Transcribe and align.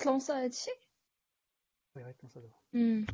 تلونسا 0.00 0.44
هادشي 0.44 0.70
وي 1.96 2.02
دابا 2.34 2.50
مم. 2.72 3.06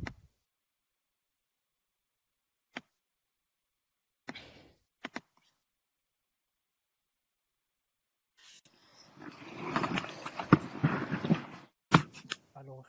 الوغ 12.57 12.87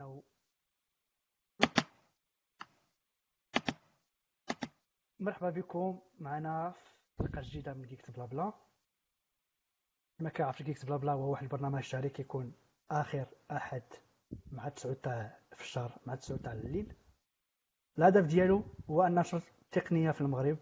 أو 0.00 0.24
مرحبا 5.20 5.50
بكم 5.50 6.00
معنا 6.18 6.70
في 6.70 7.22
حلقه 7.22 7.40
جديده 7.42 7.74
من 7.74 7.82
جيكس 7.82 8.10
بلا 8.10 8.24
بلا 8.24 8.52
ما 10.20 10.30
كيعرفش 10.30 10.62
جيكس 10.62 10.84
بلا 10.84 10.96
بلا 10.96 11.12
هو 11.12 11.30
واحد 11.30 11.42
البرنامج 11.42 11.82
شهري 11.82 12.08
كيكون 12.10 12.54
آخر 12.92 13.26
أحد 13.50 13.82
مع 14.52 14.68
9 14.68 14.92
تاع 14.92 15.38
في 15.56 15.62
الشهر 15.62 15.98
مع 16.06 16.14
9 16.14 16.38
تاع 16.38 16.52
الليل. 16.52 16.94
الهدف 17.98 18.26
ديالو 18.26 18.64
هو 18.90 19.02
أن 19.02 19.14
نشر 19.14 19.42
التقنية 19.62 20.10
في 20.10 20.20
المغرب 20.20 20.58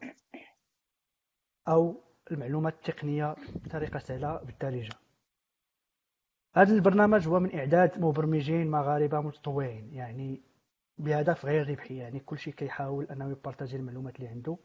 أو 1.68 2.04
المعلومات 2.30 2.74
التقنية 2.74 3.36
بطريقة 3.54 3.98
سهلة 3.98 4.36
بالدارجه 4.36 4.92
هذا 6.54 6.74
البرنامج 6.74 7.28
هو 7.28 7.40
من 7.40 7.58
إعداد 7.58 8.00
مبرمجين 8.00 8.70
مغاربه 8.70 9.20
متطوعين 9.20 9.94
يعني 9.94 10.42
بهدف 10.98 11.44
غير 11.44 11.70
ربحي 11.70 11.96
يعني 11.96 12.20
كل 12.20 12.38
شيء 12.38 12.54
كيحاول 12.54 13.04
أنه 13.04 13.30
يبارطاجي 13.30 13.76
المعلومات 13.76 14.16
اللي 14.16 14.28
عنده 14.28 14.56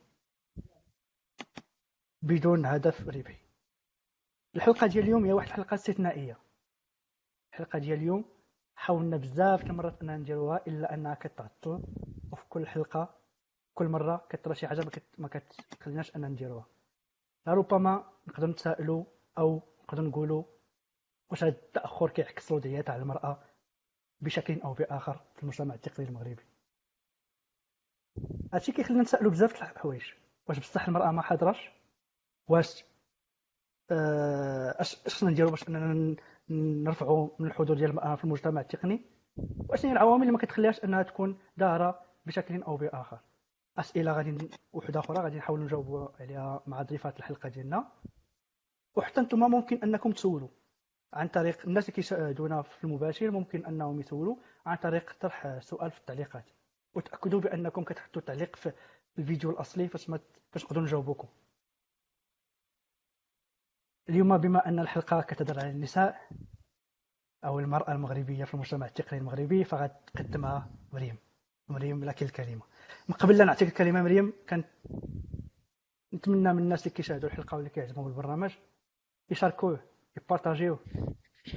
بدون 2.21 2.65
هدف 2.65 3.07
ربحي. 3.07 3.45
الحلقة 4.55 4.87
ديال 4.87 5.03
اليوم 5.03 5.25
هي 5.25 5.33
واحد 5.33 5.47
الحلقة 5.47 5.73
استثنائية. 5.73 6.44
الحلقة 7.55 7.79
ديال 7.79 7.99
اليوم. 7.99 8.25
حاولنا 8.75 9.17
بزاف 9.17 9.63
المرات 9.63 10.01
أننا 10.01 10.17
نديروها 10.17 10.61
إلا 10.67 10.93
أنها 10.93 11.13
كتعطل 11.15 11.83
وفي 12.31 12.43
كل 12.49 12.67
حلقة 12.67 13.15
كل 13.73 13.87
مرة 13.87 14.25
كطرا 14.29 14.53
شي 14.53 14.67
حاجة 14.67 14.85
ما 15.17 15.27
كتخليناش 15.27 16.15
أننا 16.15 16.27
نديروها 16.27 16.65
لربما 17.47 18.11
نقدر 18.27 18.47
نتسائلوا 18.47 19.03
أو 19.37 19.61
نقدر 19.83 20.03
نقولوا 20.03 20.43
واش 21.29 21.43
هذا 21.43 21.51
التأخر 21.51 22.09
كيعكس 22.09 22.51
الوضعيه 22.51 22.81
تاع 22.81 22.95
المرأة 22.95 23.43
بشكل 24.21 24.61
أو 24.61 24.73
بآخر 24.73 25.21
في 25.35 25.43
المجتمع 25.43 25.75
التقني 25.75 26.07
المغربي. 26.07 26.43
هادشي 28.53 28.71
كيخلينا 28.71 29.01
نسالوا 29.01 29.31
بزاف 29.31 29.63
د 29.63 29.69
الحوايج. 29.69 30.03
واش 30.47 30.59
بصح 30.59 30.87
المرأة 30.87 31.11
ما 31.11 31.21
حاضراش؟ 31.21 31.71
واش 32.47 32.85
آه، 33.91 34.81
اش 34.81 35.05
أش 35.05 35.15
خصنا 35.15 35.29
نديرو 35.29 35.49
باش 35.49 35.67
أننا 35.69 36.15
نرفعوا 36.49 37.29
من 37.39 37.47
الحضور 37.47 37.77
ديال 37.77 37.89
المراه 37.89 38.15
في 38.15 38.23
المجتمع 38.23 38.61
التقني. 38.61 39.01
واش 39.69 39.85
هي 39.85 39.91
العوامل 39.91 40.21
اللي 40.21 40.31
ما 40.31 40.37
كتخليهاش 40.37 40.83
أنها 40.83 41.03
تكون 41.03 41.37
ظاهره 41.59 41.99
بشكل 42.25 42.61
أو 42.63 42.77
بآخر؟ 42.77 43.19
أسئلة 43.77 44.11
غادي 44.11 44.49
وحده 44.73 44.99
أخرى 44.99 45.17
غادي 45.17 45.37
نحاولوا 45.37 45.65
نجاوبوا 45.65 46.07
عليها 46.19 46.63
مع 46.67 46.81
ضيفات 46.81 47.19
الحلقة 47.19 47.49
ديالنا. 47.49 47.87
وحتى 48.95 49.21
نتوما 49.21 49.47
ممكن 49.47 49.83
أنكم 49.83 50.11
تسولوا 50.11 50.49
عن 51.13 51.27
طريق 51.27 51.57
الناس 51.67 51.83
اللي 51.83 51.95
كيشاهدونا 51.95 52.61
في 52.61 52.83
المباشر 52.83 53.31
ممكن 53.31 53.65
أنهم 53.65 53.99
يسولوا 53.99 54.35
عن 54.65 54.77
طريق 54.77 55.13
طرح 55.19 55.59
سؤال 55.59 55.91
في 55.91 55.99
التعليقات. 55.99 56.45
وتأكدوا 56.93 57.39
بأنكم 57.39 57.83
كتحطوا 57.83 58.21
تعليق 58.21 58.55
في 58.55 58.71
الفيديو 59.19 59.49
الأصلي 59.49 59.87
فاش 59.87 60.09
ما 60.09 60.19
باش 60.53 60.65
نقدروا 60.65 60.83
نجاوبوكم. 60.83 61.27
اليوم 64.09 64.37
بما 64.37 64.67
أن 64.67 64.79
الحلقة 64.79 65.21
كتدر 65.21 65.59
على 65.59 65.69
النساء 65.69 66.29
أو 67.45 67.59
المرأة 67.59 67.91
المغربية 67.91 68.43
في 68.43 68.53
المجتمع 68.53 68.85
التقني 68.85 69.19
المغربي 69.19 69.63
فغتقدمها 69.63 70.69
مريم. 70.93 71.17
مريم 71.69 72.03
لك 72.03 72.23
الكلمة. 72.23 72.61
من 73.09 73.15
قبل 73.15 73.37
لا 73.37 73.45
نعطيك 73.45 73.67
الكلمة 73.67 74.01
مريم 74.01 74.33
كان 74.47 74.63
نتمنى 76.13 76.53
من 76.53 76.63
الناس 76.63 76.83
اللي 76.83 76.95
كيشاهدوا 76.95 77.29
الحلقة 77.29 77.55
واللي 77.55 77.69
كيعجبهم 77.69 78.05
بالبرنامج 78.05 78.51
يشاركوه 79.29 79.79
يبارطاجيوه 80.17 80.79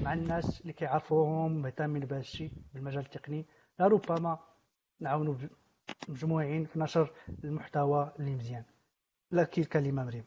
مع 0.00 0.12
الناس 0.12 0.60
اللي 0.60 0.72
كيعرفوهم 0.72 1.62
مهتمين 1.62 2.04
بهذا 2.04 2.20
الشيء 2.20 2.52
بالمجال 2.74 3.04
التقني. 3.04 3.46
لربما 3.80 4.38
نعاونوا 5.00 5.34
مجموعين 6.08 6.64
في 6.64 6.78
نشر 6.80 7.12
المحتوى 7.44 8.12
اللي 8.18 8.34
مزيان. 8.34 8.64
لك 9.32 9.58
الكلمة 9.58 10.04
مريم. 10.04 10.24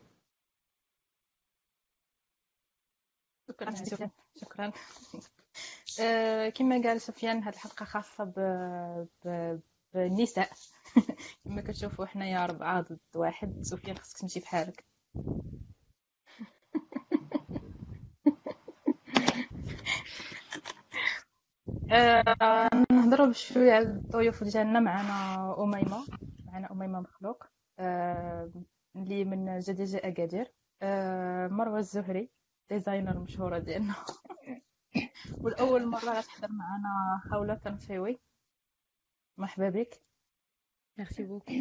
شكرا 3.52 3.72
شكرا 3.86 4.10
شكرا. 4.42 4.72
آه، 6.02 6.50
كما 6.50 6.82
قال 6.84 7.02
سفيان 7.02 7.44
هذه 7.44 7.54
الحلقة 7.54 7.86
خاصة 7.86 8.24
ب... 8.24 8.34
ب... 9.26 9.60
بالنساء. 9.94 10.50
كما 11.46 11.62
كتشوفوا 11.62 12.06
حنايا 12.06 12.46
ربعة 12.46 12.82
ضد 12.82 13.00
واحد. 13.16 13.54
سفيان 13.62 13.98
خصك 13.98 14.18
تمشي 14.18 14.40
بحالك. 14.40 14.86
آه، 21.92 22.70
نهضروا 22.92 23.28
بشويه 23.28 23.74
على 23.74 23.86
الضيوف 23.86 24.44
ديالنا 24.44 24.80
معنا 24.80 25.56
أميمة 25.64 26.08
معنا 26.48 26.72
أميمة 26.72 27.00
مخلوق. 27.00 27.44
آه، 27.80 28.52
اللي 28.96 29.26
من 29.26 29.60
GDG 29.60 29.98
أكادير. 30.04 30.52
آه، 30.82 31.48
مروة 31.48 31.80
الزهري. 31.80 32.30
designer 32.72 33.20
مشهورة 33.20 33.60
ديالنا 33.60 33.96
والأول 35.44 35.86
مرة 35.88 36.10
غتحضر 36.10 36.48
معنا 36.52 37.22
خوله 37.30 37.56
تنفيوي 37.56 38.20
مرحبا 39.38 39.70
بك. 39.70 40.02
merci 40.98 41.24
beaucoup 41.24 41.54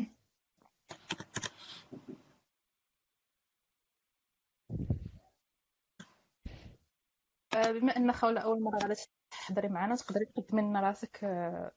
بما 7.54 7.96
ان 7.96 8.12
خوله 8.12 8.40
أول 8.40 8.62
مرة 8.62 8.78
غادي 8.82 8.94
تحضري 9.30 9.68
معنا 9.68 9.94
تقدري 9.96 10.24
تقدمي 10.24 10.62
لنا 10.62 10.80
راسك 10.80 11.24
آه، 11.24 11.72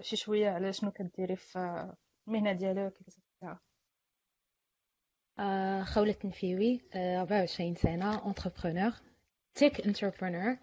شي 0.00 0.16
شوية 0.16 0.50
على 0.50 0.72
شنو 0.72 0.90
كديري 0.90 1.36
في 1.36 1.58
المهنة 2.28 2.52
ديالك 2.52 2.92
وكيفاش 2.92 3.14
آه، 3.42 3.60
خولة 5.85 6.15
نفيوي 6.23 6.81
24 6.93 7.75
سنة 7.75 8.17
entrepreneur 8.33 8.93
tech 9.59 9.79
entrepreneur 9.87 10.57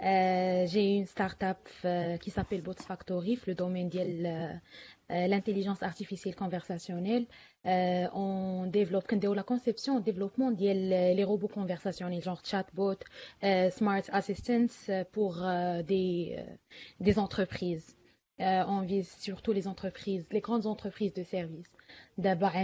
Euh, 0.00 0.64
j'ai 0.68 0.94
une 0.94 1.06
start-up 1.06 1.58
euh, 1.84 2.16
qui 2.18 2.30
s'appelle 2.30 2.62
Bots 2.62 2.74
Factory, 2.74 3.38
le 3.48 3.54
domaine 3.56 3.88
de 3.88 3.98
euh, 3.98 5.26
l'intelligence 5.26 5.82
artificielle 5.82 6.36
conversationnelle. 6.36 7.26
on 7.64 8.66
développe, 8.68 9.06
on 9.12 9.32
la 9.34 9.42
conception, 9.42 9.96
le 9.96 10.02
développement 10.02 10.52
des 10.52 10.72
les 11.14 11.24
robots 11.24 11.48
conversationnels, 11.48 12.22
genre 12.22 12.40
chatbot, 12.44 12.94
smart 13.72 14.02
assistants 14.12 14.66
pour 15.12 15.44
des, 15.84 16.36
des 17.00 17.18
entreprises. 17.18 17.96
on 18.38 18.82
vise 18.82 19.10
surtout 19.18 19.52
les 19.52 19.66
entreprises, 19.66 20.26
les 20.30 20.40
grandes 20.40 20.66
entreprises 20.66 21.14
de 21.14 21.24
services. 21.24 21.72
D'abord, 22.17 22.55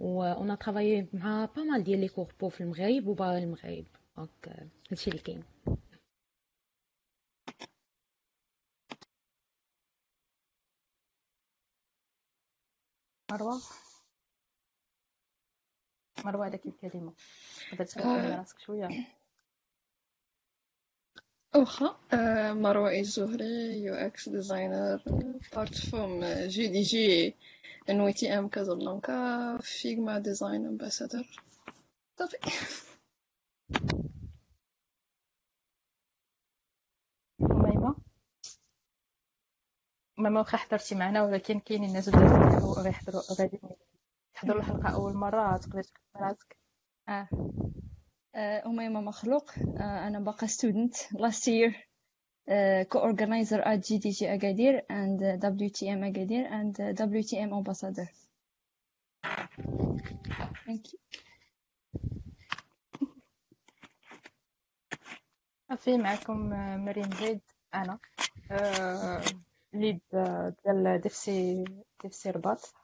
on 0.00 0.48
a 0.50 0.56
travaillé 0.56 0.98
avec 0.98 1.10
pas 1.54 1.64
mal 1.64 1.82
de 1.84 2.08
corpos 2.08 2.48
في 2.48 2.60
المغرب 2.60 3.06
وبرا 3.06 3.38
المغرب. 3.38 3.86
دونك 4.16 4.68
هادشي 4.90 5.10
اللي 5.10 5.22
كاين. 5.22 5.44
مروة؟ 13.32 13.60
مروة 16.24 16.46
هذاك 16.46 16.66
الكلمة. 16.66 17.12
تقدر 17.70 17.84
تسولي 17.84 18.36
راسك 18.36 18.58
شوية؟ 18.58 19.17
واخا 21.54 21.96
مروه 22.52 22.98
الزهري 23.00 23.82
UX 23.84 24.28
designer 24.28 25.02
part 25.54 25.74
from 25.74 26.24
GDG 26.24 27.34
and 27.90 28.00
WTM 28.00 28.48
كازابلانكا 28.48 29.58
Figma 29.62 30.18
design 30.18 30.66
ambassador. 30.66 31.26
صافي 32.18 32.36
أميمة 37.42 37.96
أميمة 40.18 40.38
واخا 40.40 40.56
حضرتي 40.58 40.94
معنا 40.94 41.22
ولكن 41.24 41.60
كاينين 41.60 41.88
الناس 41.88 42.08
اللي 42.08 42.26
غيحضروا 42.78 43.22
غادي 43.40 43.60
يحضروا 44.36 44.60
الحلقة 44.60 44.88
أول 44.88 45.14
مرة 45.14 45.56
تقدر 45.56 45.82
تكتب 45.82 46.00
راسك. 46.16 46.56
آه. 47.08 47.28
أميمة 48.38 49.00
مخلوق. 49.00 49.50
أنا 49.80 50.20
باقا 50.20 50.46
student. 50.46 50.94
Last 51.18 51.46
year 51.46 51.74
co-organizer 52.92 53.60
at 53.70 53.80
GDG 53.86 54.18
Agadir 54.36 54.74
and 54.88 55.18
WTM 55.40 56.00
Agadir 56.10 56.44
and 56.58 56.74
WTM 56.96 57.52
ambassador. 57.52 58.08
Thank 60.66 60.92
you. 60.92 60.98
صافي 65.68 65.98
معكم 65.98 66.48
مريم 66.84 67.10
زيد. 67.20 67.40
أنا 67.74 67.98
lead 69.72 70.00
ديال 70.64 71.00
DevC 71.00 71.64
DevC 72.02 72.30
رباط 72.30 72.74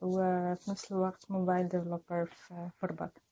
وفي 0.00 0.70
نفس 0.70 0.92
الوقت 0.92 1.30
mobile 1.30 1.68
developer 1.68 2.26
في 2.26 2.86
رباط 2.86 3.23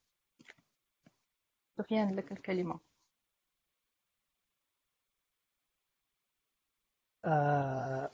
سفيان 1.78 2.16
لك 2.16 2.32
الكلمة. 2.32 2.80
آه 7.24 8.10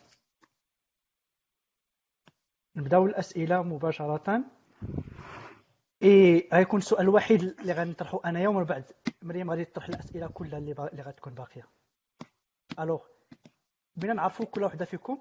نبداو 2.76 3.06
الأسئلة 3.06 3.62
مباشرة. 3.62 4.44
إي 6.02 6.48
غيكون 6.52 6.78
السؤال 6.80 7.02
الوحيد 7.02 7.42
اللي 7.42 7.72
غنطرحو 7.72 8.18
أنايا 8.18 8.48
ومن 8.48 8.64
بعد. 8.64 8.84
مريم 9.22 9.50
غادي 9.50 9.64
تطرح 9.64 9.88
الأسئلة 9.88 10.28
كلها 10.28 10.58
اللي 10.58 10.72
اللي 10.72 11.02
غتكون 11.02 11.34
باقية. 11.34 11.68
alors 12.78 13.06
بغينا 13.96 14.14
نعرفوا 14.14 14.46
كل 14.46 14.62
وحدة 14.64 14.84
فيكم 14.84 15.18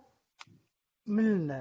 من 1.07 1.51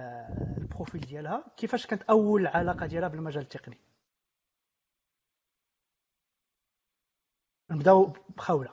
ال 0.59 0.65
profil 0.65 1.01
ديالها 1.01 1.45
كيفاش 1.57 1.87
كانت 1.87 2.03
أول 2.03 2.47
علاقة 2.47 2.87
ديالها 2.87 3.09
بالمجال 3.09 3.43
التقني. 3.43 3.79
نبداو 7.71 8.13
بخوله 8.37 8.71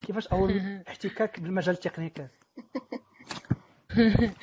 كيفاش 0.00 0.26
أول 0.26 0.60
احتكاك 0.88 1.40
بالمجال 1.40 1.74
التقني 1.74 2.10
كان؟ 2.10 2.28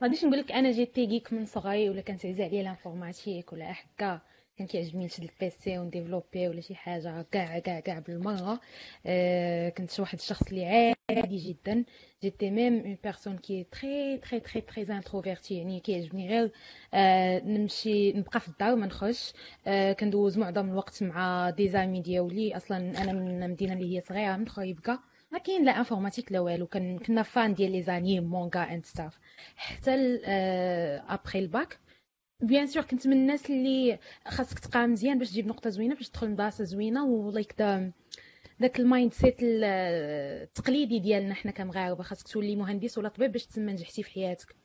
ما 0.00 0.06
غاديش 0.06 0.24
نقول 0.24 0.38
لك 0.38 0.52
أنا 0.52 0.70
j'étais 0.70 0.94
geek 0.94 1.32
من 1.32 1.46
صغري 1.46 1.90
ولا 1.90 2.00
كانت 2.00 2.26
عزيز 2.26 2.40
عليا 2.40 2.62
l'informatique 2.62 3.52
ولا 3.52 3.72
هكا. 3.72 4.20
كان 4.60 4.66
كيعجبني 4.66 5.04
نشد 5.04 5.22
ال 5.22 5.41
PC 5.41 5.78
ونديفلوبي 5.78 6.48
ولا 6.48 6.60
شي 6.60 6.74
حاجة 6.74 7.26
كاع 7.32 7.58
كاع 7.58 7.80
كاع 7.80 7.98
بالمرة. 7.98 8.60
أه 9.06 9.68
كنت 9.68 10.00
واحد 10.00 10.18
الشخص 10.18 10.42
اللي 10.48 10.94
عادي 11.10 11.36
جدا. 11.36 11.84
j'étais 12.22 12.50
même 12.50 12.80
une 12.80 12.98
personne 13.04 13.38
qui 13.38 13.66
très 13.72 14.18
très 14.18 14.40
très 14.40 14.60
très 14.60 14.82
introvertie 14.82 15.54
يعني 15.58 15.80
كيعجبني 15.80 16.28
غير 16.28 16.50
أه 16.94 17.38
نمشي 17.44 18.12
نبقى 18.12 18.40
في 18.40 18.48
الدار 18.48 18.76
ما 18.76 18.86
نخرج 18.86 19.18
أه 19.66 19.92
كندوز 19.92 20.38
معظم 20.38 20.70
الوقت 20.70 21.02
مع 21.02 21.50
des 21.50 21.71
amis 21.71 22.00
ديالي. 22.00 22.56
أصلا 22.56 23.02
أنا 23.02 23.12
من 23.12 23.50
مدينة 23.50 23.72
اللي 23.72 23.96
هي 23.96 24.00
صغيرة 24.00 24.36
من 24.36 24.48
خريبكة. 24.48 25.00
ما 25.32 25.38
كاين 25.38 25.64
لا 25.64 25.78
informatique 25.78 26.32
لا 26.32 26.40
والو. 26.40 26.66
كنا 26.66 27.22
fan 27.22 27.54
ديال 27.54 27.72
les 27.72 27.82
animes 27.82 28.24
manga 28.24 28.60
and 28.74 28.86
stuff 28.86 29.18
حتى 29.56 29.90
après 31.08 31.38
ال 31.38 31.48
bac 31.48 31.78
bien 32.42 32.66
sûr 32.66 32.82
كنت 32.82 33.06
من 33.06 33.12
الناس 33.12 33.50
اللي 33.50 33.98
خاصك 34.28 34.58
تقرا 34.58 34.86
مزيان 34.86 35.18
باش 35.18 35.30
تجيب 35.30 35.46
نقطة 35.46 35.70
زوينة 35.70 35.94
باش 35.94 36.08
تدخل 36.08 36.30
مدرسه 36.30 36.64
زوينة 36.64 37.04
و 37.04 37.14
like 37.14 37.54
دا 37.58 37.92
داك 38.60 38.80
ال 38.80 39.12
mindset 39.12 39.36
التقليدي 39.42 40.98
ديالنا 40.98 41.34
حنا 41.34 41.52
كمغاربة. 41.52 42.02
خاصك 42.02 42.28
تولي 42.28 42.56
مهندس 42.56 42.98
ولا 42.98 43.08
طبيب 43.08 43.32
باش 43.32 43.46
تسمى 43.46 43.72
نجحتي 43.72 44.02
في 44.02 44.10
حياتك. 44.10 44.56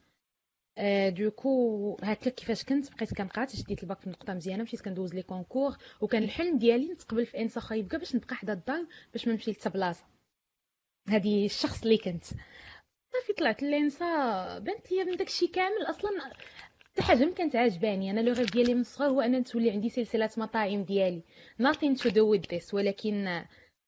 أه 0.78 1.10
donc 1.10 1.98
هكا 2.04 2.30
كيفاش 2.30 2.64
كنت؟ 2.64 2.92
بقيت 2.96 3.14
كنقرا 3.14 3.46
شديت 3.46 3.84
الباك 3.84 4.00
في 4.00 4.10
نقطه 4.10 4.34
مزيانة 4.34 4.64
مشيت 4.64 4.82
كندوز 4.82 5.14
les 5.16 5.24
concours 5.24 5.78
وكان 6.02 6.24
الحلم 6.24 6.58
ديالي 6.58 6.88
نتقبل 6.94 7.26
في 7.26 7.38
ENSA 7.42 7.60
خريبكة 7.60 7.98
باش 7.98 8.16
نبقى 8.16 8.36
حدا 8.36 8.54
الدار 8.54 8.86
باش 9.14 9.28
ما 9.28 9.34
نمشي 9.34 9.52
لتا 9.52 9.70
بلاصة. 9.70 10.06
هذه 11.10 11.46
الشخص 11.46 11.84
اللي 11.84 11.98
كنت. 11.98 12.24
صافي 13.14 13.34
طلعت 13.38 13.64
l'ENSA 13.64 14.06
بانت 14.60 14.92
ليا 14.92 15.04
من 15.04 15.18
داكشي 15.18 15.48
كامل 15.48 15.86
أصلا 15.90 16.12
حتى 16.96 17.04
حاجة 17.04 17.26
ما 17.26 17.32
كانت 17.32 17.56
عاجباني 17.56 18.12
أنا 18.12 18.20
لو 18.20 18.34
ديالي 18.34 18.74
من 18.74 18.82
الصغر 18.82 19.08
هو 19.08 19.22
ان 19.22 19.44
تولي 19.44 19.72
عندي 19.72 19.90
سلسلة 19.90 20.30
مطاعم 20.38 20.84
ديالي. 20.84 21.24
Nothing 21.62 22.00
to 22.02 22.10
do 22.10 22.24
with 22.36 22.56
this. 22.56 22.74
ولكن 22.74 23.44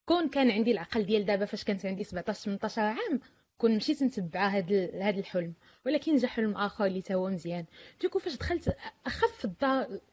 كون 0.06 0.28
كان 0.28 0.50
عندي 0.50 0.70
العقل 0.72 1.06
ديال 1.06 1.24
دابا 1.24 1.44
فاش 1.44 1.64
كانت 1.64 1.86
عندي 1.86 2.04
17 2.04 2.44
18 2.44 2.82
عام 2.82 3.20
كون 3.58 3.76
مشيت 3.76 4.02
نتبع 4.02 4.48
هاد 4.48 4.72
هاد 4.94 5.18
الحلم. 5.18 5.54
ولكن 5.86 6.16
جا 6.16 6.28
حلم 6.28 6.56
آخر 6.56 6.84
اللي 6.86 7.02
تا 7.02 7.14
هو 7.14 7.30
مزيان. 7.30 7.64
donc 8.02 8.18
فاش 8.18 8.36
دخلت 8.36 8.76
أخف 9.06 9.46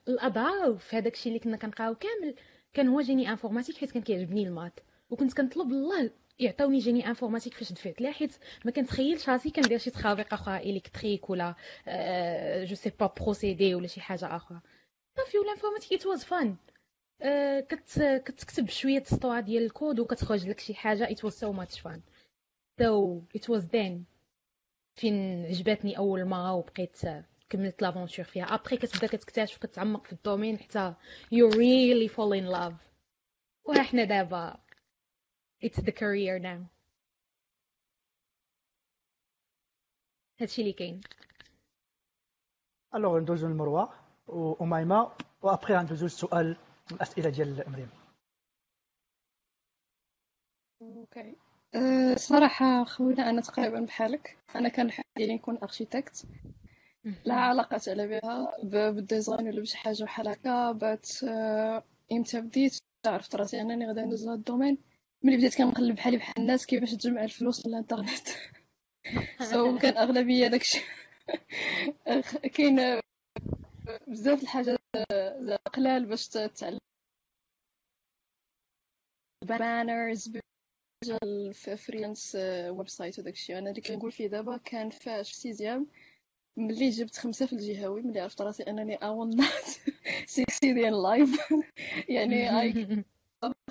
الاضرار 0.07 0.77
في 0.77 0.97
هذاك 0.97 1.13
الشيء 1.13 1.27
اللي 1.31 1.39
كنا 1.39 1.57
كنقراو 1.57 1.95
كامل 1.95 2.35
كان 2.73 2.87
هو 2.87 3.01
génie 3.01 3.29
informatique 3.29 3.77
حيت 3.77 3.91
كان 3.91 4.03
كيعجبني 4.03 4.43
ال 4.43 4.49
maths 4.49 4.79
وكنت 5.09 5.33
كنطلب 5.33 5.67
الله 5.71 6.11
يعطوني 6.39 6.79
génie 6.79 7.07
informatique 7.07 7.53
فاش 7.53 7.73
دفعت 7.73 8.01
لها 8.01 8.11
حيت 8.11 8.37
ما 8.65 8.71
كنتخيلش 8.71 9.29
راسي 9.29 9.49
كندير 9.51 9.77
شي 9.77 9.89
تخربيق 9.89 10.33
أخرى 10.33 10.57
électrique 10.57 11.29
ولا 11.29 11.55
je 12.63 12.75
sais 12.75 12.89
pas 12.99 13.13
procédés 13.21 13.75
ولا 13.75 13.87
شي 13.87 14.01
حاجة 14.01 14.35
أخرى. 14.35 14.61
صافي 15.17 15.37
ولا 15.37 15.51
informatique 15.51 15.93
it 15.93 16.05
was 16.05 16.23
fun 16.23 16.55
كتكتب 18.25 18.69
شوية 18.69 19.01
السطور 19.01 19.39
ديال 19.39 19.63
الكود 19.65 19.99
وكتخرج 19.99 20.47
لك 20.47 20.59
شي 20.59 20.73
حاجة 20.75 21.11
it 21.11 21.25
was 21.25 21.33
so 21.33 21.51
much 21.51 21.79
fun 21.79 22.01
so 22.79 23.21
it 23.35 23.49
was 23.49 23.65
then 23.65 24.03
فين 24.95 25.45
عجبتني 25.45 25.97
أول 25.97 26.25
مرة 26.25 26.53
وبقيت 26.53 26.97
كملت 27.49 27.81
l'aventure 27.81 28.25
فيها. 28.25 28.43
après 28.43 28.77
كتبدا 28.77 29.07
كتكتشف 29.07 29.57
وكتعمق 29.57 30.05
في 30.05 30.13
ال 30.13 30.19
domaine 30.19 30.59
حتى 30.59 30.93
you 31.31 31.49
really 31.49 32.07
fall 32.07 32.37
in 32.37 32.45
love 32.45 32.73
وحنا 33.65 34.03
دابا. 34.03 34.64
It's 35.61 35.81
the 35.81 35.91
career 35.91 36.39
now. 36.39 36.59
هادشي 40.39 40.61
اللي 40.61 40.73
كاين 40.73 41.01
alors 42.95 43.19
ندوزو 43.19 43.47
لمروه 43.47 43.93
واميمه 44.27 45.11
وابخي 45.41 45.73
غندوزو 45.73 46.05
للسؤال 46.05 46.57
الاسئله 46.91 47.29
ديال 47.29 47.63
مريم 47.71 47.89
okay 50.81 51.35
أه 51.75 52.15
صراحة 52.15 52.83
خوينا 52.83 53.29
أنا 53.29 53.41
تقريبا 53.41 53.79
بحالك 53.79 54.37
أنا 54.55 54.69
كان 54.69 54.91
حالي 54.91 55.35
نكون 55.35 55.57
architect 55.57 56.25
لا 57.25 57.33
علاقة 57.33 57.81
على 57.87 58.07
بها 58.07 58.57
ب 58.63 58.74
ال 58.74 58.84
design 58.84 59.47
ولا 59.47 59.61
بشي 59.61 59.77
حاجة 59.77 60.03
بحال 60.03 60.27
هكا 60.27 60.71
but 60.71 61.09
إمتى 62.11 62.41
بديت 62.41 62.79
عرفت 63.05 63.35
راسي 63.35 63.61
أنني 63.61 63.87
غادي 63.87 64.01
ندوز 64.01 64.25
لهاد 64.25 64.37
ال 64.37 64.42
domaine 64.42 64.77
ملي 65.25 65.37
بديت 65.37 65.55
كنقلب 65.57 65.95
بحالي 65.95 66.17
بحال 66.17 66.33
الناس 66.37 66.65
كيفاش 66.65 66.91
تجمع 66.91 67.23
الفلوس 67.23 67.61
في 67.61 67.67
الانترنت. 67.67 68.27
so 69.51 69.77
كان 69.77 69.97
أغلبية 69.97 70.47
داكشي 70.47 70.81
كاين 72.55 73.01
بزاف 74.07 74.43
الحاجات 74.43 74.79
قلال 75.73 76.05
باش 76.05 76.27
تتعلم 76.27 76.79
banners 79.45 80.31
في 81.53 81.77
freelance 81.77 82.35
website 82.69 83.19
وداكشي 83.19 83.57
أنا 83.57 83.69
اللي 83.69 83.81
كنقول 83.81 84.11
فيه 84.11 84.27
دابا 84.27 84.57
كان 84.57 84.89
فاش 84.89 85.31
في 85.31 85.37
sixième 85.37 85.87
ملي 86.57 86.89
جبت 86.89 87.17
خمسة 87.17 87.45
في 87.45 87.53
الجهوي 87.53 88.01
ملي 88.01 88.19
عرفت 88.19 88.41
راسي 88.41 88.63
أنني 88.63 88.97
not 88.97 89.67
succeed 90.27 90.77
in 90.77 90.93
life 90.93 91.63
يعني 92.09 92.49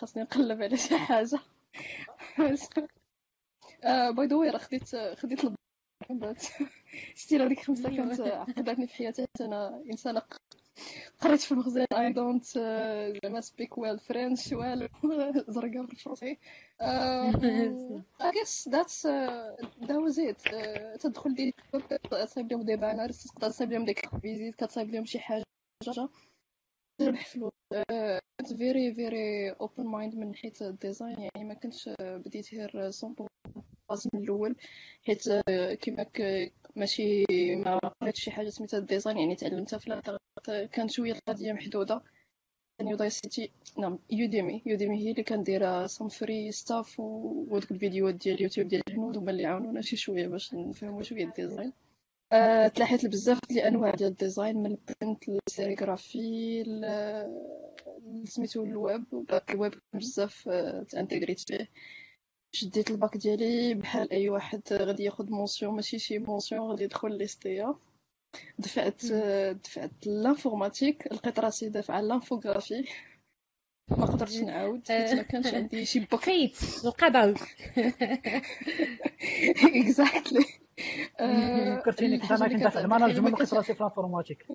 خاصني 0.00 0.22
نقلب 0.22 0.62
على 0.62 0.76
شي 0.76 0.98
حاجة. 0.98 1.38
by 4.16 4.26
the 4.26 4.36
way 4.36 4.50
راه 4.50 4.58
خديت 4.58 4.96
خديت 4.96 5.40
ال 6.10 6.15
bac 6.15 6.29
but 6.29 6.42
still 7.14 7.42
هذيك 7.42 7.60
خمسه 7.60 7.96
كانت 7.96 8.20
عقدتني 8.48 8.86
في 8.86 8.94
حياتي. 8.94 9.22
حتى 9.22 9.44
أنا 9.44 9.82
إنسانة 9.90 10.22
قريت 11.20 11.40
في 11.40 11.52
المخزن 11.52 11.86
I 11.92 12.12
don't 12.12 12.44
زعما 12.44 13.40
speak 13.40 13.78
well 13.78 13.98
French 13.98 14.52
والو 14.52 14.88
زرقاء 15.48 15.82
بالفرنسي 15.86 16.38
اي 16.80 18.30
جيس 18.34 18.68
ذاتس 18.68 19.06
ذا 19.86 19.96
واز 19.98 20.20
ات 20.20 20.42
تدخل 21.00 21.34
دي 21.34 21.54
تصايب 22.10 22.52
لهم 22.52 22.62
دي 22.62 22.76
بانرز 22.76 23.22
تقدر 23.24 23.48
تصايب 23.50 23.72
لهم 23.72 23.84
ديك 23.84 24.08
فيزيت 24.22 24.54
كتصايب 24.54 24.90
لهم 24.90 25.04
شي 25.04 25.18
حاجة. 25.18 25.44
فلوس 26.98 27.52
كنت 28.40 28.52
فيري 28.58 28.94
فيري 28.94 29.50
اوبن 29.50 29.84
مايند 29.86 30.14
من 30.14 30.34
حيث 30.34 30.62
الديزاين. 30.62 31.16
يعني 31.20 31.48
ما 31.48 31.54
كنتش 31.54 31.90
بديت 32.00 32.54
غير 32.54 32.90
100% 32.90 34.08
من 34.14 34.20
الأول 34.22 34.56
حيت 35.06 35.22
كيما 35.80 36.06
ماشي 36.76 37.24
ما 37.56 37.78
قريتش 37.78 38.20
شي 38.20 38.30
حاجة 38.30 38.48
سميتها 38.48 38.78
الديزاين. 38.78 39.18
يعني 39.18 39.34
تعلمتها 39.36 39.78
في 39.78 39.86
الانترنت 39.86 40.20
كانت 40.72 40.90
شوية 40.90 41.12
القضية 41.12 41.52
محدودة. 41.52 42.02
يودايسيتي 42.80 43.50
نعم 43.78 43.98
يوديمي 44.10 44.62
يوديمي 44.66 44.98
هي 45.06 45.10
اللي 45.10 45.22
كندير 45.22 45.86
سام 45.86 46.08
فري 46.08 46.52
ستاف 46.52 47.00
ودوك 47.00 47.70
الفيديوهات 47.70 48.14
ديال 48.14 48.36
اليوتيوب 48.36 48.68
ديال 48.68 48.82
الهنود 48.88 49.16
هما 49.16 49.30
اللي 49.30 49.46
عاونونا 49.46 49.80
شي 49.80 49.96
شوية 49.96 50.26
باش 50.28 50.54
نفهموا 50.54 51.02
شوية 51.02 51.24
الديزاين. 51.24 51.72
أه 52.32 52.68
تلاحيت 52.68 53.06
بزاف 53.06 53.38
ديال 53.48 53.60
الانواع 53.60 53.90
ديال 53.90 54.08
الديزاين 54.10 54.56
من 54.56 54.66
البرنت 54.70 55.24
للسيريغرافي 55.28 56.64
سميتو 58.24 58.62
الويب 58.64 59.04
الويب 59.50 59.74
بزاف 59.94 60.48
تانتيغريت 60.88 61.40
فيه. 61.40 61.68
شديت 62.52 62.90
الباك 62.90 63.16
ديالي 63.16 63.74
بحال 63.74 64.10
أي 64.12 64.28
واحد 64.28 64.62
غادي 64.72 65.02
ياخد 65.04 65.30
مونسيون 65.30 65.74
ماشي 65.74 65.98
شي 65.98 66.18
مونسيون 66.18 66.70
غادي 66.70 66.84
يدخل 66.84 67.18
ليستيا 67.18 67.74
دفعت 68.58 69.06
دفعت 69.64 70.06
l'informatique 70.06 71.12
لقيت 71.12 71.38
راسي 71.40 71.68
دافعه 71.68 72.00
l'infographie 72.00 72.84
ما 73.90 74.06
قدرتش 74.06 74.36
نعاود 74.36 74.88
حيت 74.88 75.14
ما 75.14 75.22
كانش 75.22 75.54
عندي 75.54 75.84
شي 75.84 76.00
book. 76.10 76.20
خيت 76.24 76.56
القدر 76.84 77.34
exactly 79.64 80.44
فكرتيني 81.80 82.18
كنت 82.18 82.32
أنا 82.32 82.48
كندافع 82.48 82.78
على 82.78 82.84
ال 82.84 82.89
management 82.89 83.34
وكنت 83.34 83.54
راسي 83.54 83.74
في 83.74 83.80
ال 83.80 83.85
informatique 83.85 84.46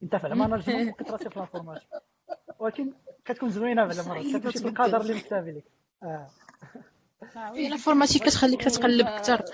كندافع 0.00 0.24
على 0.24 0.32
ال 0.32 0.38
management 0.38 0.92
وكنت 0.92 1.10
راسي 1.10 1.30
في 1.30 1.36
ال 1.36 1.40
informatique 1.40 1.88
ولكن 2.58 2.92
كتكون 3.24 3.50
زوينة 3.50 3.84
بعد 3.84 4.08
مرات 4.08 4.26
كتمشي 4.26 4.64
بالقدر 4.64 5.00
اللي 5.00 5.14
مسطابلي 5.14 5.50
لك. 5.50 5.64
آه. 6.02 6.30
في 7.54 7.66
ال 7.66 7.70
informatique 7.70 8.22
كتخليك 8.22 8.64
تتقلب 8.64 9.06
أكثر 9.06 9.44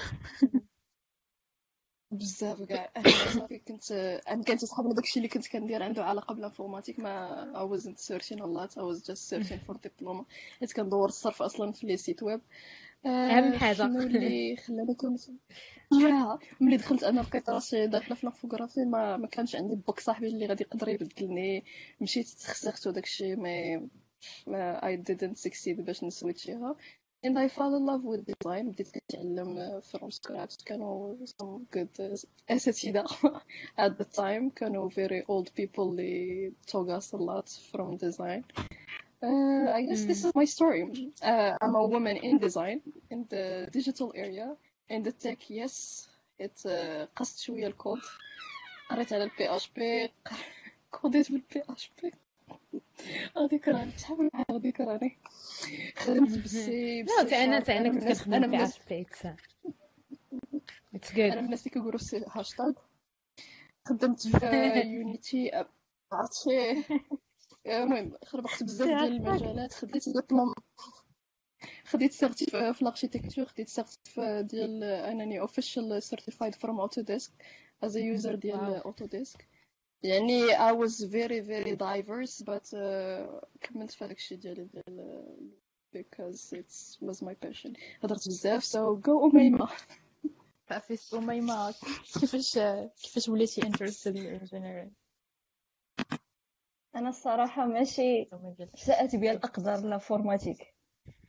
بزاف 2.11 2.63
كاع. 2.63 2.93
صافي 3.35 3.59
كنت 3.59 3.93
أنا 4.29 4.43
كانت 4.43 4.65
صحابنا 4.65 4.95
داكشي 4.95 5.19
اللي 5.19 5.29
كنت 5.29 5.49
كندير 5.49 5.83
عنده 5.83 6.05
علاقة 6.05 6.35
بال 6.35 6.43
informatique. 6.43 7.01
ما 7.01 7.53
I 7.55 7.77
wasn't 7.77 7.99
searching 7.99 8.41
a 8.41 8.47
lot. 8.47 8.79
I 8.79 8.83
was 8.83 9.03
just 9.03 9.29
searching 9.29 9.61
for 9.67 9.75
diploma. 9.75 10.25
حيت 10.61 10.73
كندور 10.73 11.09
الصرف 11.09 11.43
أصلا 11.43 11.73
في 11.73 11.87
les 11.87 11.97
sites 11.97 12.23
web. 12.23 12.41
أهم 13.07 13.53
حاجة. 13.53 13.75
شنو 13.77 14.01
اللي 14.01 14.57
خلاني 14.57 14.95
كنت 14.95 15.21
يا 15.93 16.39
ملي 16.61 16.77
دخلت 16.77 17.03
أنا 17.03 17.21
لقيت 17.21 17.51
راسي 17.51 17.87
داخله 17.87 18.15
في 18.15 18.25
ال 18.25 18.30
infographie 18.30 18.85
ما 18.85 19.17
ما 19.17 19.27
كانش 19.27 19.57
عندي 19.57 19.75
book 19.75 20.01
صاحبي 20.01 20.27
اللي 20.29 20.47
غادي 20.47 20.63
يقدر 20.65 20.89
يبدلني. 20.89 21.65
مشيت 22.01 22.29
تخسرت 22.29 22.87
وداكشي 22.87 23.37
mais 23.37 23.89
ما 24.47 24.81
I 24.81 24.97
didn't 25.11 25.37
succeed 25.49 25.81
باش 25.81 26.05
ن 26.05 26.13
switch 26.13 26.61
يها 26.61 26.77
and 27.27 27.31
I 27.37 27.49
fell 27.49 27.75
in 27.79 27.85
love 27.87 28.05
with 28.05 28.25
design. 28.27 28.69
بديت 28.73 28.89
كنتعلم 28.99 29.81
from 29.81 30.11
scratch. 30.11 30.65
كانوا 30.65 31.17
some 31.27 31.77
good 31.77 32.21
أساتذة 32.51 33.05
at 33.87 33.93
the 33.99 34.05
time. 34.05 34.51
كانوا 34.57 34.91
very 34.91 35.23
old 35.29 35.49
people 35.61 35.79
اللي 35.81 36.53
taught 36.67 36.89
us 37.01 37.13
a 37.13 37.17
lot 37.17 37.49
from 37.73 37.97
design. 37.97 38.43
Uh, 39.23 39.73
I 39.79 39.83
guess 39.83 40.05
this 40.05 40.25
is 40.25 40.33
my 40.35 40.45
story. 40.45 40.83
Uh, 41.23 41.53
I'm 41.61 41.75
a 41.75 41.85
woman 41.87 42.17
in 42.17 42.39
design 42.39 42.81
in 43.11 43.27
the 43.29 43.69
digital 43.73 44.13
area 44.15 44.55
in 44.89 45.03
the 45.03 45.13
tech 45.13 45.39
yes. 45.51 46.07
It 46.39 46.57
uh, 46.67 47.07
قصت 47.17 47.39
شوية 47.39 47.67
الكود 47.67 48.01
قريت 48.91 49.13
على 49.13 49.25
البي 49.25 49.49
اش 49.57 49.71
بي 49.77 50.11
كوديت 50.91 51.33
بالبي 51.33 51.63
اش 51.69 51.91
بي 52.03 52.13
غاديك 53.39 53.69
راني 53.69 53.93
شحال 53.99 54.17
من 54.19 54.31
غاديك 54.53 54.81
راني 54.81 55.17
خدمت 55.97 56.39
بالسي 56.39 57.03
لا 57.03 57.23
تا 57.25 57.45
أنا 57.45 57.61
تا 57.61 57.77
أنا 57.79 57.89
من 57.89 57.95
كنت 57.95 58.03
الناس- 58.03 58.23
كنخدم 58.25 58.35
أنا 58.35 58.47
في 58.47 58.49
من 58.49 58.55
الناس 58.55 58.79
اسبيت 58.81 59.09
اتس 60.95 61.13
أنا 61.13 61.25
من 61.25 61.31
جود 61.31 61.39
الناس 61.45 61.61
اللي 61.67 61.71
كيقولوا 61.71 61.99
سي 61.99 62.25
هاشتاغ 62.31 62.73
خدمت 63.85 64.27
في 64.29 64.83
يونيتي 64.87 65.51
عرفتي 66.13 66.85
المهم 67.71 68.13
خربقت 68.25 68.63
بزاف 68.63 68.89
ديال 68.89 69.13
المجالات 69.13 69.73
خديت 69.75 70.09
دبلوم 70.09 70.55
خديت 71.85 72.13
سيرتيف 72.13 72.57
في 72.57 72.83
الاركيتكتور 72.83 73.45
خديت 73.45 73.69
سيرتيف 73.69 74.21
ديال 74.21 74.85
أنني 74.85 75.41
اوفيشال 75.41 76.03
سيرتيفايد 76.03 76.55
فروم 76.55 76.81
اوتوديسك 76.81 77.33
as 77.85 77.89
a 77.89 78.21
user 78.21 78.35
ديال 78.35 78.75
اوتوديسك 78.75 79.49
يعني 80.03 80.49
I 80.49 80.73
was 80.73 81.05
very 81.05 81.41
very 81.41 81.77
diverse 81.77 82.43
but 82.45 82.65
uh, 82.73 83.47
كملت 83.61 83.91
في 83.91 84.05
هذاك 84.05 84.17
الشيء 84.17 84.39
ديالي 84.39 84.65
ديال 84.65 85.25
because 85.97 86.53
it 86.53 86.73
was 87.09 87.23
my 87.23 87.35
passion. 87.47 87.73
هضرت 88.03 88.29
بزاف 88.29 88.65
so 88.65 89.01
go 89.07 89.35
أميمة 89.35 89.69
صافي 90.69 91.17
أميمة 91.17 91.75
كيفاش 92.21 92.59
كيفاش 93.03 93.29
وليتي 93.29 93.61
interested 93.61 94.15
in 94.17 94.41
engineering 94.41 94.91
أنا 96.97 97.09
الصراحة 97.09 97.67
ماشي 97.67 98.29
شاءت 98.75 99.17
بيا 99.17 99.33
الاقدار 99.33 99.81
ل 99.81 99.88
informatique 99.88 100.75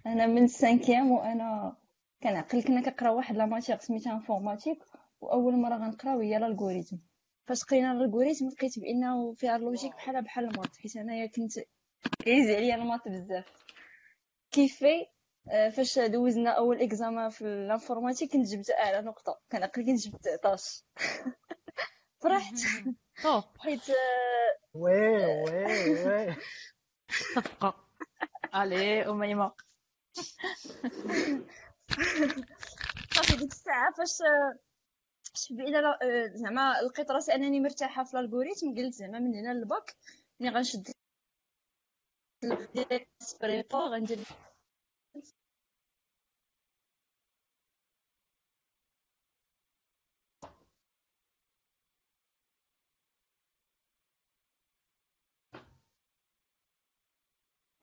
أنا 0.05 0.27
من 0.27 0.43
ال 0.43 0.50
cinquième 0.50 1.11
وأنا 1.11 1.77
كنعقل 2.23 2.63
كنا 2.63 2.81
كنقراو 2.81 3.17
واحد 3.17 3.35
la 3.35 3.45
matière 3.45 3.79
سميتها 3.79 4.13
informatique 4.13 4.83
وأول 5.21 5.55
مرة 5.55 5.75
غنقراو 5.75 6.19
هي 6.19 6.37
ال 6.37 6.43
algorithme 6.43 6.95
فاش 7.47 7.63
قرينا 7.63 7.91
ال 7.91 7.96
algorithme 7.96 8.47
لقيت 8.47 8.79
بانه 8.79 9.33
فيها 9.33 9.55
ال 9.55 9.60
logique 9.60 9.93
بحال 9.95 10.21
بحال 10.21 10.45
ال 10.45 10.51
maths 10.51 10.77
حيت 10.77 10.97
أنايا 10.97 11.27
كنت 11.27 11.51
كيزي 12.23 12.55
عليا 12.55 12.75
ال 12.75 12.81
maths 12.81 13.07
بزاف. 13.07 13.45
كيفي؟ 14.51 15.05
آه، 15.51 15.69
فاش 15.69 15.99
دوزنا 15.99 16.49
أول 16.49 16.81
examen 16.81 17.29
في 17.29 17.41
ال 17.41 17.48
informatique 17.48 18.31
كنت 18.33 18.47
جبت 18.47 18.69
أعلى 18.71 19.01
نقطة. 19.01 19.39
كنعقل 19.51 19.85
كنت 19.85 19.99
جبت 19.99 20.27
11 20.27 20.83
فرحت. 22.21 22.55
حيت 23.59 23.81
oui 24.73 24.91
oui 25.43 26.05
oui. 26.05 26.35
صفقة 27.35 27.75
الي 28.55 29.09
أميمة. 29.09 29.51
صافي 33.13 33.35
ديك 33.37 33.51
الساعة 33.51 33.93
فاش 33.97 34.21
آه، 34.21 34.59
زعما 36.33 36.81
لقيت 36.81 37.11
راسي 37.11 37.35
أنني 37.35 37.59
مرتاحة 37.59 38.03
في 38.03 38.13
الالغوريثم 38.13 38.75
قلت 38.77 38.93
زعما 38.93 39.19
من 39.19 39.35
هنا 39.35 39.53
للباك 39.53 39.95
ملي 40.39 40.49
غنشد 40.49 40.87
ديال 42.43 43.05
بريبا 43.41 43.77
غندير 43.77 44.19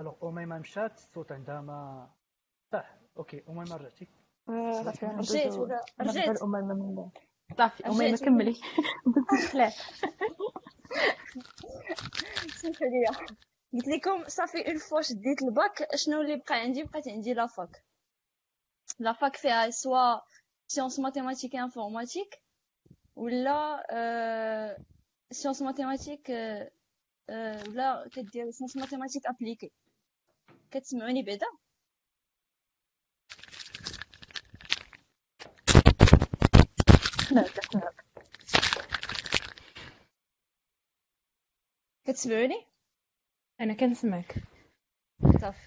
الوغ 0.00 0.28
أميمة 0.28 0.58
مشات 0.58 0.94
الصوت 0.98 1.32
عندها 1.32 1.60
ما 1.60 2.10
صح 2.72 2.94
okay 3.16 3.42
أميمة 3.48 3.76
رجعتي 3.76 4.08
رجعت 4.48 5.04
ولا 5.58 5.80
رجعت 6.00 6.42
أميمة 6.42 6.74
من 6.74 7.10
صافي 7.58 7.86
أميمة 7.86 8.16
كملي 8.18 8.54
سمحوا 12.56 12.86
لي 12.86 13.06
قلت 13.72 13.88
لكم 13.88 14.24
صافي 14.28 14.68
une 14.68 14.78
fois 14.78 15.00
شديت 15.02 15.42
الباك 15.42 15.96
شنو 15.96 16.20
اللي 16.20 16.36
بقى 16.36 16.54
عندي 16.60 16.82
بقات 16.84 17.08
عندي 17.08 17.34
la 17.34 17.54
fac 17.54 17.84
la 18.98 19.13
fac 19.13 19.36
فيها 19.36 19.70
soit 19.70 20.20
sciences 20.68 20.98
mathématiques 21.00 21.56
informatique 21.56 22.42
ولا 23.16 23.86
sciences 25.30 25.62
mathématiques 25.62 26.30
ولا 27.30 28.08
كدير 28.12 28.50
sciences 28.50 28.76
mathématiques 28.76 29.26
appliquées 29.26 29.72
كتسمعوني 30.70 31.22
بعدا؟ 31.22 31.46
كتسمعوني؟ 42.04 42.66
أنا 43.60 43.74
كنسمعك. 43.74 44.34
صافي 45.40 45.66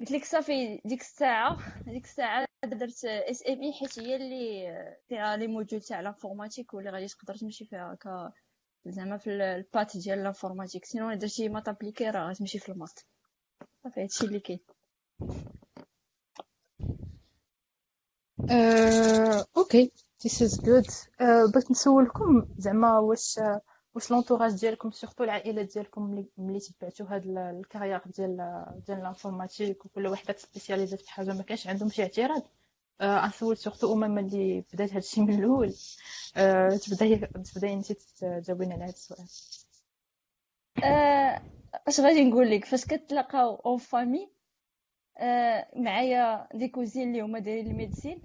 قلت 0.00 0.10
لك 0.10 0.24
صافي 0.24 0.80
ديك 0.84 1.00
الساعة 1.00 1.58
ديك 1.84 2.04
الساعة 2.04 2.46
درت 2.64 3.04
SMI 3.04 3.72
حيت 3.72 3.98
هي 3.98 4.16
اللي 4.16 4.96
فيها 5.08 5.36
les 5.36 5.46
modules 5.46 5.82
تاع 5.82 6.00
l'informatique 6.00 6.74
واللي 6.74 6.90
غادي 6.90 7.06
تقدر 7.06 7.34
تمشي 7.36 7.64
فيها 7.64 7.94
ك 7.94 8.32
زعما 8.86 9.18
في 9.18 9.26
ال- 9.30 9.42
ال 9.42 9.50
partie 9.50 9.96
ديال 9.96 10.22
l'informatique 10.22 10.84
sinon 10.84 11.14
درتي 11.14 11.48
maths 11.48 11.68
appliquées 11.68 12.10
راه 12.10 12.30
غتمشي 12.30 12.58
في 12.58 12.68
ال 12.72 12.77
maths 12.77 13.00
صافي 13.86 14.02
هادشي 14.02 14.26
اللي 14.26 14.40
كاين. 14.40 14.60
آه، 18.50 19.46
okay. 19.56 19.92
This 20.26 20.46
is 20.46 20.52
good. 20.60 21.08
آه، 21.20 21.46
بغيت 21.54 21.70
نسولكم 21.70 22.46
زعما 22.58 22.98
واش 22.98 23.40
واش 23.94 24.10
l'entourage 24.10 24.52
ديالكم 24.60 24.90
surtout 24.90 25.24
العائلة 25.24 25.62
ديالكم 25.62 26.26
ملي 26.38 26.60
تبعتوا 26.60 27.06
هاد 27.06 27.26
ال- 27.26 27.38
ال 27.38 27.45
carrière 27.45 28.00
ديال 28.06 28.36
ديال 28.86 28.98
ال 28.98 29.05
informatique 29.05 29.86
وكل 29.86 30.06
وحدة 30.06 30.32
ت 30.32 30.38
spécialis 30.38 30.94
ات 30.94 31.00
في 31.00 31.10
حاجة 31.10 31.32
ما 31.32 31.42
كانش 31.42 31.66
عندهم 31.66 31.88
شي 31.88 32.02
اعتراض. 32.02 32.42
غنسول 33.02 33.56
surtout 33.56 33.92
أميمة 33.92 34.18
اللي 34.18 34.64
بدات 34.72 34.92
هادشي 34.92 35.20
من 35.20 35.38
الأول. 35.38 35.74
آه، 36.36 36.76
تبداي 36.76 37.16
تبداي 37.54 37.72
انت 37.72 37.92
تجاوبينا 37.92 38.74
على 38.74 38.84
هاد 38.84 38.88
السؤال. 38.88 39.26
آه، 40.84 41.42
اش 41.74 42.00
غادي 42.00 42.24
نقول 42.24 42.50
لك؟ 42.50 42.64
فاش 42.64 42.84
كتلاقاو 42.84 43.54
en 43.56 43.78
famille 43.78 44.28
آه، 45.18 45.66
معايا 45.76 46.48
des 46.54 46.68
cousines 46.68 47.08
اللي 47.08 47.20
هما 47.20 47.38
دايرين 47.38 47.66
ال 47.70 47.75
médecine. 47.75 48.22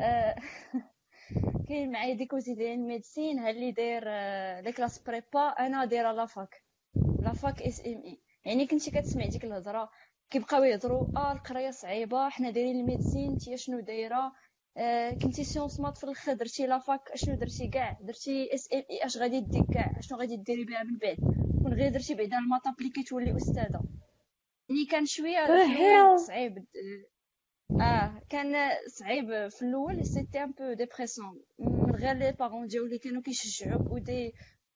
آه، 0.00 0.34
كاين 1.68 1.92
معايا 1.92 2.14
des 2.14 2.26
cousines 2.26 2.54
دايرين 2.56 2.80
ال 2.80 2.86
médecine 2.86 3.38
ها 3.38 3.50
اللي 3.50 3.72
داير 3.72 4.02
آه، 4.06 4.60
les 4.60 4.72
classes 4.72 4.98
prépa 4.98 5.40
أنا 5.48 5.84
دايرة 5.84 6.12
la 6.12 6.62
fac 7.22 7.62
la 7.62 7.80
fac 7.86 8.02
SMI. 8.04 8.20
يعني 8.44 8.66
كنتي 8.66 8.90
كتسمع 8.90 9.26
ديك 9.26 9.44
الهضرة 9.44 9.90
كيبقاو 10.30 10.64
يهضروا 10.64 11.06
آه 11.16 11.32
القراية 11.32 11.70
صعيبة 11.70 12.28
حنا 12.28 12.50
دايرين 12.50 12.80
ال 12.80 12.86
médecine 12.86 13.30
انت 13.32 13.54
شنو 13.54 13.80
دايرة؟ 13.80 14.32
كنتي 15.22 15.44
sciences 15.44 15.80
maths 15.80 15.98
في 15.98 16.04
الآخر 16.04 16.32
درتي 16.32 16.66
la 16.66 16.84
fac 16.84 17.10
اشنو 17.10 17.34
درتي؟ 17.34 17.68
كاع 17.68 17.98
درتي 18.00 18.54
SMI 18.54 19.06
أش 19.06 19.16
غادي 19.16 19.40
دير 19.40 19.62
كاع؟ 19.74 19.98
اشنو 19.98 20.18
غادي 20.18 20.36
ديري 20.36 20.64
بها 20.64 20.82
من 20.82 20.98
بعد؟ 20.98 21.43
غير 21.74 21.92
درتي 21.92 22.14
بعدا 22.14 22.38
ال 22.38 22.43
maths 22.43 22.66
appliquées 22.66 23.02
تولي 23.02 23.36
أستاذة. 23.36 23.82
يعني 24.68 24.84
كان 24.90 25.06
شوية؟ 25.06 25.46
صعيب. 26.16 26.64
آه 27.80 28.22
كان 28.28 28.70
صعيب 28.88 29.48
في 29.48 29.62
الأول 29.62 30.06
c'était 30.06 30.42
un 30.42 30.50
peu 30.52 30.72
dépressant 30.72 31.42
من 31.58 31.94
غير 31.94 32.16
les 32.16 32.32
parents 32.32 32.66
ديالو 32.66 32.86
اللي 32.86 32.98
كانوا 32.98 33.22
كيشجعوك 33.22 33.90
ودي 33.90 34.34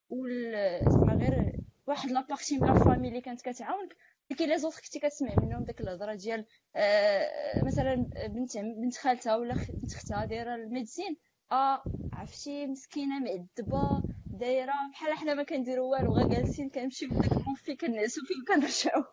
وال 0.09 0.79
زعما 0.91 1.13
غير 1.13 1.59
واحد 1.87 2.11
la 2.11 2.22
partie 2.22 2.57
من 2.57 2.67
la 2.67 2.73
famille 2.73 3.07
اللي 3.07 3.21
كانت 3.21 3.41
كتعاونك. 3.41 3.95
كاين 4.37 4.49
les 4.49 4.57
autres 4.57 4.79
كنتي 4.81 4.99
كتسمع 4.99 5.35
منهم 5.41 5.63
ديك 5.63 5.81
الهضرة 5.81 6.13
ديال 6.15 6.45
آه 6.75 7.65
مثلا 7.65 7.95
بنت 8.27 8.57
بنت 8.57 8.97
خالتها 8.97 9.35
ولا 9.35 9.53
بنت 9.53 9.93
اختها 9.93 10.25
دايرة 10.25 10.55
ال 10.55 10.61
médecine. 10.61 11.17
آه 11.51 11.83
عرفتي 12.13 12.67
مسكينة 12.67 13.19
معذبة. 13.19 14.03
دايرة 14.39 14.73
بحال 14.91 15.13
حنا 15.13 15.33
ما 15.33 15.43
كنديرو 15.43 15.91
والو 15.91 16.13
غا 16.13 16.27
جالسين 16.27 16.69
كنمشيو 16.69 17.09
بداك 17.09 17.31
المونفي 17.31 17.75
كنعسو 17.75 18.21
فيه 18.21 18.35
وكنرجعو. 18.41 19.03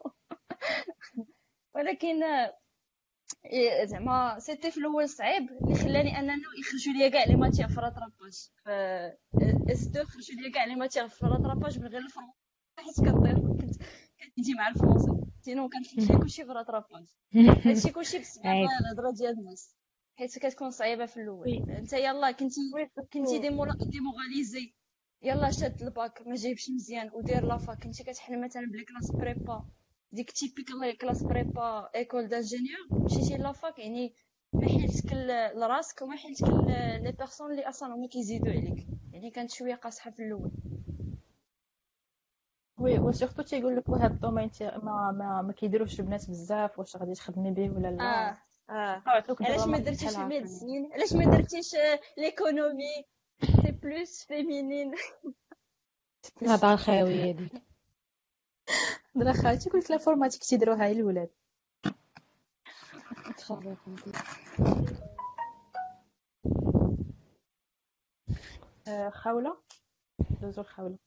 ولكن 1.75 2.23
إيه، 3.45 3.85
زعما 3.85 4.38
c'était 4.38 4.70
في 4.71 4.78
الأول 4.78 5.09
صعيب 5.09 5.50
اللي 5.50 5.75
خلاني 5.75 6.18
انه 6.18 6.33
يخرجوا 6.61 6.92
ليا 6.92 7.09
كاع 7.09 7.25
les 7.25 7.36
matières 7.36 7.68
في 7.68 7.80
rattrapage 7.80 8.50
ف 8.64 8.68
S2 9.70 10.06
خرجوا 10.06 10.37
ليا 10.40 10.52
كاع 10.52 10.64
les 10.64 10.75
matières 10.75 11.08
في 11.09 11.26
rattrapage 11.26 11.78
من 11.78 11.87
غير 11.87 12.00
الفرونسي 12.00 12.38
حيت 12.78 13.00
كنطير 13.00 13.38
كنت 13.38 13.75
كنجي 14.37 14.54
مع 14.54 14.68
الفرونسي 14.68 15.26
sinon 15.40 15.68
كنحل 15.68 16.18
كلشي 16.18 16.45
في 16.45 16.52
rattrapage 16.52 17.06
هادشي 17.35 17.90
كلشي 17.90 18.18
بسبب. 18.18 18.47
الهضره 18.47 19.11
ديال 19.11 19.38
الناس. 19.38 19.76
حيت 20.18 20.38
كتكون 20.38 20.71
صعيبة 20.71 21.06
في 21.06 21.16
الأول. 21.16 21.71
أنت 21.71 21.92
يلا 21.92 22.30
كنتي 22.30 22.61
كنتي 23.12 23.38
démoralisée 23.38 24.75
يلا 25.23 25.50
شاد 25.50 25.82
الباك 25.82 26.26
ما 26.26 26.35
جايبش 26.35 26.70
مزيان 26.70 27.11
ودير 27.14 27.44
la 27.44 27.60
fac 27.60 27.82
كنتي 27.82 28.04
كتحل 28.04 28.40
مثلا 28.44 28.62
ب 28.66 28.71
les 28.71 28.84
classes 28.84 29.10
prépa 29.10 29.64
ديك 30.12 30.30
typical 30.30 30.98
classe 30.98 31.22
prépa 31.22 31.90
école 31.94 32.28
d'ingénieur 32.28 33.04
مشيتي 33.04 33.37
la 33.36 33.53
fac 33.53 33.78
يعني 33.78 34.14
ما 34.52 34.68
حيلتك 34.68 35.12
لراسك 35.56 36.02
وما 36.02 36.16
حيلتك 36.16 36.44
les 37.02 37.12
personnes 37.18 37.50
اللي 37.50 37.68
أصلا 37.68 37.94
هما 37.94 38.06
كيزيدوا 38.08 38.52
عليك. 38.52 38.87
يعني 39.12 39.30
كانت 39.30 39.50
شوية 39.50 39.75
قاصحة 39.75 40.11
في 40.11 40.23
الأول. 40.23 40.50
oui 42.78 42.98
و 42.98 43.04
surtout 43.04 43.42
تيقول 43.42 43.76
لك 43.76 43.88
وهاد 43.88 44.11
ال 44.10 44.15
domaine 44.15 44.50
ما 44.61 45.12
ما, 45.18 45.42
ما 45.46 45.52
كيديروش 45.52 46.00
البنات 46.00 46.30
بزاف 46.30 46.78
واش 46.78 46.96
غادي 46.96 47.12
تخدمي 47.14 47.50
به 47.50 47.70
ولا 47.70 47.88
لا. 47.90 48.30
آه 48.30 48.37
آه. 48.70 49.02
علاش 49.40 49.61
ما 49.61 49.70
واحد 49.73 49.85
درتيش 49.85 50.08
هكا. 50.08 50.23
الميديسين 50.23 50.92
علاش 50.92 51.12
ما 51.12 51.25
درتيش 51.25 51.75
آه، 51.75 52.00
ليكونومي؟ 52.18 53.04
بلوس 53.86 54.24
فيمينين 54.24 54.94
هذا 56.42 56.72
الخاوية 56.72 57.32
ديك 57.32 57.52
درا 59.14 59.32
خالتي 59.32 59.70
قلت 59.70 59.90
لها 59.90 59.98
فورماتيك 59.98 60.44
تيديروها 60.44 60.86
غير 60.86 60.96
الولاد 60.96 61.30
خاوله 69.10 69.56
دوزو 70.40 70.60
الخاوله 70.62 70.98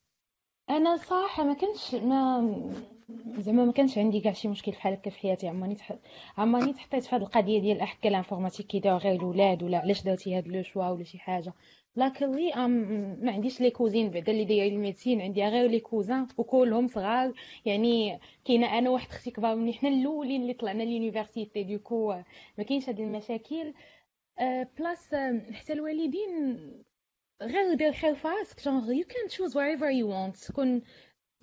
أنا 0.70 0.98
صراحة 0.98 1.44
ما 1.44 1.54
كانش 1.54 1.96
ما 1.96 2.42
زعما 3.38 3.66
ما 3.66 3.72
كانش 3.72 3.98
عندي 3.98 4.20
كاع 4.20 4.34
شي 4.34 4.48
مشكل 4.48 4.72
بحال 4.72 4.94
هكا 4.94 5.10
في 5.10 5.20
حياتي. 5.20 5.48
عمرني 5.48 5.76
تح... 5.76 5.94
عمرني 6.38 6.74
تحطيت 6.74 7.04
في 7.04 7.16
هذه 7.16 7.22
القضية 7.22 7.60
ديال 7.60 7.82
احكي 7.82 8.08
ال 8.08 8.12
informatique 8.12 8.68
كيداو 8.68 8.98
غير 8.98 9.16
الاولاد 9.16 9.64
ولا 9.64 9.78
علاش 9.78 10.04
درتي 10.04 10.38
هاد 10.38 10.48
le 10.48 10.64
choix 10.64 10.90
ولا 10.90 11.04
شي 11.04 11.20
حاجة. 11.20 11.54
لاكلي 11.96 12.54
أم 12.54 12.72
ما 13.26 13.32
عنديش 13.32 13.62
les 13.62 13.70
cousines 13.72 14.10
بعدا 14.10 14.32
اللي 14.32 14.46
دايرين 14.46 14.74
ال 14.74 14.79
médecine. 14.79 15.22
عندي 15.22 15.44
غير 15.44 15.70
les 15.70 15.80
cousins 15.80 16.28
وكلهم 16.38 16.88
صغار. 16.88 17.34
يعني 17.66 18.20
كاينة 18.46 18.78
أنا 18.78 18.90
واحد 18.90 19.08
أختي 19.10 19.32
كبار 19.32 19.56
مني. 19.56 19.74
حنا 19.74 19.90
الأولين 19.90 20.42
اللي 20.42 20.54
طلعنا 20.54 20.84
l'université 20.84 21.64
du 21.64 21.81
coup 21.81 22.14
ما 22.58 22.64
كاينش 22.64 22.90
هاد 22.90 23.00
المشاكل. 23.00 23.74
plus 24.78 25.14
آه، 25.14 25.42
حتى 25.52 25.74
الوالدين 25.74 26.60
غير 27.42 27.74
دير 27.74 27.94
خير 27.94 28.16
في 28.16 28.28
راسك 28.28 28.64
genre 28.66 28.92
you 28.92 29.06
can 29.06 29.28
choose 29.28 29.58
wherever 29.58 29.92
you 30.02 30.08
want. 30.14 30.48
تكون 30.48 30.82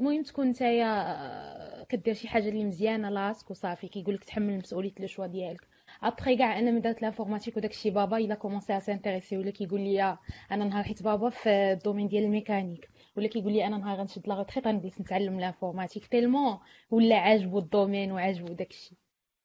المهم 0.01 0.23
تكون 0.23 0.47
نتايا 0.49 1.85
كدير 1.89 2.15
شي 2.15 2.29
حاجة 2.29 2.49
اللي 2.49 2.65
مزيانة 2.65 3.11
لراسك 3.11 3.51
وصافي 3.51 3.89
كيقول 3.89 4.15
لك 4.15 4.25
تحمل 4.25 4.59
مسؤوليه 4.59 4.93
le 5.01 5.07
choix 5.07 5.27
ديالك. 5.27 5.69
ابخي 6.03 6.37
كاع 6.37 6.59
أنا 6.59 6.71
من 6.71 6.81
درت 6.81 7.03
l'informatique 7.03 7.57
وداك 7.57 7.71
الشيء 7.71 7.93
بابا 7.93 8.17
il 8.17 8.35
a 8.35 8.39
commencé 8.39 8.77
à 8.77 8.79
s'intéresser 8.79 9.37
ولا 9.39 9.51
كيقول 9.51 9.81
لي 9.81 10.19
أنا 10.53 10.65
نهار 10.65 10.85
حيت 10.85 11.03
بابا 11.03 11.31
في 11.31 11.49
ال 11.51 11.58
domaine 11.58 12.09
ديال 12.09 12.25
الميكانيك 12.25 12.89
ولا 13.17 13.29
كيقول 13.29 13.53
لي 13.53 13.67
أنا 13.67 13.79
نهار 13.79 13.99
غنشد 13.99 14.29
la 14.29 14.39
retraite 14.39 14.67
غنجلس 14.67 15.01
نتعلم 15.01 15.41
l'informatique 15.41 16.07
tellement 16.07 16.59
ولا 16.91 17.17
عاجبو 17.17 17.59
ال 17.59 17.65
domaine 17.66 18.13
وعاجبو 18.13 18.53
داك 18.53 18.71
الشيء 18.71 18.99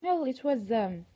well 0.05 0.33
it 0.33 0.37
was 0.39 0.71
um, 0.71 1.11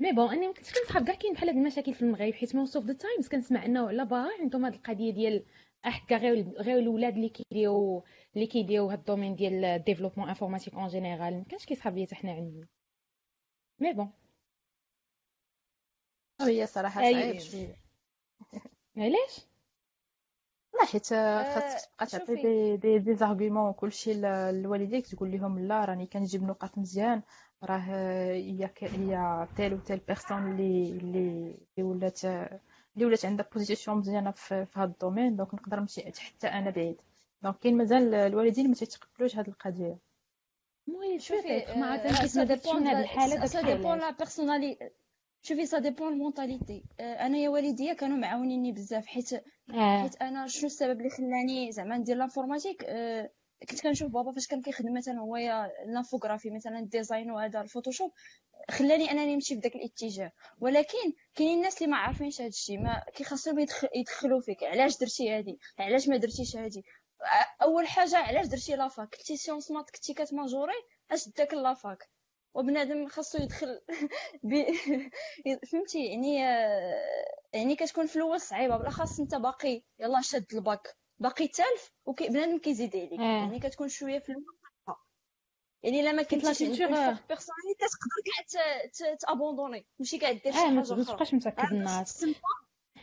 mais 0.00 0.12
bon 0.12 0.28
أنا 0.28 0.46
ما 0.46 0.52
كنتش 0.52 0.72
كنصحاب 0.72 1.04
كاع 1.06 1.14
كاين 1.14 1.32
بحال 1.34 1.48
هاد 1.48 1.56
المشاكل 1.56 1.94
في 1.94 2.02
المغرب 2.02 2.32
حيت 2.34 2.54
most 2.56 2.76
of 2.76 2.84
the 2.84 2.92
times 2.92 3.28
كنسمع 3.28 3.64
أنه 3.64 3.88
على 3.88 4.04
برا 4.04 4.28
عندهم 4.40 4.64
هاد 4.64 4.74
القضية 4.74 5.12
ديال 5.12 5.44
احكا 5.86 6.16
غير 6.16 6.48
غير 6.48 6.78
الاولاد 6.78 7.14
اللي 7.14 7.28
كيديروا 7.28 8.02
اللي 8.34 8.46
كيديروا 8.46 8.92
هاد 8.92 8.98
ال 8.98 9.03
domaine 9.03 9.34
ديال 9.36 9.64
ال 9.64 9.69
développement 9.69 10.28
informatique 10.28 10.74
en 10.74 10.88
général 10.88 11.38
ما 11.38 11.44
كانش 11.44 11.64
كيصحاب 11.66 11.96
ليا 11.96 12.06
حتى 12.06 12.14
حنا 12.14 12.32
عندنا 12.32 12.66
mais 13.78 13.92
bon 13.92 14.12
هي 16.40 16.66
صراحة 16.66 17.00
صعيب 17.00 17.38
شوية. 17.40 17.76
علاش؟ 18.96 19.40
لا 20.74 20.84
حيت 20.84 21.06
خاصك 21.06 21.90
تبقى 21.98 22.06
تعطي. 22.06 22.34
des 22.34 22.76
des 22.76 22.98
des 22.98 23.14
arguments 23.14 23.68
وكلشي 23.68 24.14
لوالديك 24.52 25.06
تقول 25.06 25.30
لهم 25.32 25.58
لا 25.58 25.84
راني 25.84 26.06
كنجيب 26.06 26.42
نقاط 26.42 26.78
مزيان. 26.78 27.22
راه 27.62 27.78
هي 27.78 28.70
هي 28.80 29.48
telle 29.56 29.74
و 29.74 29.78
telle 29.78 29.98
personne 29.98 30.52
اللي 30.52 30.90
اللي 30.90 31.82
ولات 31.82 32.20
اللي 32.94 33.06
ولات 33.06 33.24
عندها 33.24 33.46
position 33.54 33.96
مزيانة 33.98 34.30
في, 34.30 34.66
في 34.66 34.78
هذا 34.78 34.90
ال 34.90 34.96
domaine 34.96 35.36
donc 35.36 35.54
نقدر 35.54 35.80
نمشي 35.80 36.12
حتى 36.18 36.46
أنا 36.46 36.70
بعيد. 36.70 36.96
donc 37.42 37.58
كاين 37.58 37.76
مازال 37.76 38.14
الوالدين 38.14 38.68
ما 38.68 38.74
تيتقبلوش 38.74 39.36
هذه 39.36 39.48
القضية. 39.48 39.98
المهم 40.88 41.18
شوفي 41.18 41.64
ما 41.76 41.94
آه، 41.94 41.96
كيف 41.96 42.36
ما 42.36 42.44
درتش 42.44 42.64
dépend 42.64 42.80
من 42.80 42.86
هاد 42.86 42.96
الحالة 42.96 43.36
داك 43.36 43.46
سا 43.46 43.60
ديبون 43.62 43.98
لا 43.98 44.10
personnellement 44.10 44.90
شوفي 45.42 45.66
ça 45.66 45.78
dépend 45.78 46.12
ال 46.12 46.19
mentalité 46.19 46.84
أنا 47.00 47.38
يا 47.38 47.48
والديا 47.48 47.92
كانوا 47.92 48.16
معاونيني 48.16 48.72
بزاف 48.72 49.06
حيت 49.06 49.32
آه. 49.32 50.02
حيت 50.02 50.22
أنا 50.22 50.46
شنو 50.46 50.66
السبب 50.66 50.98
اللي 50.98 51.10
خلاني 51.10 51.72
زعما 51.72 51.98
ندير 51.98 52.16
l'informatique 52.16 52.84
أه 52.84 53.30
كنت 53.64 53.80
كنشوف 53.82 54.10
بابا 54.12 54.32
فاش 54.32 54.46
كان 54.46 54.62
كيخدم 54.62 54.94
مثلا 54.94 55.20
هو 55.20 55.36
ال 55.86 55.91
infographie 55.91 56.50
مثلا 56.50 56.78
ال 56.78 56.85
design 56.85 57.30
وهذا 57.30 57.60
الفوتوشوب 57.60 58.12
خلاني 58.70 59.10
أنني 59.10 59.34
نمشي 59.34 59.60
في 59.60 59.68
الاتجاه. 59.68 60.32
ولكن 60.60 61.12
كاينين 61.34 61.56
الناس 61.58 61.78
اللي 61.78 61.90
ما 61.90 61.96
عارفينش 61.96 62.40
هذا 62.40 62.48
الشيء 62.48 62.78
ما 62.78 63.04
كيخاصهم 63.14 63.58
يدخل 63.58 63.88
يدخلوا 63.94 64.40
فيك. 64.40 64.64
علاش 64.64 64.98
درتي 64.98 65.38
هذه 65.38 65.56
علاش 65.78 66.08
ما 66.08 66.16
درتيش 66.16 66.56
هذه 66.56 66.82
أول 67.62 67.86
حاجة 67.86 68.16
علاش 68.16 68.46
درتي 68.46 68.76
la 68.76 68.89
fac؟ 68.89 69.16
كنتي 69.16 69.36
sciences 69.36 69.70
maths 69.70 69.90
كنتي 69.90 70.14
كتماجوري 70.14 70.72
أش 71.10 71.28
داك 71.28 71.54
la 71.54 71.72
fac؟ 71.72 72.08
وبنادم 72.54 73.08
خاصو 73.08 73.38
يدخل 73.38 73.80
ب... 74.42 74.64
فهمتي؟ 75.72 76.06
يعني 76.06 76.36
يعني 77.52 77.76
كتكون 77.76 78.06
في 78.06 78.16
الأول 78.16 78.40
صعيبة. 78.40 78.76
بالاخص 78.76 79.20
أنت 79.20 79.34
باقي 79.34 79.82
يلا 79.98 80.20
شاد 80.20 80.46
الباك. 80.54 80.96
باقي 81.18 81.48
تالف 81.48 81.92
وبنادم 82.06 82.58
كيزيد 82.58 82.96
عليك. 82.96 83.20
آه. 83.20 83.22
يعني 83.22 83.60
كتكون 83.60 83.88
شوية 83.88 84.18
في 84.18 84.26
صعيبة. 84.26 85.00
يعني 85.82 86.00
إلا 86.00 86.12
ما 86.12 86.22
كنتيش 86.22 86.46
عندك 86.46 86.58
كنت 86.58 86.80
الفوق 86.80 87.26
بيرسونالي 87.28 87.74
كتقدر 87.74 88.22
كاع 88.26 89.14
تابوندوني 89.14 89.86
ماشي 89.98 90.18
كاع 90.18 90.32
دير 90.32 90.52
شي 90.52 90.58
آه 90.58 90.70
ما 90.70 90.82
حاجة 90.82 90.94
ما 90.94 91.02
أخرى. 91.02 91.04
تبقاش 91.04 91.34
متأكد 91.34 91.60
عاد 91.60 91.72
الناس 91.72 92.14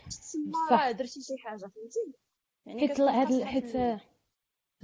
تسمى 0.10 0.93
درتي 0.93 1.21
شي 1.21 1.38
حاجة 1.38 1.58
فهمتي؟ 1.60 2.13
يعني 2.65 2.80
حيت 2.88 3.00
هاد 3.02 3.43
حيت 3.43 3.76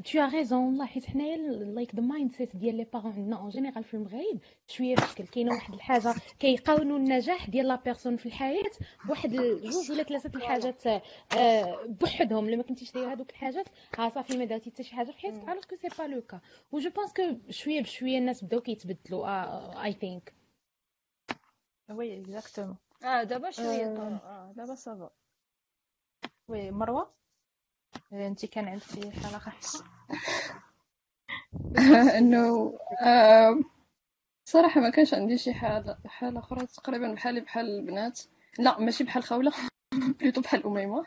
tu 0.04 0.20
as 0.20 0.30
raison 0.32 0.54
والله 0.54 0.86
حيت 0.86 1.06
حنايا 1.06 1.38
لايك 1.38 1.96
ذا 1.96 2.02
مايند 2.02 2.36
سيت 2.36 2.56
ديال 2.56 2.76
لي 2.78 2.84
بارون 2.84 3.12
عندنا 3.14 3.40
اون 3.40 3.50
جينيرال 3.50 3.84
في 3.84 3.94
المغرب 3.94 4.40
شوية 4.68 4.96
مشكل. 5.04 5.28
كاينة 5.28 5.54
واحد 5.54 5.74
الحاجة 5.74 6.14
كيقاونوا 6.40 6.98
النجاح 6.98 7.50
ديال 7.50 7.68
لا 7.68 7.76
بيرسون 7.76 8.18
في 8.18 8.26
الحياة 8.26 8.64
بواحد 9.06 9.30
جوج 9.64 9.92
ولا 9.92 10.04
ثلاثة 10.04 10.32
الحاجات 10.36 10.88
آه، 10.88 11.86
بوحدهم. 11.86 12.50
لما 12.50 12.64
كنتيش 12.64 12.92
داير 12.92 13.14
هذوك 13.14 13.30
الحاجات 13.30 13.66
ها 13.98 14.10
صافي 14.10 14.38
ما 14.38 14.46
درتي 14.46 14.72
حتى 14.72 14.84
شي 14.84 14.96
حاجة 14.96 15.12
في 15.12 15.20
حياتك 15.20 15.44
alors 15.50 15.62
que 15.70 15.76
c'est 15.76 15.88
pas 16.00 16.04
le 16.04 16.22
cas 16.22 16.40
و 16.72 16.80
je 16.80 16.90
pense 16.90 17.14
que 17.14 17.24
شوية 17.50 17.82
بشوية 17.82 18.18
الناس 18.18 18.44
بداو 18.44 18.62
كيتبدلوا 18.62 19.84
I 19.84 19.94
think 19.94 20.34
oui 21.90 22.22
exactement 22.22 22.78
آه 23.04 23.24
دابا 23.24 23.52
شوية 23.52 23.86
آه. 23.86 24.22
آه 24.24 24.54
دابا 24.56 24.76
ça 24.76 24.93
va 24.93 25.10
oui 26.48 26.72
مروه 26.72 27.12
أنت 28.14 28.46
كان 28.46 28.68
عندك 28.68 28.84
شي 28.84 29.12
حاله 29.12 29.38
خاصه 29.38 29.84
انه 32.18 32.74
صراحة 34.46 34.82
ما 34.82 34.90
كانش 34.90 35.14
عندي 35.14 35.38
شي 35.38 35.54
حالة 35.54 35.98
حالة 36.06 36.40
أخرى. 36.40 36.68
تقريبا 36.68 37.14
بحالي 37.14 37.42
بحال 37.42 37.66
البنات. 37.80 38.22
لا 38.60 38.80
ماشي 38.80 39.04
بحال 39.04 39.24
خولة 39.24 39.52
plutôt 40.20 40.42
بحال 40.42 40.64
أميمة. 40.66 41.06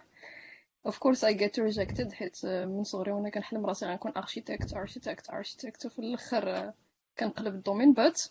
Of 0.89 0.93
course 0.93 1.25
I 1.25 1.33
get 1.33 1.59
rejected 1.59 2.13
حيت 2.13 2.45
آه، 2.45 2.65
من 2.65 2.85
صغري 2.85 3.13
وأنا 3.13 3.31
كنحلم 3.31 3.67
راسي 3.67 3.87
غنكون 3.87 4.13
architect 4.13 4.69
architect 4.75 5.31
architect. 5.31 5.87
وفي 5.87 5.99
الآخر 5.99 6.57
آه، 6.57 6.75
كنقلب 7.19 7.55
ال 7.55 7.59
domaine. 7.59 7.93
but 7.93 8.23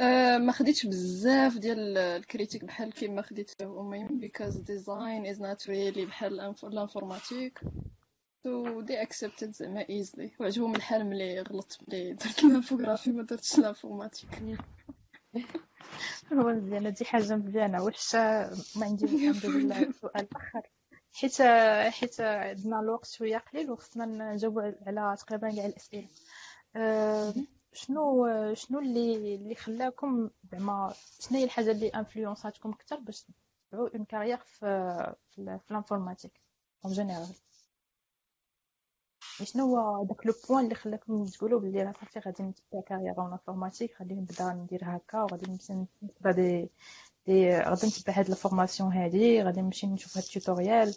آه، 0.00 0.38
ما 0.38 0.52
خديتش 0.52 0.86
بزاف 0.86 1.58
ديال 1.58 1.98
ال 1.98 2.05
critiques 2.05 2.64
بحال 2.64 2.92
كيما 2.92 3.22
خديت 3.22 3.62
اميم 3.62 4.06
because 4.20 4.56
design 4.56 5.26
is 5.26 5.42
not 5.42 5.68
really 5.68 6.06
بحال 6.06 6.40
ال 6.64 6.71
informatique. 6.71 7.60
So 8.44 8.82
they 8.82 8.96
accepted 9.06 9.50
زعما 9.50 9.84
easily. 9.84 10.40
وعجبهم 10.40 10.76
الحال 10.76 11.06
ملي 11.06 11.40
غلطت 11.40 11.78
ملي 11.88 12.12
درت 12.24 12.44
ال 12.44 12.50
infographie 12.50 13.12
ما 13.12 13.22
درتش 13.22 13.58
ال 13.58 13.63
informatique. 13.63 14.28
هو 16.32 16.48
مزيان 16.48 16.86
هادي 16.86 17.04
حاجة 17.04 17.36
مزيانة 17.36 17.82
واش 17.82 18.14
ما 18.14 18.86
عندي 18.86 19.04
الحمد 19.14 19.46
لله 19.46 19.92
سؤال 19.92 20.28
آخر. 20.36 20.62
حيت 21.14 21.42
حيت 21.92 22.20
عندنا 22.20 22.80
الوقت 22.80 23.06
شوية 23.06 23.38
قليل 23.38 23.70
وخصنا 23.70 24.32
نجاوبو 24.32 24.60
على 24.60 25.16
تقريبا 25.16 25.50
كاع 25.50 25.66
الأسئلة. 25.66 26.08
أه 26.76 27.34
شنو 27.74 28.26
شنو 28.54 28.78
اللي 28.78 29.34
اللي 29.34 29.54
خلاكم 29.54 30.30
زعما 30.52 30.94
شنو 31.20 31.38
هي 31.38 31.44
الحاجة 31.44 31.70
اللي 31.70 31.88
influençاتكم 31.88 32.70
أكثر 32.70 32.96
باش 32.96 33.26
تبعوا 33.70 33.88
une 33.94 34.04
carrière 34.04 34.38
في 34.38 35.14
في, 35.30 35.38
ال 35.70 35.75
informatique 35.75 36.40
en 36.84 36.92
général 36.92 37.34
شنو 39.42 39.76
هو 39.76 40.04
داك 40.04 40.26
le 40.26 40.32
point 40.48 40.64
اللي 40.64 40.74
خلاكم 40.74 41.24
تقولوا 41.24 41.60
بلي 41.60 41.82
راه 41.82 41.92
صافي 41.92 42.18
غادي 42.18 42.42
نتبع 42.42 42.80
carrière 42.86 43.18
en 43.18 43.32
informatique 43.32 44.00
غادي 44.00 44.14
نبدأ 44.14 44.52
ندير 44.52 44.80
هكا 44.84 45.22
وغادي 45.22 45.50
نمشي 45.50 45.72
نتبع 46.02 46.30
دي 46.30 46.68
دي 47.26 47.50
غادي 47.58 47.86
نتبع 47.86 48.12
هاد 48.18 48.30
الفورماسيون 48.30 48.92
هادي 48.92 49.42
غادي 49.42 49.60
نمشي 49.60 49.86
نشوف 49.86 50.16
هاد 50.16 50.24
التوتوريال 50.24 50.94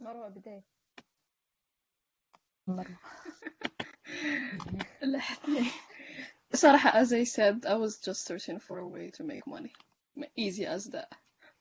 مروه 0.00 0.28
بدايه 2.67 2.85
مروه 2.87 2.97
لحقتني 5.01 5.67
صراحة 6.53 7.03
as 7.03 7.07
I 7.13 7.23
said 7.23 7.65
I 7.65 7.75
was 7.75 7.97
just 7.97 8.25
searching 8.25 8.59
for 8.59 8.79
a 8.79 8.87
way 8.87 9.11
to 9.11 9.23
make 9.23 9.47
money 9.47 9.73
easy 10.35 10.65
as 10.65 10.85
that 10.85 11.09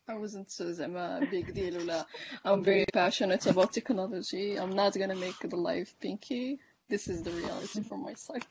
I 0.09 0.15
wasn't 0.15 0.51
so 0.51 0.65
زعما 0.73 1.21
big 1.31 1.55
deal 1.55 1.77
ولا 1.77 2.07
I'm 2.45 2.65
very 2.65 2.85
passionate 2.95 3.47
about 3.47 3.73
technology 3.73 4.57
I'm 4.59 4.75
not 4.75 4.93
gonna 4.95 5.17
make 5.17 5.39
the 5.51 5.57
life 5.57 5.95
pinky 6.01 6.59
this 6.89 7.09
is 7.09 7.23
the 7.23 7.31
reality 7.31 7.83
from 7.83 8.03
my 8.03 8.15
side 8.15 8.47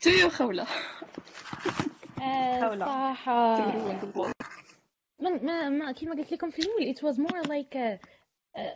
تو 0.00 0.28
خولة 0.30 0.66
حاولة. 2.20 2.84
صراحة 2.84 3.56
تقريبا 3.58 4.32
من 5.20 5.44
ما, 5.46 5.68
ما 5.68 5.92
كيما 5.92 6.14
قلت 6.14 6.32
لكم 6.32 6.50
في 6.50 6.58
الاول 6.58 6.94
it 6.94 6.98
was 7.02 7.18
more 7.18 7.42
like 7.42 7.74
uh, 7.74 7.78
uh, 7.78 7.98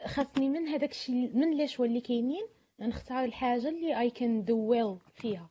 خاصني 0.06 0.50
من 0.50 0.68
هذاك 0.68 0.92
الشيء 0.92 1.32
من 1.34 1.58
les 1.58 1.68
choix 1.68 1.86
اللي 1.86 2.02
كاينين 2.02 2.48
نختار 2.80 3.24
الحاجة 3.24 3.70
اللي 3.70 4.10
I 4.10 4.14
can 4.14 4.48
do 4.50 4.56
well 4.74 5.22
فيها. 5.22 5.50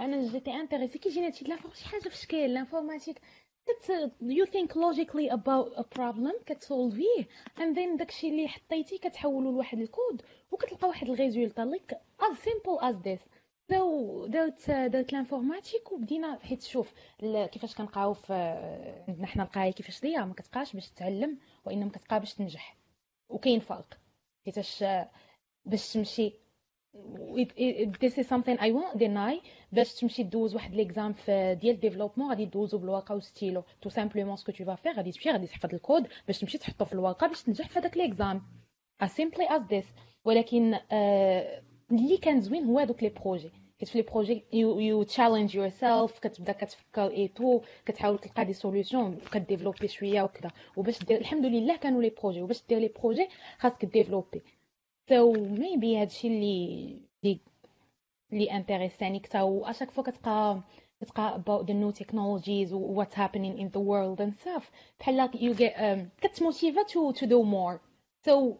أنا 0.00 0.28
j'étais 0.28 0.50
intéressée 0.54 0.98
كي 0.98 1.08
جينا 1.08 1.26
هادشي 1.26 1.44
la 1.44 1.53
forme 1.53 1.74
شي 1.74 1.88
حاجة 1.88 2.08
في 2.08 2.16
شكل 2.16 2.36
ال 2.36 2.42
informatique 2.42 3.20
كت 3.66 4.10
you 4.22 4.46
think 4.46 4.70
logically 4.76 5.30
about 5.32 5.78
a 5.78 5.82
problem 5.98 6.42
كتسولفيه 6.46 7.22
and 7.58 7.76
then 7.76 7.96
داكشي 7.98 8.28
اللي 8.28 8.48
حطيتي 8.48 8.98
كتحولو 8.98 9.50
لواحد 9.52 9.78
الكود 9.80 10.22
وكتلقى 10.50 10.88
واحد 10.88 11.10
ال 11.10 11.17
résultat 11.17 11.72
like 11.72 11.94
as 12.22 12.36
simple 12.36 12.82
as 12.82 12.94
this. 13.06 13.20
So 13.72 13.80
درت 14.28 14.70
درت 14.70 15.12
ال 15.12 15.18
informatique 15.18 15.92
وبدينا 15.92 16.38
حيت 16.42 16.62
شوف 16.62 16.92
كيفاش 17.52 17.74
كنلقاو 17.74 18.14
في 18.14 18.32
عندنا 19.08 19.26
حنا 19.26 19.42
القرايه 19.42 19.72
كيفاش 19.72 20.00
دايره 20.00 20.24
ما 20.24 20.34
كتبقاش 20.34 20.72
باش 20.72 20.90
تتعلم 20.90 21.38
وإنما 21.66 21.90
كتبقى 21.90 22.20
باش 22.20 22.34
تنجح. 22.34 22.76
وكاين 23.28 23.60
فرق 23.60 23.98
حيتاش 24.44 24.84
باش 25.64 25.92
تمشي 25.92 26.32
this 28.00 28.18
is 28.18 28.26
something 28.26 28.56
I 28.58 28.70
won't 28.72 28.98
deny. 28.98 29.40
باش 29.72 29.94
تمشي 29.94 30.22
دوز 30.22 30.54
واحد 30.54 30.74
l'examen 30.74 31.14
ديال 31.28 31.80
développement 31.80 32.28
غادي 32.28 32.44
دوزو 32.44 32.78
بالورقه 32.78 33.14
و 33.14 33.21
stylo. 33.21 33.64
tout 33.82 33.88
simplement 33.88 34.36
ce 34.36 34.42
que 34.42 34.52
tu 34.52 34.64
vas 34.64 34.74
faire 34.74 34.92
غادي 34.92 35.12
تمشي 35.12 35.30
غادي 35.30 35.46
تحفظ 35.46 35.74
الكود 35.74 36.08
باش 36.26 36.38
تمشي 36.38 36.58
تحطو 36.58 36.84
في 36.84 36.92
الورقه 36.92 37.26
باش 37.26 37.42
تنجح 37.42 37.68
في 37.68 37.78
هذاك 37.78 37.96
l'examen 37.96 38.42
as 39.04 39.08
simply 39.08 39.48
as 39.48 39.70
this. 39.70 39.86
ولكن 40.24 40.74
آه، 40.92 41.62
اللي 41.92 42.16
كان 42.16 42.40
زوين 42.40 42.64
هو 42.64 42.78
هذوك 42.78 43.02
les 43.02 43.08
projets 43.08 43.50
حيت 43.80 43.88
في 43.88 43.98
les 43.98 44.04
projets 44.12 44.44
you 44.52 44.80
you 44.80 45.02
challenge 45.02 45.54
yourself 45.54 46.18
كتبدا 46.18 46.52
كتفكر 46.52 47.10
et 47.10 47.28
tout 47.28 47.60
كتحاول 47.86 48.18
تلقى 48.18 48.44
des 48.44 48.52
solutions 48.52 49.18
وك 49.26 49.36
développer 49.36 49.88
شوية 49.88 50.22
وكذا 50.22 50.50
وباش 50.76 51.04
دير 51.04 51.20
الحمد 51.20 51.46
لله 51.46 51.76
كانوا 51.76 52.02
les 52.02 52.10
projets 52.22 52.42
وباش 52.42 52.62
دير 52.68 52.78
les 52.78 52.88
projets 52.88 53.28
خاصك 53.58 53.84
développer 53.84 54.42
so 55.10 55.36
maybe 55.58 55.84
هادشي 55.84 56.28
اللي 56.28 56.96
اللي 57.24 57.40
اللي 58.32 58.52
intéressani 58.52 59.20
كتا 59.20 59.42
و 59.42 59.64
à 59.66 59.69
chaque 59.69 59.90
fois 59.90 60.04
كتبقى 60.04 60.60
كتبقى 61.00 61.42
about 61.42 61.66
the 61.66 61.72
new 61.74 61.98
technologies 62.02 62.72
و 62.72 63.04
what's 63.04 63.14
happening 63.14 63.58
in 63.60 63.68
the 63.76 63.80
world 63.80 64.20
and 64.26 64.32
stuff 64.42 64.64
بحال 65.00 65.28
you 65.34 65.54
get 65.58 65.76
um, 65.76 66.20
كت 66.26 66.40
motiva 66.40 66.82
to 66.82 67.12
to 67.16 67.26
do 67.26 67.42
more. 67.44 67.78
So 68.28 68.54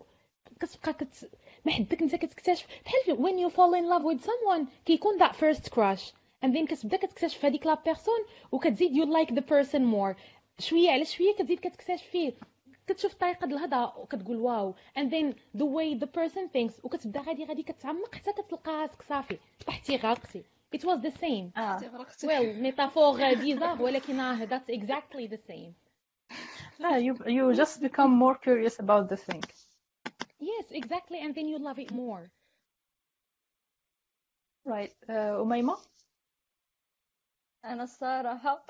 كتبقى 0.60 0.92
كت 0.94 1.30
ما 1.66 1.72
حدك 1.72 2.02
انت 2.02 2.14
كتكتشف 2.14 2.66
بحال 2.84 3.16
when 3.16 3.38
you 3.38 3.54
fall 3.56 3.74
in 3.74 3.88
love 3.88 4.04
with 4.04 4.24
someone 4.24 4.66
كيكون 4.84 5.18
that 5.18 5.32
first 5.36 5.70
crush? 5.70 6.12
And 6.44 6.54
then 6.54 6.66
كتبدا 6.66 6.96
كتكتشف 6.96 7.44
هذيك 7.44 7.66
la 7.66 7.74
personne 7.84 8.18
وكتزيد 8.52 8.92
you 8.92 9.06
like 9.06 9.34
the 9.34 9.42
person 9.42 9.80
more. 9.80 10.16
شوية 10.58 10.90
على 10.90 11.04
شوية 11.04 11.34
كتزيد 11.34 11.60
كتكتشف 11.60 12.06
فيه 12.06 12.32
كتشوف 12.86 13.14
طريقه 13.14 13.44
الهضره 13.44 13.98
وكتقول 13.98 14.36
واو 14.36 14.74
and 14.98 15.10
then 15.10 15.34
the 15.58 15.64
way 15.64 16.04
the 16.04 16.06
person 16.06 16.48
thinks 16.48 16.84
وكتبدا 16.84 17.20
غادي 17.20 17.44
غادي 17.44 17.62
كتعمق 17.62 18.14
حتى 18.14 18.32
كتلقى 18.32 18.72
راسك 18.72 19.02
صافي 19.02 19.38
طحتي 19.66 19.96
غرقتي 19.96 20.42
it 20.76 20.80
was 20.80 21.00
the 21.02 21.18
same. 21.20 21.58
آه 21.58 21.78
غرقتي 21.94 22.26
well 22.26 22.60
métaphore 22.60 23.34
bizarre 23.34 23.82
ولكن 23.82 24.20
آه 24.20 24.46
that's 24.46 24.70
exactly 24.72 25.28
the 25.28 25.38
same. 25.50 25.72
لا 26.80 27.00
you 27.00 27.16
you 27.16 27.56
just 27.58 27.80
become 27.80 28.10
more 28.10 28.34
curious 28.34 28.78
about 28.80 29.08
the 29.08 29.16
thing. 29.16 29.65
Yes 30.40 30.64
exactly 30.70 31.20
and 31.20 31.34
then 31.34 31.48
you 31.48 31.58
love 31.58 31.78
it 31.78 31.92
more. 31.92 32.30
Right 34.64 34.92
uh, 35.08 35.40
أميمة 35.42 35.76
أنا 37.64 37.82
الصراحة 37.82 38.66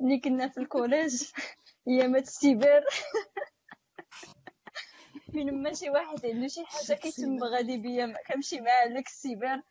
ملي 0.00 0.20
كنا 0.20 0.48
في 0.48 0.60
الكوليج 0.60 1.24
ايامات 1.88 2.22
السيبر 2.22 2.84
من 5.34 5.62
ما 5.62 5.72
شي 5.72 5.90
واحد 5.90 6.26
عنده 6.26 6.48
شي 6.48 6.64
حاجة 6.64 6.98
كيتم 6.98 7.44
غادي 7.44 7.76
بيا 7.76 8.14
كنمشي 8.28 8.60
معاه 8.60 8.88
لك 8.88 9.06
السيبر. 9.06 9.62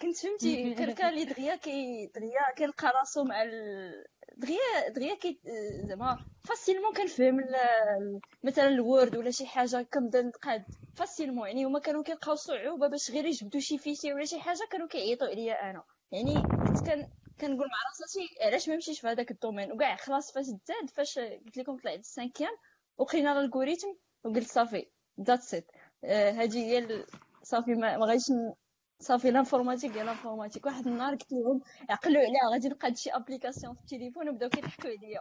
كنت 0.00 0.16
فهمتي 0.16 0.74
quelqu'un 0.78 1.08
اللي 1.08 1.24
دغيا 1.24 1.56
كي 1.56 2.06
دغيا 2.06 2.54
كيلقى 2.56 2.88
راسو 2.88 3.24
مع 3.24 3.42
ال... 3.42 4.04
دغيا 4.38 4.88
دغيا 4.88 5.14
كي 5.14 5.40
زعما 5.88 6.18
facilement 6.48 6.92
كنفهم 6.94 7.40
مثلا 8.44 8.68
ال 8.68 8.78
Word 8.78 9.16
ولا 9.16 9.30
شي 9.30 9.46
حاجة 9.46 9.82
كنبدا 9.94 10.22
نتقاد 10.22 10.64
facilement. 10.96 11.46
يعني 11.48 11.64
هما 11.64 11.78
كانوا 11.78 12.02
كيلقاو 12.02 12.34
صعوبة 12.34 12.88
باش 12.88 13.10
غير 13.10 13.24
يجبدوا 13.26 13.60
شي 13.60 13.78
fichier 13.78 14.12
ولا 14.12 14.24
شي 14.24 14.40
حاجة 14.40 14.68
كانوا 14.70 14.88
كيعيطوا 14.88 15.28
عليا 15.28 15.70
أنا. 15.70 15.82
يعني 16.12 16.34
كنت 16.34 16.86
كان 16.86 17.08
كنقول 17.40 17.66
مع 17.68 17.78
راسي 18.02 18.28
علاش 18.46 18.68
ما 18.68 18.74
نمشيش 18.74 19.00
في 19.00 19.06
هذاك 19.08 19.30
ال 19.30 19.35
domaine؟ 19.35 19.72
وكاع 19.72 19.96
خلاص 19.96 20.32
فاش 20.32 20.44
تزاد 20.46 20.90
فاش 20.94 21.18
قلت 21.18 21.56
لكم 21.56 21.76
طلعت 21.76 21.98
ال 21.98 22.04
cinquième 22.04 22.56
وقرينا 22.98 23.32
ال 23.32 23.37
algorithme 23.37 23.88
وقلت 24.24 24.48
صافي 24.48 24.86
that's 25.20 25.54
it 25.54 25.70
هذه 26.04 26.58
هي 26.58 27.04
صافي 27.42 27.74
ما 27.74 27.96
ن- 28.30 28.54
صافي 29.00 29.30
l'informatique 29.30 29.96
هي 29.96 30.02
l'informatique. 30.02 30.66
واحد 30.66 30.86
النهار 30.86 31.14
قلت 31.14 31.32
لهم 31.32 31.60
عقلوا 31.90 32.22
عليها 32.22 32.52
غادي 32.52 32.68
نلقى 32.68 32.94
شي 32.94 33.10
application 33.10 33.74
في 33.74 33.80
التليفون 33.80 34.28
وبداو 34.28 34.48
كيضحكوا 34.48 34.90
عليا. 34.90 35.20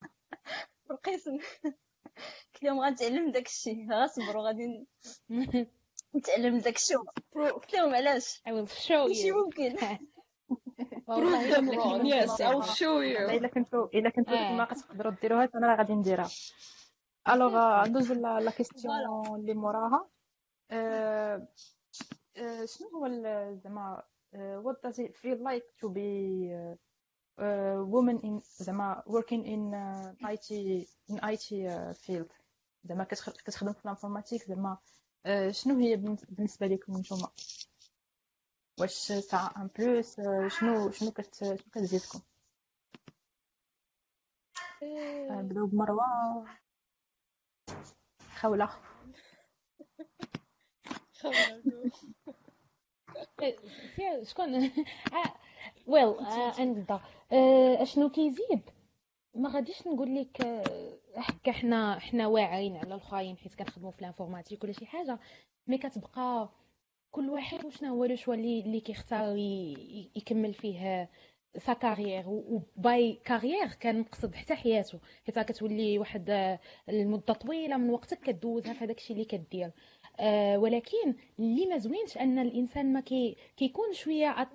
في 0.86 0.90
القسم 0.90 1.38
قلت 2.54 2.62
لهم 2.62 2.80
غنتعلم 2.80 3.30
داك 3.30 3.46
الشيء 3.46 3.92
غصبروا 3.92 4.46
غادي 4.46 4.86
نتعلم 6.16 6.58
داك 6.58 6.76
الشيء 6.76 6.96
قلت 7.34 7.74
لهم 7.74 7.94
علاش؟ 7.94 8.42
I 8.48 8.50
will 8.50 8.68
show 8.70 8.90
ماشي 9.08 9.30
ممكن. 9.30 9.76
I'll 11.08 12.62
show 12.62 13.00
you. 13.00 13.30
إلا 13.30 13.48
كنتو 13.48 13.84
إلا 13.84 14.10
كنتو 14.10 14.34
آه. 14.34 14.52
ما 14.52 14.64
كتقدروا 14.64 15.12
ديروها 15.22 15.48
أنا 15.54 15.66
راه 15.66 15.76
غادي 15.76 15.92
نديرها. 15.92 16.28
Alors 17.28 17.84
ندوزو 17.88 18.14
la 18.14 18.50
question 18.50 18.94
اللي 19.36 19.54
موراها. 19.54 20.08
آه، 20.70 21.48
شنو 22.64 22.88
هو 22.94 23.08
زعما 23.64 24.02
آه، 24.34 24.62
what 24.62 24.88
does 24.88 24.94
it 24.98 25.12
feel 25.16 25.38
like 25.38 25.64
to 25.80 25.88
be 25.88 26.50
uh, 27.38 27.84
woman 27.94 28.18
in 28.24 28.40
زعما 28.58 29.02
working 29.06 29.44
in 29.46 29.72
uh, 29.74 30.32
IT 30.32 30.50
in 31.10 31.16
IT 31.18 31.46
uh, 31.52 31.94
field. 32.06 32.32
زعما 32.84 33.04
كتخ- 33.04 33.30
كتخدم 33.42 33.72
في 33.72 33.84
الانفورماتيك 33.84 34.42
زعما. 34.48 34.78
آه، 35.26 35.50
شنو 35.50 35.78
هي 35.78 35.96
بالنس- 35.96 36.24
بالنسبة 36.30 36.66
لكم 36.66 36.96
نتوما؟ 36.96 37.28
واش 38.80 39.12
ساعة 39.12 39.52
ان 39.56 39.70
بلوس 39.78 40.18
آه، 40.20 40.48
شنو 40.48 40.90
شنو 40.90 41.10
كت 41.10 41.34
شنو 41.34 41.56
كتزيدكم؟ 41.72 42.20
آه، 44.82 45.30
نبداو 45.42 45.66
بمروة. 45.66 46.46
خولة. 48.40 48.68
شكون 54.24 54.70
well 55.86 56.14
نبدا 56.60 57.00
أشنو 57.82 58.08
كيزيد؟ 58.10 58.60
ما 59.34 59.48
غاديش 59.48 59.86
نقول 59.86 60.14
لك 60.14 60.42
هكا 61.16 61.52
حنا 61.52 61.98
حنا 61.98 62.26
واعرين 62.26 62.76
على 62.76 62.86
الآخرين 62.86 63.36
حيت 63.36 63.54
كنخدموا 63.54 63.90
في 63.90 63.98
ال 64.00 64.05
informatique 64.05 64.64
ولا 64.64 64.72
شي 64.72 64.86
حاجة 64.86 65.18
mais 65.66 65.78
كتبقى 65.78 66.48
كل 67.10 67.30
واحد 67.30 67.64
وشنا 67.64 67.88
هو 67.88 68.04
le 68.04 68.16
choix 68.16 68.34
اللي 68.34 68.60
اللي 68.60 68.80
كيختار 68.80 69.36
يكمل 70.16 70.54
فيه 70.54 71.10
sa 71.58 71.72
carrière 71.72 72.24
و 72.28 72.59
by 72.59 73.20
carrière 73.24 73.66
كنقصد 73.82 74.34
حتى 74.34 74.54
حياته 74.54 74.98
حيت 75.26 75.38
كتولي 75.38 75.98
واحد 75.98 76.58
المده 76.88 77.34
طويلة 77.34 77.76
من 77.76 77.90
وقتك 77.90 78.20
كدوزها 78.20 78.72
في 78.72 78.84
هذاك 78.84 78.98
الشيء 78.98 79.16
اللي 79.16 79.24
كدير. 79.24 79.66
آه 79.66 79.72
ولكن 80.56 81.14
اللي 81.38 81.66
ما 81.66 81.78
زوينش 81.78 82.18
أن 82.18 82.38
الإنسان 82.38 82.92
ما 82.92 83.00
كي 83.00 83.36
كيكون 83.56 83.92
شوية 83.92 84.48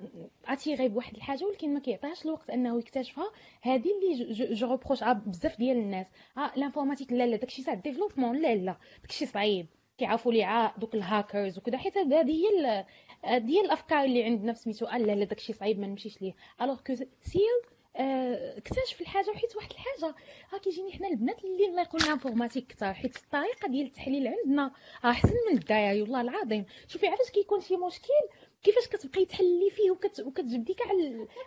attiré 0.47 0.88
بواحد 0.88 1.15
الحاجة 1.15 1.45
ولكن 1.45 1.74
ما 1.74 1.80
كيعطيهاش 1.80 2.26
الوقت 2.26 2.50
أنه 2.50 2.80
يكتشفها 2.80 3.32
هذه 3.62 3.89
اللي 4.02 4.54
je 4.54 4.67
reproche 4.67 5.04
بزاف 5.04 5.58
ديال 5.58 5.78
الناس. 5.78 6.08
آه 6.38 6.52
l'informatique 6.56 7.12
لا 7.13 7.28
لا 7.28 7.38
داكشي 7.38 7.63
تاع 7.63 7.74
ال 7.73 7.78
développement 7.78 8.41
لا 8.41 8.56
لا 8.56 8.76
داكشي 9.02 9.26
صعيب. 9.26 9.67
كيعرفوا 9.97 10.34
لي 10.34 10.43
عا 10.43 10.74
دوك 10.78 10.95
الهاكرز 10.95 11.58
وكذا. 11.58 11.78
حيت 11.78 11.97
هذه 11.97 12.32
هي 12.32 12.86
هي 13.24 13.62
الأفكار 13.62 14.04
اللي 14.04 14.24
عندنا 14.24 14.54
سميتو 14.54 14.86
لا 14.86 15.15
لا 15.15 15.26
داكشي 15.26 15.54
صعيب 15.54 15.80
ما 15.80 15.88
نمشيش 15.88 16.21
ليه. 16.21 16.34
Alors 16.62 16.82
que 16.88 16.95
c'est 16.95 17.28
le 17.28 17.41
آه، 17.63 17.81
اكتشف 17.95 19.01
الحاجة 19.01 19.30
وحيت 19.30 19.56
واحد 19.56 19.71
الحاجة. 19.71 20.15
ها 20.51 20.58
كيجيني 20.58 20.91
حنا 20.93 21.08
البنات 21.08 21.43
اللي 21.43 21.65
الله 21.65 21.82
يقول 21.82 22.01
لنا 22.04 22.13
informatique 22.13 22.67
كثر 22.67 22.93
حيت 22.93 23.15
الطريقة 23.15 23.67
ديال 23.67 23.86
التحليل 23.86 24.27
عندنا 24.27 24.71
احسن 25.06 25.34
من 25.51 25.58
الدايري 25.58 26.01
والله 26.01 26.21
العظيم. 26.21 26.65
شوفي 26.88 27.08
علاش 27.08 27.32
كيكون 27.32 27.62
شي 27.62 27.77
مشكل؟ 27.77 28.27
كيفاش 28.63 28.88
كتبقاي 28.88 29.26
تحلي 29.26 29.69
فيه 29.76 29.91
وكت... 29.91 30.19
وكتجبدي 30.19 30.74
كاع 30.74 30.91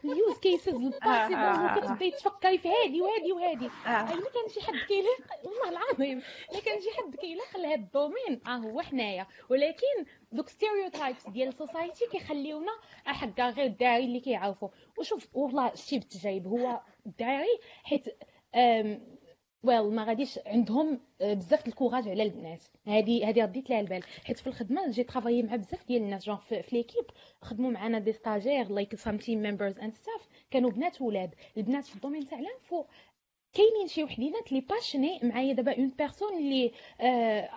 ال 0.04 0.13
use 0.13 0.38
cases 0.42 0.74
ال 0.74 0.84
possible 0.84 1.64
وكتبداي 1.64 2.10
تفكري 2.10 2.58
في 2.58 2.68
هادي 2.68 3.02
وهادي 3.02 3.32
وهادي. 3.32 3.70
إلا 3.86 4.30
كان 4.30 4.48
شي 4.54 4.60
حد 4.60 4.74
كيلاق 4.88 5.18
والله 5.44 5.68
العظيم 5.68 6.22
إلا 6.52 6.60
كان 6.60 6.80
شي 6.80 6.90
حد 6.90 7.16
كيلاق 7.16 7.56
لهاد 7.56 7.78
ال 7.78 7.86
domaine 7.86 8.40
آه 8.46 8.56
هو 8.56 8.80
حنايا. 8.80 9.26
ولكن 9.50 10.04
دوك 10.32 10.48
stereotypes 10.48 11.28
ديال 11.28 11.48
ال 11.48 11.55
society 11.56 12.06
كيخليونا 12.12 12.72
حكا 13.04 13.50
غير 13.50 13.66
الداري 13.66 14.04
اللي 14.04 14.20
كيعرفوا 14.20 14.68
وشوف 14.98 15.28
والله 15.34 15.74
شتي 15.74 15.98
بالتجايب 15.98 16.46
هو 16.46 16.80
الداري 17.06 17.58
حيت 17.84 18.04
well 19.64 19.94
ما 19.94 20.04
غاديش 20.04 20.38
عندهم 20.46 21.00
آه، 21.20 21.34
بزاف 21.34 21.66
ال 21.68 21.73
courage 21.73 22.08
على 22.08 22.22
البنات 22.22 22.62
هذه 22.86 23.28
هذه 23.28 23.42
رديت 23.42 23.70
لها 23.70 23.80
البال. 23.80 24.02
حيت 24.24 24.38
في 24.38 24.46
الخدمة 24.46 24.90
j'ai 24.90 25.02
travaillé 25.02 25.42
مع 25.42 25.56
بزاف 25.56 25.86
ديال 25.88 26.02
الناس 26.02 26.26
جون 26.26 26.36
في, 26.36 26.62
في 26.62 26.76
l'équipe 26.76 27.04
خدموا 27.42 27.70
معنا 27.70 27.98
des 27.98 28.12
stagiaires 28.12 28.68
like 28.68 28.94
some 28.94 29.18
team 29.18 29.42
members 29.42 29.78
and 29.78 29.94
stuff 29.94 30.28
كانوا 30.50 30.70
بنات 30.70 31.00
ولاد. 31.02 31.34
البنات 31.56 31.84
في 31.86 31.94
ال 31.96 32.00
domaine 32.00 32.28
تاع 32.28 32.38
ال 32.38 32.47
info 32.47 32.84
كاينين 33.54 33.88
شي 33.88 34.04
وحدينات 34.04 34.52
لي 34.52 34.60
passionnées 34.60 35.20
معايا. 35.22 35.52
دابا 35.52 35.78
une 35.78 35.92
personne 35.98 36.38
اللي 36.38 36.72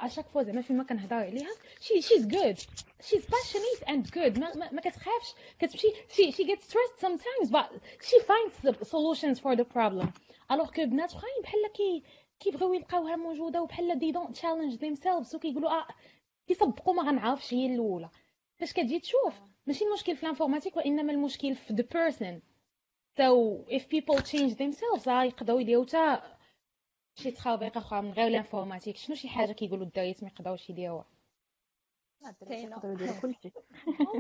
à 0.02 0.05
chaque 0.05 0.28
fois 0.28 0.44
زعما 0.44 0.62
فيما 0.62 0.84
كنهضر 0.84 1.16
عليها 1.16 1.50
she 1.82 2.02
she's 2.02 2.28
good 2.28 2.58
she's 3.02 3.26
passionate 3.26 3.90
and 3.90 4.08
good 4.10 4.40
ما, 4.40 4.56
ما, 4.56 4.72
ما 4.72 4.82
كتخافش. 4.82 5.34
كتمشي 5.60 5.88
she 6.16 6.32
she 6.32 6.44
get 6.44 6.62
stress 6.62 6.90
sometimes 7.06 7.50
but 7.52 7.70
she 8.06 8.20
finds 8.20 8.88
solutions 8.90 9.40
for 9.40 9.56
the 9.56 9.66
problem. 9.78 10.08
Alors 10.52 10.72
que 10.72 10.86
بنات 10.86 11.14
اخرين 11.14 11.42
بحال 11.44 11.72
كي 11.74 12.04
كيبغيو 12.40 12.74
يلقاوها 12.74 13.16
موجوده 13.16 13.62
وبحال 13.62 14.00
they 14.00 14.12
don't 14.12 14.32
challenge 14.36 14.74
themselves 14.74 15.36
وكيقولوا 15.36 15.70
آه 15.72 15.88
كيصبقوا 16.48 16.94
ما 16.94 17.04
غنعرفش 17.04 17.54
هي 17.54 17.66
الاولى 17.74 18.10
فاش 18.60 18.74
كتجي 18.74 19.00
تشوف 19.00 19.34
ماشي 19.68 19.86
المشكل 19.86 20.16
في 20.16 20.24
ال 20.24 20.28
informatique 20.28 20.78
وانما 20.78 21.12
المشكل 21.14 21.56
في 21.56 21.74
the 21.74 21.86
person. 21.86 22.42
So 23.20 23.28
if 23.70 23.82
people 23.90 24.22
change 24.22 24.54
themselves 24.56 25.08
راه 25.08 25.24
يقدروا 25.24 25.62
يديروا 25.62 25.86
حتى 25.86 26.22
شي 27.16 27.32
تخاوبيق 27.32 27.78
أخرى 27.78 28.02
من 28.02 28.12
غير 28.12 28.28
ال 28.28 28.33
informatique 28.33 28.98
شنو 28.98 29.16
شي 29.16 29.30
حاجة 29.30 29.52
كيقولوا 29.52 29.86
الدراري 29.86 30.16
ما 30.22 30.28
يقدروش 30.28 30.70
يديروها 30.70 31.06
يقدروا 32.22 32.94
يديروا 32.94 33.20
كلشي 33.22 33.52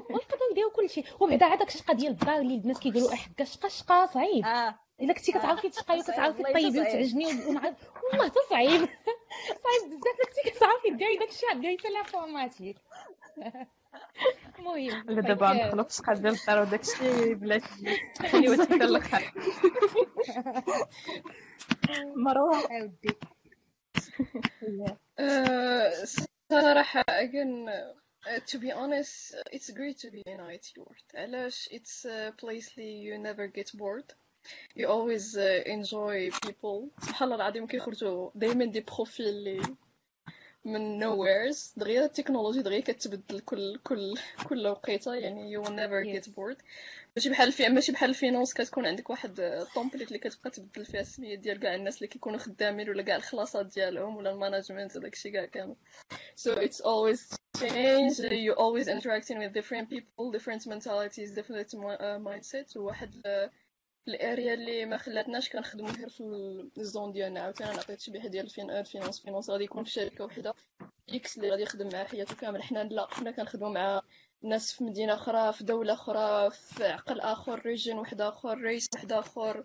يقدروا 0.10 0.50
يديروا 0.52 0.72
كلشي 0.76 1.04
وبعدا 1.20 1.46
عاد 1.46 1.58
داك 1.60 1.68
الشقه 1.68 1.94
ديال 1.94 2.12
الدار 2.12 2.38
اللي 2.38 2.56
البنات 2.56 2.78
كيقولوا 2.78 3.16
حكا 3.16 3.44
شقه 3.44 3.68
شقه 3.70 4.06
صعيب. 4.06 4.46
آه. 4.46 4.80
إلا 5.02 5.14
كنتي 5.14 5.32
كتعرفي 5.32 5.70
تشقاي 5.70 6.00
وكتعرفي 6.00 6.44
طيبي 6.44 6.80
وتعجني 6.80 7.26
ونعرف 7.26 7.76
والله 8.04 8.26
حتى 8.26 8.40
صعيب. 8.50 8.82
صعيب 9.64 9.90
بزاف 9.90 10.16
كنتي 10.28 10.50
كتعرفي 10.52 10.90
ديري 10.90 11.18
داك 11.18 11.30
الشيء 11.30 11.54
ديري 11.54 11.78
حتى 11.78 11.90
l'informatique 11.90 12.78
المهم 14.60 15.04
لا 15.10 15.22
دابا 15.22 15.54
ندخلوا 15.54 15.84
في 15.84 15.94
شقه 15.94 16.14
ديال 16.14 16.34
الدار 16.34 16.62
وداك 16.62 16.82
الشيء 16.82 17.34
بلاتي 17.34 17.98
خليوها 18.32 18.66
حتى 18.66 18.74
الآخر 18.74 19.32
مروة. 22.16 22.56
عاودي 22.72 23.18
صراحة 26.51 27.03
again 27.09 27.69
uh, 27.69 28.41
to 28.47 28.59
be 28.59 28.73
honest 28.73 29.35
it's 29.53 29.71
great 29.71 29.99
to 29.99 30.11
be 30.11 30.23
in 30.27 30.41
IT 30.41 30.67
world 30.79 31.09
علاش 31.15 31.69
it's 31.73 32.05
a 32.05 32.33
place 32.43 32.79
اللي 32.79 33.05
you 33.05 33.19
never 33.19 33.47
get 33.49 33.71
bored 33.79 34.15
you 34.77 34.87
always 34.87 35.37
uh, 35.37 35.63
enjoy 35.67 36.31
people 36.47 36.91
سبحان 37.07 37.23
الله 37.33 37.37
العظيم 37.37 37.67
كيخرجوا 37.67 38.31
دايما 38.35 38.65
دي 38.65 38.81
بروفيل 38.81 39.27
اللي 39.29 39.63
من 40.68 41.00
nowheres. 41.00 41.74
دغيا 41.78 42.06
التكنولوجي 42.06 42.62
دغيا 42.62 42.80
كتبدل 42.80 43.40
كل 43.40 43.80
كل 43.84 44.18
كل 44.50 44.68
وقيتة. 44.68 45.14
يعني 45.16 45.58
you 45.58 45.62
will 45.64 45.72
never 45.72 46.20
get 46.20 46.30
bored. 46.32 46.58
ماشي 47.16 47.30
بحال 47.30 47.52
في 47.52 47.70
ماشي 47.70 47.92
بحال 47.92 48.10
ال 48.10 48.14
finance. 48.14 48.54
كتكون 48.54 48.86
عندك 48.86 49.10
واحد 49.10 49.40
ال 49.40 49.47
template 49.47 50.08
اللي 50.08 50.20
كتبقى 50.20 50.50
تبدل 50.50 50.86
فيها 50.86 51.02
السميات 51.02 51.40
ديال 51.40 51.60
كاع 51.60 51.76
الناس 51.76 51.98
اللي 51.98 52.08
كيكونوا 52.08 52.40
خدامين 52.40 52.90
ولا 52.90 53.04
كاع 53.04 53.16
الخلاصات 53.16 53.66
ديالهم 53.66 54.18
ولا 54.18 54.32
ال 54.32 54.37
management 54.37 54.96
وداكشي 54.96 55.32
كاع 55.32 55.46
كامل. 55.46 55.76
So 56.36 56.50
it's 56.50 56.82
always 56.82 57.38
change. 57.58 58.20
You 58.48 58.54
always 58.54 58.88
interacting 58.88 59.38
with 59.40 59.54
different 59.60 59.90
people 59.90 60.32
different 60.32 60.62
mentalities 60.68 61.30
different 61.40 61.70
uh, 61.74 62.20
mindsets 62.28 62.78
وواحد 62.78 63.12
ال 64.08 64.17
area 64.17 64.54
اللي 64.54 64.86
ما 64.86 64.98
خلاتناش 64.98 65.50
كنخدمو 65.50 65.88
غير 65.88 66.10
في 66.10 66.24
ال 66.78 66.84
zone 66.84 67.12
ديالنا 67.12 67.40
عاوتاني 67.40 67.72
نعطي 67.72 67.96
تشبيه 67.96 68.28
ديال 68.28 68.46
ال 68.46 68.55
finance 68.55 69.20
finance 69.20 69.50
غادي 69.50 69.64
يكون 69.64 69.84
في 69.84 69.92
شركة 69.92 70.26
وحدة 70.26 70.54
X 71.10 71.38
اللي 71.38 71.50
غادي 71.50 71.64
يخدم 71.64 71.90
مع 71.94 72.04
حياته 72.04 72.36
كامل 72.36 72.64
حنا 72.64 72.84
لا 72.84 73.08
حنا 73.14 73.32
كنخدمو 73.32 73.70
مع 73.70 74.02
ناس 74.44 74.74
في 74.74 74.84
مدينة 74.84 75.14
أخرى 75.14 75.54
في 75.54 75.64
دولة 75.64 75.94
أخرى 75.94 76.52
في 76.52 76.84
عقل 76.84 77.20
آخر 77.20 77.66
region 77.66 77.98
واحد 77.98 78.22
آخر 78.22 78.58
race 78.58 78.88
واحد 78.94 79.12
آخر. 79.12 79.64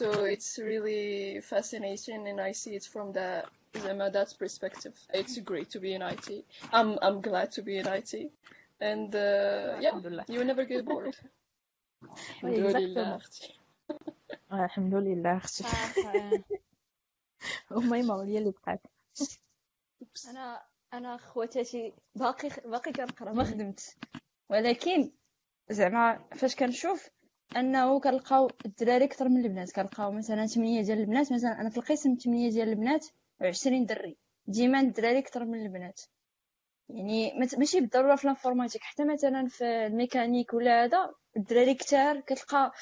So 0.00 0.24
it's 0.24 0.58
really 0.58 1.40
fascinating 1.40 2.28
and 2.28 2.38
I 2.38 2.52
see 2.52 2.74
it 2.76 2.84
from 2.84 3.12
the 3.12 3.44
زعما 3.76 4.12
that 4.12 4.34
perspective. 4.38 4.94
It's 5.14 5.38
great 5.38 5.70
to 5.70 5.80
be 5.80 5.94
in 5.94 6.02
IT 6.02 6.44
I'm 6.72 6.98
I'm 7.02 7.20
glad 7.20 7.52
to 7.52 7.62
be 7.62 7.78
in 7.78 7.86
IT 7.86 8.12
and 8.80 9.14
uh, 9.14 9.78
yeah 9.80 9.98
you 10.28 10.44
never 10.44 10.64
get 10.64 10.84
bored. 10.84 11.16
الحمد 12.02 12.54
لله. 12.54 13.16
أختي 13.16 13.54
الحمد 14.52 14.94
لله 14.94 15.36
أختي 15.36 15.64
اميمه 17.72 18.24
هي 18.24 18.38
اللي 18.38 18.50
بقات 18.50 18.80
أنا 20.30 20.62
أنا 20.92 21.16
خواتاتي 21.16 21.92
باقي 22.14 22.48
باقي 22.64 22.92
كنقرأ 22.92 23.32
ما 23.32 23.44
خدمت. 23.44 23.96
ولكن 24.48 25.10
زعما 25.70 26.24
فاش 26.34 26.56
كنشوف 26.56 27.08
أنه 27.56 28.00
كنلقاو 28.00 28.50
الدراري 28.66 29.04
أكثر 29.04 29.28
من 29.28 29.44
البنات. 29.44 29.72
كنلقاو 29.72 30.12
مثلا 30.12 30.46
8 30.46 30.82
ديال 30.82 30.98
البنات 30.98 31.32
مثلا 31.32 31.60
أنا 31.60 31.70
في 31.70 31.76
القسم 31.78 32.14
8 32.14 32.50
ديال 32.50 32.68
البنات 32.68 33.06
و20 33.42 33.86
دري. 33.86 34.16
ديما 34.46 34.80
الدراري 34.80 35.18
أكثر 35.18 35.44
من 35.44 35.66
البنات. 35.66 36.00
يعني 36.88 37.38
ماشي 37.58 37.80
بالضرورة 37.80 38.16
في 38.16 38.24
ال 38.24 38.28
informatique 38.28 38.82
حتى 38.82 39.04
مثلا 39.04 39.46
في 39.48 39.64
الميكانيك 39.64 40.54
ولا 40.54 40.84
هذا 40.84 41.14
الدراري 41.36 41.74
كتار 41.74 42.20
كتلقى 42.20 42.72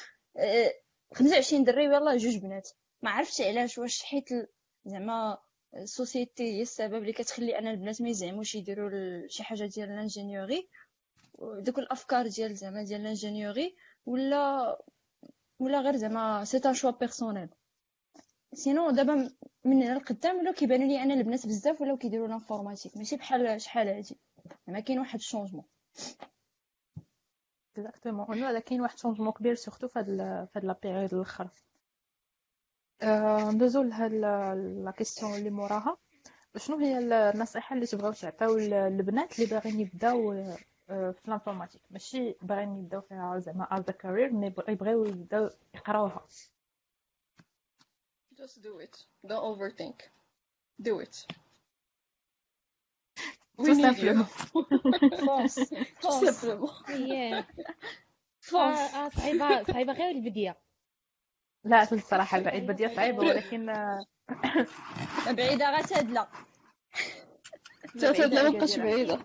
25 1.13 1.61
آه، 1.61 1.65
دري 1.65 1.87
ويلا 1.87 2.17
جوج 2.17 2.37
بنات. 2.37 2.69
ما 3.01 3.09
عرفتش 3.09 3.41
علاش 3.41 3.77
واش 3.77 4.03
حيت 4.03 4.29
زعما 4.85 5.37
ال 5.75 5.84
société 5.84 6.43
هي 6.43 6.61
السبب 6.61 6.95
اللي 6.95 7.13
كتخلي 7.13 7.59
ان 7.59 7.67
البنات 7.67 8.01
ما 8.01 8.09
يزعموش 8.09 8.55
يديروا 8.55 9.27
شي 9.27 9.43
حاجة 9.43 9.65
ديال 9.65 9.91
ال 9.91 9.97
ingénierie. 9.97 10.69
دوك 11.39 11.79
الأفكار 11.79 12.27
ديال 12.27 12.55
زعما 12.55 12.83
ديال 12.83 13.01
ال 13.01 13.08
ingénierie 13.08 13.75
ولا 14.05 14.77
ولا 15.59 15.79
غير 15.81 15.95
زعما 15.95 16.45
c'est 16.45 16.57
un 16.65 16.73
choix 16.73 16.91
personnel 16.91 17.49
sinon 18.53 18.91
دابا 18.91 19.31
من 19.63 19.83
هنا 19.83 19.99
لقدام 19.99 20.37
ولاو 20.37 20.53
كيبانوا 20.53 20.87
لي 20.87 21.03
أنا 21.03 21.13
البنات 21.13 21.47
بزاف 21.47 21.81
ولاو 21.81 21.97
كيديروا 21.97 22.27
l'informatique 22.27 22.97
ماشي 22.97 23.15
بحال 23.15 23.61
شحال 23.61 23.87
هادي. 23.87 24.17
زعما 24.67 24.79
كاين 24.79 24.99
واحد 24.99 25.19
ال 25.19 25.23
changement 25.23 25.63
exactement 27.77 28.37
هنا 28.37 28.59
كاين 28.59 28.81
واحد 28.81 28.93
ال 28.93 28.96
changement 28.96 29.31
كبير 29.31 29.55
surtout 29.55 29.87
في 29.87 29.99
هاد 29.99 30.09
la 30.63 30.77
période 30.83 31.13
الآخر 31.13 31.49
ندوزو 33.53 33.81
لهاد 33.81 34.11
la 34.11 34.93
question 34.97 35.33
اللي 35.35 35.49
موراها 35.49 35.97
شنو 36.57 36.77
هي 36.77 36.97
النصيحه 37.31 37.75
اللي 37.75 37.85
تبغاو 37.85 38.11
تعطيو 38.13 38.57
للبنات 38.57 39.39
اللي 39.39 39.49
باغيين 39.49 39.79
يبداو 39.79 40.33
آه، 40.89 41.11
في 41.11 41.27
ال 41.27 41.31
informatique 41.31 41.81
ماشي 41.89 42.35
باغيين 42.41 42.77
يبداو 42.77 43.01
فيها 43.01 43.39
زعما 43.39 43.67
as 43.71 43.83
career 43.83 44.33
mais 44.33 44.53
يبغيو 44.67 45.05
يبداو 45.05 45.49
يقراوها. 45.75 46.25
Just 48.35 48.61
do 48.61 48.79
it. 48.79 49.05
Don't 49.27 49.43
overthink. 49.51 49.97
Do 50.81 50.99
it. 50.99 51.25
We 53.57 53.65
Tout 53.65 53.73
فونس 53.73 53.81
simplement 53.81 54.29
فونس 56.01 56.45
آه، 58.55 59.05
آه، 59.05 59.09
صعيبه 59.09 59.63
صعيبه 59.63 59.93
غير 59.93 60.11
البديه 60.11 60.57
لا 61.63 61.83
الصراحة 61.93 62.37
البديه 62.37 62.87
صعيبه 62.87 63.19
ولكن 63.19 63.65
بعيدة 65.27 65.75
غا 65.75 65.81
تادلة 65.81 66.27
ثلاثة 67.97 68.27
بعيدة 68.27 68.43
ما 68.43 68.49
بقاش. 68.49 68.79
بعيدة 68.79 69.19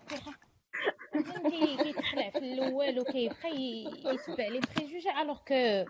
كي 1.50 1.76
كيتخلع 1.76 2.30
في 2.30 2.38
الأول 2.38 3.00
وكيبقى 3.00 3.50
يتبع 4.14 4.46
لي 4.48 4.60
بريجوجي 4.76 5.10
الوغ 5.10 5.38
كو 5.38 5.84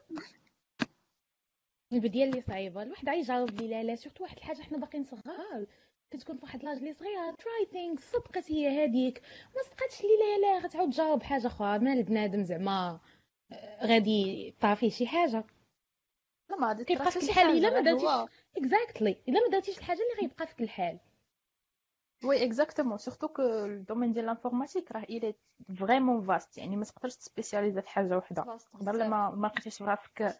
البديه 1.92 2.24
اللي 2.24 2.42
صعيبة. 2.42 2.82
الواحد 2.82 3.08
غيجاوب 3.08 3.50
لي 3.50 3.68
لا 3.68 3.82
لا 3.82 3.94
سورتو 3.96 4.24
واحد 4.24 4.36
الحاجة 4.36 4.62
حنا 4.62 4.78
باقيين 4.78 5.04
صغار. 5.04 5.66
كتكون 6.10 6.36
في 6.36 6.42
واحد 6.42 6.64
l'âge 6.64 6.76
اللي 6.76 6.92
صغيره 6.92 7.30
try 7.30 7.66
things 7.72 8.12
صدقت 8.12 8.52
هي 8.52 8.84
هذيك 8.84 9.22
ما 9.56 9.62
صدقتش 9.62 10.00
لي 10.02 10.08
لا 10.08 10.46
لا 10.46 10.58
غتعاود 10.66 10.90
تجاوب 10.90 11.22
حاجة 11.22 11.46
أخرى. 11.46 11.78
مال 11.78 12.02
بنادم 12.02 12.42
زعما 12.44 13.00
آه، 13.52 13.86
غادي 13.86 14.54
طافي 14.60 14.90
شي 14.90 15.06
حاجة. 15.06 15.44
لا 16.50 16.56
ما 16.56 16.68
غادي 16.68 16.84
كيبقى 16.84 17.10
فيك 17.10 17.22
الحال 17.22 17.58
إلا 17.58 17.70
ما 17.70 17.80
درتيش 17.80 18.08
exactly 18.56 19.16
إلا 19.28 19.40
ما 19.40 19.48
درتيش 19.52 19.78
الحاجة 19.78 19.98
اللي 19.98 20.20
غيبقى 20.22 20.46
فيك 20.46 20.60
الحال. 20.60 20.98
oui 22.24 22.44
exactement 22.44 22.98
surtout 22.98 23.28
que 23.28 23.42
ال 23.42 23.51
domaine 23.51 24.12
ديال 24.12 24.24
ال 24.24 24.30
informatique 24.30 24.92
راه 24.92 25.02
il 25.02 25.34
est 25.78 25.90
vraiment 25.90 26.22
vaste 26.26 26.58
يعني 26.58 26.76
ما 26.76 26.84
تقدرش 26.84 27.16
تspécialiser 27.16 27.80
في 27.80 27.88
حاجة 27.88 28.16
وحدة. 28.16 28.42
تقدر 28.72 28.92
لما 29.06 29.30
ما 29.30 29.46
لقيتيش 29.46 29.82
راسك 29.82 30.36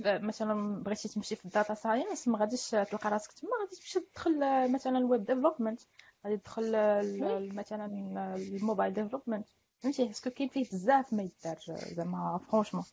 مثلا 0.00 0.82
بغيتي 0.82 1.08
تمشي 1.08 1.36
في 1.36 1.44
ال 1.44 1.50
data 1.50 1.74
science 1.74 2.28
ما 2.28 2.38
غاديش 2.38 2.70
تلقى 2.70 3.10
راسك 3.10 3.32
تما 3.32 3.50
غادي 3.60 3.76
تمشي 3.76 4.00
تدخل 4.00 4.38
مثلا 4.72 4.98
ال 4.98 5.05
web 5.05 5.24
development 5.24 5.80
غادي 6.26 6.36
تدخل 6.36 6.74
ال- 6.74 7.54
مثلا 7.56 7.86
ال 8.36 8.44
mobile 8.44 8.92
development 8.92 9.48
فهمتي؟ 9.80 10.04
parce 10.04 10.20
que 10.20 10.30
كاين 10.30 10.48
فيه 10.48 10.64
بزاف 10.64 11.12
ما 11.12 11.22
يدار 11.22 11.58
زعما 11.68 12.40
franchement 12.50 12.84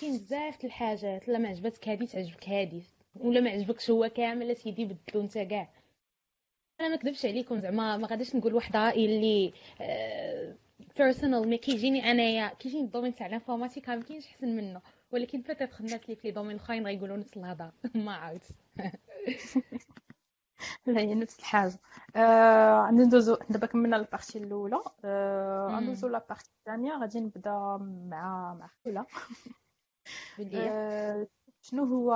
كاين 0.00 0.18
بزاف 0.18 0.64
الحاجات. 0.64 1.28
لا 1.28 1.38
ما 1.38 1.48
عجبتك 1.48 1.88
هادي 1.88 2.06
تعجبك 2.06 2.48
هادي. 2.48 2.82
ولا 3.14 3.40
ما 3.40 3.50
عجبكش 3.50 3.90
هو 3.90 4.08
كامل 4.08 4.50
اسيدي 4.50 4.84
بدلو 4.84 5.20
انت 5.20 5.38
كاع. 5.38 5.68
أنا 6.80 6.88
ما 6.88 6.96
كذبش 6.96 7.26
عليكم 7.26 7.60
زعما 7.60 7.96
ما 7.96 8.06
غاديش 8.06 8.36
نقول 8.36 8.54
راي 8.74 9.06
اللي 9.06 9.52
personnel 10.96 11.48
mais 11.48 11.58
كيجيني 11.58 12.10
أنايا 12.10 12.48
كيجيني 12.48 12.84
ال 12.84 12.88
domaine 12.88 13.14
تاع 13.14 13.26
ال 13.26 13.31
informatique 13.31 13.88
ما 13.88 14.02
كاينش 14.02 14.26
أحسن 14.26 14.56
منه. 14.56 14.80
ولكن 15.12 15.42
peut-être 15.42 15.80
الناس 15.80 16.04
اللي 16.04 16.16
في 16.16 16.28
les 16.28 16.34
domaines 16.34 16.56
الاخرين 16.56 16.86
غيقولوا 16.86 17.16
نفس 17.16 17.36
الهضرة. 17.36 17.72
ما 17.94 18.14
عرفت 18.14 18.52
لا 20.86 21.00
هي 21.00 21.14
نفس 21.14 21.38
الحاجة. 21.38 21.78
آه 22.16 22.90
ندوزو 22.90 23.36
دابا 23.50 23.66
كملنا 23.66 23.96
ال 23.96 24.02
partie 24.02 24.38
الأولى. 24.38 24.80
آه. 25.04 25.80
ندوزو 25.80 26.08
la 26.08 26.19
partie 26.19 26.50
الثانية. 26.58 27.00
غادي 27.00 27.20
نبدأ 27.20 27.50
مع 28.10 28.54
مع 28.54 28.70
خوله 28.84 29.06
آه 30.54 31.26
شنو 31.66 31.84
هو 31.84 32.10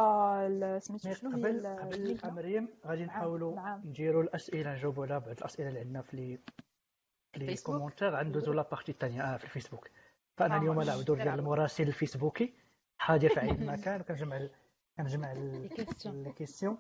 سميتو 0.78 1.08
mais 1.09 1.14
شنو 1.14 1.30
هي 1.30 1.37
قبل 1.37 2.18
قبل؟ 2.22 2.34
مريم 2.34 2.68
غادي 2.87 3.04
نحاولوا 3.04 3.56
نعم. 3.56 3.82
نديروا 3.84 4.22
الأسئلة 4.22 4.74
نجاوبوا 4.74 5.06
على 5.06 5.20
بعض 5.20 5.28
الأسئلة 5.28 5.68
اللي 5.68 5.80
عندنا 5.80 6.02
في 6.02 6.16
les 6.16 6.38
في 7.32 7.38
les؟ 7.46 7.57
commentaires 7.57 8.16
غندوزوا 8.16 8.54
la 8.54 8.64
partie 8.64 8.92
الثانية 8.92 9.22
آه 9.22 9.37
في 9.37 9.44
الفيسبوك 9.44 9.90
فأنا 10.37 10.54
آه، 10.54 10.58
اليوم 10.58 10.76
ماشي. 10.76 10.90
نعاودوا 10.90 11.16
ديال. 11.16 11.28
المراسل 11.28 11.88
الفيسبوكي 11.88 12.54
حاضر 12.98 13.28
في 13.28 13.40
عين 13.40 13.66
مكان 13.66 14.00
وكنجمع 14.00 14.48
كنجمع 14.96 15.32
لي 15.32 15.68
كيستيون 15.68 16.22
لي 16.22 16.32
كيستيون 16.32 16.78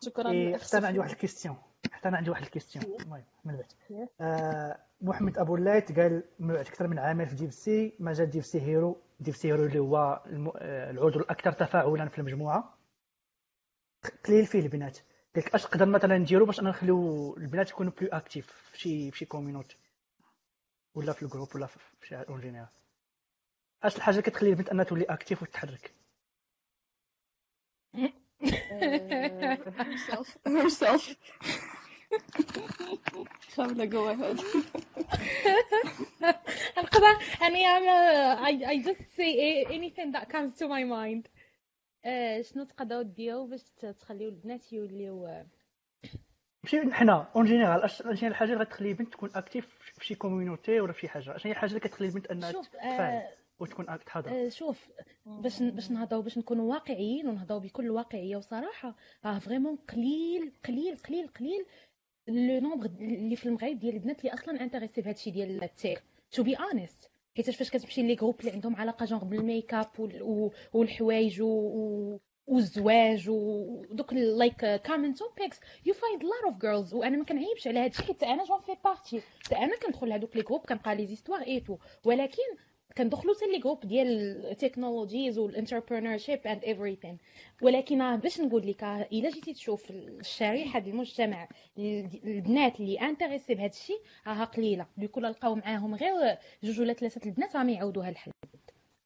شكرا 0.00 0.30
إيه، 0.30 0.56
حتى 0.56 0.78
أنا 0.78 0.86
عندي. 0.86 0.98
واحد 0.98 1.10
الكيستيون 1.10 1.56
حتى 1.92 2.08
أنا 2.08 2.16
عندي 2.16 2.30
واحد 2.30 2.42
الكيستيون 2.42 2.84
المهم 3.00 3.24
من 3.44 3.56
بعد. 3.56 3.72
آه 4.20 4.78
محمد 5.00 5.38
أبو 5.38 5.56
الليث 5.56 5.92
قال 5.92 6.22
موعد 6.40 6.66
أكثر 6.66 6.86
من 6.86 6.98
عامين 6.98 7.26
في 7.26 7.34
ديف 7.34 7.54
سي 7.54 7.96
مجال 8.00 8.30
ديف 8.30 8.46
سي 8.46 8.60
هيرو 8.60 8.96
ديف 9.22 9.36
سي 9.36 9.48
هيرو 9.48 9.64
اللي 9.66 9.78
هو. 9.78 10.22
آه، 10.56 10.90
العضو 10.90 11.18
الأكثر 11.20 11.52
تفاعلا 11.52 12.08
في 12.08 12.18
المجموعة. 12.18 12.78
قليل 14.24 14.46
فيه 14.46 14.60
البنات. 14.60 14.98
قال 15.34 15.44
لك 15.44 15.54
أش 15.54 15.64
نقدر 15.66 15.86
مثلا 15.86 16.18
نديرو 16.18 16.46
باش 16.46 16.60
أنا 16.60 16.70
نخليو 16.70 17.36
البنات 17.36 17.70
يكونوا 17.70 17.92
بلو 18.00 18.08
اكتيف 18.12 18.46
في 18.52 18.80
شي 18.80 19.10
في 19.10 19.18
شي 19.18 19.24
كوميونيتي 19.24 19.76
ولا 20.94 21.12
في 21.12 21.22
ال 21.22 21.27
groupe 21.27 21.56
ولا 21.56 21.66
في 21.66 21.78
شي 22.06 22.16
en 22.16 22.40
général 22.40 22.68
أش 23.82 23.96
الحاجة 23.96 24.14
اللي 24.14 24.22
كتخلي 24.30 24.50
البنت 24.50 24.68
أنها 24.68 24.84
تولي 24.84 25.04
active 25.04 25.42
وتتحرك؟ 25.42 25.94
آه، 30.46 30.48
himself 30.62 31.14
خلنا 33.56 33.86
go 33.86 34.14
ahead 34.14 34.40
نقدر 36.78 37.16
اني 37.42 37.66
أنا 37.66 38.36
I, 38.44 38.50
I 38.50 38.82
just 38.82 39.02
say 39.16 39.64
anything 39.70 40.12
that 40.12 40.28
comes 40.28 40.58
to 40.58 40.68
my 40.68 40.84
mind. 40.84 41.28
آه، 42.04 42.42
شنو 42.42 42.64
تقدروا 42.64 43.02
ديروا 43.02 43.46
باش 43.46 43.62
تخليو 44.00 44.28
البنات 44.28 44.72
يوليو 44.72 45.26
آه، 45.26 45.46
ماشي 46.64 46.92
حنا 46.92 47.32
en 47.36 47.44
général 47.44 47.82
اش 47.82 48.02
هي 48.24 48.28
الحاجة 48.28 48.52
اللي 48.52 48.64
غتخلي 48.64 48.88
البنت 48.88 49.12
تكون 49.12 49.30
active 49.34 49.66
في 49.98 50.06
شي 50.06 50.14
community 50.14 50.80
ولا 50.80 50.92
في 50.92 51.00
شي 51.00 51.08
حاجة؟ 51.08 51.36
اش 51.36 51.46
هي 51.46 51.50
الحاجة 51.50 51.70
اللي 51.70 51.80
كتخلي 51.80 52.08
البنت 52.08 52.26
أنها 52.26 52.52
شوف 52.52 52.68
تفاعل 52.68 53.14
آه، 53.14 53.28
وتكون 53.58 53.86
تحضر 54.06 54.30
آه، 54.30 54.48
شوف 54.48 54.90
باش 55.26 55.62
باش 55.62 55.90
نهضروا 55.90 56.22
باش 56.22 56.38
نكونوا 56.38 56.70
واقعيين 56.70 57.28
ونهضروا 57.28 57.60
بكل 57.60 57.90
واقعية 57.90 58.36
وصراحة 58.36 58.96
راه 59.24 59.38
vraiment 59.38 59.76
قليل 59.76 60.52
قليل 60.64 60.96
قليل 60.96 61.28
قليل 61.28 61.66
le 62.28 62.60
nombre 62.60 62.86
اللي 63.00 63.36
في 63.36 63.46
المغرب 63.46 63.78
ديال 63.78 63.94
البنات 63.94 64.20
اللي 64.20 64.34
أصلا 64.34 64.62
intéressées 64.62 65.00
بهادشي 65.02 65.30
ديال 65.30 65.62
الtech 65.64 66.02
to 66.32 66.42
be 66.42 66.54
honest 66.56 67.10
حيتاش 67.36 67.56
فاش 67.56 67.70
كتمشي 67.70 68.02
les 68.02 68.14
groupes 68.14 68.40
اللي 68.40 68.50
عندهم 68.52 68.76
علاقة 68.76 69.06
genre 69.06 69.24
بال 69.24 69.41
make 69.41 69.74
up 69.74 69.86
والحوايج 70.72 71.42
و- 71.42 72.18
والزواج 72.46 73.28
ودوك 73.30 74.12
like 74.12 74.82
common 74.86 75.14
topics 75.14 75.60
you 75.86 75.94
find 75.94 76.22
lot 76.22 76.32
of 76.44 76.60
girls 76.60 76.94
وأنا 76.94 77.16
ما 77.16 77.24
كنعيبش 77.24 77.66
على 77.68 77.78
هادشي 77.80 78.02
حيت 78.02 78.22
أنا 78.22 78.44
j'en 78.44 78.60
fais 78.60 78.72
partie 78.84 79.22
أنا 79.52 79.76
كندخل 79.86 80.08
لهادوك 80.08 80.36
les 80.36 80.42
groupes 80.42 80.60
كنقرا 80.66 80.94
les 80.94 81.06
histoires 81.06 81.40
et 81.42 81.60
tout 81.60 81.76
ولكن 82.04 82.42
كندخلوا 82.96 83.34
حتى 83.34 83.46
les 83.52 83.58
groupes 83.58 83.80
ديال 83.80 84.06
ال 84.46 84.52
technologies 84.52 85.26
وال 85.26 85.38
entrepreneurship 85.38 86.46
and 86.46 86.62
everything. 86.62 87.16
ولكن 87.62 88.00
آه، 88.00 88.16
باش 88.16 88.40
نقول 88.40 88.66
لك 88.66 88.84
آه، 88.84 89.08
إلا 89.12 89.30
جيتي 89.30 89.52
تشوف 89.52 89.90
الشريحة 89.90 90.78
ديال 90.78 90.94
المجتمع 90.94 91.48
ال- 91.78 92.20
البنات 92.24 92.80
اللي 92.80 93.00
intéressées 93.00 93.54
بهذا 93.54 93.66
الشيء 93.70 94.00
راها 94.26 94.44
قليلة. 94.44 94.86
بيكون 94.96 95.26
لقاو 95.26 95.54
معاهم 95.54 95.94
غير 95.94 96.38
جوج 96.62 96.80
ولا 96.80 96.92
ثلاثة 96.92 97.20
البنات 97.26 97.56
راهم 97.56 97.68
يعاودوها 97.68 98.08
الحل. 98.08 98.32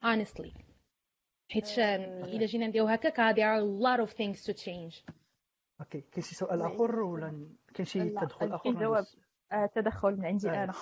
Honestly. 0.04 0.50
حيت 1.52 1.78
آه، 1.78 2.24
إلا 2.24 2.46
جينا 2.46 2.66
نديرو 2.66 2.86
هكاك 2.86 3.20
آه، 3.20 3.32
there 3.32 3.36
are 3.36 3.62
a 3.62 3.82
lot 3.86 4.08
of 4.08 4.16
things 4.16 4.44
to 4.46 4.52
change. 4.64 5.12
أوكي 5.80 6.00
كاين 6.00 6.22
شي 6.24 6.34
سؤال. 6.34 6.62
آخر 6.62 7.00
ولا 7.00 7.48
كاين 7.74 7.86
شي 7.86 8.10
تدخل 8.10 8.52
آخر 8.52 8.70
جواب. 8.70 9.04
تدخل 9.74 10.16
من 10.16 10.26
عندي. 10.26 10.50
أنا. 10.50 10.72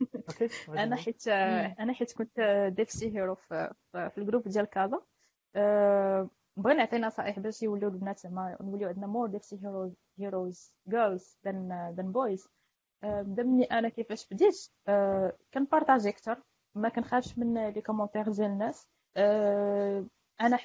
أنا. 0.68 0.96
حيت 0.96 1.28
أنا 1.28 1.92
حيت 1.92 2.12
كنت 2.12 2.40
DevC 2.76 3.16
Hero 3.16 3.34
في 3.34 3.72
في 3.92 4.18
ال 4.18 4.22
groupe 4.22 4.48
ديال 4.48 4.64
كازا. 4.64 5.00
أه، 5.56 6.30
بغينا 6.56 6.78
نعطي 6.78 6.98
نصائح 6.98 7.38
باش 7.38 7.62
يوليو 7.62 7.88
البنات 7.88 8.18
زعما 8.18 8.56
نوليو 8.60 8.88
عندنا 8.88 9.06
more 9.06 9.28
DevC 9.28 9.58
Heroes 9.62 9.92
heroes 10.18 10.72
girls 10.88 11.38
than 11.44 11.92
than 11.96 12.12
boys 12.12 12.48
بدا 13.02 13.42
مني 13.42 13.64
أنا 13.64 13.88
كيفاش 13.88 14.28
بديت. 14.28 14.68
أه، 14.88 15.32
كن 15.54 15.65
partager 15.65 16.08
أكثر 16.08 16.42
ما 16.74 16.88
كنخافش 16.88 17.38
من 17.38 17.68
les 17.68 17.80
commentaires 17.82 18.30
ديال 18.30 18.46
الناس. 18.46 18.86
أه، 19.16 20.04
أنا 20.40 20.58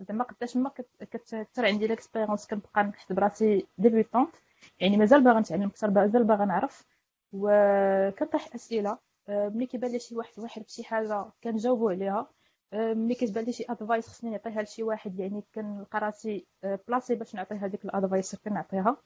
زعما 0.00 0.24
قداش 0.24 0.56
ما 0.56 0.68
كت- 0.68 1.04
كتكثر 1.04 1.66
عندي 1.66 1.86
l'expérience 1.86 2.46
كنبقى 2.46 2.82
نحس 2.84 3.12
براسي 3.12 3.66
débutante 3.78 4.36
يعني 4.80 4.96
مازال 4.96 5.24
باغا 5.24 5.40
نتعلم 5.40 5.62
أكثر 5.62 5.90
مازال 5.90 6.24
باغا 6.24 6.44
نعرف. 6.44 6.84
وكنطرح 7.32 8.54
أسئلة. 8.54 8.98
آه، 9.28 9.48
ملي 9.48 9.66
كيبان 9.66 9.92
لي 9.92 9.98
شي 9.98 10.16
واحد 10.16 10.38
واحد 10.38 10.62
بشي 10.62 10.84
حاجة 10.84 11.24
كنجاوبو 11.44 11.88
عليها 11.88 12.30
آه، 12.72 12.94
ملي 12.94 13.14
كتبان 13.14 13.44
لي 13.44 13.52
شي 13.52 13.64
advice 13.68 14.08
خصني 14.08 14.30
نعطيها 14.30 14.62
لشي 14.62 14.82
واحد 14.82 15.20
يعني 15.20 15.44
كنلقى 15.54 15.98
راسي 16.00 16.46
آه، 16.64 16.78
بلاصي 16.88 17.14
باش 17.14 17.34
نعطي 17.34 17.54
هذيك 17.54 17.84
ال 17.84 17.91
advice 17.91 18.36
كنعطيها. 18.36 18.96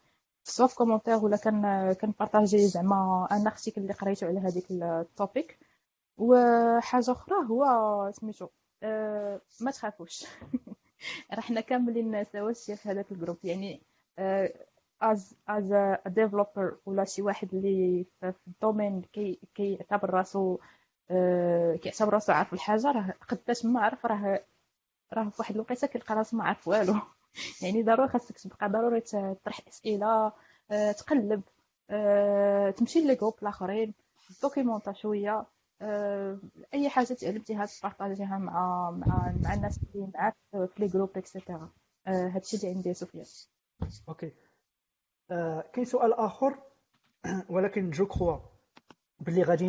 سواء 0.44 0.68
في 0.68 0.74
commentaire 0.76 1.16
ولا 1.24 1.36
كن 1.36 1.92
كن 2.00 2.14
partager 2.14 2.66
زعما 2.68 3.28
أنا 3.30 3.48
أختي 3.48 3.72
اللي 3.78 3.92
قريتو 3.92 4.26
على 4.26 4.40
هذيك 4.40 4.70
ال 4.70 4.85
topic 4.85 5.58
وحاجة 6.18 7.12
أخرى 7.12 7.36
هو 7.50 7.64
سميتو 8.14 8.48
آه، 8.82 9.40
ما 9.60 9.70
تخافوش. 9.70 10.24
راه 11.34 11.40
حنا 11.40 11.60
كاملين 11.60 12.24
سوا 12.24 12.52
في 12.52 12.88
هذاك 12.88 13.12
ال 13.12 13.16
groupe 13.16 13.38
يعني 13.44 13.82
آه، 14.18 14.52
as 15.00 15.34
as 15.48 15.72
developer 16.06 16.76
ولا 16.86 17.04
شي 17.04 17.22
واحد 17.22 17.54
اللي 17.54 18.06
في 18.20 18.46
ال 18.46 18.53
domaine 18.53 19.02
كي 19.02 19.38
كيعتبر 19.54 20.10
راسو 20.10 20.58
آه، 21.10 21.76
كيعتبر 21.76 22.12
راسو 22.14 22.32
عارف 22.32 22.52
الحاجة 22.52 22.92
راه 22.92 23.14
قداش 23.28 23.64
ما 23.66 23.80
عرف 23.80 24.06
راه 24.06 24.44
راه 25.12 25.28
في 25.28 25.36
واحد 25.38 25.54
الوقيتة 25.54 25.86
كيلقى 25.86 26.14
راسو 26.14 26.36
ما 26.36 26.44
عارف 26.44 26.68
والو. 26.68 26.94
يعني 27.62 27.82
ضروري 27.82 28.08
خاصك 28.08 28.38
تبقى 28.38 28.68
ضروري 28.68 29.00
تطرح 29.00 29.60
أسئلة 29.68 30.32
آه، 30.70 30.92
تقلب 30.92 31.42
آه، 31.90 32.70
تمشي 32.70 33.00
les 33.00 33.14
groupes 33.14 33.34
الآخرين 33.42 33.94
documenta 34.42 34.92
شوية 34.92 35.46
أي 36.74 36.88
حاجة 36.88 37.06
تعلمتيها 37.14 37.66
ت 37.66 37.73
partagerيها 37.73 38.38
مع 38.38 38.90
مع 38.90 39.32
مع 39.42 39.54
الناس 39.54 39.80
اللي 39.94 40.10
معاك 40.14 40.36
في 40.52 40.68
les 40.78 40.86
groupes 40.86 41.10
et 41.16 41.29
cetera 41.29 41.68
هادشي 42.06 42.56
اللي 42.56 42.68
عندي 42.68 42.94
سفيان 42.94 43.24
أوكي. 44.08 44.26
آه، 44.26 44.49
كاين 45.72 45.84
سؤال 45.84 46.12
آخر 46.12 46.54
ولكن 47.54 47.90
je 47.90 48.06
crois 48.06 48.38
باللي 49.20 49.42
غادي 49.42 49.66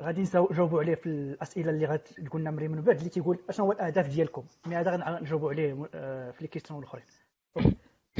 غادي 0.00 0.20
نجاوبوا 0.20 0.80
عليه 0.80 0.94
في 0.94 1.06
الأسئلة 1.06 1.70
اللي 1.70 1.86
غتقولنا 1.86 2.50
مريم 2.50 2.70
من 2.70 2.80
بعد 2.80 2.96
اللي 2.96 3.10
تيقول 3.10 3.38
أشنو 3.48 3.66
هو 3.66 3.72
الأهداف 3.72 4.08
ديالكم؟ 4.08 4.44
mais 4.66 4.76
هذا 4.76 4.90
غنجاوبوا 4.90 5.50
عليه 5.50 5.88
آه، 5.94 6.30
في 6.30 6.42
les 6.42 6.48
questions 6.48 6.78
الأخرين. 6.78 7.04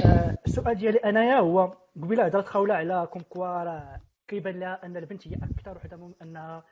آه، 0.05 0.37
السؤال 0.47 0.75
ديالي 0.75 0.97
أنايا 0.97 1.39
هو 1.39 1.77
قبيلة 2.01 2.25
هضرت 2.25 2.47
خوله 2.47 2.73
على 2.73 3.07
comme 3.11 3.21
quoi 3.21 3.63
راه 3.63 4.01
كيبان 4.27 4.59
لها 4.59 4.85
أن 4.85 4.97
البنت 4.97 5.27
هي 5.27 5.35
أكثر 5.35 5.77
وحدة 5.77 6.11
أنها 6.21 6.63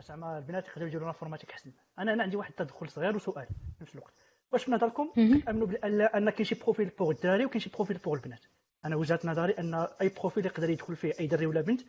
زعما 0.00 0.38
البنات 0.38 0.68
يقدروا 0.68 0.88
يديروا 0.88 1.06
l'informatique 1.06 1.50
أحسن. 1.50 1.72
أنا 1.98 2.12
أنا 2.12 2.22
عندي 2.22 2.36
واحد 2.36 2.50
التدخل 2.50 2.88
صغير 2.88 3.16
وسؤال 3.16 3.46
في 3.46 3.82
نفس 3.82 3.94
الوقت. 3.94 4.14
واش 4.52 4.64
في 4.64 4.70
نظركم 4.70 5.10
كتامنوا 5.40 5.66
بان 5.66 6.00
ان 6.00 6.30
كاين 6.30 6.44
شي 6.44 6.54
profil 6.54 6.88
pour 6.88 7.10
الدراري 7.10 7.44
وكاين 7.44 7.60
شي 7.60 7.70
profil 7.70 7.98
pour 7.98 8.14
البنات. 8.14 8.44
أنا 8.84 8.96
وجهة 8.96 9.20
نظري 9.24 9.52
أن 9.52 9.74
أي 9.74 10.08
profil 10.08 10.46
يقدر 10.46 10.70
يدخل 10.70 10.96
فيه 10.96 11.12
أي 11.20 11.26
دري 11.26 11.46
ولا 11.46 11.60
بنت 11.60 11.80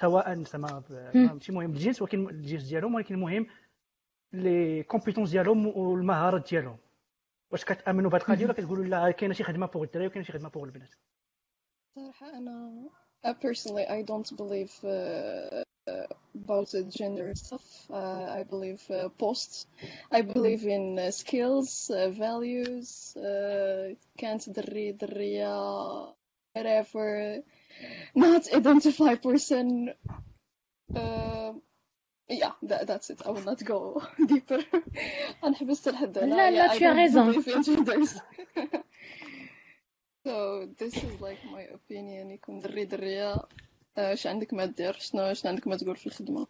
سواء 0.00 0.42
زعما 0.44 0.82
ماشي 1.14 1.52
مهم 1.52 1.70
الجنس 1.70 2.02
ولكن 2.02 2.28
الجنس 2.28 2.62
ديالهم 2.62 2.94
ولكن 2.94 3.14
المهم 3.14 3.46
les 4.32 4.82
compétences 4.82 5.30
ديالهم 5.30 5.66
والمهارات 5.66 6.50
ديالهم 6.50 6.78
واش 7.52 7.64
كتأمنوا 7.64 8.10
بهذه 8.10 8.22
القضية 8.22 8.44
ولا 8.44 8.52
كتقولوا 8.52 8.84
لا 8.84 9.10
كاينة 9.10 9.34
شي 9.34 9.44
خدمة 9.44 9.66
بوغ 9.66 9.82
الدراري 9.82 10.06
وكاينة 10.06 10.26
شي 10.26 10.32
خدمة 10.32 10.48
بوغ 10.48 10.64
البنات 10.64 10.90
صراحة 11.96 12.38
أنا 12.38 12.88
personally 13.24 13.86
I 13.88 14.02
don't 14.02 14.36
believe 14.36 14.72
uh, 14.84 15.62
about 16.34 16.70
the 16.70 16.84
gender 16.84 17.34
stuff. 17.34 17.90
Uh, 17.90 18.24
I 18.38 18.42
believe 18.42 18.82
uh, 18.90 19.08
posts. 19.18 19.66
I 20.12 20.22
believe 20.22 20.66
in 20.66 20.98
uh, 20.98 21.10
skills, 21.10 21.90
uh, 21.90 22.10
values. 22.10 23.16
can't 24.18 24.50
دري 24.50 24.92
درية 24.92 26.17
whatever. 26.58 27.42
Not 28.14 28.42
identify 28.52 29.14
person. 29.14 29.94
yeah, 32.40 32.52
that, 32.62 32.86
that's 32.86 33.10
it. 33.10 33.22
I 33.26 33.30
will 33.30 33.46
not 33.50 33.64
go 33.64 34.02
deeper. 34.26 34.60
حبست 35.42 35.88
لحد 35.88 36.18
هنا. 36.18 36.34
لا 36.34 36.50
لا 36.50 36.68
tu 36.68 36.84
as 36.84 36.96
raison. 36.96 38.22
so 40.26 40.66
this 40.78 40.94
is 40.96 41.20
like 41.20 41.42
my 41.44 41.64
opinion. 41.74 42.30
يكون 42.30 42.60
دري 42.60 42.84
درية 42.84 43.36
اش 43.96 44.26
عندك 44.26 44.54
ما 44.54 44.64
دير 44.64 44.92
شنو 44.92 45.22
اش 45.22 45.46
عندك 45.46 45.66
ما 45.68 45.76
تقول 45.76 45.96
في 45.96 46.06
الخدمه 46.06 46.46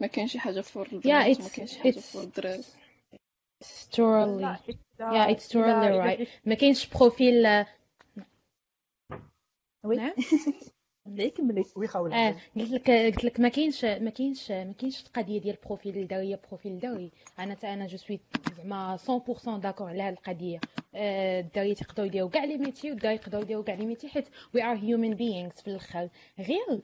ما 0.00 0.06
كاين 0.06 0.28
شي 0.28 0.38
حاجة 0.38 0.60
فور 0.60 0.86
البنات 0.92 1.40
ما 1.40 1.48
كاينش 1.48 1.72
شي 1.72 1.80
حاجة 1.80 2.00
فور 2.00 2.22
الدراري 2.22 2.64
It's 3.60 3.86
too 3.86 4.04
early. 4.04 4.44
Yeah, 5.00 5.26
it's 5.32 5.48
too 5.48 5.58
early, 5.58 5.98
right? 5.98 6.28
ما 6.44 6.54
كاينش 6.54 6.86
بروفيل 6.86 7.64
وي 9.84 10.12
ملي 11.08 11.30
كملي 11.30 11.64
وي 11.76 11.88
آه 12.14 12.36
قلت 12.56 12.70
لك 12.70 12.90
قلت 12.90 13.24
لك 13.24 13.40
ما 13.40 13.48
كاينش 13.48 13.84
ما 13.84 14.10
كاينش 14.10 14.50
ما 14.50 14.72
كاينش 14.78 15.02
القضية 15.06 15.40
ديال 15.40 15.56
بروفيل 15.66 15.98
الداريه 15.98 16.40
بروفيل 16.48 16.78
داري 16.78 17.10
أنا 17.38 17.54
تا 17.54 17.74
أنا 17.74 17.86
je 17.86 17.96
suis 17.96 18.20
زعما 18.56 18.96
100% 18.96 19.58
d'accord 19.58 19.88
على 19.88 20.02
هاد 20.02 20.12
القضية. 20.12 20.60
آه، 20.94 21.40
الدراري 21.40 21.74
تيقدروا 21.74 22.06
يديروا 22.06 22.30
كاع 22.30 22.44
les 22.44 22.58
métiers 22.58 22.90
والدراري 22.90 23.16
يقدروا 23.16 23.42
يديروا 23.42 23.64
كاع 23.64 23.74
les 23.74 23.86
métiers 23.86 24.08
حيت 24.08 24.28
we 24.54 24.62
are 24.62 24.76
human 24.76 25.14
beings 25.14 25.52
في 25.52 25.68
الأخر. 25.68 26.08
غير 26.38 26.82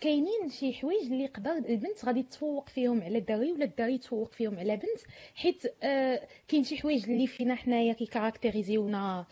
كاينين 0.00 0.48
شي 0.50 0.72
حوايج 0.72 1.02
اللي 1.12 1.24
يقدر 1.24 1.52
البنت 1.52 2.04
غادي 2.04 2.22
تفوق 2.22 2.68
فيهم 2.68 3.02
على 3.02 3.18
الدري 3.18 3.52
ولا 3.52 3.64
الدري 3.64 3.94
يتفوق 3.94 4.32
فيهم 4.32 4.58
على 4.58 4.76
بنت. 4.76 5.00
حيت 5.34 5.62
آه 5.82 6.28
كاين 6.48 6.64
شي 6.64 6.76
حوايج 6.76 7.10
اللي 7.10 7.26
فينا 7.26 7.54
حنايا 7.54 7.92
كي 7.92 8.09
caractériserونا 8.09 9.26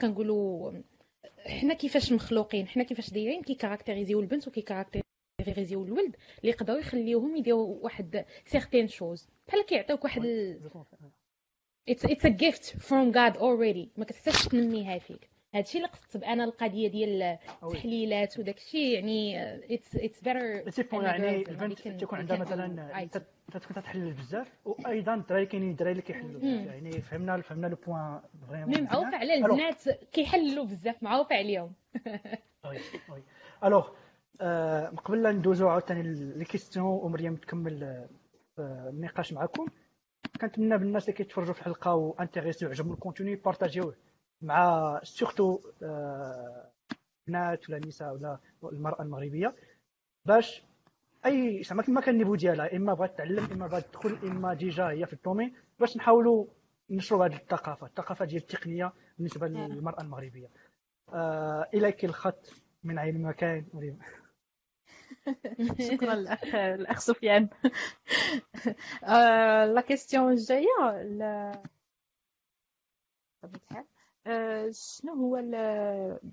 كنقولوا 0.00 0.72
حنا 1.46 1.74
كيفاش 1.74 2.12
مخلوقين 2.12 2.68
حنا 2.68 2.82
كيفاش 2.84 3.10
دايرين 3.10 3.42
كيكاركتيريزيو 3.42 4.20
البنت 4.20 4.48
وكيكاركتيريزيو 4.48 5.84
الولد 5.84 6.16
اللي 6.40 6.52
يقدروا 6.52 6.78
يخليوهم 6.78 7.36
يديروا 7.36 7.78
واحد 7.84 8.24
certaines 8.46 8.88
choses 8.88 9.28
بحال 9.48 9.66
كيعطيوك 9.66 10.04
واحد 10.04 10.22
it's 11.88 12.04
a 12.26 12.28
gift 12.28 12.64
from 12.64 13.12
God 13.12 13.36
already 13.36 13.88
ما 13.96 14.04
كتحتاجش 14.04 14.48
تنميها 14.48 14.98
فيك. 14.98 15.28
هادشي 15.54 15.78
اللي 15.78 15.88
قصدت 15.88 16.24
أنا 16.24 16.44
القضية 16.44 16.88
ديال 16.88 17.38
التحليلات 17.62 18.38
وداك 18.38 18.56
الشيء 18.56 18.94
يعني 18.94 19.42
it's 19.74 19.96
it's 19.96 20.20
better 20.20 21.02
يعني 21.02 21.36
البنت 21.36 21.88
تكون 21.88 22.18
عندها 22.18 22.36
مثلا 22.36 23.02
انت 23.02 23.22
تكون 23.52 23.82
تحلل 23.82 24.12
بزاف 24.12 24.52
وأيضا 24.64 25.14
الدراري 25.14 25.46
كاينين 25.46 25.70
الدراري 25.70 25.92
اللي 25.92 26.02
كيحللوا. 26.02 26.40
يعني 26.42 26.92
فهمنا 26.92 27.40
فهمنا 27.40 27.66
le 27.66 27.76
point 27.86 28.20
vraiment 28.48 28.82
معروف 28.82 29.14
على 29.14 29.34
البنات 29.34 29.88
كيحللوا 30.12 30.64
بزاف 30.64 31.02
معروف 31.02 31.32
عليهم. 31.32 31.72
oui 32.64 32.78
oui 33.08 33.22
alors 33.64 33.88
قبل 35.04 35.22
لا 35.22 35.32
ندوزو 35.32 35.68
عاوتاني 35.68 36.02
les 36.36 36.44
questions 36.44 36.86
ومريم 36.86 37.36
تكمل 37.36 38.06
النقاش 38.58 39.32
معكم 39.32 39.66
كنتمنى 40.40 40.78
بالناس 40.78 41.04
اللي 41.04 41.16
كيتفرجوا 41.16 41.54
في 41.54 41.60
الحلقة 41.60 41.94
و 41.94 42.01
intéressés 42.01 42.66
وعجبهم 42.66 42.92
ال 42.92 42.97
contenu 42.97 43.36
partagerيوه 43.36 43.94
مع 44.42 45.00
surtout 45.02 45.60
بنات 47.26 47.70
ولا 47.70 47.78
نساء 47.86 48.14
ولا 48.14 48.38
المرأة 48.64 49.02
المغربية. 49.02 49.54
باش 50.24 50.62
أي 51.26 51.62
زعما 51.62 51.82
كما 51.82 52.00
كان 52.00 52.14
ال 52.14 52.17
niveau 52.17 52.34
ديالها 52.34 52.76
إما 52.76 52.94
بغات 52.94 53.18
تعلم 53.18 53.44
إما 53.52 53.66
بغات 53.66 53.86
تدخل 53.86 54.18
إما 54.22 54.54
déjà 54.54 54.88
هي 54.90 55.06
في 55.06 55.12
ال 55.12 55.17
domaine 55.17 55.54
باش 55.80 55.96
نحاولوا 55.96 56.46
نشروا 56.90 57.26
هذه 57.26 57.36
الثقافة 57.36 57.86
الثقافة 57.86 58.24
ديال 58.24 58.42
التقنية 58.42 58.92
بالنسبة 59.18 59.46
للمرأة 59.46 60.00
المغربية. 60.00 60.48
آه 61.12 61.68
اليك 61.74 62.04
الخط 62.04 62.52
من 62.84 62.98
عين 62.98 63.22
مكان 63.22 63.66
مريم. 63.74 63.98
شكرا 65.90 66.12
الاخ 66.12 66.54
الاخ 66.54 66.98
سفيان. 67.00 67.48
آه، 69.04 69.66
لا 69.66 69.80
كيستيون 69.80 70.32
الجاية. 70.32 70.66
آه، 71.22 71.62
شنو 74.70 75.14
هو 75.14 75.36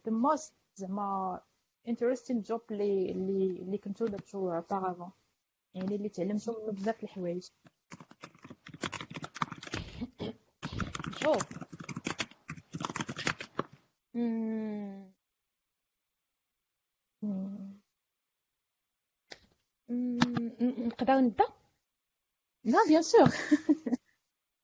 the 0.07 0.11
most 0.11 0.51
زعما 0.75 1.41
interesting 1.87 2.41
job 2.49 2.61
اللي 2.71 3.11
اللي 3.11 3.61
اللي 3.61 3.77
كنتو 3.77 4.05
درتو 4.05 4.61
باغافون 4.69 5.11
يعني 5.73 5.95
اللي 5.95 6.09
تعلمتو 6.09 6.71
بزاف 6.71 7.03
الحوايج. 7.03 7.49
جوب 11.21 11.41
نقدر 20.85 21.19
نبدأ؟ 21.21 21.45
لا 22.63 22.77
bien 22.87 23.01
sûr 23.01 23.29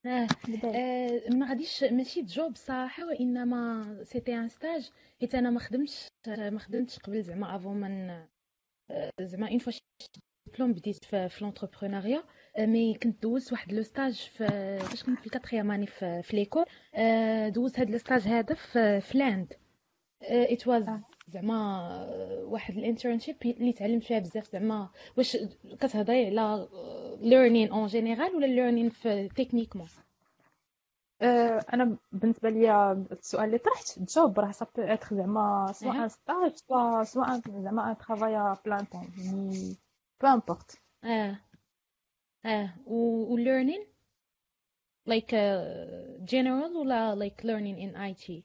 آه. 0.07 0.27
آه 0.63 1.29
ما 1.29 1.49
غاديش 1.49 1.83
ماشي 1.83 2.21
job 2.21 2.55
صراحة 2.55 3.05
وإنما 3.07 3.83
c'était 4.03 4.35
un 4.35 4.49
stage 4.49 4.89
حيت 5.21 5.35
أنا 5.35 5.49
ما 5.49 5.59
خدمتش 5.59 6.07
ما 6.27 6.59
خدمتش 6.59 6.99
قبل 6.99 7.23
زعما 7.23 7.55
avant 7.55 7.77
من 7.77 8.09
آه، 8.91 9.11
زعما 9.21 9.49
une 9.49 9.59
fois 9.59 9.73
diplômée 10.47 10.73
بديت 10.73 11.05
في, 11.05 11.29
في 11.29 11.43
l'entrepreneuriat 11.43 12.23
آه، 12.57 12.65
mais 12.65 12.93
كنت 12.93 13.23
دوزت 13.23 13.51
واحد 13.51 13.73
le 13.73 13.83
stage 13.83 14.13
في 14.13 14.47
فاش 14.79 15.03
كنت 15.03 15.19
في 15.19 15.25
ال 15.25 15.30
quatrième 15.30 15.71
année 15.71 15.87
في, 15.87 16.21
في 16.23 16.35
l'école 16.35 16.65
دوزت 17.53 17.79
هاد 17.79 17.89
le 17.89 17.97
stage 17.97 18.21
هذا 18.21 18.55
في, 18.55 19.01
في 19.01 19.17
l'Inde 19.17 19.53
it 20.23 20.67
was 20.67 20.85
زعما 21.27 21.89
واحد 22.43 22.77
ال 22.77 22.83
internship 22.83 23.35
اللي 23.45 23.73
تعلمت 23.73 24.03
فيها 24.03 24.19
بزاف 24.19 24.51
زعما. 24.51 24.89
واش 25.17 25.37
كتهضري 25.79 26.39
على 26.39 26.67
learning 27.21 27.71
en 27.71 27.87
général 27.87 28.35
ولا 28.35 28.45
learning 28.45 28.89
في 28.89 29.27
techniquement 29.27 29.87
أنا 31.73 31.97
بالنسبة 32.11 32.49
لي 32.49 32.91
السؤال 33.11 33.45
اللي 33.45 33.57
طرحت 33.57 33.99
job 33.99 34.39
راه 34.39 34.51
ça 34.51 34.67
peut 34.75 34.81
être 34.81 35.15
زعما 35.15 35.71
soit 35.73 35.91
un 35.91 36.09
stage 36.09 36.55
soit 36.55 37.03
soit 37.03 37.41
زعما 37.47 37.91
un 37.91 37.97
travail 37.97 38.55
plein 38.65 38.85
temps 38.85 39.07
يعني 39.17 39.75
peu 40.21 40.27
importe 40.27 40.79
أه. 41.03 41.39
أه. 42.45 42.73
و 42.85 43.37
learning 43.37 43.87
like 45.09 45.31
uh, 45.31 46.25
general 46.25 46.75
ولا 46.75 47.15
like 47.15 47.43
learning 47.43 47.77
in 47.79 47.95
IT 48.11 48.43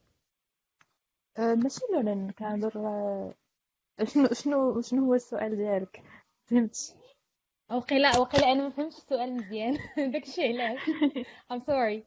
آه، 1.39 1.55
ماشي 1.55 1.81
learning 1.93 2.31
كنهضر 2.31 2.73
آه، 2.79 3.35
شنو 4.05 4.29
شنو 4.33 4.81
شنو 4.81 5.05
هو 5.07 5.15
السؤال 5.15 5.57
ديالك؟ 5.57 6.03
فهمت 6.47 6.97
وقيلا 7.71 8.19
وقيلا 8.19 8.53
أنا 8.53 8.63
ما 8.63 8.71
فهمتش 8.71 8.97
السؤال 8.97 9.37
مزيان. 9.37 9.79
داكشي 10.13 10.43
علاش؟ 10.43 10.81
I'm 11.53 11.61
sorry. 11.61 12.03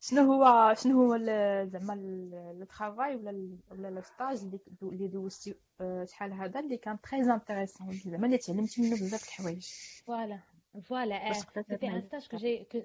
شنو 0.00 0.32
هو 0.32 0.74
شنو 0.74 1.02
هو 1.02 1.14
ال- 1.14 1.68
زعما 1.70 1.92
le 2.58 2.64
travail 2.64 3.16
ولا 3.16 3.30
ال- 3.30 3.58
ولا 3.70 3.88
le 3.88 4.00
stage 4.02 4.38
اللي 4.42 4.58
دو- 4.80 4.90
اللي 4.90 5.08
دوزتي 5.08 5.54
آه، 5.80 6.04
شحال 6.04 6.32
هذا 6.32 6.60
اللي 6.60 6.76
كان 6.76 7.00
très 7.00 7.20
intéressant 7.34 7.92
زعما 7.92 8.26
اللي 8.26 8.38
تعلمتي 8.38 8.82
منه 8.82 8.90
بزاف 8.94 9.20
د 9.20 9.24
الحوايج. 9.24 9.66
Voilà, 10.10 10.38
voilà. 10.74 11.28
باش 11.28 11.36
euh, 11.36 11.44
تقدر 11.54 11.62
C'était 11.62 11.86
un 11.88 12.00
تنعس 12.00 12.04
stage 12.04 12.28
que 12.28 12.38
j'ai 12.38 12.66
que 12.74 12.78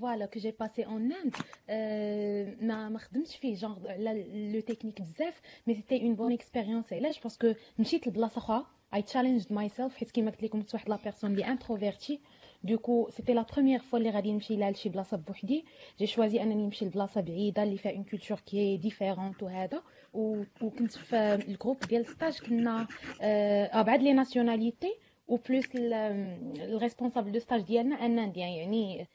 voilà 0.00 0.26
que 0.28 0.40
j'ai 0.40 0.52
passé 0.52 0.84
en 0.86 1.10
Inde. 1.10 1.34
Euh, 1.70 2.62
ما 2.64 2.88
ما 2.88 2.98
خدمتش 2.98 3.36
فيه 3.36 3.56
genre 3.56 3.86
على 3.86 4.50
le 4.52 4.60
technique 4.60 5.02
بزاف 5.02 5.40
mais 5.70 5.74
c'était 5.74 6.00
une 6.00 6.14
bonne 6.16 6.38
expérience. 6.40 6.92
علاش 6.92 7.20
parce 7.20 7.41
que 7.41 7.54
مشيت 7.78 8.06
لبلاصه 8.06 8.38
أخرى 8.38 8.66
I 8.96 8.98
challenged 8.98 9.50
myself 9.50 9.92
حيت 9.96 10.10
كيما 10.10 10.30
قلت 10.30 10.42
لكم 10.42 10.60
كنت 10.60 10.74
واحد 10.74 10.88
la 10.88 10.98
personne 11.04 11.30
اللي 11.30 11.46
introvertie 11.46 12.20
du 12.64 12.79
coup 12.79 13.08
c'était 13.10 13.34
la 13.34 13.46
première 13.52 13.78
fois 13.80 13.98
اللي 13.98 14.10
غادي 14.10 14.32
نمشي 14.32 14.56
لها 14.56 14.70
لشي 14.70 14.88
بلاصه 14.88 15.16
بوحدي 15.16 15.64
j'ai 15.98 16.06
choisi 16.06 16.42
انني 16.42 16.54
نمشي 16.54 16.84
لبلاصه 16.84 17.20
بعيده 17.20 17.62
اللي 17.62 17.78
فيها 17.78 17.92
une 17.92 18.04
culture 18.04 18.40
qui 18.40 18.76
différente 18.76 19.42
وهذا 19.42 19.82
و- 20.14 20.42
وكنت 20.62 20.92
في 20.92 21.16
ال 21.34 21.40
groupe 21.40 21.78
ديال 21.80 22.06
stage 22.06 22.38
كنا 22.40 22.86
آه 23.22 23.82
أربع 23.82 24.02
les 24.02 24.12
nationalités 24.12 24.94
و 25.26 25.34
plus 25.34 25.64
ال 25.76 25.89
responsable 25.89 27.32
de 27.32 27.38
stage 27.38 27.60
ديالنا 27.62 28.06
un 28.06 28.18
indien 28.18 28.48
يعني 28.52 29.08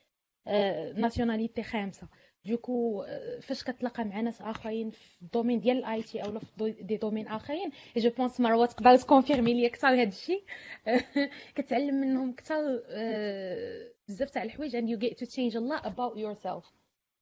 nationalité 1.01 1.63
خامسه 1.63 2.07
du 2.45 2.65
coup 2.65 3.05
فاش 3.41 3.63
كتلاقى 3.63 4.03
مع 4.05 4.21
ناس 4.21 4.41
آخرين 4.41 4.89
في 4.89 5.21
ال 5.21 5.26
domaine 5.26 5.59
ديال 5.59 5.77
ال 5.77 6.03
IT 6.03 6.23
اولا 6.23 6.39
في 6.39 6.71
des 6.81 6.97
domaines 6.97 7.27
آخرين. 7.27 7.71
je 7.97 8.09
pense 8.09 8.39
مروه 8.39 8.65
تقدر 8.65 8.95
تكونفيرمي 8.97 9.53
لي 9.53 9.67
أكثر 9.67 9.87
هذا 9.87 10.03
الشيء. 10.03 10.43
كتعلم 11.55 11.95
منهم 11.95 12.29
أكثر 12.29 12.83
آه، 12.89 13.91
بزاف 14.07 14.29
تاع 14.29 14.43
الحوايج 14.43 14.77
and 14.77 14.89
you 14.89 14.99
get 15.05 15.13
to 15.17 15.25
change 15.29 15.53
a 15.55 15.59
lot 15.61 15.85
about 15.89 16.15
yourself. 16.17 16.71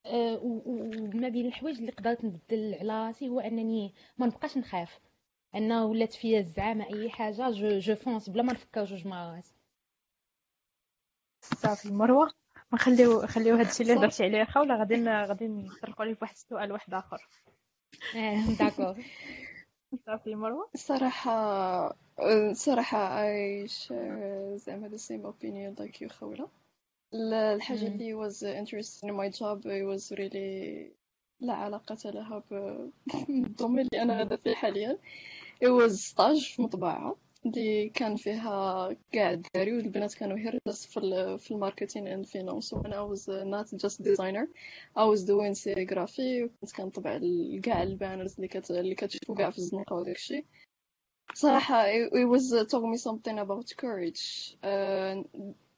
آه، 0.05 0.33
و- 0.43 0.61
و- 0.65 0.91
وما 1.13 1.29
بين 1.29 1.45
الحوايج 1.45 1.77
اللي 1.77 1.91
قدرت 1.91 2.25
نبدل 2.25 2.73
على 2.79 3.07
راسي 3.07 3.29
هو 3.29 3.39
أنني 3.39 3.93
ما 4.17 4.25
نبقاش 4.25 4.57
نخاف. 4.57 4.99
أنا 5.57 5.83
ولات 5.85 6.13
فيا 6.13 6.39
الزعامة 6.39 6.85
أي 6.89 7.09
حاجة 7.09 7.49
je 7.51 7.79
je 7.79 7.95
fonce 7.95 8.29
بلا 8.29 8.43
ما 8.43 8.53
نفكر 8.53 8.85
جوج 8.85 9.07
مرات. 9.07 9.47
صافي 11.41 11.91
مروة 11.91 12.25
ما 12.71 12.73
نخليو 12.73 13.27
خليو 13.27 13.55
هادشي 13.55 13.83
اللي. 13.83 13.93
هضرتي 13.93 14.23
عليه 14.23 14.41
اخا 14.43 14.59
ولا 14.59 14.75
غادي 14.79 15.03
غادي 15.09 15.47
نطرقوا 15.47 16.05
عليه 16.05 16.13
بواحد 16.15 16.33
السؤال 16.35 16.71
واحد 16.71 16.93
آخر؟ 16.93 17.27
d'accord. 18.59 18.95
صافي 20.05 20.35
مروة. 20.35 20.69
صراحة 20.75 21.95
صراحة 22.53 23.21
I 23.23 23.67
share 23.67 24.55
زعما 24.55 24.89
the 24.89 24.99
same 24.99 25.25
opinion 25.25 25.83
like 25.83 26.01
you 26.01 26.07
خولة 26.13 26.47
ال- 27.13 27.33
الحاجة 27.33 27.79
مم. 27.79 27.87
اللي 27.87 28.29
was 28.29 28.33
interesting 28.35 29.09
in 29.09 29.13
my 29.13 29.37
job 29.39 29.61
it 29.65 29.83
was 29.95 30.17
really 30.17 30.91
لا 31.39 31.53
علاقة 31.53 32.09
لها 32.09 32.43
بال 33.29 33.40
domaine 33.40 33.79
اللي 33.79 34.01
أنا 34.01 34.19
غادا 34.19 34.35
فيه 34.35 34.55
حاليا. 34.55 34.97
It 35.61 35.69
was 35.69 36.13
stage 36.13 36.55
في 36.55 36.61
مطبعة 36.61 37.15
اللي 37.45 37.89
كان 37.89 38.15
فيها 38.15 38.89
كاع 39.11 39.31
الدراري 39.31 39.73
والبنات 39.73 40.13
كانوا 40.13 40.37
غير 40.37 40.59
بس 40.65 40.85
في 40.85 41.37
في 41.37 41.51
ال 41.51 41.57
marketing 41.57 42.07
and 42.07 42.25
finance 42.25 42.73
وأنا 42.73 43.15
was 43.15 43.21
not 43.25 43.79
just 43.79 44.01
designer 44.03 44.47
I 44.97 45.03
was 45.03 45.23
doing 45.23 45.53
serigraphy 45.55 46.43
وكنت 46.43 46.71
كنطبع 46.75 47.19
كاع 47.63 47.83
ال 47.83 47.90
banners 47.90 48.35
اللي 48.35 48.47
كت 48.47 48.71
اللي 48.71 48.95
كتشوفوا 48.95 49.35
كاع 49.35 49.49
في 49.49 49.57
الزنقة 49.57 49.95
وداكشي 49.95 50.45
صراحة 51.33 51.85
it 52.07 52.27
was 52.27 52.67
taught 52.67 52.87
me 52.93 52.97
something 52.97 53.39
about 53.39 53.73
courage. 53.77 54.55
Uh, 54.63 55.23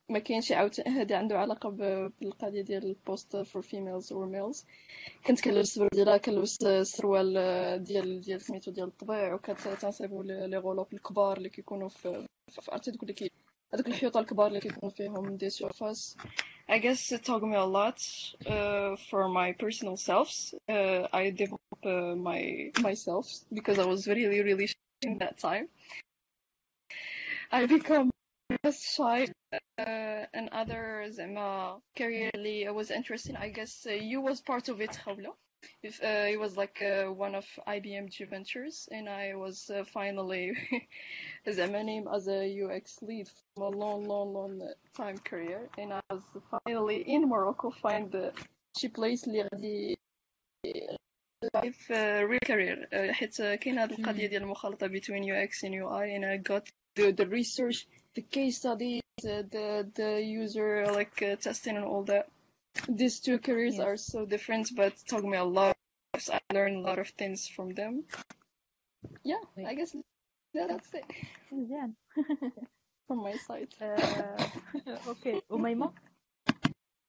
ما 0.09 0.19
كاينش 0.19 0.51
عاوتاني 0.51 0.89
هذا 1.01 1.17
عنده 1.17 1.39
علاقة 1.39 1.69
ب- 1.69 2.11
بالقضية 2.21 2.61
ديال 2.61 2.85
ال 2.85 2.96
post 2.96 3.37
for 3.43 3.61
females 3.61 4.11
or 4.11 4.25
males 4.35 4.65
كنت 5.27 5.41
كنلبس 5.41 5.79
برديلة 5.79 6.17
كنلبس 6.17 6.57
سروال 6.81 7.33
ديال 7.83 8.21
ديال 8.21 8.41
سميتو 8.41 8.71
ديال 8.71 8.87
الطبيع 8.87 9.33
وكتنصيبو 9.33 10.21
لي 10.21 10.47
لي 10.47 10.57
غولوب 10.57 10.93
الكبار 10.93 11.37
اللي 11.37 11.49
كيكونوا 11.49 11.89
في 11.89 12.25
في 12.51 12.71
عرفتي 12.71 12.91
دوك 12.91 13.01
اللي 13.03 13.13
كي 13.13 13.31
هذوك 13.73 13.87
الحيوطة 13.87 14.19
الكبار 14.19 14.47
اللي 14.47 14.59
كيكونوا 14.59 14.89
فيهم 14.95 15.37
دي 15.37 15.49
سيرفاس 15.49 16.17
I 16.71 16.77
guess 16.77 17.11
it 17.11 17.23
taught 17.25 17.41
me 17.51 17.55
a 17.55 17.65
lot 17.79 17.99
uh, 18.45 18.95
for 19.09 19.23
my 19.39 19.47
personal 19.63 19.97
selves. 19.97 20.53
Uh, 20.69 21.01
I 21.21 21.23
developed 21.41 21.85
uh, 21.93 22.13
my 22.29 22.41
myself 22.87 23.25
because 23.57 23.77
I 23.83 23.85
was 23.93 24.01
really 24.07 24.39
really 24.49 24.67
shy 24.67 25.07
in 25.09 25.17
that 25.23 25.35
time. 25.47 25.65
I 27.51 27.65
become 27.65 28.07
less 28.63 28.79
shy 28.95 29.19
uh, 29.78 30.26
and 30.34 30.48
other 30.52 31.08
زعما 31.08 31.80
career 31.98 32.30
اللي 32.34 32.70
was 32.70 32.90
interesting. 32.90 33.36
I 33.36 33.48
guess 33.48 33.86
uh, 33.86 33.92
you 33.92 34.20
was 34.20 34.40
part 34.40 34.68
of 34.68 34.80
it 34.80 34.90
خولة. 35.04 35.34
If 35.82 36.02
uh, 36.02 36.26
it 36.28 36.38
was 36.38 36.56
like 36.56 36.82
uh, 36.82 37.06
one 37.12 37.34
of 37.34 37.46
IBM 37.66 38.10
G 38.10 38.24
Ventures 38.24 38.88
and 38.92 39.08
I 39.08 39.34
was 39.34 39.70
uh, 39.70 39.84
finally 39.84 40.52
زعما 41.48 41.82
named 41.84 42.08
as 42.12 42.28
a 42.28 42.62
UX 42.64 43.00
lead 43.02 43.28
from 43.28 43.62
a 43.62 43.68
long 43.68 44.04
long 44.04 44.32
long 44.34 44.62
time 44.96 45.18
career 45.18 45.68
and 45.78 45.92
I 45.92 46.00
was 46.10 46.22
finally 46.50 47.02
in 47.14 47.28
Morocco 47.28 47.70
find 47.70 48.10
the 48.10 48.32
شي 48.76 48.88
place 48.88 49.24
اللي 49.28 49.48
غادي 49.52 49.96
في 51.72 52.26
real 52.26 52.46
career 52.46 52.86
uh, 52.92 53.10
حيت 53.12 53.42
كاين 53.42 53.78
هاد 53.78 53.92
القضية 53.92 54.26
ديال 54.26 54.42
المخالطة 54.42 54.88
between 54.88 55.24
UX 55.24 55.62
and 55.64 55.74
UI 55.74 56.14
and 56.14 56.24
I 56.24 56.36
got 56.36 56.68
the, 56.96 57.12
the 57.12 57.26
research 57.26 57.86
the 58.14 58.22
case 58.22 58.58
studies 58.58 59.02
uh, 59.25 59.43
the 59.55 59.89
the 59.95 60.21
user 60.21 60.85
like 60.91 61.21
uh, 61.21 61.35
testing 61.35 61.75
and 61.77 61.85
all 61.85 62.03
that 62.03 62.25
these 62.87 63.19
two 63.19 63.37
careers 63.39 63.77
Yes. 63.77 63.85
are 63.87 63.97
so 63.97 64.25
different 64.25 64.65
but 64.75 64.93
taught 65.09 65.23
me 65.23 65.37
a 65.37 65.43
lot 65.43 65.75
I 66.31 66.39
learned 66.53 66.77
a 66.77 66.81
lot 66.89 66.99
of 66.99 67.09
things 67.09 67.47
from 67.47 67.69
them 67.73 68.03
yeah 69.23 69.41
I 69.65 69.73
guess 69.75 69.95
yeah, 70.53 70.67
that's 70.67 70.93
it 70.93 71.05
مزيان 71.51 71.93
from 73.07 73.17
my 73.23 73.37
side 73.47 73.73
آه، 73.81 74.37
okay 75.07 75.41
أميمة 75.51 75.93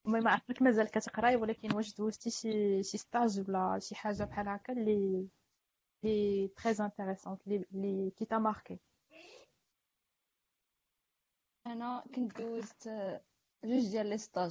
أميمة 0.06 0.30
عرفتك 0.30 0.62
مازال 0.62 0.86
كتقراي 0.90 1.36
ولكن 1.36 1.74
واش 1.74 1.94
دوزتي 1.94 2.30
شي 2.30 2.82
شي 2.82 2.98
stage 2.98 3.40
ولا 3.40 3.78
شي 3.82 3.94
حاجة 3.94 4.24
بحال 4.24 4.48
هكا 4.48 4.72
اللي 4.72 5.28
اللي 6.04 6.48
très 6.48 6.74
intéressante 6.80 7.40
اللي 7.46 7.64
اللي 7.74 8.10
qui 8.10 8.24
t'a 8.24 8.38
marqué 8.38 8.78
أنا 11.72 12.04
كنت 12.14 12.40
دوزت 12.40 12.88
جوج 13.64 13.88
ديال 13.90 14.06
les 14.06 14.18
stages. 14.18 14.50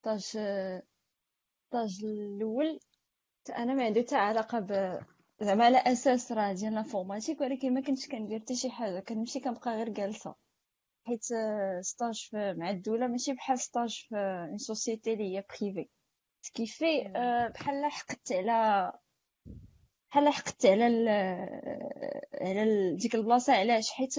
stage 0.00 0.20
stage 1.68 2.04
الأول. 2.04 2.80
أنا 3.56 3.74
ما 3.74 3.84
عنده 3.84 4.02
حتى 4.02 4.16
علاقة 4.16 4.58
ب 4.60 5.00
زعما 5.40 5.64
على 5.64 5.78
أساس 5.78 6.32
راه 6.32 6.52
ديال 6.52 6.74
l'informatique 6.74 7.40
ولكن 7.40 7.74
ما 7.74 7.80
كنتش 7.80 8.08
كندير 8.08 8.40
حتى 8.40 8.54
شي 8.54 8.70
حاجة. 8.70 9.00
كنمشي 9.00 9.40
كنبقى 9.40 9.76
غير 9.76 9.88
جالسة. 9.88 10.34
حيت 11.06 11.24
stage 11.80 12.28
في 12.30 12.54
مع 12.58 12.70
الدولة 12.70 13.06
ماشي 13.06 13.32
بحال 13.32 13.58
stage 13.58 14.06
في 14.08 14.16
une 14.48 14.58
société 14.58 15.12
اللي 15.12 15.36
هي 15.36 15.44
privée 15.60 15.88
ce 16.42 16.56
qui 16.56 16.78
fait 16.78 17.06
آه، 17.16 17.48
بحال 17.48 17.84
حقدت 17.92 18.32
على 18.32 18.92
بحال 20.10 20.28
حقدت 20.28 20.66
على 20.66 20.86
ال... 20.86 21.08
على 22.40 22.96
ديك 22.96 23.14
البلاصة. 23.14 23.52
علاش؟ 23.52 23.90
حيت 23.90 24.14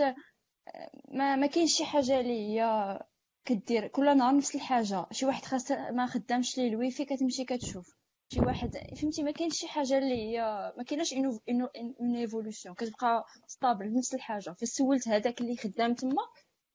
ما 1.07 1.35
ما 1.35 1.47
كاينش 1.47 1.77
شي 1.77 1.85
حاجة 1.85 2.19
اللي 2.19 2.33
هي 2.59 2.99
كدير 3.45 3.87
كل 3.87 4.17
نهار 4.17 4.37
نفس 4.37 4.55
الحاجة. 4.55 5.05
شي 5.11 5.25
واحد 5.25 5.45
خاص 5.45 5.71
ما 5.71 6.05
خدامش 6.05 6.57
ليه 6.57 6.67
الويفي 6.69 7.05
كتمشي 7.05 7.45
كتشوف. 7.45 7.95
شي 8.33 8.39
واحد 8.39 8.77
فهمتي؟ 9.01 9.23
ما 9.23 9.31
كاينش 9.31 9.57
شي 9.59 9.67
حاجة 9.67 9.97
اللي 9.97 10.15
هي 10.15 10.41
ما 10.77 10.83
كايناش 10.83 11.13
une 11.13 12.15
évolution 12.15 12.73
كتبقى 12.73 13.25
stable 13.47 13.93
نفس 13.97 14.13
الحاجة. 14.13 14.49
فسولت 14.61 15.07
هذاك 15.07 15.41
اللي 15.41 15.57
خدام 15.57 15.93
تما 15.93 16.21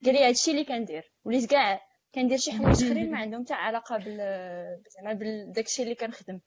قال 0.04 0.14
لي 0.14 0.24
هادشي 0.28 0.50
اللي 0.50 0.64
كندير. 0.64 1.12
وليت 1.24 1.50
كاع 1.50 1.80
كندير 2.14 2.38
شي 2.38 2.52
حوايج 2.52 2.84
آخرين 2.84 3.10
ما 3.10 3.18
عندهم 3.18 3.44
حتى 3.44 3.54
علاقة 3.54 3.96
بال 3.96 4.16
زعما 4.90 5.12
بداكشي 5.12 5.82
اللي 5.82 5.94
كنخدم. 5.94 6.40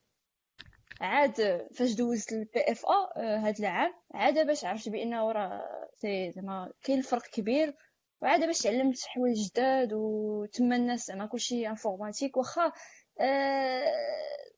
عاد 1.02 1.68
فاش 1.76 1.93
دوزت 1.93 2.32
ال 2.34 2.60
PFA 2.72 3.20
هاد 3.47 3.60
العام 3.60 3.93
عاد 4.14 4.47
باش 4.47 4.66
عرفت 4.66 4.89
بانه 4.89 5.32
راه 5.32 5.89
c'est 5.96 6.32
زعما 6.32 6.74
كاين 6.84 6.99
الفرق 6.99 7.22
كبير 7.28 7.76
وعاد 8.22 8.45
باش 8.45 8.60
تعلمت 8.60 9.02
حوايج 9.06 9.47
جداد 9.49 9.93
وتما 9.93 10.76
الناس 10.76 11.08
زعما 11.08 11.26
كلشي 11.26 11.68
informatique 11.70 12.38
واخا 12.38 12.72
آه 13.20 13.84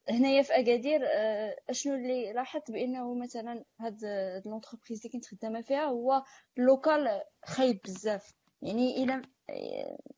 هنايا 0.09 0.41
في 0.41 0.53
أكادير 0.59 1.01
آه 1.05 1.55
أشنو 1.69 1.95
اللي 1.95 2.33
لاحظت 2.33 2.71
بأنه 2.71 3.15
مثلا 3.15 3.63
هاد 3.79 3.99
l'entreprise 4.45 4.99
اللي 5.05 5.09
كنت 5.13 5.25
خدامة 5.25 5.61
فيها 5.61 5.85
هو 5.85 6.23
ال 6.57 6.68
local 6.68 7.21
خايب 7.45 7.79
بزاف. 7.85 8.33
يعني 8.61 9.03
إلى 9.03 9.21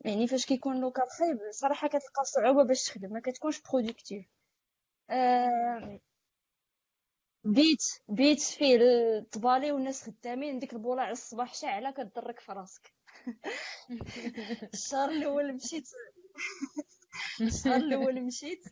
يعني 0.06 0.28
فاش 0.28 0.46
كيكون 0.46 0.82
local 0.82 1.04
خايب 1.20 1.38
صراحة 1.52 1.88
كتلقى 1.88 2.24
صعوبة 2.26 2.64
باش 2.64 2.84
تخدم 2.84 3.14
ما 3.14 3.20
كتكونش 3.20 3.62
productive 3.62 4.26
آه 5.10 6.00
بيت 7.46 7.84
بيت 8.08 8.40
فيه 8.42 8.78
الطبالي 8.82 9.72
والناس 9.72 10.04
خدامين 10.04 10.60
ديك 10.60 10.74
البولة 10.74 11.02
على 11.02 11.12
الصباح 11.12 11.54
شاعله 11.54 11.92
كضرك 11.92 12.40
في 12.40 12.52
راسك 12.52 12.94
الشهر 14.74 15.10
الأول 15.10 15.54
مشيت. 15.56 15.88
الشهر 17.42 17.76
الأول 17.76 18.22
مشيت. 18.24 18.64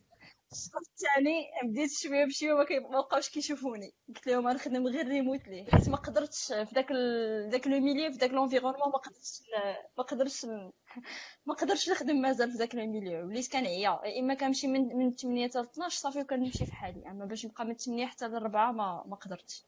الشهر 0.52 0.80
الثاني 0.92 1.44
بديت 1.64 1.90
شوية 1.92 2.24
بشوية 2.24 2.80
ما 2.80 3.00
بقاوش 3.00 3.28
كيشوفوني. 3.28 3.92
قلت 4.08 4.26
لهم 4.26 4.48
غنخدم 4.48 4.86
غير 4.86 5.08
remotely 5.08 5.66
حيت 5.72 5.88
ما 5.88 5.96
قدرتش 5.96 6.46
في 6.52 6.74
داك 6.74 6.90
ال... 6.90 7.48
داك 7.50 7.66
le 7.66 7.80
milieu 7.80 8.12
في 8.12 8.18
داك 8.18 8.30
l'environnement 8.30 8.92
ما 8.92 8.98
قدرتش 8.98 9.42
ما 9.98 10.04
قدرتش 10.04 10.46
ما 11.46 11.54
قدرتش 11.54 11.90
نخدم 11.90 12.16
مازال 12.16 12.52
في 12.52 12.58
داك 12.58 12.74
le 12.74 12.86
milieu. 12.86 13.26
وليت 13.26 13.52
كنعيا 13.52 14.18
إما 14.20 14.34
كنمشي 14.34 14.66
من 14.66 14.96
من 14.96 15.14
8 15.14 15.48
حتى 15.48 15.60
12 15.60 15.98
صافي 16.00 16.20
وكنمشي 16.20 16.66
في 16.66 16.72
حالي. 16.72 17.10
أما 17.10 17.24
باش 17.24 17.46
نبقى 17.46 17.64
من 17.64 17.74
8 17.74 18.06
حتى 18.06 18.28
ل 18.28 18.34
4 18.34 18.72
ما 18.72 19.04
ما 19.06 19.16
قدرتش. 19.16 19.66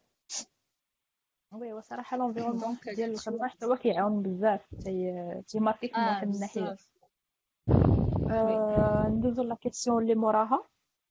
oui 1.52 1.72
وصراحة 1.72 2.16
l'environnement 2.16 2.76
ديال 2.96 3.10
الخدمة 3.10 3.48
حتى 3.48 3.66
هو 3.66 3.76
كيعاون 3.76 4.22
بزاف. 4.22 4.74
تي 4.84 5.14
تيماركيك 5.48 5.94
من 5.94 6.00
آه 6.00 6.08
واحد 6.08 6.34
الناحية. 6.34 6.76
آه، 8.30 9.08
ندوزو 9.08 9.42
la 9.42 9.54
question 9.54 10.02
اللي 10.02 10.14
موراها. 10.14 10.64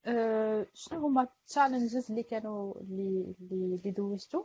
آه، 0.06 0.66
شنو 0.74 1.06
هما 1.06 1.22
ال 1.22 1.30
challenges 1.30 2.10
اللي 2.10 2.22
كانوا 2.22 2.74
اللي 2.80 3.34
اللي 3.40 3.90
دوزتو؟ 3.90 4.44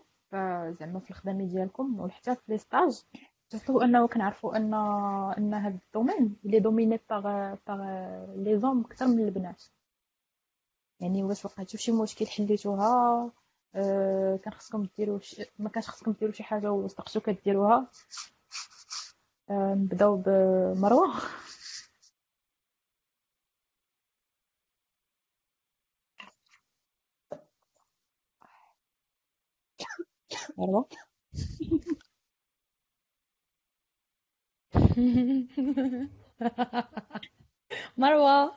زعما 0.80 0.99
في 0.99 1.09
الخدمة 1.11 1.45
ديالكم 1.45 1.99
وحتى 1.99 2.36
في 2.36 2.41
les 2.47 2.57
stages 2.57 3.03
surtout 3.51 3.82
أنه 3.82 4.08
كنعرفوا 4.08 4.58
ان 4.58 4.74
أن 5.38 5.54
هاد 5.54 5.80
ال 5.88 5.93
domaine 5.93 6.36
اللي 6.45 6.60
dominé 6.59 6.99
par 7.09 7.22
par 7.67 7.82
les 8.36 8.59
hommes 8.59 8.82
أكثر 8.82 9.08
من 9.08 9.20
البنات. 9.20 9.64
يعني 10.99 11.24
واش 11.24 11.45
وقعتوا 11.45 11.80
شي 11.80 11.91
مشكل 11.91 12.28
حليتوها 12.28 13.32
آه، 13.76 14.39
كان 14.43 14.54
خصكم 14.54 14.88
ديروا. 14.97 15.20
ما 15.60 15.70
كانش 15.70 15.89
خصكم 15.89 16.12
ديروا 16.12 16.34
شي 16.34 16.43
حاجة 16.43 16.72
وصدقتوا 16.72 17.22
كديروها. 17.22 17.88
آه، 19.49 19.74
نبداو 19.76 20.16
بمروة. 20.26 21.14
مروة. 30.58 30.88
مروة 37.97 38.55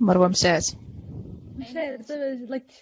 مروه 0.00 0.28
مشات 0.28 0.66
like 2.48 2.72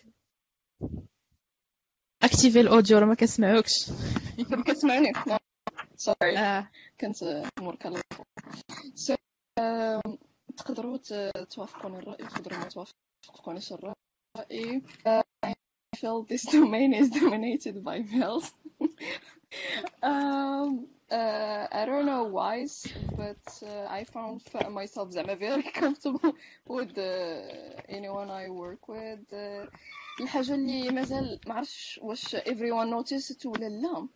activé 2.23 2.61
ال 2.61 2.67
audio 2.67 2.99
راه 2.99 3.07
ما 3.07 3.15
كنسمعوكش 3.15 3.91
كتسمعني 4.67 5.13
sorry 5.97 6.67
كنت 7.01 7.17
so, 8.97 9.15
um, 9.61 10.17
تقدروا 10.57 10.99
توافقوني 11.45 11.99
الرأي 11.99 12.27
تقدروا 12.27 12.59
ما 12.59 12.69
توافقونيش 12.69 13.73
الرأي 13.73 13.97
uh, 15.07 15.23
I 15.47 15.55
feel 15.97 16.23
this 16.23 16.45
domain 16.53 16.93
is 16.93 17.11
dominated 17.11 17.85
by 17.85 17.99
males. 18.01 18.53
Um, 20.03 20.89
uh, 21.11 21.67
I 21.73 21.85
don't 21.87 22.07
know 22.07 22.25
why 22.25 22.67
but 23.17 23.45
uh, 23.63 23.87
I 23.89 24.05
found 24.05 24.43
myself 24.71 25.11
زعما 25.11 25.35
very 25.39 25.63
comfortable 25.63 26.35
with 26.69 26.99
uh, 26.99 27.81
anyone 27.89 28.31
I 28.31 28.49
work 28.49 28.89
with 28.89 29.33
uh, 29.33 29.69
الحاجة 30.21 30.55
اللي 30.55 30.91
مازال 30.91 31.41
معرفش 31.47 32.01
واش 32.03 32.37
everyone 32.37 32.91
noticed 32.91 33.47
ولا 33.47 33.69
لا 33.69 34.09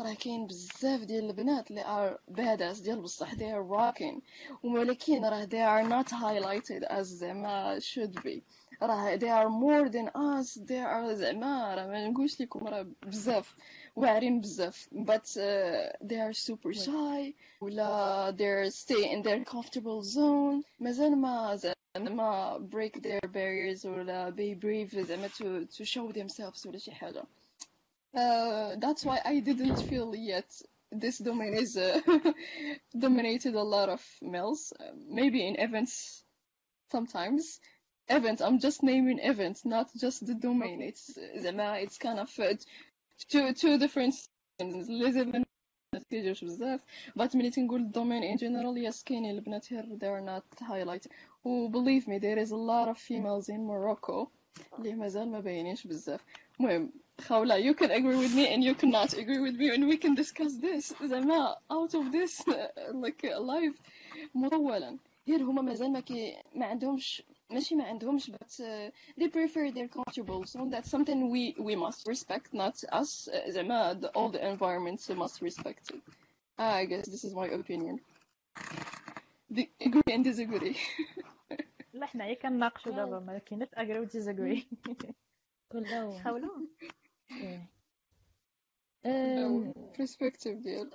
راه 0.00 0.14
كاين 0.14 0.46
بزاف 0.46 1.00
ديال 1.04 1.24
البنات 1.30 1.70
اللي 1.70 1.82
are 1.84 2.34
badass 2.34 2.82
ديال 2.82 3.00
بصح 3.00 3.34
they 3.34 3.50
are 3.52 3.64
rocking 3.64 4.20
ولكن 4.64 5.24
راه 5.24 5.44
they 5.46 5.64
are 5.84 5.88
not 5.88 6.10
highlighted 6.12 6.84
as 6.90 7.00
زعما 7.02 7.80
should 7.80 8.14
be 8.22 8.40
راه 8.82 9.16
they 9.16 9.28
are 9.30 9.48
more 9.48 9.88
than 9.92 10.08
us 10.08 10.58
they 10.58 10.80
are 10.84 11.12
زعما 11.12 11.74
راه 11.74 11.86
ما 11.86 12.08
نقولش 12.08 12.40
لكم 12.40 12.66
راه 12.66 12.86
بزاف 13.06 13.54
واعرين 13.95 14.41
بزاف 14.41 14.89
but 14.91 15.37
uh, 15.37 15.89
they 16.01 16.19
are 16.19 16.33
super 16.33 16.73
shy 16.73 17.33
ولا 17.61 18.31
they 18.37 18.69
stay 18.69 19.11
in 19.11 19.21
their 19.21 19.43
comfortable 19.45 20.01
zone 20.01 20.63
مازال 20.79 21.15
ما 21.15 21.55
زعما 21.55 22.69
break 22.69 23.01
their 23.01 23.21
barriers 23.27 23.85
ولا 23.85 24.35
be 24.35 24.53
brave 24.53 24.99
زعما 24.99 25.27
to, 25.27 25.65
to 25.65 25.85
show 25.85 26.11
themselves 26.11 26.65
ولا 26.65 26.77
شي 26.77 26.91
حاجة 26.91 27.23
uh, 28.15 28.75
that's 28.77 29.05
why 29.05 29.21
I 29.25 29.39
didn't 29.39 29.81
feel 29.89 30.15
yet 30.15 30.49
this 30.91 31.17
domain 31.17 31.53
is 31.53 31.77
uh, 31.77 31.99
dominated 32.97 33.55
a 33.55 33.63
lot 33.63 33.89
of 33.89 34.01
males 34.21 34.73
uh, 34.79 34.83
maybe 35.09 35.45
in 35.47 35.55
events 35.59 36.23
sometimes 36.91 37.59
events 38.09 38.41
I'm 38.41 38.59
just 38.59 38.83
naming 38.83 39.19
events 39.19 39.65
not 39.65 39.87
just 39.97 40.25
the 40.25 40.35
domain 40.35 40.81
it's 40.81 41.17
زعما 41.37 41.83
it's 41.83 41.97
kind 41.97 42.19
of 42.19 42.29
uh, 42.39 42.55
two 43.31 43.53
two 43.53 43.77
different 43.77 44.13
things 44.59 44.89
les 44.89 45.15
events 45.17 45.45
كيجيوش 46.09 46.43
بزاف 46.43 46.81
but 47.19 47.35
ملي 47.35 47.49
تنقول 47.49 47.81
الدومين 47.81 48.37
in 48.37 48.39
general 48.39 48.91
yes 48.93 49.03
كاينين 49.03 49.31
البنات 49.35 49.65
here 49.65 49.85
they 49.99 50.07
are 50.07 50.21
not 50.21 50.65
highlighted 50.67 51.11
و 51.43 51.69
believe 51.69 52.07
me 52.07 52.19
there 52.19 52.37
is 52.45 52.51
a 52.51 52.55
lot 52.55 52.89
of 52.89 52.97
females 52.97 53.49
in 53.49 53.65
Morocco 53.67 54.27
اللي 54.79 54.95
مازال 54.95 55.31
ما 55.31 55.39
باينينش 55.39 55.87
بزاف 55.87 56.21
المهم 56.59 56.91
خولة 57.21 57.71
you 57.71 57.75
can 57.75 57.89
agree 57.91 58.17
with 58.27 58.35
me 58.35 58.47
and 58.55 58.63
you 58.63 58.75
cannot 58.75 59.13
agree 59.13 59.39
with 59.39 59.55
me 59.57 59.69
and 59.75 59.87
we 59.87 59.97
can 59.97 60.15
discuss 60.15 60.53
this 60.61 61.03
زعما 61.03 61.55
out 61.71 61.93
of 61.95 62.11
this 62.11 62.43
like 62.93 63.23
live 63.23 63.75
مطولا 64.35 64.97
غير 65.27 65.43
هما 65.43 65.61
مازال 65.61 65.91
ما 65.91 65.99
كي 65.99 66.37
ما 66.55 66.65
عندهمش 66.65 67.23
ماشي 67.51 67.75
ما 67.75 67.83
عندهمش 67.83 68.31
but 68.31 68.35
uh, 68.59 68.91
they 69.17 69.27
prefer 69.27 69.71
their 69.71 69.87
comfortable 69.87 70.43
zone 70.45 70.69
that's 70.69 70.89
something 70.89 71.29
we 71.31 71.55
we 71.59 71.75
must 71.75 72.07
respect 72.07 72.53
not 72.53 72.83
us 73.01 73.29
uh, 73.29 73.49
زعما 73.49 73.93
the, 74.01 74.07
all 74.07 74.29
the 74.29 74.41
environments 74.53 75.09
must 75.09 75.41
respect 75.41 75.89
it 75.89 76.01
I 76.59 76.85
guess 76.85 77.05
this 77.09 77.23
is 77.23 77.33
my 77.33 77.47
opinion 77.59 77.99
the, 79.51 79.69
agree 79.81 80.13
and 80.13 80.23
disagree 80.25 80.77
لا 81.93 82.05
حنايا 82.05 82.33
كنناقشوا 82.33 82.91
دابا 82.91 83.19
ما 83.19 83.37
كاينش 83.37 83.67
اجري 83.73 83.99
و 83.99 84.03
ديزاجري 84.03 84.67
كله 85.71 86.19
حاولوا 86.19 86.51
Um, 89.07 89.73
perspective 89.97 90.55
ديال 90.63 90.89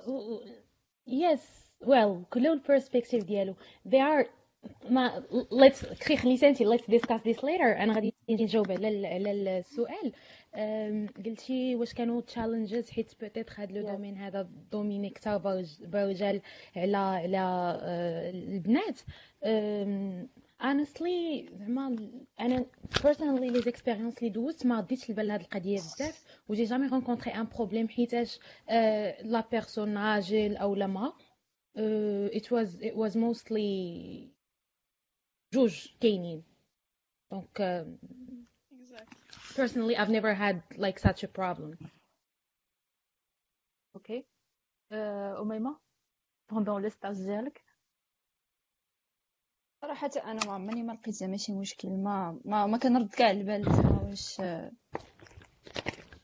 yes 1.06 1.40
well 1.84 2.24
كل 2.30 2.46
البيرسبكتيف 2.46 3.24
ديالو 3.24 3.54
they 3.88 3.98
are 4.00 4.26
ما 4.89 5.23
let's 5.53 6.03
خلي 6.03 6.39
انت 6.43 6.63
let's 6.63 6.85
discuss 6.91 7.21
this 7.21 7.37
later. 7.37 7.61
أنا 7.79 7.93
غادي 7.93 8.13
نجاوب 8.29 8.71
على 8.71 9.07
على 9.07 9.31
السؤال. 9.59 10.11
قلتي 11.25 11.75
واش 11.75 11.93
كانوا 11.93 12.21
challenges 12.21 12.89
حيت 12.91 13.11
peut-être 13.21 13.53
هاد 13.57 13.71
le. 13.71 13.87
domaine 13.87 14.17
هذا 14.17 14.49
dominé 14.71 15.09
كثر 15.09 15.37
برج- 15.37 15.83
برجال 15.85 16.41
على 16.75 16.97
على 16.97 17.37
آه، 17.81 18.29
البنات. 18.29 18.99
honestly 20.63 21.51
زعما 21.53 21.95
أنا 22.39 22.65
personally 23.07 23.51
les 23.53 23.65
expériences 23.71 24.17
اللي 24.17 24.29
دوزت 24.29 24.65
ما 24.65 24.79
رديتش 24.79 25.09
البال 25.09 25.27
لهاد 25.27 25.39
القضية 25.41 25.75
بزاف. 25.77 26.23
و 26.49 26.53
j'ai 26.53 26.63
jamais 26.63 26.89
rencontré 26.89 27.27
un 27.35 27.47
problème 27.55 27.87
حيتاش 27.87 28.39
la 29.23 29.43
personne 29.51 29.97
راجل 29.97 30.57
أو 30.57 30.75
لا 30.75 30.87
مرا. 30.87 31.13
uh, 31.77 32.29
it 32.39 32.45
was 32.51 32.69
it 32.81 32.95
was 32.95 33.15
mostly 33.15 34.34
جوج 35.55 35.87
كاينين. 36.01 36.43
Donc 37.31 37.59
um, 37.59 37.97
personally 39.55 39.95
I've 39.97 40.09
never 40.17 40.33
had 40.33 40.61
like 40.77 40.99
such 40.99 41.23
a 41.23 41.27
problem. 41.27 41.77
OK 43.95 44.25
آه، 44.91 45.41
اميمه 45.41 45.79
pendant 46.51 46.81
le 46.81 46.89
stage 46.89 47.15
ديالك 47.15 47.63
صراحة 49.81 50.11
أنا 50.25 50.45
ما 50.45 50.53
عمرني 50.53 50.83
ما 50.83 50.93
لقيت 50.93 51.13
زعما 51.13 51.37
شي 51.37 51.53
مشكل. 51.53 51.89
ما 51.89 52.39
ما 52.45 52.65
ما 52.67 52.77
كنرد 52.77 53.09
كاع 53.09 53.31
البال. 53.31 53.63
زعما 53.63 54.01
واش 54.01 54.39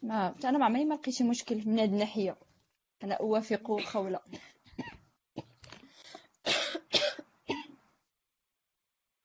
ما 0.01 0.35
أنا 0.45 0.57
ما 0.57 0.65
عمرني 0.65 0.85
ما 0.85 0.95
لقيت 0.95 1.13
شي 1.13 1.23
مشكل 1.23 1.55
من 1.69 1.79
هاد 1.79 1.89
الناحية. 1.89 2.37
أنا 3.03 3.13
أوافق 3.15 3.81
خولة 3.81 4.19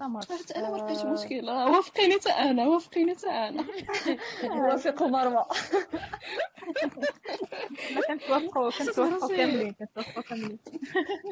حتى 0.00 0.54
أنا 0.56 0.70
ما 0.70 0.76
لقيتش 0.76 1.04
مشكلة. 1.04 1.70
وافقيني 1.70 2.14
حتى 2.14 2.30
أنا 2.30 2.68
وافقيني 2.68 3.14
حتى 3.14 3.30
أنا. 3.30 3.66
أوافق 4.52 5.02
مروة. 5.02 5.46
ما 7.90 8.00
كنتوافقوا 8.08 8.70
كنتوافقوا 8.78 9.36
كاملين 9.36 9.72
كنتوافقوا 9.72 10.22
كاملين. 10.22 10.58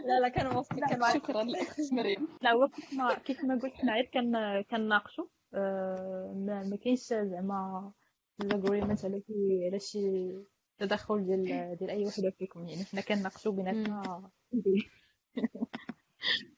لا 0.06 0.20
لا 0.20 0.28
كنوافق 0.28 0.74
كنوافق 0.74 1.14
شكرا 1.14 1.42
لاخت 1.42 1.92
مريم 1.92 2.28
لا 2.42 2.52
هو 2.52 2.68
كيف 2.68 2.92
ما 2.92 3.14
كيف 3.14 3.44
ما 3.44 3.54
قلت 3.54 3.74
كن 4.14 4.62
كنناقشوا 4.70 5.24
آه، 5.54 6.34
ما 6.46 6.62
ما 6.62 6.76
كاينش 6.76 7.00
زعما 7.00 7.92
ال 8.40 8.47
agreement 8.47 9.04
على 9.04 9.22
شي 9.26 9.66
على 9.66 9.80
شي 9.80 10.32
تدخل 10.78 11.26
ديال 11.26 11.76
ديال 11.78 11.90
أي 11.90 12.06
وحدة 12.06 12.30
فيكم. 12.38 12.68
يعني 12.68 12.84
حنا 12.84 13.00
كنناقشوا 13.00 13.52
بيناتنا. 13.52 14.02
آه، 14.06 14.30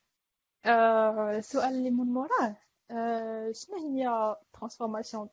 السؤال 0.66 1.74
اللي 1.74 1.90
من 1.90 2.06
موراه 2.06 2.56
آه، 2.90 3.52
شنو 3.52 3.76
هي 3.76 4.36
transformations 4.52 5.28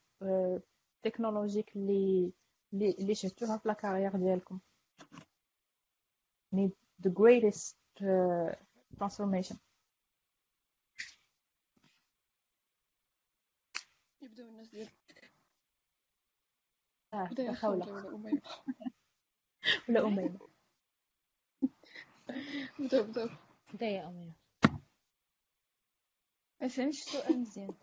technologiques 1.04 1.76
اللي 1.76 2.34
اللي 2.74 2.92
اللي 2.92 3.16
شفتوها 3.16 3.58
في 3.58 3.68
la 3.68 3.78
carrière 3.78 4.18
ديالكم؟ 4.18 4.60
يعني 6.54 6.72
the 7.08 7.10
greatest 7.10 7.76
uh, 8.02 8.56
transformation. 9.00 9.56
يبداو 14.22 14.50
الناس 14.50 14.68
ديال. 14.68 14.90
آه 17.14 17.28
بدأ 17.32 17.44
يا 17.44 17.54
خولة 17.54 17.86
خولة 17.86 18.06
ولا 18.06 18.16
أميمة 18.16 18.42
ولا 19.90 20.08
أميمة 20.08 20.40
بداو 22.80 23.04
بداو 23.04 23.30
بدأ 23.74 23.86
يا 23.86 24.08
أميمة 24.08 24.34
ما 26.64 26.70
فهمتش 26.70 27.00
السؤال 27.02 27.40
مزيان 27.42 27.74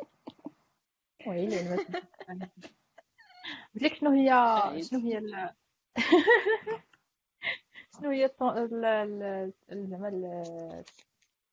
ويلي 1.26 1.60
أنا 1.60 1.76
قلت 1.76 1.90
لك 3.82 3.94
شنو 3.94 4.10
هي. 4.10 4.82
شنو 4.82 5.00
هي. 5.00 5.20
شنو 7.96 8.10
هي 8.10 8.30
زعما 9.86 10.08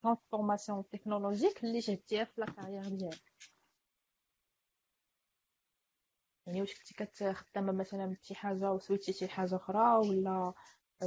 ال 0.03 0.09
transformations 0.09 0.89
technologiques 0.89 1.63
اللي 1.63 1.81
شفتيها 1.81 2.23
في 2.23 2.41
la 2.41 2.49
carrière 2.49 2.83
ديالك 2.89 3.33
يعني 6.47 6.61
واش 6.61 6.77
كنتي 6.79 6.93
كتخدمه 6.93 7.71
مثلا 7.71 8.05
بشي 8.05 8.35
حاجة 8.35 8.71
وسويتي 8.71 9.13
شي 9.13 9.27
حاجة 9.27 9.55
أخرى 9.55 9.97
ولا 9.97 10.53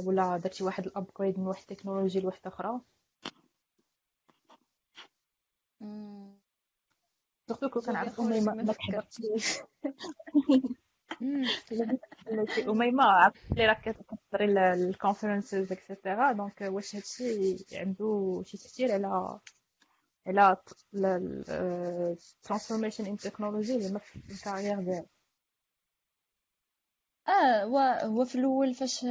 ولا 0.05 0.37
درتي 0.37 0.63
واحد 0.63 0.85
ال 0.85 0.92
upgrade 0.92 1.39
من 1.39 1.47
واحد 1.47 1.61
التكنولوجي 1.71 2.19
لواحده 2.19 2.47
أخرى 2.49 2.81
مم. 5.81 6.31
surtout 7.47 7.81
كنعرف 7.81 8.19
أميمة؟ 8.19 8.53
ما. 8.53 8.73
تحضرش 8.73 9.61
أميمة 12.69 13.03
عرفت 13.03 13.51
لي 13.51 13.65
راك 13.65 13.89
كتحضري 13.89 14.73
ال 14.73 14.81
conferences 14.81 15.71
et 15.71 15.86
cetera 15.86 16.31
donc 16.31 16.61
واش 16.61 16.95
هادشي 16.95 17.57
عنده 17.73 18.41
شي 18.45 18.57
تأثير 18.57 18.91
على 18.91 19.39
على 20.27 20.57
ال 20.95 21.09
transformation 21.09 23.05
in 23.05 23.17
technology 23.17 23.81
زعما 23.81 23.99
في 23.99 24.33
ال 24.33 24.38
carrière 24.38 24.81
ديالك؟ 24.81 25.05
آه 27.27 27.63
هو 27.63 27.77
هو 27.79 28.25
في 28.25 28.35
الأول 28.35 28.73
فاش 28.73 29.05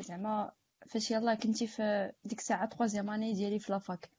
زعما 0.00 0.52
فاش 0.88 1.10
يلا 1.10 1.34
كنتي 1.34 1.66
في 1.66 2.12
ديك 2.24 2.38
الساعة 2.38 2.66
troisième 2.66 3.10
année 3.10 3.32
ديالي 3.32 3.58
في 3.58 3.72
la 3.72 3.85
fac. 3.85 4.10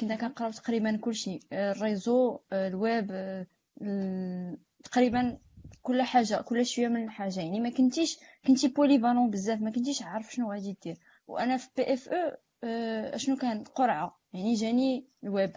كنا 0.00 0.16
كنقراو 0.16 0.50
تقريبا 0.50 0.96
كلشي. 0.96 1.40
آه 1.52 1.72
ال 1.72 1.81
réseaux 1.81 2.40
آه 2.52 2.68
الويب 2.68 3.08
آه 3.12 3.46
ال- 3.82 4.58
تقريبا 4.84 5.38
كل 5.82 6.02
حاجة 6.02 6.40
كل 6.42 6.66
شوية 6.66 6.88
من 6.88 7.10
حاجة 7.10 7.40
يعني 7.40 7.60
ما 7.60 7.70
كنتيش 7.70 8.18
كنتي 8.46 8.68
polyvalent 8.68 9.30
بزاف 9.30 9.60
ما 9.60 9.70
كنتيش 9.70 10.02
عارف 10.02 10.32
شنو 10.32 10.52
غادي 10.52 10.76
دير. 10.82 10.96
وأنا 11.26 11.56
في 11.56 11.68
PFE 11.76 12.36
آه 12.64 13.16
شنو 13.16 13.36
كان؟ 13.36 13.64
قرعة. 13.64 14.20
يعني 14.32 14.54
جاني 14.54 15.06
الويب. 15.24 15.52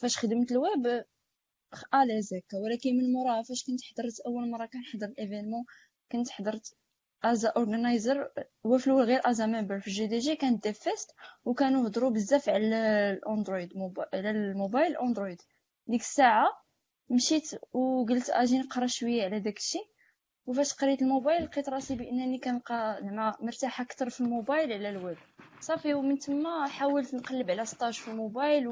فاش 0.00 0.18
خدمت 0.18 0.52
الويب 0.52 0.86
آه، 0.86 1.04
à 2.02 2.07
l'aise 2.07 2.34
هكا. 2.34 2.58
ولكن 2.58 2.90
من 2.98 3.12
موراها 3.12 3.42
فاش 3.42 3.64
كنت 3.66 3.80
حضرت 3.84 4.20
أول 4.26 4.50
مرة 4.50 4.66
كنحضر 4.66 5.06
ال 5.06 5.12
événement 5.12 5.64
كنت 6.12 6.28
حضرت 6.30 6.74
as 7.24 7.44
organizer 7.44 8.30
هو 8.66 8.78
في 8.78 8.86
الأول 8.86 9.04
غير 9.04 9.20
as 9.24 9.40
member 9.40 9.78
في 9.80 9.90
GDG 9.90 10.36
كانت 10.36 10.62
DevFest 10.68 11.10
وكانوا 11.44 11.88
هضروا 11.88 12.10
بزاف 12.10 12.48
على 12.48 12.66
ال 13.12 13.19
Android 13.19 13.72
على 14.14 14.30
ال 14.30 14.39
mobile 14.39 14.96
Android 14.96 15.42
ديك 15.86 16.00
الساعة 16.00 16.48
مشيت 17.10 17.50
وقلت 17.72 18.30
آجي 18.30 18.58
نقرأ 18.58 18.86
شوية 18.86 19.24
على 19.24 19.40
داكشي 19.40 19.78
وفاش 20.46 20.72
قريت 20.72 21.02
الموبايل 21.02 21.44
لقيت 21.44 21.68
راسي 21.68 21.94
بأنني 21.96 22.38
كنبقى 22.38 23.00
زعما 23.02 23.34
مرتاحة 23.40 23.84
أكثر 23.84 24.10
في 24.10 24.20
الموبايل 24.20 24.72
على 24.72 24.88
الويب. 24.88 25.16
صافي 25.60 25.94
ومن 25.94 26.18
تما 26.18 26.66
حاولت 26.68 27.14
نقلب 27.14 27.50
على 27.50 27.64
stage 27.64 27.92
في 27.94 28.08
الموبايل 28.08 28.68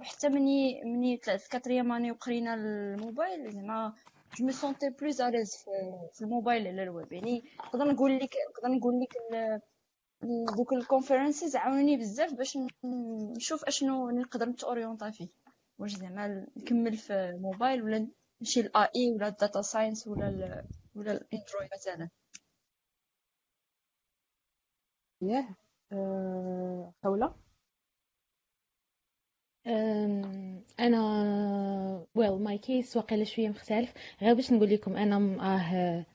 وحتى 0.00 0.28
مني 0.28 0.82
مني 0.84 1.16
طلعت 1.16 1.46
quatrième 1.46 1.92
année 1.92 2.10
وقرينا 2.10 2.54
الموبايل 2.54 3.50
زعما 3.52 3.92
je 4.36 4.46
me 4.46 4.52
sentais 4.52 4.90
plus 4.90 5.20
à 5.20 5.25
l'aise 5.25 5.56
في, 5.56 6.24
الموبايل 6.24 6.66
على 6.66 6.82
الويب 6.82 7.12
يعني 7.12 7.42
نقدر 7.66 7.84
نقول 7.92 8.16
لك 8.18 8.34
نقدر 8.50 8.76
نقول 8.76 9.00
لك 9.00 9.12
دوك 10.56 10.72
ال 10.72 10.79
conferences 10.79 11.56
عاونوني 11.56 11.96
بزاف 11.96 12.34
باش 12.34 12.58
نشوف 13.36 13.64
اشنو 13.64 14.10
نقدر 14.10 14.48
نت 14.48 14.60
orienter 14.60 15.10
فيه 15.10 15.28
واش 15.78 15.90
زعما 15.94 16.46
نكمل 16.56 16.96
في 16.96 17.12
الموبايل 17.12 17.82
ولا 17.82 18.08
نمشي 18.40 18.62
لل 18.62 18.88
AI 18.96 19.12
ولا 19.12 19.28
ال 19.28 19.35
data 19.35 19.62
science 19.62 20.08
ولا 20.08 20.28
ال 20.28 20.64
ولا 20.94 21.12
ال 21.12 21.19
Android 21.19 21.68
مثلا 21.74 22.08
ياه 25.22 25.56
أه... 25.92 26.92
أنا 30.80 30.98
well 32.14 32.32
my 32.42 32.58
case 32.58 32.96
واقيلا 32.96 33.24
شوية 33.24 33.48
مختلف. 33.48 33.92
غير 34.22 34.34
باش 34.34 34.52
نقول 34.52 34.70
لكم 34.70 34.96
أنا 34.96 35.18
م- 35.18 35.40
آه 35.40 36.06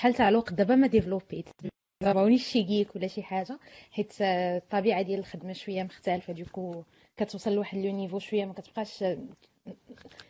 شحال 0.00 0.14
تاع 0.14 0.28
الوقت 0.28 0.52
دابا 0.52 0.74
ما 0.76 0.86
développ 0.86 1.36
يت 1.36 1.48
ضربونيش 2.04 2.46
شي 2.48 2.62
جيك 2.62 2.96
ولا 2.96 3.06
شي 3.06 3.22
حاجة 3.22 3.58
حيت 3.90 4.12
آه، 4.22 4.56
الطبيعة 4.58 5.02
ديال 5.02 5.18
الخدمة 5.18 5.52
شوية 5.52 5.82
مختلفة. 5.82 6.32
du 6.32 6.49
coup 6.49 6.82
كتوصل 7.16 7.52
لواحد 7.54 7.78
le 7.78 7.92
niveau 7.96 8.18
شوية 8.18 8.44
ما 8.44 8.52
كتبقاش 8.52 9.04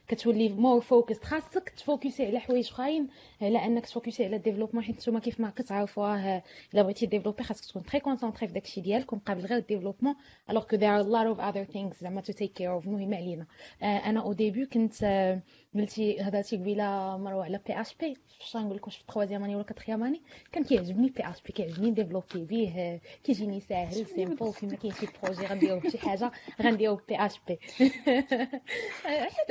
كتولي 0.08 0.48
more 0.48 0.80
focus 0.80 1.22
خاصك 1.24 1.68
ت 1.68 1.77
focus 1.77 2.18
ي 2.18 2.26
على 2.26 2.38
حوايج 2.38 2.68
اخرين 2.68 3.08
على 3.42 3.64
انك 3.64 3.86
ت 3.86 3.92
focus 3.92 4.19
ي 4.19 4.24
على 4.24 4.36
ال 4.36 4.40
développement 4.40 4.84
حيت 4.84 4.96
نتوما 4.96 5.20
كيف 5.20 5.40
ما 5.40 5.50
كتعرفوا 5.50 6.36
إلا 6.74 6.82
بغيتي 6.82 7.06
développer 7.06 7.42
خاصك 7.42 7.64
تكون 7.64 7.82
très 7.82 8.00
concentré 8.00 8.48
في 8.48 8.54
داكشي 8.54 8.80
ديالك 8.80 9.14
مقابل 9.14 9.46
غير 9.46 9.58
ال 9.58 9.62
développement 9.62 10.14
alors 10.50 10.64
que 10.64 10.76
are 10.76 11.02
a 11.02 11.04
lot 11.04 11.36
of 11.36 11.40
other 11.40 11.72
things 11.72 12.00
زعما 12.02 12.22
to 12.22 12.32
take 12.32 12.54
care 12.60 12.82
of. 12.82 12.88
مهمه 12.88 13.16
علينا. 13.16 13.46
آه، 13.82 13.86
أنا 13.86 14.20
au 14.20 14.32
début 14.32 14.66
كنت 14.66 14.94
آه، 15.02 15.40
قلتي 15.76 16.20
هضرتي 16.22 16.56
قبيلة 16.56 17.16
مروة 17.18 17.44
على 17.44 17.60
PHP 17.66 18.14
فاش 18.40 18.56
نقول 18.56 18.76
لكم 18.76 18.90
في 18.90 19.00
ال 19.00 19.05
troisième 19.05 19.44
année 19.44 19.56
ولا 19.56 19.64
quatrième 19.64 20.04
année 20.04 20.22
كان 20.52 20.64
كيعجبني 20.64 21.08
PHP 21.10 21.52
كيعجبني 21.52 21.90
نديفلوبي 21.90 22.44
به 22.44 22.72
آه، 22.76 23.00
كيجيني 23.24 23.60
ساهل 23.60 24.06
simple 24.06 24.52
فيما 24.52 24.76
كاين 24.76 24.92
شي 24.92 25.06
projet 25.22 25.46
غنديرو 25.46 25.80
شي 25.80 25.98
حاجة 25.98 26.32
غنديرو 26.62 26.96
بي 27.08 27.16
اش 27.26 27.40
بي 27.48 27.58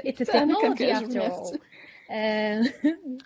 اتس 0.05 0.27
تكنولوجي 0.27 0.91
افتر 0.97 1.27
أختي. 1.27 1.59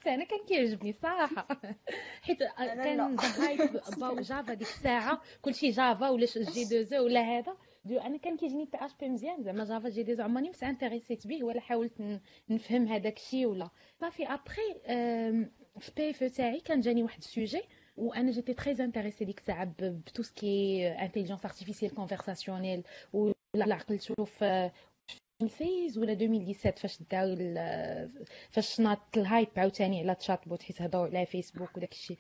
أنا 0.08 0.24
كان 0.26 0.45
كيعجبني 0.47 0.93
صراحة. 0.93 1.47
حيت 2.24 2.41
أنا 2.41 2.84
كان. 2.84 3.00
hype 3.39 3.82
about 3.99 4.20
Java 4.20 4.53
ديك 4.54 4.68
الساعة 4.68 5.22
كلشي 5.41 5.70
Java 5.70 6.09
ولا 6.10 6.26
J2E 6.26 7.03
ولا 7.06 7.22
هذا. 7.22 7.58
أنا 7.97 8.17
كان 8.17 8.37
كيجيني 8.37 8.65
PHP 8.65 9.09
مزيان 9.09 9.43
زعما 9.43 9.63
Java 9.65 9.89
J2E 9.89 10.24
عمرني 10.23 10.49
مس 10.49 10.63
انتريسيت 10.63 11.27
به 11.27 11.43
ولا 11.43 11.61
حاولت 11.61 12.19
نفهم 12.49 12.87
هذاك 12.87 13.17
الشيء 13.17 13.45
ولا. 13.45 13.69
صافي 14.01 14.25
après 14.28 14.61
في 15.79 15.91
PFE 15.97 16.24
تاعي 16.23 16.59
كان 16.59 16.79
جاني 16.81 17.03
واحد 17.03 17.17
ال 17.17 17.25
sujet 17.25 17.61
وأنا 17.97 18.31
j'étais 18.32 18.53
très 18.53 18.72
intéressée 18.72 19.26
ديك 19.25 19.39
الساعة 19.39 19.73
par 19.80 19.98
tout 19.98 20.24
ce 20.24 20.49
qui 20.49 20.88
est 20.88 20.99
intelligence 20.99 21.45
artificielle 21.45 21.95
conversationnelle 21.95 22.84
ولا 23.13 23.75
عقلت 23.75 24.01
في 24.01 24.71
2016 25.41 25.99
ولا 25.99 26.11
2017 26.13 26.71
فاش 26.81 27.03
داو 27.11 27.25
ال- 27.39 28.25
فاش 28.49 28.79
ناط 28.79 29.17
ال 29.17 29.24
hype 29.24 29.47
عاوتاني 29.57 29.99
على 30.01 30.15
chatbot 30.15 30.63
حيت 30.63 30.81
هضروا 30.81 31.05
على 31.07 31.25
فيسبوك 31.25 31.77
وداك 31.77 31.91
الشيء. 31.91 32.17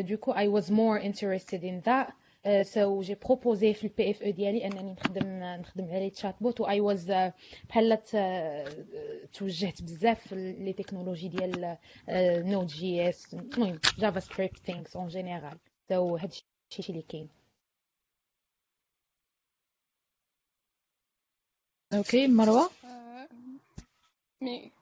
donc 0.00 0.32
I 0.34 0.60
was 0.60 0.66
more 0.70 0.98
interested 1.04 1.62
in 1.64 1.80
that. 1.88 2.12
So 2.44 3.00
j'ai 3.00 3.14
proposé 3.14 3.74
في 3.74 3.84
ال 3.86 4.10
PFE 4.10 4.30
ديالي 4.30 4.66
أنني 4.66 4.92
نخدم 4.92 5.24
نخدم 5.42 5.84
على 5.90 6.10
chatbot 6.10 6.60
و 6.60 6.68
I 6.68 6.80
was 6.80 7.10
بحال 7.68 8.04
ت- 8.04 9.28
توجهت 9.32 9.82
بزاف 9.82 10.28
في 10.28 10.34
les 10.34 10.72
technologies 10.72 11.28
ديال 11.28 11.76
Node.js 12.46 13.34
المهم 13.34 13.80
JavaScript 13.98 14.58
things 14.58 14.96
en 14.96 15.08
général 15.08 15.58
سو 15.88 16.16
هادشي 16.16 16.44
اللي 16.90 17.02
كاين. 17.02 17.28
OK 21.94 22.26
مروة 22.28 22.70
آه، 22.84 23.28
mais 24.42 24.72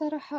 صراحة 0.00 0.38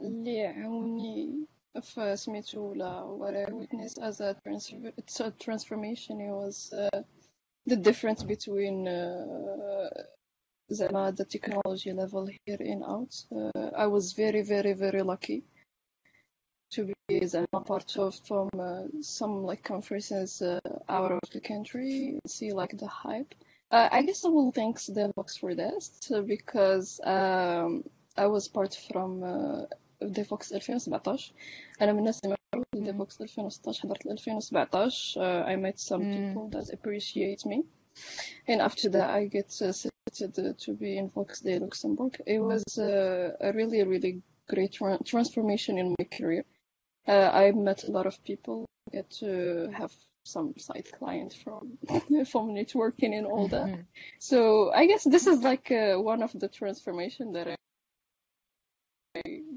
اللي 0.00 0.46
عاوني 0.46 1.46
for 1.84 2.02
Smitola, 2.14 3.02
uh, 3.02 3.06
what 3.06 3.34
I 3.36 3.46
witnessed 3.52 3.98
as 3.98 4.20
a, 4.20 4.36
a 4.46 5.30
transformation 5.32 6.20
it 6.20 6.30
was 6.30 6.72
uh, 6.72 7.02
the 7.66 7.76
difference 7.76 8.22
between 8.22 8.88
uh, 8.88 9.88
the 10.68 11.26
technology 11.28 11.92
level 11.92 12.28
here 12.44 12.56
and 12.60 12.82
out. 12.84 13.14
Uh, 13.34 13.70
I 13.76 13.86
was 13.86 14.12
very, 14.12 14.42
very, 14.42 14.72
very 14.72 15.02
lucky 15.02 15.44
to 16.70 16.92
be 17.08 17.26
Zama 17.26 17.60
part 17.64 17.96
of 17.96 18.14
from 18.26 18.50
uh, 18.58 18.82
some 19.00 19.42
like 19.44 19.62
conferences 19.62 20.42
uh, 20.42 20.60
out 20.88 21.12
of 21.12 21.20
the 21.32 21.40
country, 21.40 22.18
see 22.26 22.52
like 22.52 22.76
the 22.76 22.86
hype. 22.86 23.34
I 23.70 24.02
guess 24.02 24.24
I 24.24 24.28
will 24.28 24.50
thank 24.50 24.80
the 24.80 25.12
box 25.14 25.36
for 25.36 25.54
that 25.54 26.24
because 26.26 27.00
um, 27.04 27.84
I 28.16 28.26
was 28.26 28.48
part 28.48 28.74
from 28.90 29.22
uh, 29.97 30.07
Devox 30.07 30.51
2017 30.53 31.33
أنا 31.81 31.93
من 31.93 31.99
الناس 31.99 32.19
اللي 32.25 32.35
معروف 32.53 32.67
Devox 32.75 33.21
2016 33.21 33.81
حضرت 33.83 34.05
2017 34.07 35.21
uh, 35.21 35.45
I 35.47 35.55
met 35.55 35.79
some 35.79 36.01
Mm. 36.03 36.13
people 36.15 36.49
that 36.59 36.73
appreciate 36.73 37.45
me 37.45 37.63
and 38.47 38.61
after 38.61 38.89
that 38.89 39.09
I 39.09 39.25
get 39.37 39.49
uh, 39.61 39.71
selected 39.71 40.57
to 40.65 40.71
be 40.73 40.97
in 40.97 41.09
Vox 41.09 41.41
Day 41.41 41.59
Luxembourg 41.59 42.13
it 42.25 42.39
was 42.39 42.63
uh, 42.77 43.47
a 43.47 43.51
really 43.59 43.83
really 43.93 44.21
great 44.53 44.71
tran 44.77 44.97
transformation 45.11 45.73
in 45.81 45.87
my 45.99 46.05
career 46.17 46.43
uh, 47.07 47.29
I 47.43 47.51
met 47.51 47.79
a 47.89 47.91
lot 47.97 48.05
of 48.11 48.15
people 48.29 48.57
get 48.91 49.09
to 49.21 49.69
have 49.79 49.93
some 50.35 50.49
side 50.67 50.87
client 50.99 51.31
from 51.43 51.63
from 52.31 52.45
networking 52.59 53.11
and 53.17 53.25
all 53.33 53.47
that 53.55 53.67
Mhm. 53.69 53.83
so 54.29 54.37
I 54.81 54.83
guess 54.89 55.03
this 55.15 55.25
is 55.33 55.39
like 55.51 55.67
uh, 55.81 55.95
one 56.11 56.21
of 56.27 56.31
the 56.41 56.49
transformation 56.59 57.25
that 57.35 57.47
I 57.53 57.55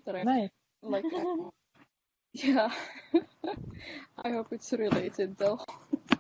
that 0.06 0.16
I 0.16 0.24
Nice. 0.24 0.50
like. 0.84 1.06
yeah, 2.34 2.72
I 4.26 4.30
hope 4.32 4.54
it's 4.54 4.72
related 4.74 5.38
though. 5.38 5.60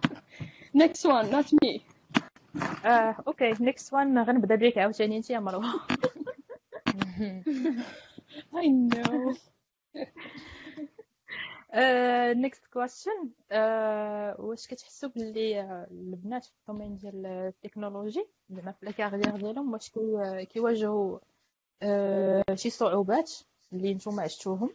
Next 0.73 1.05
one, 1.05 1.29
not 1.31 1.47
me. 1.61 1.81
آه 2.85 3.15
OK 3.27 3.53
next 3.59 3.93
one 3.93 4.19
غنبدا 4.19 4.55
بيك 4.55 4.77
عاوتاني 4.77 5.17
انت 5.17 5.29
يا 5.29 5.39
مروة 5.39 5.63
Mhm. 6.87 7.43
I 8.53 8.65
know. 8.67 9.37
next 12.35 12.65
question 12.73 13.29
واش 14.39 14.67
كتحسوا 14.67 15.09
باللي 15.09 15.59
آه، 15.61 15.87
البنات 15.91 16.45
في 16.45 16.51
ال 16.61 16.66
domaine 16.66 16.97
ديال 16.97 17.25
التكنولوجي 17.25 18.25
زعما 18.49 18.71
في 18.71 18.85
la 18.85 18.95
carrière 18.95 19.35
ديالهم 19.37 19.73
واش 19.73 19.89
كي- 19.89 20.45
كيواجهوا 20.45 21.19
آه، 21.83 22.43
شي 22.55 22.69
صعوبات 22.69 23.31
اللي 23.73 23.93
نتوما 23.93 24.23
عشتوهم 24.23 24.69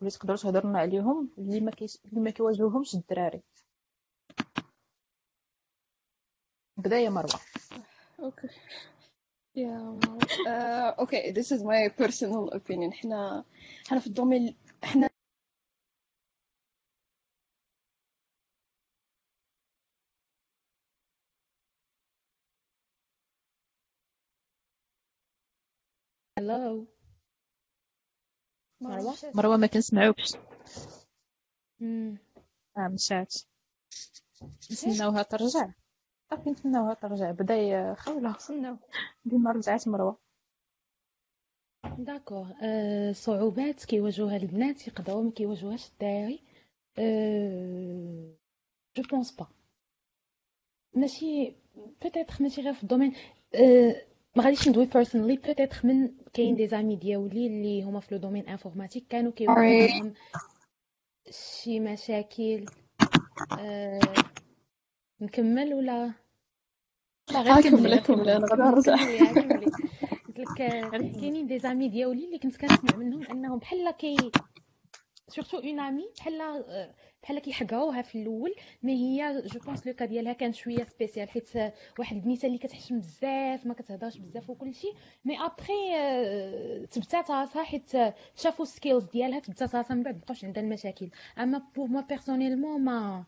اللي 0.00 0.10
تقدروا 0.10 0.36
تهضروا 0.36 0.78
عليهم 0.78 1.30
اللي 1.38 1.60
ما 1.60 1.70
كيس... 1.70 2.00
اللي 2.04 2.20
ما 2.20 2.30
كيواجهوهمش 2.30 2.94
الدراري 2.94 3.42
بدا 6.76 6.98
يا 6.98 7.10
مروة. 7.10 7.40
Yeah. 9.56 9.80
Well, 10.00 10.18
uh, 10.46 10.92
okay. 11.04 11.32
This 11.32 11.48
is 11.50 11.62
my 11.62 11.88
personal 11.88 12.50
opinion. 12.52 12.92
إحنا 12.92 13.44
إحنا 13.86 13.98
في 14.00 14.06
الدومين 14.06 14.56
إحنا 14.84 15.10
Hello. 26.46 26.86
مروة؟ 28.80 29.14
مروة 29.34 29.56
ما 29.56 29.66
كنسمعوكش 29.66 30.32
Mm. 31.80 32.16
آه 32.76 32.88
مشات 32.88 33.34
نتسناوها 34.72 35.22
ترجع. 35.22 35.70
صافي 36.30 36.50
نتسناوها 36.50 36.94
ترجع. 36.94 37.30
بدا 37.30 37.54
يا 37.54 37.94
خوله 37.94 38.32
تسناو 38.32 38.76
ديما 39.24 39.52
رجعت 39.52 39.88
مروة. 39.88 40.18
d'accord 41.98 42.52
أه 42.62 43.12
صعوبات 43.12 43.84
كيواجهوها 43.84 44.36
البنات 44.36 44.88
يقدروا 44.88 45.22
ما 45.22 45.30
كيواجهوهاش 45.30 45.88
الدراري 45.88 46.42
أه 46.98 48.30
je 48.96 49.02
pense 49.10 49.32
pas 49.32 49.46
ماشي 50.94 51.54
peut-être 52.02 52.34
ماشي 52.42 52.60
غير 52.60 52.74
في 52.74 52.82
ال 52.82 52.86
domaine. 52.86 53.14
أه 53.54 54.06
ما 54.36 54.42
غاديش 54.44 54.68
ندوي 54.68 54.86
personally 54.86 55.36
peut-être 55.36 55.80
من 55.84 56.08
كاين 56.34 56.56
des 56.56 56.66
amies 56.66 56.96
ديالي 56.96 57.46
اللي 57.46 57.82
هما 57.82 58.00
في 58.00 58.14
le 58.14 58.20
domaine 58.20 58.48
informatique 58.48 59.06
كانوا 59.08 59.32
كيواجهوهم 59.32 60.14
شي 61.30 61.80
مشاكل 61.80 62.66
أه 63.58 64.00
نكمل 65.20 65.74
ولا؟ 65.74 66.12
لا 67.32 67.42
غير 67.42 67.62
كملي 67.70 67.98
كملي 67.98 68.36
أنا 68.36 68.46
غادي 68.46 68.62
نرجع. 68.62 68.96
كملي 68.96 69.16
يا 69.16 69.32
كملي 69.32 69.66
قلت 70.28 70.38
لك 70.38 70.60
آه، 70.60 70.90
كاينين 70.90 71.46
des 71.46 71.58
amies 71.58 71.88
ديالي 71.88 72.24
اللي 72.24 72.38
كنت 72.38 72.56
كنسمع 72.56 72.96
منهم 72.96 73.22
أنهم 73.26 73.58
بحال 73.58 73.90
كي 73.90 74.16
surtout 75.28 75.58
une 75.58 75.80
amie 75.80 76.04
بحال 76.18 76.40
آه، 76.40 76.94
بحال 77.22 77.38
كيحقروها 77.38 78.02
في 78.02 78.22
الأول 78.22 78.54
mais 78.82 78.92
هي 78.92 79.42
je 79.46 79.60
pense 79.60 79.86
le 79.86 79.92
cas 79.94 80.04
ديالها 80.04 80.32
كان 80.32 80.52
شوية 80.52 80.84
spéciale 80.84 81.28
حيت 81.28 81.56
آه، 81.56 81.72
واحد 81.98 82.16
البنيته 82.16 82.46
اللي 82.46 82.58
كتحشم 82.58 82.98
بزاف 82.98 83.66
ما 83.66 83.74
كتهضرش 83.74 84.16
بزاف 84.16 84.50
وكل 84.50 84.74
شيء 84.74 84.94
mais 85.24 85.38
après 85.40 86.86
تبتات 86.90 87.30
راسها 87.30 87.62
حيت 87.62 87.94
آه، 87.94 88.14
شافوا 88.36 88.64
ال 88.64 88.70
skills 88.70 89.04
ديالها 89.04 89.38
تبتات 89.40 89.74
راسها 89.74 89.94
من 89.96 90.02
بعد 90.02 90.16
مبقاوش 90.16 90.44
عندها 90.44 90.62
المشاكل 90.62 91.10
اما 91.38 91.62
pour 91.76 91.88
moi 91.88 92.00
personnellement 92.00 92.84
ما 92.84 93.24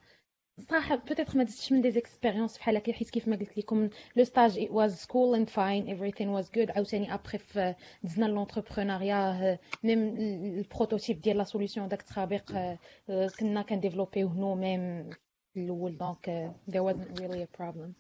صراحة 0.60 0.96
peut-être 0.96 1.38
ما 1.38 1.44
دزتش 1.44 1.72
من 1.72 1.80
des 1.80 1.90
expériences 1.90 2.58
بحال 2.58 2.76
هكا 2.76 2.92
حيت 2.92 3.10
كيف 3.10 3.28
ما 3.28 3.36
قلت 3.36 3.58
لكم 3.58 3.88
le 4.16 4.24
stage 4.24 4.58
it 4.66 4.70
was 4.70 5.06
cool 5.06 5.36
and 5.38 5.48
fine 5.50 5.88
everything 5.96 6.28
was 6.40 6.48
good. 6.50 6.70
عاوتاني 6.76 7.14
ابخي 7.14 7.38
في 7.38 7.74
دزنا 8.02 8.26
l'entrepreneuriat 8.26 9.58
même 9.84 10.16
ال 10.58 10.64
prototype 10.64 11.20
ديال 11.20 11.36
la 11.36 11.44
solution 11.44 11.88
داك 11.88 12.00
التطابق 12.00 12.52
آه، 12.52 12.78
آه، 13.10 13.28
كنا 13.40 13.62
كنديفلوبيوه 13.62 14.34
nous-mêmes 14.38 15.10
في 15.54 15.60
الأول 15.60 15.98
donc 15.98 16.54
there 16.70 16.82
wasn't 16.82 17.20
really 17.20 17.42
a 17.42 17.62
problem. 17.62 17.92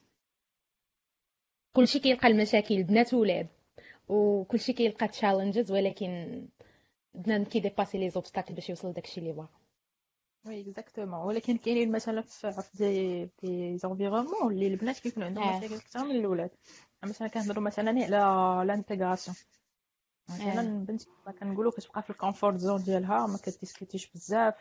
كلشي 1.76 1.98
كيلقى 1.98 2.28
المشاكل 2.28 2.82
بنات 2.82 3.14
وولاد 3.14 3.46
وكلشي 4.08 4.72
كيلقى 4.72 5.08
challenges 5.08 5.72
ولكن 5.72 6.42
بنادم 7.14 7.44
كيديباسي 7.44 7.98
les 7.98 8.10
obstacles 8.10 8.54
باش 8.54 8.68
يوصل 8.68 8.88
لداكشي 8.90 9.20
اللي 9.20 9.32
بغا 9.32 9.48
oui 10.48 10.60
exactement 10.60 11.20
ولكن 11.20 11.56
كاينين 11.56 11.92
مثلا 11.92 12.22
في 12.22 12.52
في 12.52 12.62
des 12.74 13.30
des 13.42 13.78
environnements 13.78 14.52
اللي 14.52 14.66
البنات 14.66 14.98
كيكونوا 14.98 15.28
عندهم 15.28 15.44
آه. 15.44 15.58
مشاكل 15.58 15.74
أكثر 15.74 16.04
من 16.04 16.10
الأولاد 16.10 16.50
مثلا 17.04 17.28
كنهضروا 17.28 17.62
مثلا 17.62 17.90
على 17.90 18.66
l'intégration 18.66 19.36
مثلا 20.30 20.60
آه. 20.60 20.84
بنت 20.84 21.02
ما 21.26 21.32
كنقولوا 21.32 21.72
كتبقى 21.72 22.02
في 22.02 22.10
ال 22.10 22.16
comfort 22.16 22.56
zone 22.56 22.82
ديالها 22.82 23.26
ما 23.26 23.38
كتديسكوتيش 23.38 24.10
بزاف 24.10 24.54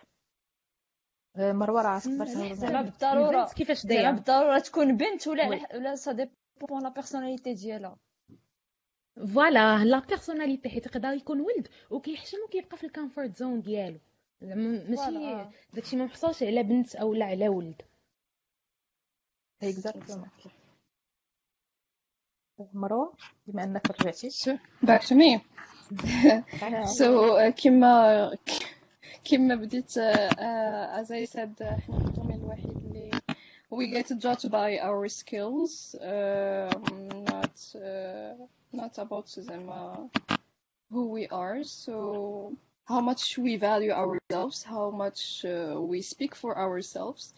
آه، 1.36 1.52
مروة 1.52 1.82
راه 1.82 2.00
تقدر 2.00 2.26
زعما. 2.54 2.82
بالضرورة 2.82 3.42
البنت 3.42 3.54
كيفاش 3.54 3.78
زعما 3.78 3.96
دايره 3.96 4.12
بالضرورة 4.12 4.60
تكون 4.60 4.98
بنت 4.98 5.28
ولا 5.28 5.50
oui. 5.50 5.62
ولا 5.74 5.96
ça 5.96 6.12
dépend 6.12 6.84
la 6.84 6.90
personnalité 6.90 7.54
ديالها 7.54 7.98
voilà 9.34 9.86
la 9.86 10.00
personnalité 10.00 10.70
حيت 10.70 10.86
يقدر 10.86 11.10
يكون 11.10 11.42
ولد 11.42 11.68
وكيحشم 11.90 12.38
وكيبقى 12.48 12.78
في 12.78 12.84
ال 12.86 12.92
comfort 12.92 13.38
zone 13.38 13.62
ديالو 13.62 14.00
زعما 14.42 14.84
ماشي. 14.90 15.50
داكشي 15.74 15.96
ما 15.96 16.06
محصلش 16.06 16.44
على 16.44 16.64
بنت 16.64 16.96
أو 16.96 17.14
لا 17.14 17.26
على 17.26 17.50
ولد. 17.50 17.82
اكزاكتومون 19.64 20.30
مروه 22.74 23.14
بما 23.48 23.64
أنك 23.64 23.92
رجعتي. 23.92 24.30
to 25.00 25.16
me. 25.16 25.40
So 26.98 27.38
uh, 27.38 27.50
كما 27.50 28.32
كما 29.24 29.56
بديت 29.56 29.92
uh, 29.92 30.30
uh, 30.32 31.02
as 31.02 31.12
I 31.12 31.26
said 31.26 31.62
إحنا 31.62 32.00
في 32.00 32.08
الدومين 32.08 32.40
الوحيد 32.40 32.78
اللي 32.78 33.12
we 33.72 33.88
get 33.88 34.08
judged 34.20 34.50
by 34.52 34.80
our 34.80 35.08
skills. 35.08 35.96
not 37.30 37.58
uh, 37.76 38.34
not 38.74 38.98
about 38.98 39.28
زعما 39.40 40.10
who 40.92 41.08
we 41.10 41.28
are. 41.28 41.64
So 41.64 42.54
how 42.90 43.02
much 43.10 43.38
we 43.46 43.58
value 43.58 43.92
ourselves 44.04 44.58
how 44.64 44.86
much 45.04 45.22
uh, 45.46 45.76
we 45.92 46.02
speak 46.02 46.34
for 46.36 46.52
ourselves. 46.58 47.34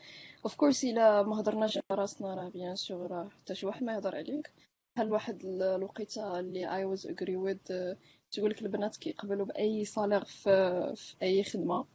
Of 0.46 0.58
course 0.58 0.84
إلا 0.84 1.24
ما 1.24 1.40
هضرناش 1.42 1.78
على 1.78 2.00
راسنا 2.02 2.36
راه 2.36 2.50
بيان 2.50 2.76
سور 2.76 3.12
راه 3.12 3.30
حتى 3.30 3.56
شي 3.56 3.66
واحد 3.66 3.84
ما 3.84 3.94
يهضر 3.94 4.16
عليك. 4.16 4.52
بحال 4.96 5.12
واحد 5.12 5.46
ال- 5.46 5.62
الوقيته 5.64 6.40
اللي 6.40 6.96
was 6.96 7.00
agree 7.02 7.38
with 7.48 7.72
uh, 7.72 7.98
تقول 8.32 8.50
لك 8.50 8.62
البنات 8.62 8.98
كيقبلوا 8.98 9.46
بأي 9.46 9.86
صالير 9.86 10.24
في, 10.26 10.94
في 10.96 11.16
أي 11.24 11.44
خدمة 11.44 11.86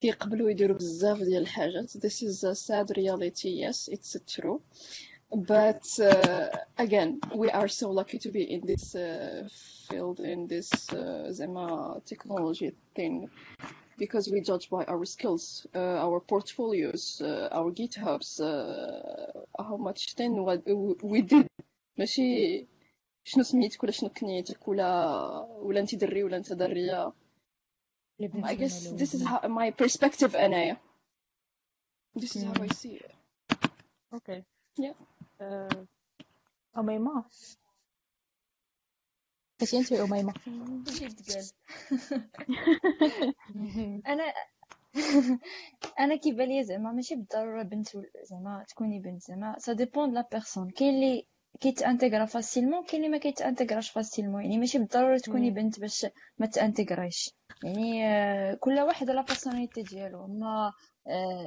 كيقبلوا 0.00 0.50
يديروا 0.50 0.76
بزاف 0.76 1.18
ديال 1.18 1.42
الحاجات. 1.42 1.90
This 1.98 2.22
is 2.22 2.44
a 2.44 2.54
sad 2.54 2.90
reality. 2.96 3.48
Yes 3.64 3.88
it's 3.88 4.16
true. 4.36 4.60
but 5.35 5.85
uh, 5.99 6.47
again 6.77 7.19
we 7.35 7.49
are 7.49 7.67
so 7.67 7.89
lucky 7.89 8.19
to 8.19 8.29
be 8.29 8.43
in 8.43 8.61
this 8.65 8.95
uh, 8.95 9.47
field 9.89 10.19
in 10.19 10.47
this 10.47 10.69
uh, 10.93 11.31
زعما 11.31 12.01
technology 12.05 12.71
thing 12.95 13.29
because 13.97 14.29
we 14.29 14.41
judge 14.41 14.69
by 14.69 14.83
our 14.85 15.05
skills, 15.05 15.67
uh, 15.75 15.79
our 16.05 16.19
portfolios, 16.19 17.21
uh, 17.21 17.47
our 17.51 17.71
GitHubs, 17.71 18.39
uh, 18.41 19.63
how 19.63 19.77
much 19.77 20.15
then 20.15 20.43
what 20.43 20.61
we 21.03 21.21
did. 21.21 21.47
ماشي 21.97 22.67
شنو 23.23 23.43
سميتك 23.43 23.83
ولا 23.83 23.91
شنو 23.91 24.09
كنيتك 24.09 24.67
ولا 24.67 25.47
ولا 25.61 25.79
انت 25.79 25.95
دري 25.95 26.23
ولا 26.23 26.37
انت 26.37 26.53
دريه 26.53 27.13
I 28.43 28.55
guess 28.55 28.87
this 28.91 29.13
is 29.13 29.23
how 29.23 29.47
my 29.47 29.71
perspective 29.71 30.35
انايا 30.35 30.77
this 32.19 32.35
is 32.35 32.43
how 32.43 32.63
I 32.63 32.67
see 32.67 32.95
it 32.95 33.11
اوكي 34.13 34.43
أميمة 36.78 37.24
كنتي 39.60 39.78
انت 39.78 39.92
أميمة 39.92 40.34
جد 40.86 41.20
أنا 44.06 44.32
أنا 46.00 46.16
كيبان 46.16 46.48
لي 46.48 46.64
زعما 46.64 46.92
ماشي 46.92 47.14
بالضرورة 47.14 47.62
بنت 47.62 47.88
زعما 48.30 48.64
تكوني 48.68 49.00
بنت 49.00 49.22
زعما. 49.22 49.58
ça 49.58 49.72
dépend 49.72 50.14
la 50.14 50.28
personne 50.32 50.70
كاين 50.70 50.94
اللي 50.94 51.26
كيتانتيغرا 51.60 52.24
facilement 52.24 52.84
كاين 52.84 53.00
اللي 53.04 53.08
ما 53.12 53.18
كيتانتيغراش 53.18 53.90
facilement 53.90 54.42
يعني 54.42 54.58
ماشي 54.58 54.78
بالضرورة 54.78 55.18
تكوني 55.18 55.50
مم. 55.50 55.56
بنت 55.56 55.80
باش 55.80 56.06
ما 56.38 56.46
تانتيغرايش 56.46 57.34
يعني 57.64 58.06
آه، 58.06 58.54
كل 58.54 58.78
واحد 58.80 59.10
la 59.10 59.22
personnalité 59.22 59.82
ديالو. 59.82 60.24
آه، 60.44 60.72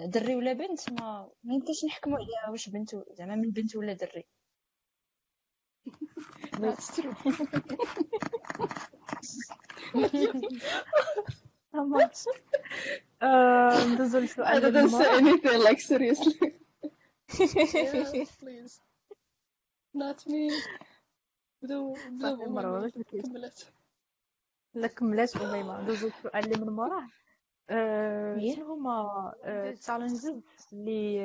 دري 0.06 0.36
ولا 0.36 0.54
بنت؟ 0.54 0.90
ما 0.90 1.30
يمكنش 1.44 1.86
نحكموا 1.86 2.18
عليها. 2.18 2.50
واش 2.50 2.70
بنت 2.70 2.96
زعما 2.96 3.36
من 3.36 3.52
بنت 3.52 3.76
ولا 3.76 3.94
دري؟ 3.94 4.26
آه، 13.22 13.86
ندوزو 13.86 14.20
للسؤال 14.20 14.64
وراه. 14.64 15.20
anything 15.20 15.64
like 15.68 15.80
seriously. 15.80 16.54
Please. 18.42 18.80
Not 19.98 20.20
me. 20.28 20.52
بدو 21.62 21.94
بدو 21.94 22.40
كملت. 23.24 23.74
لا 24.74 24.88
كملات 24.88 25.38
أميمة 25.38 25.82
ندوزو 25.82 26.08
للسؤال 26.08 26.46
اللي 26.46 26.66
من 26.66 26.80
وراه 26.80 27.08
شنو 28.56 28.74
هما 28.74 29.34
التشالنجز 29.46 30.42
اللي 30.74 31.22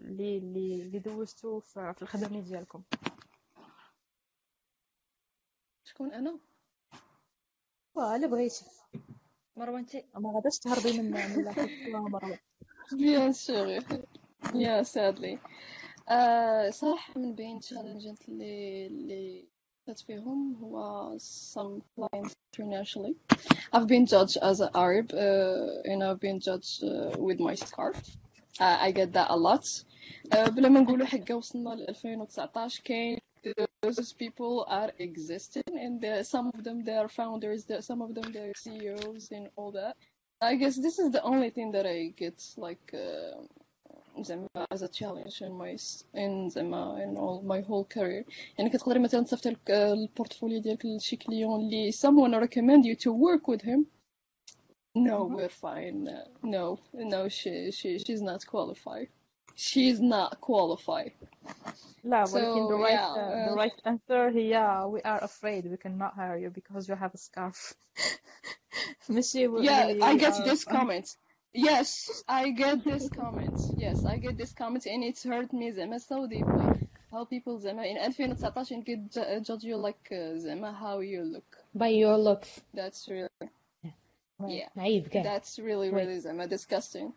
اللي 0.00 0.38
اللي 0.82 0.98
دوزتو 0.98 1.60
في 1.60 1.94
الخدمة 2.02 2.40
ديالكم 2.40 2.82
شكون 5.84 6.12
أنا 6.12 6.38
واه 7.94 8.16
الا 8.16 8.26
بغيتي 8.26 8.64
مروه 9.56 9.78
انت 9.78 9.96
ما 10.14 10.32
غاداش 10.34 10.58
تهربي 10.58 10.98
من 10.98 11.10
من 11.10 12.38
Bien 12.92 13.32
sûr. 13.32 13.82
Yeah, 14.54 14.82
sadly. 14.84 15.38
Uh, 16.08 16.70
صراحة 16.70 17.18
من 17.20 17.34
بين 17.34 17.60
challenges 17.60 18.28
اللي 18.28 18.86
اللي 18.86 19.48
فات 19.87 19.99
فيهم 19.99 20.55
هو 20.63 21.17
some 21.17 21.81
clients 21.95 22.35
internationally. 22.53 23.15
I've 23.73 23.87
been 23.87 24.05
judged 24.05 24.37
as 24.41 24.59
an 24.59 24.69
Arab 24.75 25.11
uh, 25.13 25.91
and 25.91 26.03
I've 26.03 26.19
been 26.19 26.39
judged 26.39 26.83
uh, 26.83 27.15
with 27.17 27.39
my 27.39 27.55
scarf. 27.55 27.97
Uh, 28.59 28.77
I 28.79 28.91
get 28.91 29.13
that 29.13 29.29
a 29.29 29.37
lot. 29.37 29.65
Uh, 30.31 30.49
بلا 30.49 30.69
ما 30.69 30.79
نقولوا 30.79 31.05
حقا 31.05 31.33
وصلنا 31.33 31.69
ل 31.69 31.85
2019 31.89 32.83
كاين 32.83 33.17
those 33.81 34.13
people 34.13 34.65
are 34.67 34.91
existing 34.99 35.63
and 35.83 35.99
the, 36.01 36.23
some 36.23 36.51
of 36.53 36.63
them 36.63 36.83
they 36.83 36.95
are 36.95 37.09
founders, 37.09 37.65
the, 37.65 37.81
some 37.81 38.01
of 38.01 38.13
them 38.13 38.31
they 38.31 38.39
are 38.39 38.53
CEOs 38.55 39.31
and 39.31 39.49
all 39.55 39.71
that. 39.71 39.95
I 40.41 40.55
guess 40.55 40.75
this 40.75 40.99
is 40.99 41.11
the 41.11 41.23
only 41.23 41.49
thing 41.49 41.71
that 41.71 41.85
I 41.85 42.13
get 42.15 42.37
like 42.57 42.93
uh, 42.93 43.41
زعما 44.19 44.47
as 44.73 44.77
a 44.81 44.87
challenge 44.87 45.41
in 45.41 45.51
my 45.51 45.73
s- 45.73 46.03
in 46.15 46.49
زعما 46.49 47.05
in 47.05 47.17
all 47.17 47.43
my 47.47 47.67
whole 47.67 47.97
career 47.97 48.25
يعني 48.57 48.69
كتقدري 48.69 48.99
مثلا 48.99 49.23
تصيفطي 49.23 49.49
لك 49.49 49.71
آه، 49.71 49.93
البورتفوليو 49.93 50.61
ديالك 50.61 50.85
لشي 50.85 51.15
كليون 51.15 51.59
اللي 51.59 51.91
someone 51.91 52.43
recommend 52.47 52.83
you 52.85 52.95
to 52.95 53.11
work 53.11 53.47
with 53.47 53.61
him 53.61 53.85
no 54.95 55.17
we're 55.35 55.49
fine 55.49 56.07
Uh, 56.07 56.27
no 56.55 56.65
no 57.13 57.21
she 57.37 57.71
she 57.79 57.89
she's 58.05 58.21
not 58.31 58.41
qualified 58.53 59.07
she's 59.55 59.99
not 60.15 60.31
qualified 60.41 61.11
لا 62.03 62.25
So, 62.25 62.33
ولكن 62.35 62.67
the 62.67 62.73
right 62.73 62.99
yeah, 62.99 63.13
uh, 63.13 63.45
the 63.45 63.51
uh, 63.51 63.61
right 63.61 63.81
answer 63.85 64.35
هي 64.35 64.81
we 64.91 65.01
are 65.01 65.23
afraid 65.23 65.65
we 65.65 65.77
cannot 65.77 66.13
hire 66.15 66.37
you 66.37 66.49
because 66.49 66.87
you 66.89 66.95
have 66.95 67.13
a 67.13 67.17
scarf 67.17 67.73
ماشي 69.09 69.47
we, 69.47 69.61
yeah 69.65 69.85
we 69.93 70.01
I 70.03 70.15
get 70.17 70.33
are 70.33 70.43
this 70.49 70.63
comment 70.65 71.15
yes 71.55 72.23
I 72.27 72.49
get 72.51 72.83
this 72.83 73.09
comment 73.09 73.59
yes 73.75 74.05
I 74.05 74.17
get 74.17 74.37
this 74.37 74.53
comment 74.53 74.85
and 74.85 75.03
it's 75.03 75.23
hurt 75.23 75.53
me 75.53 75.71
زعما 75.71 75.99
so 75.99 76.27
deeply 76.27 76.87
how 77.11 77.25
people 77.25 77.57
زعما 77.57 77.83
in 77.85 77.97
2019 77.97 78.83
can 78.83 79.09
ju- 79.09 79.39
judge 79.41 79.63
you 79.63 79.77
like 79.77 80.11
uh, 80.11 80.37
زعما 80.37 80.71
how 80.79 80.99
you 80.99 81.23
look 81.23 81.57
by 81.75 81.87
your 81.89 82.17
looks 82.17 82.61
that's 82.73 83.09
really 83.09 83.49
yeah 84.47 84.69
نعيب 84.75 85.07
كاع 85.07 85.23
that's 85.23 85.59
really 85.59 85.89
Wait. 85.89 85.93
really 85.93 86.19
زعما 86.19 86.47
disgusting 86.47 87.11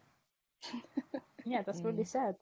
yeah 1.44 1.62
that's 1.62 1.84
really 1.84 2.04
sad 2.04 2.34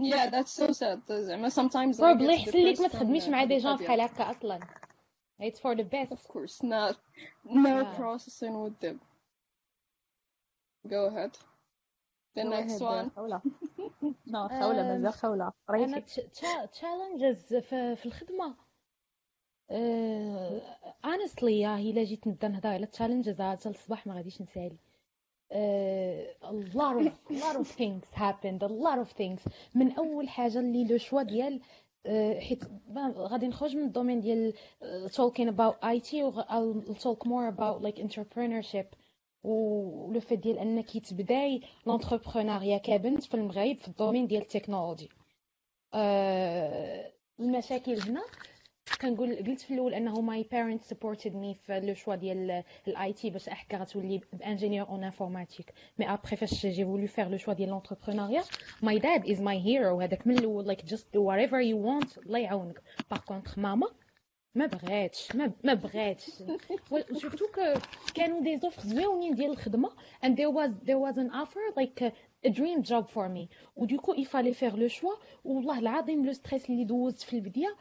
yeah 0.00 0.30
that's 0.30 0.52
so 0.52 0.72
sad 0.72 1.00
زعما 1.10 1.48
sometimes 1.50 2.00
I 2.00 2.02
probably 2.02 2.26
get 2.26 2.38
يحسن 2.38 2.58
ليك 2.58 2.76
depressed 2.76 2.82
ما 2.82 2.88
from, 2.88 2.92
تخدميش 2.92 3.24
uh, 3.26 3.28
مع 3.28 3.44
دي 3.44 3.58
جون 3.58 3.72
هاد 3.72 3.82
بحال 3.82 4.00
هكا 4.00 4.30
اصلا 4.30 4.60
it's 5.40 5.58
for 5.60 5.74
the 5.76 5.84
best 5.84 6.12
Of 6.12 6.28
course, 6.28 6.62
not 6.62 6.96
no 7.44 7.76
Yeah. 7.84 7.96
processing 7.96 8.54
with 8.64 8.78
them. 8.80 9.00
Go 10.87 11.05
ahead. 11.05 11.31
The 12.35 12.43
Go 12.43 12.49
next 12.49 12.81
ahead, 12.81 12.81
one. 12.81 13.09
خولة. 13.15 13.41
No 14.27 14.47
خولة 14.47 14.81
Um, 14.81 14.87
مازال 14.87 15.13
خولة. 15.13 15.51
أنا 15.69 15.99
challenges 16.71 17.55
في, 17.55 18.05
الخدمة. 18.05 18.55
uh, 19.71 20.61
honestly 21.07 21.43
يا 21.43 21.75
إلا 21.77 22.03
جيت 22.03 22.27
نبدا 22.27 22.47
نهضر 22.47 22.69
على 22.69 22.85
challenges 22.85 23.41
حتى 23.41 23.69
الصباح 23.69 24.07
ما 24.07 24.13
غاديش 24.15 24.41
نسالي. 24.41 24.77
uh, 25.53 26.45
a 26.45 26.51
lot 26.77 26.95
of 26.97 27.07
a 27.29 27.33
lot 27.33 27.55
of 27.55 27.67
things 27.67 28.03
happened 28.13 28.61
a 28.63 28.67
lot 28.67 28.99
of 28.99 29.11
things. 29.11 29.41
من 29.75 29.91
أول 29.91 30.29
حاجة 30.29 30.59
اللي 30.59 30.83
le 30.87 30.97
choix 30.97 31.23
ديال 31.23 31.61
حيت 32.39 32.63
غادي 33.17 33.47
نخرج 33.47 33.75
من 33.75 33.83
ال 33.83 33.88
domaine 33.88 34.21
ديال 34.21 34.53
talking 35.11 35.47
about 35.49 35.75
IT 35.83 36.13
و 36.13 36.41
I'll 36.41 36.93
talk 36.95 37.25
more 37.25 37.47
about 37.47 37.81
like 37.81 37.97
entrepreneurship. 38.03 38.85
و 39.43 39.68
le 39.68 40.19
fait 40.19 40.39
ديال 40.39 40.59
انك 40.59 40.97
تبداي 40.97 41.61
l'entrepreneuriat 41.87 42.77
كبنت 42.77 43.23
في 43.23 43.33
المغرب 43.33 43.77
في 43.77 43.87
ال 43.87 43.92
domaine 43.92 44.27
ديال 44.27 44.41
التكنولوجي. 44.41 45.09
آه، 45.93 47.13
المشاكل 47.39 47.99
هنا 47.99 48.21
كنقول 49.01 49.35
قلت 49.35 49.61
في 49.61 49.73
الأول 49.73 49.93
أنه 49.93 50.21
my 50.21 50.43
parents 50.51 50.83
supported 50.83 51.35
me 51.35 51.53
في 51.55 51.79
le 51.79 51.93
choix 51.93 52.15
ديال 52.15 52.63
ال 52.87 53.13
IT 53.13 53.29
باش 53.29 53.49
احكي 53.49 53.77
غتولي 53.77 54.21
ingénieure 54.45 54.87
en 54.89 55.03
informatique 55.03 55.73
mais 55.99 56.13
après 56.13 56.35
فاش 56.37 56.65
j'ai 56.65 56.85
voulu 56.85 57.07
faire 57.07 57.27
le 57.29 57.37
choix 57.37 57.53
ديال 57.53 57.69
l'entrepreneuriat 57.69 58.43
my 58.81 58.99
dad 58.99 59.29
is 59.29 59.41
my 59.41 59.59
hero 59.65 60.01
هذاك 60.01 60.27
من 60.27 60.35
الأول 60.37 60.67
like 60.67 60.85
just 60.85 61.13
do 61.13 61.31
whatever 61.31 61.53
you 61.53 61.77
want 61.77 62.17
الله 62.17 62.39
يعاونك. 62.39 62.81
par 63.11 63.19
contre 63.19 63.59
ماما 63.59 63.87
ما 64.55 64.65
بغاتش 64.65 65.35
ما 65.35 65.51
ما 65.63 65.73
بغاتش 65.73 66.31
و 66.91 66.98
surtout 66.98 67.45
que 67.55 67.73
كانوا 68.15 68.41
des 68.41 68.57
offres 68.57 68.81
زوينين 68.81 69.35
ديال 69.35 69.49
الخدمه 69.51 69.89
and 70.25 70.29
there 70.29 70.51
was 70.51 70.69
there 70.87 70.99
was 70.99 71.17
an 71.17 71.29
offer 71.41 71.61
like 71.81 72.01
a, 72.01 72.11
a 72.47 72.49
dream 72.49 72.83
job 72.83 73.09
for 73.09 73.29
me. 73.29 73.47
و 73.75 73.80
du 73.80 73.91
coup 73.91 74.13
il 74.15 74.25
fallait 74.25 74.53
faire 74.53 74.75
le 74.77 74.87
choix 74.89 75.19
والله 75.45 75.79
العظيم 75.79 76.25
le 76.25 76.33
stress 76.33 76.69
اللي 76.69 76.83
دوزت 76.83 77.21
في 77.21 77.33
البدايه 77.33 77.75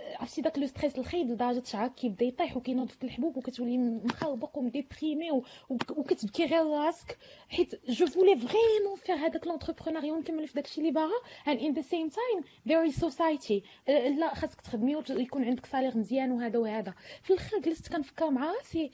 عرفتي 0.00 0.42
داك 0.42 0.58
le 0.58 0.66
stress 0.66 0.98
الخايب 0.98 1.30
لدرجة 1.30 1.62
شعرك 1.64 1.94
كيبدا 1.94 2.24
يطيح 2.24 2.56
وكينوض 2.56 2.88
في 2.88 3.04
الحبوب 3.04 3.36
وكتولي 3.36 3.78
مخربق 3.78 4.58
ومdéprimé 4.58 5.30
وكتبكي 5.70 6.44
غير 6.44 6.66
راسك. 6.66 7.18
حيت 7.48 7.90
je 7.90 8.06
voulais 8.06 8.36
vraiment 8.36 8.96
faire 8.96 9.14
هذاك 9.14 9.46
l'entrepreneuriat 9.46 10.12
ونكمل 10.12 10.48
في 10.48 10.54
داكشي 10.54 10.80
اللي 10.80 10.92
باغا. 10.92 11.14
In 11.46 11.74
the 11.74 11.82
same 11.82 12.10
time 12.10 12.44
there 12.68 12.90
is 12.90 13.04
society. 13.06 13.62
آه، 13.88 14.08
لا 14.08 14.34
خاصك 14.34 14.60
تخدمي 14.60 14.96
ويكون 14.96 15.44
عندك 15.44 15.66
salaire 15.66 15.96
مزيان 15.98 16.32
وهذا 16.32 16.58
وهذا. 16.58 16.94
في 17.22 17.32
الآخر 17.32 17.58
جلست 17.58 17.92
كنفكر 17.92 18.30
مع 18.30 18.52
راسي. 18.52 18.90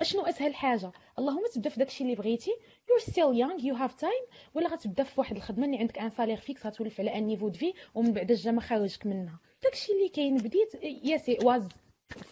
أشنو 0.00 0.22
أسهل 0.22 0.54
حاجة؟ 0.54 0.92
اللهم 1.18 1.42
تبدا 1.54 1.70
في 1.70 1.78
داكشي 1.78 2.04
اللي 2.04 2.14
بغيتي. 2.14 2.50
You're 2.50 3.04
still 3.04 3.32
young 3.34 3.62
you 3.62 3.78
have 3.78 4.00
time. 4.00 4.34
ولا 4.54 4.68
غتبدا 4.68 5.02
في 5.02 5.20
واحد 5.20 5.36
الخدمة 5.36 5.66
اللي 5.66 5.78
عندك 5.78 5.98
un 5.98 6.10
salaire 6.10 6.36
fixe 6.36 6.66
غتولف 6.66 7.00
على 7.00 7.18
un 7.18 7.26
niveau 7.26 7.48
de 7.48 7.58
vie 7.58 7.72
ومن 7.94 8.12
بعد 8.12 8.30
الرجعة 8.30 8.50
ما 8.50 8.88
منها. 9.04 9.38
داكشي 9.63 9.91
اللي 9.91 10.09
كاين 10.09 10.37
بديت 10.37 10.71
yes 11.03 11.21
it 11.29 11.43
was 11.43 11.63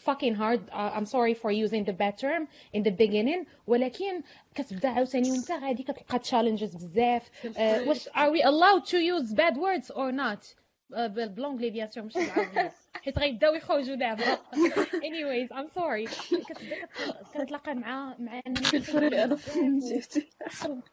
fucking 0.05 0.35
hard 0.35 0.61
uh, 0.71 0.91
I'm 0.95 1.05
sorry 1.05 1.33
for 1.33 1.51
using 1.51 1.83
the 1.83 1.93
bad 1.93 2.17
term 2.17 2.47
in 2.73 2.83
the 2.83 2.91
beginning 2.91 3.45
ولكن 3.67 4.21
كتبدا 4.55 4.89
عاوتاني 4.89 5.31
وانت 5.31 5.51
غادي 5.51 5.83
كتلقى 5.83 6.19
challenges 6.19 6.75
بزاف 6.75 7.29
uh, 7.45 7.87
واش 7.87 8.09
are 8.09 8.31
we 8.31 8.41
allowed 8.43 8.85
to 8.85 8.97
use 8.97 9.33
bad 9.33 9.57
words 9.57 9.91
or 9.91 10.11
not 10.11 10.55
بالانجلي 10.90 11.70
bien 11.70 11.88
sûr 11.90 12.04
مش 12.04 12.14
بالعربيه 12.14 12.72
حيت 13.02 13.18
غيبداو 13.18 13.54
يخرجوا 13.54 13.94
دابا. 13.94 14.38
Anyways 15.08 15.48
I'm 15.52 15.68
sorry. 15.78 16.10
كتبدا 16.30 16.86
كتلاقى 17.34 17.74
مع 17.74 18.14
مع 18.18 18.40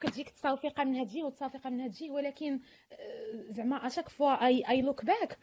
كتجيك 0.02 0.30
تصافيقه 0.38 0.84
من 0.84 0.96
هاد 0.96 1.08
الجهه 1.08 1.24
وتصافيقه 1.24 1.70
من 1.70 1.80
هاد 1.80 1.90
الجهه 1.90 2.12
ولكن 2.12 2.60
آه، 2.92 3.52
زعما 3.52 3.88
à 3.88 3.91
chaque 3.91 4.10
fois 4.10 4.46
I 4.48 4.64
I 4.70 4.82
look 4.82 5.06
back 5.06 5.38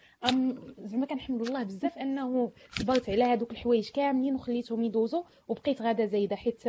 زعما 0.78 1.06
كنحمد 1.06 1.40
الله 1.42 1.62
بزاف 1.62 1.98
أنه 1.98 2.52
صبرت 2.70 3.10
على 3.10 3.24
هادوك 3.24 3.50
الحوايج 3.50 3.90
كاملين 3.90 4.34
وخليتهم 4.34 4.84
يدوزوا 4.84 5.22
وبقيت 5.48 5.82
غادا 5.82 6.06
زايدة. 6.06 6.36
حيت 6.36 6.62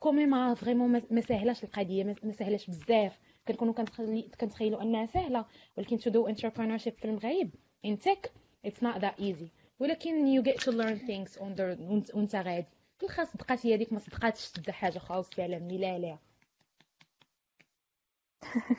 comme 0.00 0.54
vraiment 0.54 1.02
ما 1.10 1.20
ساهلاش 1.20 1.64
القضية 1.64 2.04
ما 2.04 2.32
ساهلاش 2.32 2.66
بزاف. 2.66 3.18
كنكونوا 3.56 4.22
كنتخيلوا 4.40 4.82
أنها 4.82 5.06
سهلة 5.06 5.44
ولكن 5.78 5.98
to 5.98 6.02
do 6.12 6.32
entrepreneurship 6.34 6.94
في 7.00 7.04
المغرب 7.04 7.50
in 7.86 7.96
tech 7.96 8.30
it's 8.66 8.82
not 8.82 9.00
that 9.00 9.18
easy. 9.20 9.48
ولكن 9.78 10.40
you 10.40 10.44
get 10.44 10.56
to 10.60 10.70
learn 10.72 10.98
things 10.98 11.38
on 11.40 11.54
the 11.56 12.14
وانت 12.14 12.36
غادي. 12.36 12.66
في 12.98 13.06
الخاص 13.06 13.32
صدقات 13.32 13.66
هي 13.66 13.74
هذيك 13.74 13.92
ما 13.92 13.98
صدقاتش 13.98 14.50
تبدا 14.50 14.72
حاجة 14.72 14.98
خاص 14.98 15.30
فعلا 15.30 15.58
مني 15.58 15.78
لا 15.78 15.98
لا. 15.98 16.18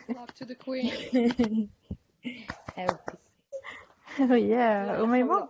Love 0.09 0.33
to 0.43 0.45
the 0.45 0.55
queen. 0.55 0.91
يا 4.31 5.03
أميمة 5.03 5.35
آه، 5.37 5.49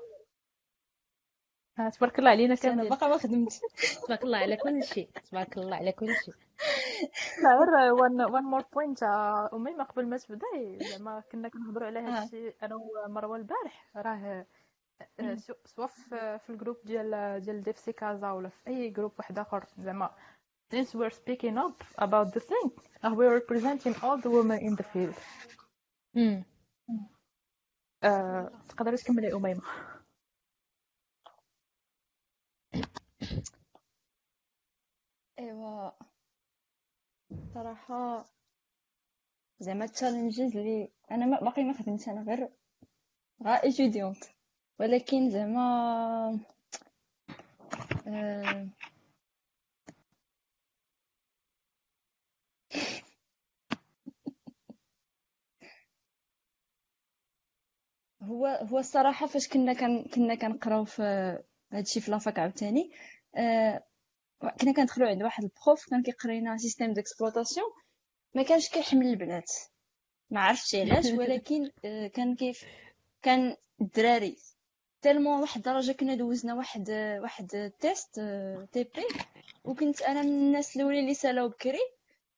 تبارك 1.90 2.20
الله 2.20 2.30
علينا 2.30 2.54
أنا 2.54 2.62
كاملين 2.62 2.90
باقا 2.90 3.08
ما 3.08 3.18
خدمت 3.18 3.62
تبارك 4.06 4.24
الله 4.24 4.38
على 4.38 4.58
كل 4.58 4.84
شيء. 4.84 5.10
تبارك 5.32 5.58
الله 5.58 5.76
على 5.76 5.92
كل 5.92 6.08
شيء. 6.26 6.34
غير 7.46 7.94
one 7.94 8.22
one 8.22 8.44
more 8.44 8.62
point 8.74 9.04
أميمة 9.54 9.84
قبل 9.84 10.08
ما 10.08 10.18
تبداي 10.18 10.80
زعما 10.82 11.24
كنا 11.32 11.50
كنهضروا 11.50 11.88
على 11.88 12.00
هذا 12.00 12.22
آه. 12.22 12.24
الشيء 12.24 12.56
أنا 12.64 12.76
ومروة 12.76 13.38
البارح 13.38 13.90
راه 13.96 14.46
آه، 15.20 15.36
سو- 15.36 15.54
سواء 15.66 15.88
في 15.88 16.40
في 16.40 16.50
ال 16.50 16.54
group 16.54 16.78
ديال 16.84 17.40
ديال 17.42 17.64
DevC 17.64 17.92
Casa 17.94 18.32
ولا 18.32 18.50
في 18.50 18.68
أي 18.68 18.90
group 18.90 19.12
واحد 19.18 19.40
آخر. 19.40 19.66
زعما 19.78 20.10
since 20.74 20.88
we're 20.96 21.14
speaking 21.14 21.58
up 21.58 22.04
about 22.04 22.28
the 22.34 22.40
thing 22.40 22.72
we're 23.04 23.36
representing 23.40 23.94
all 24.04 24.18
the 24.22 24.30
women 24.30 24.60
in 24.60 24.76
the 24.76 24.84
field. 24.94 25.16
آه، 28.04 28.52
تقدري 28.70 28.98
تكملي 28.98 29.34
أميمة. 29.34 29.62
ايوا. 35.40 35.92
صراحة 37.54 38.26
زعما 39.60 39.86
ال 39.86 39.91
challenges 39.91 40.42
اللي 40.58 40.92
أنا 41.12 41.26
ما 41.26 41.40
باقي 41.40 41.64
ما 41.64 41.74
خدمتش 41.74 42.10
أنا 42.10 42.22
غير 42.22 42.50
غا 43.44 43.64
étudiante 43.64 44.24
ولكن 44.80 45.30
زعما 45.30 46.40
آه، 48.08 48.68
هو 58.24 58.46
هو 58.48 58.80
الصراحة 58.80 59.28
فاش 59.28 59.48
كنا 59.48 59.74
كنا 60.16 60.36
كنقراو 60.36 60.86
في 60.86 61.04
هادشي 61.74 62.02
في 62.02 62.12
la 62.12 62.23
fac 62.23 62.40
عاوتاني. 62.40 62.92
آه، 63.36 63.84
كنا 64.62 64.74
كندخلو 64.74 65.08
عند 65.08 65.24
واحد 65.24 65.44
ال 65.44 65.53
prof 65.53 65.90
كان 65.90 66.04
كيقرينا 66.04 66.58
système 66.58 66.94
d'exploitation. 66.94 67.68
ما 68.36 68.44
كانش 68.44 68.70
كيحمل 68.70 69.08
البنات. 69.08 69.52
ما 70.30 70.42
عرفتش 70.42 70.76
علاش 70.76 71.06
ولكن 71.20 71.72
آه، 71.86 72.08
كان 72.08 72.36
كيف 72.36 72.66
كان 73.22 73.56
الدراري. 73.82 74.38
tellement 75.02 75.42
واحد 75.42 75.56
الدرجة 75.58 75.92
كنا 75.92 76.16
دوزنا 76.16 76.54
واحد 76.54 76.90
واحد 77.22 77.72
test 77.80 78.22
TP. 78.72 79.08
وكنت 79.64 80.02
أنا 80.02 80.22
من 80.22 80.28
الناس 80.30 80.76
الاولين 80.76 81.00
اللي 81.04 81.14
سالاو 81.14 81.50
بكري 81.50 81.80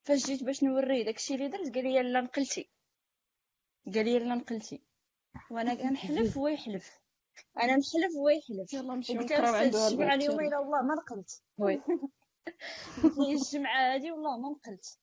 فاش 0.03 0.25
جيت 0.25 0.43
باش 0.43 0.63
نوريه 0.63 1.05
داكشي 1.05 1.36
اللي 1.36 1.47
درت 1.47 1.75
قال 1.75 1.84
لي 1.84 2.03
لا 2.03 2.21
نقلتي. 2.21 2.69
قال 3.95 4.05
لي 4.05 4.19
لا 4.19 4.36
نقلتي. 4.36 4.81
وأنا 5.51 5.73
كنحلف 5.73 6.38
هو 6.38 6.47
يحلف 6.47 7.03
أنا 7.57 7.75
نحلف 7.75 8.15
هو 8.17 8.29
يحلف. 8.29 8.73
يلا 8.73 8.93
عنده 8.93 9.38
له 9.38 9.88
الجمعه 9.88 10.15
اليوم. 10.15 10.39
إلى 10.39 10.57
والله 10.57 10.81
ما 10.81 10.95
نقلت. 10.95 11.41
وي. 11.57 11.81
قلت 13.03 13.17
لي 13.17 13.34
الجمعه 13.34 13.93
هادي 13.93 14.11
والله 14.11 14.38
ما 14.38 14.49
نقلت. 14.49 14.97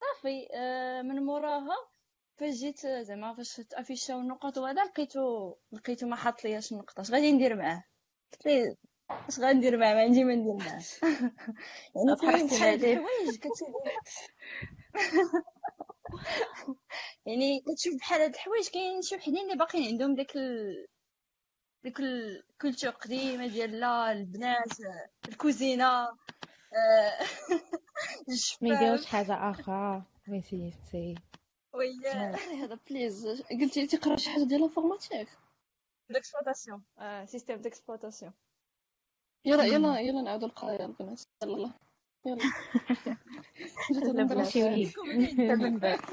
صافي 0.00 0.48
آه، 0.54 1.02
من 1.02 1.22
موراها 1.22 1.76
فاش 2.36 2.54
جيت 2.54 2.84
آه، 2.84 3.02
زعما 3.02 3.34
فاش 3.34 3.56
تافيشاو 3.56 4.20
النقط 4.20 4.58
وهذا 4.58 4.84
لقيتو 4.84 5.54
لقيتو 5.72 6.06
ما 6.06 6.16
حاط 6.16 6.44
لياش 6.44 6.72
النقطه 6.72 7.00
اش 7.00 7.10
غادي 7.10 7.32
ندير 7.32 7.56
معاه؟ 7.56 7.84
قلت 8.32 8.46
ليه 8.46 8.76
اش 9.10 9.40
غندير 9.40 9.76
معاه؟ 9.76 9.94
ما 9.94 10.00
عندي 10.00 10.24
ما 10.24 10.34
ندير 10.34 10.54
معاه. 10.54 10.82
يعني 11.96 12.16
كاين 12.20 12.46
بحال 12.46 12.60
نادين. 12.60 12.98
الحوايج 12.98 13.36
كتشوف. 13.36 13.68
يعني 17.26 17.60
كتشوف 17.60 17.94
بحال 17.94 18.20
هاد 18.20 18.34
الحوايج 18.34 18.68
كاين 18.68 19.02
شي 19.02 19.16
وحدين 19.16 19.44
اللي 19.44 19.56
باقيين 19.56 19.88
عندهم 19.88 20.14
داك 20.14 20.36
ال... 20.36 20.86
ديك 21.86 22.00
ال 22.00 22.11
culture 22.11 22.90
قديمة 22.90 23.46
ديال 23.46 23.80
لا 23.80 24.12
البنات 24.12 24.72
الكوزينة 25.28 25.86
آه، 25.86 26.16
ما 28.62 28.68
يديروش 28.68 29.06
حاجة 29.06 29.50
أخرى 29.50 30.02
وي 30.28 30.42
سي 30.42 30.72
سي 30.90 31.14
ويا 31.72 32.36
هذا 32.36 32.78
بليز 32.90 33.42
قلتي 33.60 33.80
لي 33.80 33.86
تقرا 33.86 34.16
شي 34.16 34.30
حاجة 34.30 34.44
ديال 34.44 34.60
ال 34.60 34.65
informatique 34.65 35.28
d'exploitation 36.10 36.82
système 37.24 37.56
d'exploitation 37.56 38.32
يلا 39.44 39.64
يلا 39.64 40.00
يلا 40.00 40.22
نعاودو 40.22 40.46
القراية 40.46 40.84
البنات 40.84 41.22
يلا 41.44 41.72
يلا. 42.26 42.42
جات 45.78 46.00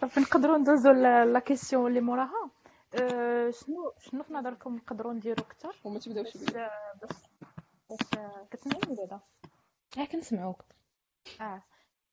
صافي 0.00 0.20
نقدروا 0.20 0.58
ندوزو 0.58 0.90
la 1.24 1.38
question 1.38 1.86
اللي 1.86 2.00
موراها. 2.00 2.50
أه، 2.94 3.50
شنو 3.50 3.92
شنو 3.98 4.22
في 4.22 4.34
نظركم 4.34 4.76
نقدروا 4.76 5.12
نديروا 5.12 5.46
أكثر 5.46 5.76
وما 5.84 5.98
تبداوش 5.98 6.36
باش 6.36 6.50
بيا. 6.52 6.70
باش 7.00 7.10
باش 7.90 8.08
كتسمعيني 8.50 8.96
دابا 8.96 9.20
ها 9.96 10.04
كنسمعوك. 10.04 10.62
آه. 11.40 11.62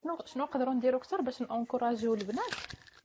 شنو 0.03 0.17
شنو 0.25 0.43
نقدروا 0.43 0.73
نديروا 0.73 0.99
أكثر 0.99 1.21
باش 1.21 1.41
نencourageيو 1.41 2.13
البنات؟ 2.13 2.53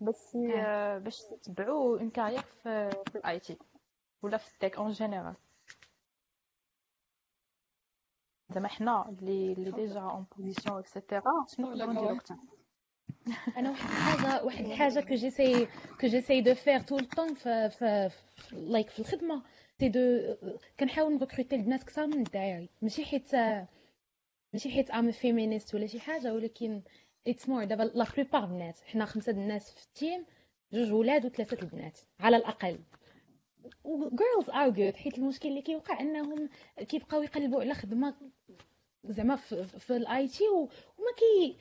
باش 0.01 0.17
آه. 0.57 0.99
باش 0.99 1.21
يتبعوا 1.33 1.99
une 1.99 2.11
carrière 2.11 2.43
في 2.43 2.91
في 2.91 3.19
ال 3.19 3.41
IT 3.41 3.59
ولا 4.23 4.37
في 4.37 4.49
التك 4.55 4.77
اون 4.77 4.91
جينيرال 4.91 5.35
زعما 8.51 8.69
حنا 8.69 9.09
اللي 9.09 9.53
اللي 9.53 9.71
ديجا 9.71 10.01
اون 10.01 10.27
بوزيسيون 10.37 10.79
اكسيتيرا 10.79 11.45
شنو 11.49 11.71
ولا 11.71 11.87
نقدروا 11.87 11.93
نديروا 11.93 12.09
كوا. 12.09 12.17
أكثر 12.17 12.37
أنا 13.57 13.71
واحد 13.71 13.91
الحاجة 13.91 14.41
واحد 14.45 14.65
الحاجة 14.65 15.01
كو 15.01 15.15
جيساي 15.15 15.67
كو 16.01 16.07
جيساي 16.07 16.41
دو 16.41 16.55
فير 16.55 16.81
طول 16.81 17.01
الطون 17.01 17.35
في 17.35 17.71
في 17.71 18.11
لايك 18.53 18.91
في 18.91 18.99
الخدمة. 18.99 19.43
سي 19.81 19.89
دو 19.89 20.35
كنحاول 20.81 21.15
نركروتي 21.15 21.57
البنات 21.57 21.83
أكثر 21.83 22.07
من 22.07 22.19
الدراري 22.19 22.69
ماشي 22.83 23.05
حيت 23.05 23.35
ماشي 24.53 24.71
حيت 24.71 24.91
ام 24.91 25.11
فيمينيست 25.13 25.75
ولا 25.75 25.87
شي 25.87 26.01
حاجة 26.01 26.35
ولكن 26.35 26.83
اتس 27.27 27.49
مور 27.49 27.65
دابا 27.65 27.83
لا 27.83 28.07
بلوبار 28.17 28.47
بنات 28.47 28.81
حنا 28.81 29.05
خمسة 29.05 29.33
د 29.33 29.39
الناس 29.39 29.71
في 29.71 29.87
التيم 29.87 30.25
جوج 30.73 30.93
ولاد 30.93 31.27
وثلاثة 31.27 31.63
البنات 31.63 31.99
على 32.21 32.37
الأقل. 32.37 32.79
Girls 34.21 34.47
are 34.49 34.71
good 34.71 34.97
حيت 34.97 35.19
المشكل 35.19 35.49
اللي 35.49 35.63
كيوقع 35.63 36.01
أنهم 36.01 36.49
كيبقاو 36.89 37.23
يقلبوا 37.23 37.61
على 37.61 37.75
خدمة 37.75 38.15
زعما 39.05 39.37
في, 39.37 39.65
في 39.65 39.97
ال 39.97 40.29
IT 40.29 40.49
وما 40.49 41.13
كي 41.17 41.57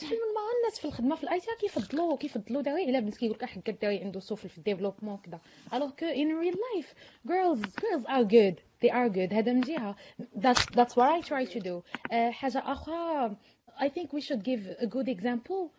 شحال 0.00 0.12
من 0.12 0.34
مرة 0.34 0.58
الناس 0.58 0.78
في 0.78 0.84
الخدمة 0.84 1.16
في 1.16 1.24
ال 1.24 1.40
IT 1.40 1.46
كيفضلوا 1.60 2.16
كيفضلوا 2.16 2.62
داوي 2.62 2.86
على 2.86 3.00
بنت 3.00 3.16
كيقول 3.16 3.34
لك 3.36 3.44
حق 3.44 3.60
الداوي 3.68 3.98
عنده 3.98 4.20
سوفل 4.20 4.48
في 4.48 4.58
ال 4.58 4.62
développement 4.62 5.14
وكذا 5.14 5.40
alors 5.70 5.94
que 5.96 6.14
in 6.14 6.28
real 6.42 6.56
life 6.56 6.94
girls 7.28 7.60
girls 7.82 8.04
are 8.06 8.24
good. 8.24 8.56
They 8.82 8.90
are 8.90 9.08
good. 9.08 9.32
هذا 9.32 9.52
من 9.52 9.60
جهة. 9.60 9.96
That's 10.36 10.64
that's 10.76 10.94
what 10.96 11.08
I 11.08 11.20
try 11.20 11.44
to 11.44 11.60
do. 11.60 11.82
uh, 12.10 12.14
حاجة 12.30 12.58
آخرى 12.58 13.36
I 13.80 13.88
think 13.88 14.12
we 14.12 14.20
should 14.20 14.42
give 14.44 14.66
a 14.80 14.86
good 14.86 15.08
example. 15.08 15.72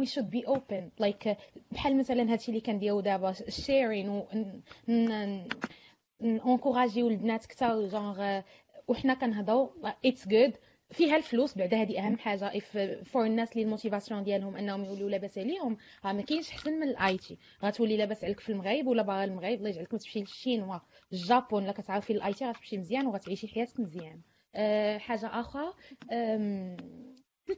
We 0.00 0.06
should 0.06 0.30
be 0.30 0.44
open. 0.46 0.90
Like 1.00 1.36
بحال 1.72 1.98
مثلا 1.98 2.32
هادشي 2.32 2.48
اللي 2.48 2.60
كنديرو 2.60 3.00
دابا 3.00 3.32
sharing 3.34 4.08
و 4.08 4.22
نencourageيو 6.20 7.08
البنات 7.08 7.46
كثر 7.46 7.88
جونغ 7.88 8.40
وحنا 8.88 9.14
كنهضروا 9.14 9.68
it's 10.04 10.28
good 10.28 10.52
فيها 10.90 11.16
الفلوس 11.16 11.58
بعدا 11.58 11.82
هذه 11.82 12.06
أهم 12.06 12.18
حاجة. 12.18 12.58
pour 13.04 13.26
الناس 13.26 13.52
اللي 13.52 13.62
ال 13.64 13.69
motivation 13.69 14.22
ديالهم 14.22 14.56
أنهم 14.56 14.84
يوليو 14.84 15.08
لاباس 15.08 15.38
عليهم 15.38 15.76
راه 16.04 16.12
ما 16.12 16.22
كاينش 16.22 16.50
احسن 16.50 16.72
من 16.72 16.88
ال 16.88 17.16
IT 17.18 17.38
غتولي 17.64 17.96
لاباس 17.96 18.24
عليك 18.24 18.40
في 18.40 18.52
المغرب 18.52 18.86
ولا 18.86 19.02
برا 19.02 19.24
المغرب 19.24 19.58
الله 19.58 19.68
يجعلك 19.68 19.92
ما 19.92 19.98
تمشي 19.98 20.20
للشينوا. 20.20 20.78
الجابون 21.12 21.64
الا 21.64 21.72
كتعرفي 21.72 22.12
ال 22.12 22.32
IT 22.32 22.44
غتمشي 22.44 22.78
مزيان 22.78 23.06
وغتعيشي 23.06 23.48
حياه 23.48 23.68
مزيان. 23.78 24.20
أه 24.54 24.98
حاجة 24.98 25.26
آخرى 25.26 25.72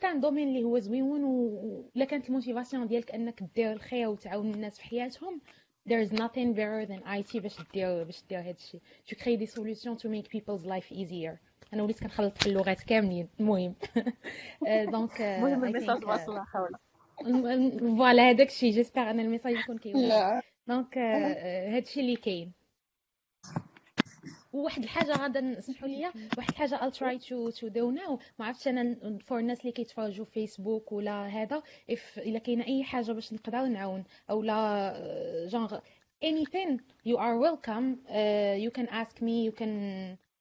t'as 0.01 0.14
un 0.14 0.21
domaine 0.21 0.49
اللي 0.49 0.65
هو 0.65 0.79
زوين 0.79 1.25
ولا 1.25 2.05
كانت 2.05 2.29
ال 2.29 2.34
motivation 2.34 2.87
ديالك 2.87 3.11
أنك 3.11 3.43
دير 3.57 3.73
الخير 3.73 4.09
وتعاون 4.09 4.55
الناس 4.55 4.79
في 4.79 4.85
حياتهم 4.85 5.41
there 5.89 6.03
is 6.09 6.13
nothing 6.13 6.53
better 6.55 6.87
than 6.87 7.01
IT 7.07 7.37
باش 7.37 7.57
دير 7.75 8.05
باش 8.05 8.23
دير 8.29 8.41
هذا 8.41 8.51
الشيء 8.51 8.81
to 9.11 9.15
create 9.15 9.39
des 9.41 9.51
solutions 9.57 10.03
to 10.03 10.09
make 10.09 10.29
people's 10.29 10.65
life 10.67 10.93
easier. 10.93 11.48
أنا 11.75 11.83
وليت 11.83 12.01
كنخلط 12.01 12.39
في 12.39 12.47
اللغات 12.47 12.83
كاملين 12.83 13.29
المهم. 13.41 13.75
donc 14.93 15.21
المهم 15.21 15.65
ال 15.65 15.70
message 15.70 16.05
واصل 16.05 16.45
خوله 16.45 16.79
voilà 17.97 18.31
هذاك 18.31 18.49
الشيء 18.49 18.73
j'espère 18.73 19.11
أن 19.11 19.21
ال 19.21 19.25
message 19.25 19.55
يكون 19.55 19.79
كيوصل 19.79 20.41
donc 20.67 20.99
هذا 20.99 21.79
الشيء 21.79 22.03
اللي 22.03 22.17
كاين. 22.17 22.53
وواحد 24.53 24.83
الحاجة 24.83 25.13
غادا 25.13 25.41
نسمحوا 25.41 25.89
لي 25.89 26.13
واحد 26.37 26.49
الحاجة 26.51 26.77
I'll 26.77 26.93
try 26.95 27.17
to 27.29 27.59
to 27.61 27.71
do 27.71 27.93
now. 28.01 28.19
ما 28.39 28.47
عرفتش 28.47 28.69
أنا 28.69 29.19
for 29.25 29.39
الناس 29.39 29.61
اللي 29.61 29.73
كيتفرجوا 29.73 30.25
فيسبوك 30.25 30.93
ولا 30.93 31.27
هذا 31.27 31.63
if 31.93 32.19
إلا 32.19 32.39
كاينة 32.39 32.67
أي 32.67 32.85
حاجة 32.85 33.13
باش 33.13 33.33
نقدر 33.33 33.67
نعاون 33.67 34.05
أو 34.31 34.43
لا 34.43 35.47
جونغ 35.47 35.79
anything 36.25 36.81
you 37.05 37.17
are 37.17 37.37
welcome 37.39 37.99
uh, 38.09 38.55
you 38.65 38.71
can 38.71 38.89
ask 38.89 39.23
me 39.23 39.45
you 39.45 39.53
can 39.53 39.73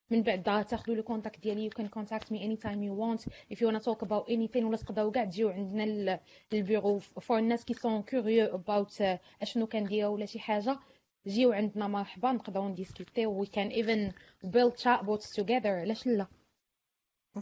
من 0.10 0.24
بعد 0.24 0.66
تاخذوا 0.66 0.96
le 0.96 1.04
contact 1.04 1.40
ديالي. 1.40 1.70
You 1.70 1.74
can 1.74 1.88
contact 1.88 2.32
me 2.32 2.38
anytime 2.38 2.82
you 2.82 2.94
want. 2.94 3.22
If 3.52 3.62
you 3.62 3.68
want 3.68 3.78
to 3.78 3.86
talk 3.86 4.02
about 4.02 4.30
anything 4.30 4.64
ولا 4.64 4.78
تقدروا 4.78 5.12
كاع 5.12 5.26
تجيو 5.26 5.50
عندنا 5.50 6.20
لل 6.52 6.64
bureau 6.64 7.00
for 7.00 7.38
الناس 7.38 7.66
qui 7.66 7.74
sont 7.74 8.02
curieux 8.02 8.58
about 8.58 9.02
أشنو 9.42 9.68
كنديروا 9.68 10.14
ولا 10.14 10.26
شي 10.26 10.40
حاجة 10.40 10.80
جيو 11.28 11.52
عندنا 11.52 11.88
مرحبا 11.88 12.32
نقدروا 12.32 12.70
نديسكوتيو. 12.70 13.46
We 13.46 13.48
can 13.48 13.72
even 13.72 14.14
build 14.46 14.78
chatbots 14.84 15.36
together. 15.42 15.66
علاش 15.66 16.08
لا؟ 16.08 16.28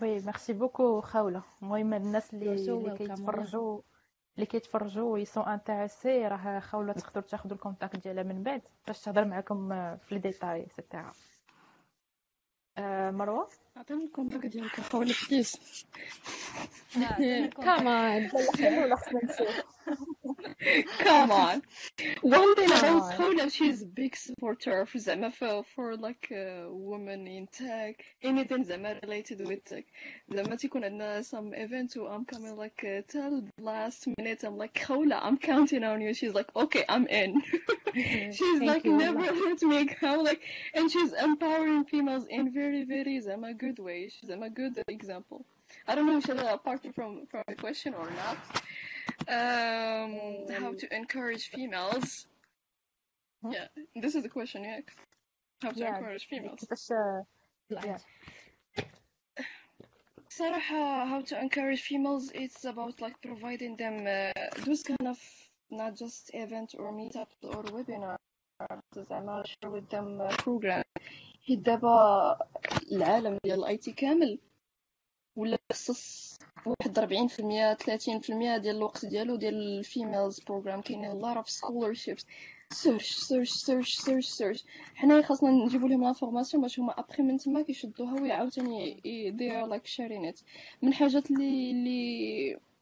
oui 0.01 0.19
merci 0.19 0.53
beaucoup 0.53 1.01
خولة 1.01 1.43
المهم 1.61 1.93
الناس 1.93 2.33
اللي. 2.33 2.55
كيتفرجوا 2.97 3.81
اللي 4.35 4.45
كيتفرجوا 4.45 5.13
oui 5.13 5.25
sont 5.25 5.43
intéressés 5.43 6.27
راه 6.27 6.59
خولة 6.59 6.93
تقدروا 6.93 7.27
تاخذوا 7.27 7.55
ال 7.55 7.61
contact 7.61 8.03
ديالها 8.03 8.23
من 8.23 8.43
بعد 8.43 8.61
باش 8.87 9.01
تهضر 9.01 9.25
معكم 9.25 9.69
في 9.97 10.15
les 10.15 10.19
détails 10.19 10.63
et 10.63 10.75
cetera 10.75 11.11
مروة 13.17 13.43
عطيني 13.43 13.64
الكونتاكت 13.90 14.46
ديالك 14.46 14.80
خوله 14.80 15.14
بليز 15.30 15.56
كمان 17.62 18.30
ولا 18.78 18.96
خصنا 18.96 19.20
نمشيو 19.24 19.46
Come 21.00 21.30
on. 21.32 21.62
One 22.22 22.54
thing 22.54 22.68
Come 22.68 22.78
about 22.78 23.02
on. 23.02 23.16
Khawla, 23.18 23.50
she's 23.52 23.82
a 23.82 23.86
big 23.86 24.14
supporter 24.16 24.86
for 24.86 24.98
زعما 24.98 25.32
for, 25.32 25.64
for 25.74 25.96
like 25.96 26.28
uh, 26.30 26.66
women 26.68 27.26
in 27.26 27.46
tech, 27.46 28.04
anything 28.22 28.64
زعما 28.64 29.00
related 29.02 29.46
with 29.46 29.64
tech. 29.64 29.84
زعما 30.30 30.56
تيكون 30.56 30.84
عندنا 30.84 31.22
some 31.22 31.54
event 31.54 31.96
و 31.96 32.06
I'm 32.08 32.24
coming 32.24 32.56
like 32.56 32.84
uh, 32.84 33.02
till 33.08 33.42
last 33.58 34.06
minute 34.18 34.44
I'm 34.44 34.56
like 34.58 34.74
Khawla, 34.74 35.18
I'm 35.22 35.38
counting 35.38 35.82
on 35.84 36.00
you. 36.00 36.12
She's 36.14 36.34
like, 36.34 36.54
okay, 36.54 36.84
I'm 36.88 37.06
in. 37.06 37.42
she's 38.32 38.58
Thank 38.58 38.70
like 38.72 38.84
you. 38.84 38.96
never 38.96 39.20
let 39.20 39.62
me 39.62 39.84
go. 40.00 40.20
Like, 40.22 40.42
and 40.74 40.90
she's 40.90 41.12
empowering 41.12 41.84
females 41.84 42.26
in 42.28 42.52
very 42.52 42.84
very 42.84 43.20
زعما 43.20 43.58
good 43.58 43.63
way. 43.78 44.08
She's 44.08 44.30
a 44.30 44.50
good 44.50 44.82
example. 44.88 45.44
I 45.86 45.94
don't 45.94 46.06
know 46.06 46.20
should 46.20 46.38
I 46.38 46.52
apart 46.52 46.82
from 46.94 47.26
from 47.26 47.44
the 47.46 47.54
question 47.54 47.94
or 47.94 48.08
not. 48.22 48.38
Um, 49.28 50.10
how 50.62 50.72
to 50.74 50.86
encourage 50.94 51.48
females. 51.48 52.26
Huh? 53.42 53.50
Yeah, 53.52 53.66
this 54.02 54.14
is 54.14 54.22
the 54.22 54.28
question, 54.28 54.64
yeah. 54.64 54.80
How 55.62 55.72
to 55.72 55.78
Yeah, 55.78 55.96
encourage 55.96 56.26
females. 56.26 56.60
كيفاش 56.60 56.92
Yeah. 57.70 57.98
صراحة 60.30 61.06
how 61.08 61.20
to 61.22 61.40
encourage 61.40 61.82
females 61.82 62.30
it's 62.34 62.64
about 62.64 63.00
like 63.00 63.20
providing 63.20 63.76
them 63.76 64.06
uh, 64.06 64.32
those 64.64 64.82
kind 64.82 65.06
of 65.06 65.18
not 65.70 65.96
just 65.96 66.30
event 66.34 66.74
or 66.78 66.92
meetups 66.92 67.38
or 67.42 67.62
webinar 67.64 68.16
زعما 68.94 69.42
share 69.46 69.70
with 69.70 69.88
them 69.90 70.20
uh, 70.20 70.36
program 70.36 70.82
حيت 71.47 71.59
دابا 71.59 72.37
العالم 72.91 73.37
ديال 73.45 73.59
ال 73.59 73.77
IT 73.77 73.91
كامل 73.91 74.39
ولا 75.35 75.57
خصص 75.73 76.35
واحد 76.65 76.99
40% 76.99 77.03
30% 77.83 78.27
ديال 78.57 78.75
الوقت 78.75 79.05
ديالو 79.05 79.35
ديال 79.35 79.55
ال 79.79 79.87
females 79.87 80.39
programs 80.39 80.81
كاينين 80.81 81.11
a 81.11 81.25
lot 81.25 81.37
of 81.37 81.49
scholarships. 81.53 82.23
search 82.71 83.15
search 83.15 83.49
search 83.51 83.95
search 83.95 84.25
search 84.25 84.63
حنايا 84.95 85.21
خاصنا 85.21 85.51
نجيبو 85.51 85.87
لهم 85.87 86.03
la 86.03 86.14
formation 86.14 86.61
باش 86.63 86.79
هما 86.79 86.99
ابخي 86.99 87.23
من 87.23 87.37
تما 87.37 87.61
كيشدوها 87.61 88.21
ويعاوتاني 88.21 89.01
ي- 89.05 89.31
they 89.37 89.79
sharing 89.87 90.33
it. 90.35 90.43
من 90.81 90.89
الحاجات 90.89 91.31
اللي 91.31 91.71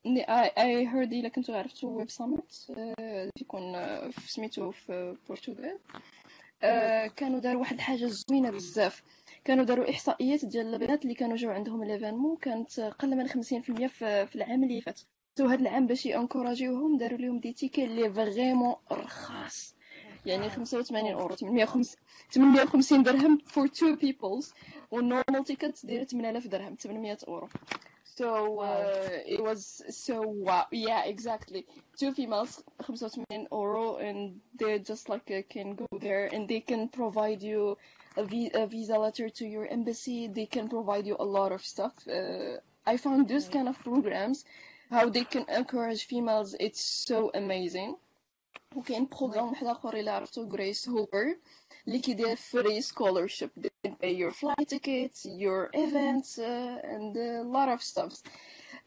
اللي 0.06 0.24
I, 0.24 0.50
I 0.50 0.94
heard 0.94 1.14
إلا 1.14 1.30
كنتو 1.30 1.54
عرفتو 1.54 1.88
Web 1.88 2.10
Summit 2.10 2.54
تيكون 3.38 3.76
آه، 3.76 4.10
في 4.10 4.32
سميتو 4.32 4.72
في 4.72 4.94
البرتغال 4.94 5.80
آه، 6.64 7.08
كانوا 7.08 7.40
داروا 7.40 7.60
واحد 7.60 7.76
الحاجة 7.76 8.06
زوينة 8.06 8.52
بزاف. 8.52 9.04
كانوا 9.46 9.66
داروا 9.66 9.90
إحصائيات 9.90 10.46
ديال 10.46 10.74
البنات 10.74 11.04
اللي 11.04 11.14
كانوا 11.16 11.38
جاو 11.38 11.52
عندهم 11.52 11.84
l'événement 11.84 12.38
كانت 12.38 12.80
قل 12.80 13.16
من 13.18 13.28
50% 13.28 13.34
في, 13.88 14.26
في 14.28 14.36
العام 14.36 14.64
اللي 14.64 14.82
فات. 14.82 15.00
so 15.38 15.46
هاد 15.48 15.60
العام 15.60 15.88
باش 15.88 16.06
ينكوراجيوهم 16.06 16.98
داروا 16.98 17.18
لهم 17.18 17.40
دي 17.40 17.54
تيكي 17.54 17.84
اللي 17.86 18.14
vraiment 18.14 18.76
رخاص. 18.92 19.76
يعني 20.26 20.50
85 20.50 21.12
أورو 21.12 21.36
850 21.36 21.96
850 22.32 23.04
درهم 23.04 23.38
for 23.50 23.68
two 23.68 23.98
peoples. 24.06 24.54
وال 24.92 25.05
normal 25.05 25.44
ticket 25.46 25.86
دايرة 25.86 26.04
8000 26.04 26.48
درهم 26.48 26.76
800 26.76 27.18
أورو. 27.28 27.50
So 28.16 28.60
uh, 28.60 29.10
it 29.26 29.42
was 29.44 29.82
so 29.90 30.22
wow. 30.22 30.66
Yeah, 30.72 31.04
exactly. 31.06 31.66
Two 32.00 32.14
females, 32.14 32.62
85 32.90 33.26
euro, 33.52 33.98
and 33.98 34.40
they 34.60 34.80
just 34.80 35.10
like 35.10 35.30
uh, 35.32 35.42
can 35.50 35.76
go 35.76 35.88
there 36.00 36.28
and 36.32 36.48
they 36.48 36.60
can 36.60 36.90
provide 36.90 37.42
you 37.42 37.78
a, 38.18 38.24
vi- 38.24 38.52
a 38.54 38.68
visa 38.68 38.98
letter 38.98 39.30
to 39.30 39.46
your 39.46 39.66
embassy. 39.68 40.28
They 40.28 40.46
can 40.46 40.70
provide 40.70 41.08
you 41.08 41.16
a 41.20 41.26
lot 41.26 41.52
of 41.52 41.62
stuff. 41.62 41.94
Uh, 42.08 42.58
I 42.86 42.98
found 42.98 43.28
this 43.28 43.48
kind 43.50 43.68
of 43.68 43.80
programs, 43.80 44.44
how 44.92 45.10
they 45.10 45.24
can 45.24 45.46
encourage 45.50 46.06
females. 46.06 46.56
It's 46.60 46.82
so 47.08 47.32
amazing. 47.34 47.96
وكاين 48.78 49.06
بروغرام 49.06 49.50
واحد 49.50 49.68
آخر 49.68 49.94
إلى 49.94 50.12
عرفتو 50.12 50.44
غريس 50.44 50.90
هوبر 50.90 51.38
اللي 51.88 52.00
كيدير 52.00 52.36
فري 52.36 52.82
pay 54.02 54.14
your 54.22 54.32
flight 54.32 54.68
tickets 54.70 55.26
your 55.26 55.70
events 55.74 56.40
uh, 56.40 56.94
and 56.96 57.18
a 57.18 57.44
lot 57.44 57.70
of 57.70 57.82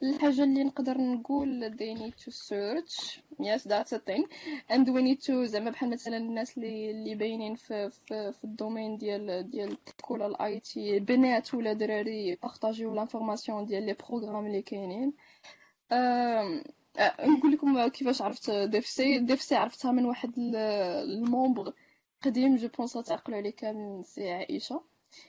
الحاجة 0.03 0.45
اللي 0.45 0.65
نقدر 0.65 0.99
نقول 0.99 1.77
they 1.77 1.99
need 2.01 2.15
to 2.25 2.31
search. 2.31 3.21
Yes 3.41 3.63
that's 3.65 3.93
a 3.93 3.99
thing. 3.99 4.25
And 4.71 4.89
we 4.89 5.03
need 5.03 5.21
to 5.27 5.45
زعما 5.45 5.71
بحال 5.71 5.91
مثلا 5.91 6.17
الناس 6.17 6.57
اللي 6.57 6.91
اللي 6.91 7.15
باينين 7.15 7.55
في 7.55 7.91
في, 7.91 8.33
في 8.33 8.45
ال 8.45 8.51
domaine 8.51 8.97
ديال 8.97 9.51
ديال 9.51 9.71
ال 9.71 9.79
tech 9.79 10.11
ال 10.11 10.61
IT 10.61 10.99
بنات 11.01 11.55
ولا 11.55 11.73
دراري 11.73 12.35
بارطاجيو 12.35 12.95
l'information 12.95 13.67
ديال 13.67 13.87
les 13.87 13.97
programmes 14.09 14.47
اللي 14.47 14.63
كاينين. 14.63 15.13
أه، 15.93 16.63
نقول 17.21 17.53
لكم 17.53 17.89
كيفاش 17.89 18.23
عرفت 18.23 18.51
DevC 18.51 19.19
DevC 19.19 19.55
عرفتها 19.55 19.93
من 19.93 20.05
واحد 20.05 20.39
ال- 20.39 20.57
ال 21.17 21.25
membre 21.25 21.73
قديم 22.23 22.57
je 22.57 22.69
pense 22.69 22.93
تعقلوا 22.93 23.39
عليه 23.39 23.51
كامل 23.51 24.05
c'est 24.05 24.31
عائشة. 24.31 24.83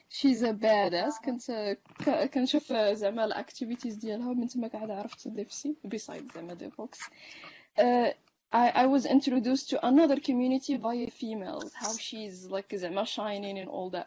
she's 0.08 0.44
a 0.44 0.50
badass 0.50 1.18
كنت 1.20 1.76
كنشوف 2.34 2.72
زعما 2.72 3.24
ال 3.24 3.30
activities 3.30 3.94
ديالها 3.94 4.30
ومن 4.30 4.48
تما 4.48 4.68
قاعدة 4.68 4.94
عرفت 4.94 5.28
DevC 5.28 5.76
besides 5.84 6.32
زعما 6.34 6.54
Devoxx 6.54 6.98
uh, 7.78 8.12
I, 8.54 8.70
I 8.82 8.86
was 8.86 9.04
introduced 9.06 9.66
to 9.70 9.76
another 9.86 10.18
community 10.28 10.76
by 10.76 11.06
females 11.20 11.70
how 11.74 11.92
she's 11.92 12.50
like 12.50 12.74
زعما 12.76 13.04
shining 13.04 13.58
and 13.58 13.68
all 13.68 13.90
that. 13.90 14.06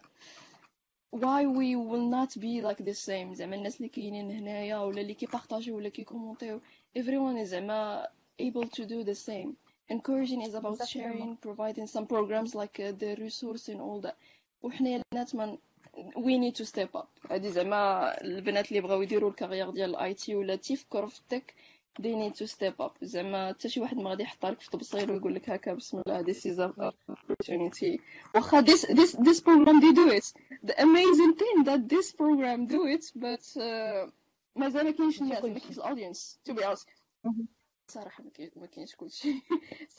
Why 1.11 1.45
we 1.45 1.75
will 1.75 2.07
not 2.17 2.31
be 2.39 2.61
like 2.61 2.83
the 2.85 2.93
same. 2.93 3.33
زعما 3.33 3.55
الناس 3.55 3.77
اللي 3.77 3.89
كاينين 3.89 4.31
هنايا 4.31 4.77
ولا 4.77 5.01
اللي 5.01 5.13
كيبارطاجيو 5.13 5.77
ولا 5.77 5.89
كيكومونتيو 5.89 6.61
everyone 6.98 7.36
is 7.38 7.48
زعما 7.48 8.06
able 8.42 8.68
to 8.68 8.84
do 8.86 9.04
the 9.04 9.14
same 9.14 9.56
encouraging 9.90 10.42
is 10.42 10.54
about 10.54 10.72
Exactly. 10.74 11.00
sharing 11.00 11.36
providing 11.36 11.86
some 11.86 12.06
programs 12.06 12.54
like 12.54 12.80
uh, 12.80 12.92
the 13.02 13.14
resource 13.24 13.68
and 13.68 13.80
all 13.80 14.00
that 14.00 14.16
وحنايا 14.62 15.02
البنات 15.12 15.34
من 15.34 15.58
we 16.16 16.38
need 16.38 16.54
to 16.56 16.64
step 16.66 16.94
up 17.00 17.08
هادي 17.30 17.50
زعما 17.50 18.12
البنات 18.24 18.68
اللي 18.68 18.80
بغاو 18.80 19.02
يديروا 19.02 19.30
الكارير 19.30 19.70
ديال 19.70 19.90
الاي 19.90 20.14
تي 20.14 20.34
ولا 20.34 20.56
تيفكروا 20.56 21.08
في 21.08 21.20
التك 21.20 21.54
they 22.02 22.14
need 22.14 22.34
to 22.36 22.46
step 22.46 22.84
up 22.86 22.92
زعما 23.04 23.48
حتى 23.48 23.68
شي 23.68 23.80
واحد 23.80 23.96
ما 23.96 24.10
غادي 24.10 24.22
يحطها 24.22 24.50
لك 24.50 24.60
في 24.60 24.70
تبصير 24.70 25.12
ويقول 25.12 25.34
لك 25.34 25.50
هكا 25.50 25.74
بسم 25.74 26.02
الله 26.06 26.22
this 26.22 26.36
is 26.46 26.58
an 26.58 26.90
opportunity 27.12 28.00
واخا 28.34 28.60
this 28.62 28.80
this 28.86 29.12
this 29.16 29.40
program 29.40 29.80
they 29.80 29.92
do 29.92 30.08
it 30.18 30.32
the 30.66 30.74
amazing 30.82 31.34
thing 31.42 31.64
that 31.64 31.88
this 31.88 32.12
program 32.12 32.66
do 32.66 32.86
it 32.86 33.04
but 33.16 33.44
uh, 33.62 34.10
مازال 34.55 34.85
ما 34.85 34.91
كاينش 34.91 35.21
الناس 35.21 35.43
ما 35.43 35.49
كاينش 35.59 35.77
ال 35.77 35.84
audience 35.84 36.39
to 36.49 36.53
be 36.53 36.59
honest 36.63 36.87
Mhm. 37.27 37.45
صراحة 37.87 38.23
ما 38.23 38.29
كاين- 38.29 38.51
ما 38.55 38.65
كاينش 38.65 38.95
كلشي 38.95 39.33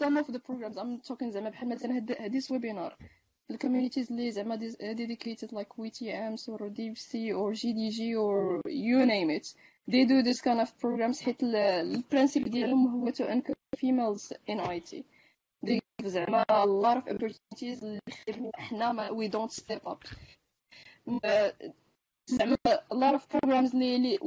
some 0.02 0.16
of 0.22 0.26
the 0.26 0.38
programs 0.38 0.76
I'm 0.78 1.08
talking 1.12 1.28
زعما 1.28 1.50
بحال 1.50 1.68
مثلا 1.68 1.96
هاد 1.96 2.12
هاد 2.12 2.40
this 2.40 2.44
webinar 2.46 3.04
الكوميونيتيز 3.50 4.10
اللي 4.12 4.30
زعما 4.30 4.56
dedicated 4.76 5.48
like 5.48 5.68
WTMs 5.78 6.48
or 6.48 6.60
DeepC 6.70 7.34
or 7.34 7.52
GDG 7.54 8.16
or 8.16 8.60
you 8.68 9.06
name 9.06 9.30
it 9.40 9.54
they 9.90 10.04
do 10.04 10.22
this 10.22 10.40
kind 10.40 10.60
of 10.66 10.70
programs 10.80 11.22
حيت 11.22 11.42
البرانسيب 11.42 12.48
ديالهم 12.48 12.86
هو 12.86 13.10
to 13.10 13.24
encourage 13.24 13.78
females 13.80 14.32
in 14.50 14.58
IT 14.60 15.02
they 15.66 15.78
give 16.02 16.06
زعما 16.06 16.42
a 16.42 16.66
lot 16.66 17.02
of 17.02 17.14
opportunities 17.14 17.82
اللي 17.82 18.00
حنا 18.54 19.08
we 19.08 19.28
don't 19.28 19.52
step 19.62 19.86
up 19.92 20.04
زعما 22.31 22.57
a 22.67 22.95
lot 22.95 23.19
of 23.19 23.23
programs 23.27 23.75
اللي 23.75 24.19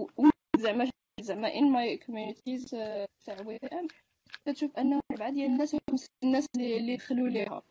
زعما 0.59 0.90
زعما 1.20 1.51
in 1.51 1.64
my 1.72 1.98
communities 2.05 2.70
تاع 2.70 3.36
WTM 3.36 3.86
كتشوف 4.47 4.76
انه 4.78 5.01
اربعه 5.12 5.30
ديال 5.30 5.51
الناس 5.51 5.76
الناس 6.24 6.47
اللي 6.56 6.97
دخلوا 6.97 7.28
ليها 7.28 7.62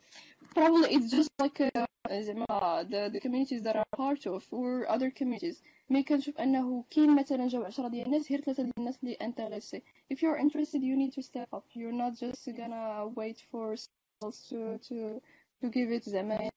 probably 0.56 0.88
it's 0.90 1.12
just 1.12 1.30
like 1.42 1.62
uh, 1.62 1.86
زعما 2.12 2.84
the, 2.84 3.10
the 3.14 3.20
communities 3.20 3.62
that 3.62 3.76
are 3.76 3.98
part 3.98 4.26
of 4.26 4.44
or 4.52 4.88
other 4.90 5.12
communities 5.12 5.64
مي 5.90 6.04
كنشوف 6.04 6.38
انه 6.38 6.84
كاين 6.90 7.16
مثلا 7.16 7.48
جاو 7.48 7.64
10 7.64 7.88
ديال 7.88 8.06
الناس 8.06 8.32
غير 8.32 8.42
ثلاثه 8.42 8.64
ديال 8.64 8.74
الناس 8.78 9.00
اللي 9.04 9.14
انتريسي 9.14 9.82
if 10.14 10.18
you're 10.18 10.40
interested 10.40 10.82
you 10.82 10.96
need 10.96 11.14
to 11.14 11.22
step 11.22 11.58
up 11.58 11.64
you're 11.76 11.98
not 12.04 12.14
just 12.14 12.56
gonna 12.58 13.08
wait 13.16 13.42
for 13.52 13.76
else 14.24 14.50
to 14.50 14.78
to 14.88 15.22
to 15.62 15.70
give 15.70 15.92
it 15.92 16.10
زعما 16.10 16.50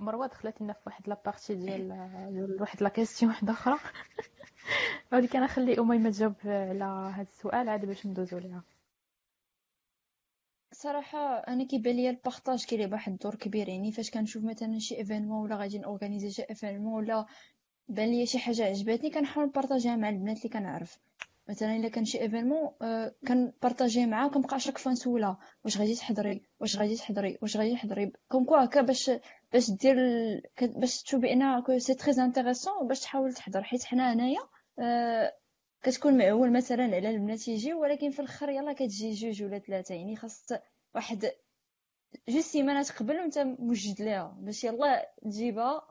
مروة 0.00 0.26
دخلت 0.26 0.60
لنا 0.60 0.72
في 0.72 0.80
واحد 0.86 1.08
la 1.08 1.19
partie 1.19 1.54
ديال 1.54 2.56
واحد 2.60 2.82
la 2.82 2.88
question 2.88 3.30
واحدة 3.32 3.52
أخرى. 3.52 3.78
غادي 5.14 5.26
كان 5.26 5.42
نخلي 5.42 5.78
أميمة 5.78 6.10
تجاوب 6.10 6.34
على 6.44 6.84
هذا 7.14 7.22
السؤال 7.22 7.68
عاد 7.68 7.86
باش 7.86 8.06
ندوزو 8.06 8.38
ليها. 8.38 8.62
صراحة 10.72 11.38
أنا 11.38 11.64
كيبان 11.64 11.96
ليا 11.96 12.10
ال 12.10 12.17
partage 12.17 12.64
كيلعب 12.64 12.92
واحد 12.92 13.12
الدور 13.12 13.34
كبير 13.34 13.68
يعني 13.68 13.92
فاش 13.92 14.10
كنشوف 14.10 14.44
مثلا 14.44 14.78
شي 14.78 14.96
événement 14.98 15.42
ولا 15.42 15.56
غادي 15.56 15.78
نورغانيزي 15.78 16.30
شي 16.30 16.42
événement 16.42 16.92
ولا 16.92 17.26
بان 17.88 18.08
ليا 18.08 18.24
شي 18.24 18.38
حاجة 18.38 18.64
عجبتني 18.64 19.10
كنحاول 19.10 19.46
نبارطاجيها 19.46 19.96
مع 19.96 20.08
البنات 20.08 20.36
اللي 20.36 20.48
كنعرف. 20.48 20.98
مثلا 21.48 21.76
إلا 21.76 21.88
كان 21.88 22.04
شي 22.04 22.20
événement 22.20 22.70
آه 22.82 23.14
كنبارطاجيه 23.28 24.06
معاها 24.06 24.28
كنبقى 24.28 24.60
chaque 24.60 24.78
fois 24.78 24.92
نسولها 24.92 25.38
واش 25.64 25.78
غادي 25.78 25.94
تحضري؟ 25.94 26.42
واش 26.60 26.76
غادي 26.76 26.96
تحضري؟ 26.96 27.38
واش 27.42 27.56
غادي 27.56 27.72
تحضري 27.72 28.12
comme 28.28 28.44
quoi 28.44 28.64
هكا 28.64 28.80
باش 28.80 29.10
باش 29.52 29.70
دير 29.70 29.96
باش 30.60 31.02
تشوف 31.02 31.20
بان 31.20 31.78
c'est 31.78 31.94
très 31.94 32.24
intéressant 32.24 32.88
باش 32.88 33.00
تحاول 33.00 33.34
تحضر. 33.34 33.62
حيت 33.62 33.84
حنا 33.84 34.12
هنايا 34.12 34.40
آه 34.78 35.32
كتكون 35.82 36.18
معول 36.18 36.52
مثلا 36.52 36.84
على 36.84 37.10
البنات 37.10 37.48
يجيو 37.48 37.82
ولكن 37.82 38.10
في 38.10 38.20
الآخر 38.20 38.48
يلا 38.48 38.72
كتجي 38.72 39.10
جوج 39.10 39.42
ولا 39.42 39.58
ثلاثة. 39.58 39.94
يعني 39.94 40.16
خاص 40.16 40.46
واحد 40.94 41.30
جوج 42.28 42.42
سيمانات 42.42 42.90
قبل 42.92 43.16
وانت 43.20 43.38
موجد 43.38 44.02
ليها. 44.02 44.36
باش 44.40 44.64
يلا 44.64 45.12
تجيبها 45.22 45.88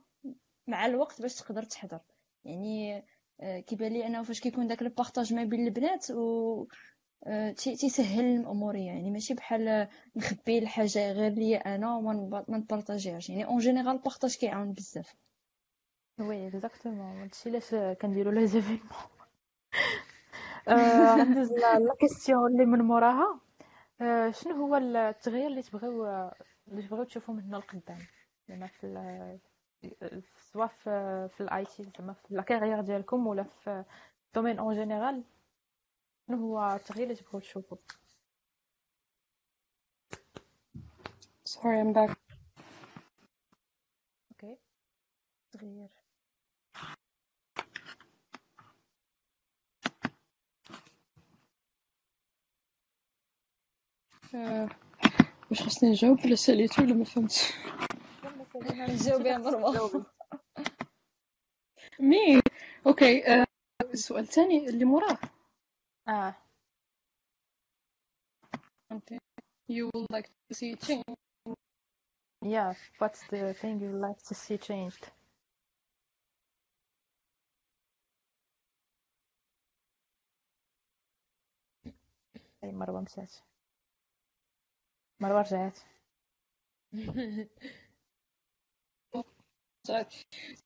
مع 0.68 0.86
الوقت 0.86 1.22
باش 1.22 1.36
تقدر 1.36 1.64
تحضر. 1.64 2.00
يعني 2.44 3.06
آه، 3.42 3.60
كيبان 3.60 3.94
لي 3.94 4.08
أنه 4.08 4.24
فاش 4.24 4.40
كيكون 4.40 4.68
داك 4.68 4.82
ال 4.82 4.88
partage 4.88 5.34
ما 5.34 5.44
بين 5.44 5.68
البنات 5.68 6.12
و 6.12 6.68
آه، 7.24 7.52
تيسهل 7.52 8.26
الأمور 8.26 8.76
يعني 8.76 9.12
ماشي 9.12 9.34
بحال 9.34 9.88
نخبي 10.16 10.58
الحاجة 10.58 11.12
غير 11.12 11.32
ليا 11.32 11.76
أنا 11.76 11.96
وما 11.96 12.46
نبارطاجيهاش 12.50 13.30
يعني. 13.30 13.46
en 13.46 13.58
général 13.58 13.96
ال 13.96 14.01
partage 14.01 14.38
كيعاون 14.38 14.74
بزاف. 14.74 15.16
oui 16.20 16.48
exactement 16.48 17.22
هادشي 17.22 17.50
علاش 17.50 17.76
كنديرو 18.02 18.32
les 18.32 18.48
événements 18.48 18.90
غندوز 20.70 21.52
la 21.52 21.96
question 22.00 22.52
اللي 22.52 22.66
من 22.66 22.80
موراها. 22.80 23.40
آه، 24.02 24.32
شنو 24.32 24.56
هو 24.56 24.76
التغيير 24.76 25.48
اللي 25.48 25.62
تبغيو 25.62 26.06
اللي 26.68 26.82
تبغيو 26.88 27.04
تشوفوه 27.04 27.36
من 27.36 27.44
هنا 27.44 27.58
لقدام؟ 27.58 27.98
زعما 28.50 28.68
في 28.68 29.40
سواء 30.54 30.68
في 30.68 31.28
في 31.32 31.42
ال 31.42 31.66
IT 31.66 31.84
زعما 31.84 32.14
في 32.14 32.36
la 32.36 32.45
carrière 32.45 32.82
ديالكم 32.82 33.28
ولا 33.28 33.44
في 33.44 33.84
ال 34.28 34.32
domaine 34.32 34.60
en 34.60 34.74
général 34.74 35.24
شنو 36.30 36.38
هو 36.38 36.76
التغيير 36.76 37.04
اللي 37.04 37.16
تبغيو 37.16 37.40
تشوفوه 37.40 37.80
sorry 41.50 41.80
I'm 41.80 41.94
back. 41.94 42.18
okay 44.32 44.58
تغيير. 45.52 45.90
واش 55.52 55.62
خصني 55.62 55.90
نجاوب 55.90 56.26
ولا 56.26 56.36
ساليتو 56.36 56.82
ولا 56.82 56.94
ما 56.94 57.04
فهمتش؟ 57.04 57.54
جاوبي. 59.06 59.38
مروة 59.38 60.06
مي 62.00 62.42
أوكي 62.88 63.24
uh, 63.24 63.46
السؤال 63.94 64.24
الثاني 64.24 64.70
اللي 64.70 64.86
موراه 64.86 65.18
Ah. 66.12 66.36
You 69.68 69.92
would 69.94 70.08
like 70.10 70.28
to 70.48 70.56
see 70.56 70.74
change? 70.74 71.04
Yeah, 72.42 72.74
what's 72.98 73.22
the 73.28 73.54
thing 73.54 73.80
you'd 73.80 73.94
like 73.94 74.18
to 74.24 74.34
see 74.34 74.58
changed? 74.58 75.06
Hey, 82.60 82.72
Marwan 82.72 83.08
says. 83.08 83.42
Marwan 85.22 85.48
says. 85.48 85.74
Oh, 89.14 89.26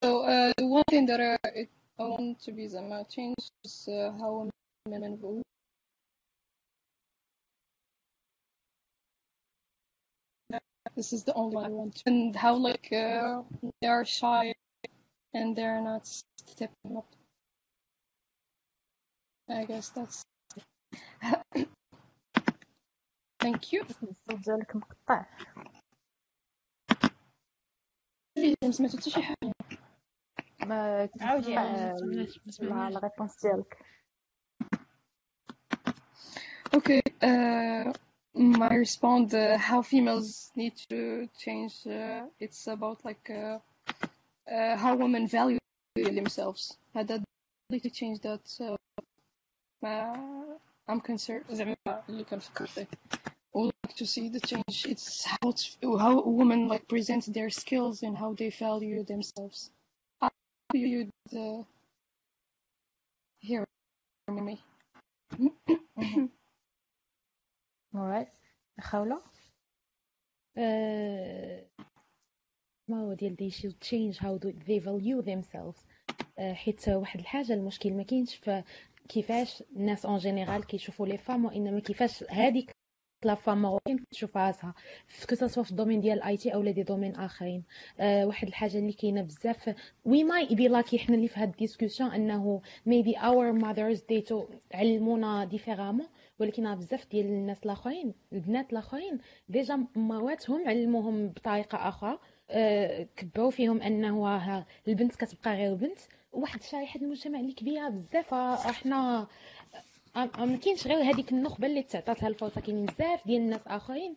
so 0.02 0.24
uh, 0.24 0.52
the 0.58 0.66
one 0.66 0.84
thing 0.90 1.06
that 1.06 1.22
I, 1.22 1.68
I 2.00 2.04
want 2.04 2.40
to 2.44 2.52
be 2.52 2.68
the 2.68 3.06
change 3.10 3.36
is 3.64 3.88
uh, 3.88 4.12
how 4.20 4.50
women 4.87 5.17
vote 5.17 5.43
this 10.97 11.13
is 11.13 11.23
the 11.25 11.35
only 11.35 11.55
one 11.55 11.65
I 11.65 11.69
want 11.69 12.03
and 12.07 12.35
how 12.35 12.55
like 12.57 12.93
uh, 12.93 13.43
they 13.81 13.87
are 13.87 14.05
shy 14.05 14.53
and 15.33 15.55
they're 15.55 15.81
not 15.81 16.07
stepping 16.07 16.97
up 16.97 17.07
I 19.49 19.65
guess 19.65 19.91
that's 19.91 20.25
thank 23.41 23.73
you 23.73 23.85
الصوت 24.03 24.45
ديالك 24.45 24.77
مقطع 24.77 25.27
ما 28.63 28.71
سمعتو 28.71 28.99
حتى 28.99 29.11
شي 29.11 29.23
حاجه 29.23 29.53
ما 30.67 31.09
عاودي 31.21 31.55
لا 31.55 32.91
لا 32.91 33.01
ريبونس 33.01 33.41
ديالك 33.43 33.85
Okay, 36.75 37.03
uh, 37.23 37.93
my 38.35 38.75
respond 38.75 39.35
uh, 39.35 39.57
how 39.59 39.83
females 39.83 40.51
need 40.55 40.75
to 40.91 41.29
change. 41.39 41.87
Uh, 41.87 42.27
it's 42.41 42.67
about 42.67 43.05
like 43.05 43.31
uh, 43.31 43.59
uh, 44.51 44.77
how 44.77 44.97
women 44.97 45.27
value 45.27 45.59
themselves. 45.97 46.77
How 46.95 47.03
that 47.05 47.23
need 47.71 47.83
to 47.83 47.91
change 47.91 48.21
that. 48.21 48.45
Uh, 48.61 48.77
uh, 49.87 50.59
I'm 50.89 51.01
concerned. 51.01 51.45
زعما 51.51 51.77
اللي 52.09 52.25
كنفكر 52.25 52.67
فيه. 52.67 52.87
would 53.55 53.73
like 53.85 53.97
to 53.97 54.07
see 54.07 54.29
the 54.29 54.41
change. 54.41 54.87
It's 54.87 55.25
how 55.25 55.51
it's, 55.51 55.77
how 55.83 56.23
women 56.23 56.69
like 56.69 56.87
present 56.89 57.33
their 57.33 57.51
skills 57.51 58.03
and 58.03 58.17
how 58.17 58.35
they 58.35 58.51
value 58.51 59.05
themselves. 59.05 59.71
How 60.21 60.31
you 60.73 61.11
uh, 61.37 61.63
hear 63.41 63.65
me? 64.29 64.63
Alright 67.96 68.28
خولة 68.82 69.22
آه، 70.58 71.66
ما 72.88 73.02
هو 73.02 73.14
ديال 73.14 73.36
they 73.42 73.54
should 73.54 73.76
change 73.90 74.18
how 74.20 74.38
they 74.68 74.80
value 74.80 75.26
themselves. 75.26 75.86
آه، 76.40 76.54
حيت 76.54 76.90
واحد 76.90 77.20
الحاجة 77.20 77.54
المشكل 77.54 77.94
ما 77.94 78.04
كاينش 78.04 78.36
في 78.36 78.64
كيفاش 79.10 79.64
الناس 79.76 80.06
en 80.06 80.18
général 80.18 80.66
كيشوفوا 80.66 81.08
les 81.08 81.18
femmes 81.18 81.46
وإنما 81.46 81.80
كيفاش 81.80 82.24
هذيك 82.24 82.72
la 83.26 83.36
femme 83.36 83.62
مغربيين 83.62 83.98
كتشوف 83.98 84.38
راسها 84.38 84.74
كو 85.30 85.36
soit 85.36 85.64
في 85.64 85.72
ال 85.72 85.76
domaine 85.76 86.02
ديال 86.02 86.18
ال 86.18 86.38
IT 86.38 86.54
اولا 86.54 86.72
des 86.72 86.84
domaines 86.84 87.16
آخرين. 87.16 87.64
أه 88.00 88.26
واحد 88.26 88.48
الحاجة 88.48 88.78
اللي 88.78 88.94
كاينة 88.94 89.22
بزاف. 89.22 89.76
We 90.06 90.24
may 90.24 90.56
be 90.56 90.68
lucky 90.68 91.00
حنا 91.00 91.16
اللي 91.16 91.28
في 91.28 91.40
هاد 91.40 91.50
ال 91.50 91.55
discussion 91.55 92.12
أنه 92.12 92.62
maybe 92.86 93.16
our 93.18 93.52
mothers 93.52 94.02
did 94.02 94.24
too 94.24 94.46
علمونا 94.74 95.46
différemment 95.46 96.08
ولكن 96.40 96.76
بزاف 96.76 97.08
ديال 97.12 97.26
الناس 97.26 97.64
الآخرين 97.66 98.14
البنات 98.34 98.72
الآخرين 98.74 99.18
déjà 99.50 99.88
مواتهم 99.96 100.68
علموهم 100.68 101.28
بطريقة 101.28 101.90
آخرى 101.90 102.20
أه 102.50 103.08
كبروا 103.16 103.52
فيهم 103.52 103.82
أنه 103.82 104.66
البنت 104.88 105.16
كتبقى 105.16 105.56
غير 105.56 105.74
بنت. 105.76 106.00
واحد 106.34 106.64
شريحه 106.64 107.00
المجتمع 107.00 107.40
اللي 107.40 107.54
كبيرة 107.54 107.90
بزاف 107.90 108.34
إحنا 108.34 109.28
ما 110.16 110.58
كاينش 110.58 110.88
غير 110.88 111.04
هذيك 111.04 111.32
النخبة 111.32 111.68
اللي 111.68 111.84
تعطات 111.84 112.22
لها 112.22 112.30
الفرصه 112.30 112.62
كاينين 112.62 112.86
بزاف 112.86 113.28
ديال 113.28 113.42
الناس 113.42 113.62
آخرين. 113.68 114.16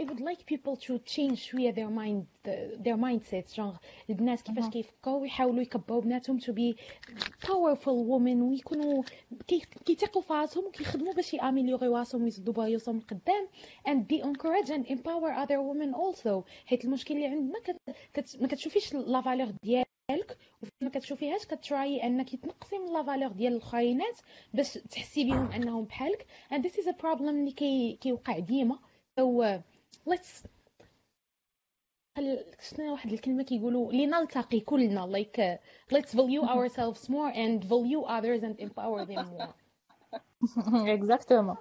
I 0.00 0.02
would 0.02 0.20
like 0.20 0.46
people 0.54 0.76
to 0.76 0.98
change 1.14 1.34
شوية 1.34 1.72
their 1.74 1.90
mind 1.90 2.48
their 2.84 2.96
mindset 2.96 3.54
genre. 3.56 3.78
البنات 4.10 4.40
كيفاش 4.40 4.68
كيفكروا 4.70 5.20
ويحاولوا 5.20 5.62
يكبروا 5.62 6.00
بناتهم 6.00 6.40
to 6.40 6.52
be 6.52 6.74
powerful 7.46 8.06
women 8.08 8.42
ويكونوا 8.42 9.02
كيثقوا 9.86 10.22
في 10.22 10.32
راسهم 10.32 10.64
وكيخدموا 10.64 11.12
باش 11.12 11.34
ي 11.34 11.39
améliorer 11.39 11.88
راسهم 11.88 12.22
ويزدوا 12.22 12.54
برايوسهم 12.54 13.00
قدام 13.00 13.48
and 13.88 14.00
be 14.12 14.22
encourage 14.22 14.68
and 14.70 14.86
empower 14.90 15.32
other 15.44 15.60
women 15.60 15.94
also. 15.94 16.42
حيت 16.66 16.84
المشكل 16.84 17.14
اللي 17.14 17.26
عندنا 17.26 17.58
كت... 18.14 18.36
ما 18.40 18.48
كتشوفيش 18.48 18.94
la 18.94 19.20
valeur 19.20 19.50
ديال 19.62 19.84
ديالك 20.10 20.38
وما 20.82 20.90
كتشوفيهاش 20.90 21.46
كتراي 21.46 22.02
أنك 22.02 22.36
تنقصي 22.36 22.78
من 22.78 22.92
la 22.92 23.02
valeur 23.02 23.32
ديال 23.32 23.52
الاخرينات 23.52 24.18
باش 24.54 24.74
تحسي 24.74 25.24
بهم 25.24 25.52
أنهم 25.52 25.84
بحالك. 25.84 26.26
And 26.52 26.62
this 26.62 26.78
is 26.78 26.86
a 26.86 26.92
problem 26.92 27.28
اللي 27.28 27.52
كي 27.52 27.98
كيوقع 28.00 28.38
ديما. 28.38 28.78
So 29.20 29.42
uh, 29.42 29.60
let's 30.12 30.46
شنو 32.60 32.92
واحد 32.92 33.12
الكلمة 33.12 33.42
كيقولوا 33.42 33.92
لنلتقي 33.92 34.60
كلنا. 34.60 35.06
Like 35.06 35.38
uh, 35.38 35.58
let's 35.96 36.14
value 36.14 36.44
ourselves 36.54 37.08
more 37.08 37.30
and 37.34 37.64
value 37.64 38.02
others 38.02 38.42
and 38.42 38.60
empower 38.60 39.04
them 39.04 39.26
more. 39.30 39.54
Exactement. 40.96 41.58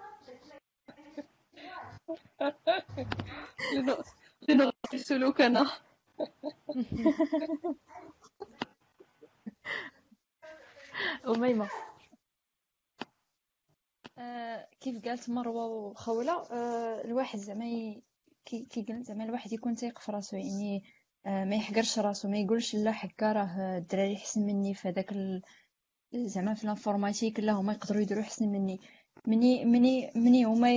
لنغطي 4.49 4.97
سلوكنا 4.97 5.72
أميمة. 11.27 11.69
آه 14.18 14.68
كيف 14.80 15.06
قالت 15.06 15.30
مروة 15.30 15.65
وخولة 15.65 16.34
آه 16.52 17.02
الواحد 17.06 17.40
زعما 17.40 17.95
كي 18.45 18.68
زعما 19.02 19.23
الواحد 19.23 19.53
يكون 19.53 19.76
تايق 19.76 19.99
في 19.99 20.11
راسو 20.11 20.38
يعني 20.38 20.84
آه 21.26 21.44
ما 21.45 21.56
يحقرش 21.56 21.99
راسو 21.99 22.27
ما 22.30 22.38
يقولش 22.38 22.76
لا 22.76 22.91
حكا 22.91 23.34
راه 23.34 23.77
الدراري 23.77 24.15
أحسن 24.15 24.41
مني 24.45 24.73
في 24.73 24.88
هذاك 24.90 25.11
ال... 25.11 25.41
زعما 26.15 26.53
في 26.53 26.64
ال 26.63 26.69
informatique 26.69 27.39
لا 27.40 27.53
هما 27.53 27.73
يقدروا 27.73 28.02
يديروا 28.02 28.23
أحسن 28.23 28.49
مني. 28.49 28.80
مني 29.27 29.65
مني 29.65 30.11
مني 30.15 30.44
هما 30.45 30.76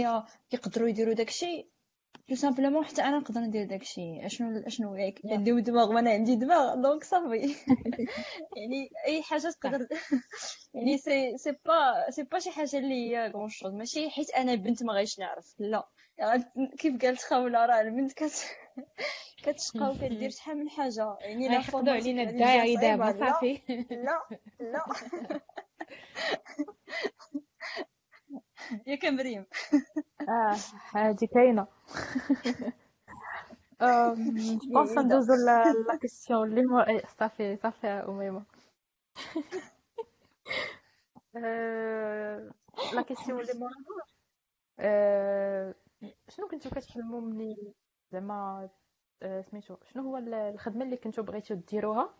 يقدروا 0.52 0.88
يديروا 0.88 1.14
داكشي. 1.14 1.68
tout 2.28 2.34
simplement 2.34 2.84
حتى 2.84 3.02
أنا 3.02 3.18
نقدر 3.18 3.40
ندير 3.40 3.64
داكشي. 3.66 4.26
أشنو 4.26 4.58
أشنو 4.66 4.96
ياك 4.96 5.20
عندهم 5.24 5.58
دماغ 5.58 5.92
وأنا 5.92 6.10
عندي 6.10 6.36
دماغ 6.36 6.74
donc 6.74 7.04
صافي 7.04 7.54
يعني 8.56 8.90
أي 9.06 9.22
حاجة 9.22 9.50
تقدر 9.60 9.86
يعني 10.74 10.98
سي 10.98 11.38
سي 11.38 11.52
با 11.66 12.10
سي 12.10 12.22
با 12.22 12.38
شي 12.38 12.50
حاجة 12.50 12.78
اللي 12.78 13.16
هي 13.16 13.30
كون 13.32 13.48
شوز 13.48 13.72
ماشي 13.74 14.10
حيت 14.10 14.30
أنا 14.30 14.54
بنت 14.54 14.82
ما 14.82 14.92
غايش 14.92 15.18
نعرف. 15.18 15.54
لا. 15.58 15.88
كيف 16.78 17.02
قالت 17.02 17.22
خوله 17.22 17.66
راه 17.66 17.80
البنت 17.80 18.12
كت 18.12 18.44
كتشقى 19.44 19.90
وكدير 19.90 20.30
شحال 20.30 20.58
من 20.58 20.70
حاجة. 20.70 21.16
يعني 21.20 21.48
لا 21.48 21.60
فورماسيون 21.60 22.18
علينا 22.18 22.22
الداعي 22.30 22.76
دابا 22.76 23.12
صافي 23.20 23.60
لا. 23.90 24.20
لا. 24.60 24.84
ياك 28.86 29.04
مريم 29.04 29.46
آه 30.28 30.56
هادي 30.94 31.26
كاينة 31.26 31.66
بونس 34.74 34.98
ندوزو 34.98 35.34
لا 35.88 35.96
كيسيون 36.02 36.48
اللي 36.48 36.62
مو 36.62 36.84
صافي 37.18 37.56
صافي 37.56 37.86
اميمه 37.86 38.44
لا 42.94 43.02
كيسيون 43.02 43.40
اللي 43.40 43.52
مو 43.54 43.68
شنو 46.28 46.48
كنتو 46.48 46.70
كتحلموا 46.70 47.20
ملي 47.20 47.74
زعما 48.12 48.68
سميتو 49.50 49.76
شنو 49.92 50.02
هو 50.02 50.18
الخدمه 50.18 50.84
اللي 50.84 50.96
كنتو 50.96 51.22
بغيتو 51.22 51.54
ديروها 51.54 52.14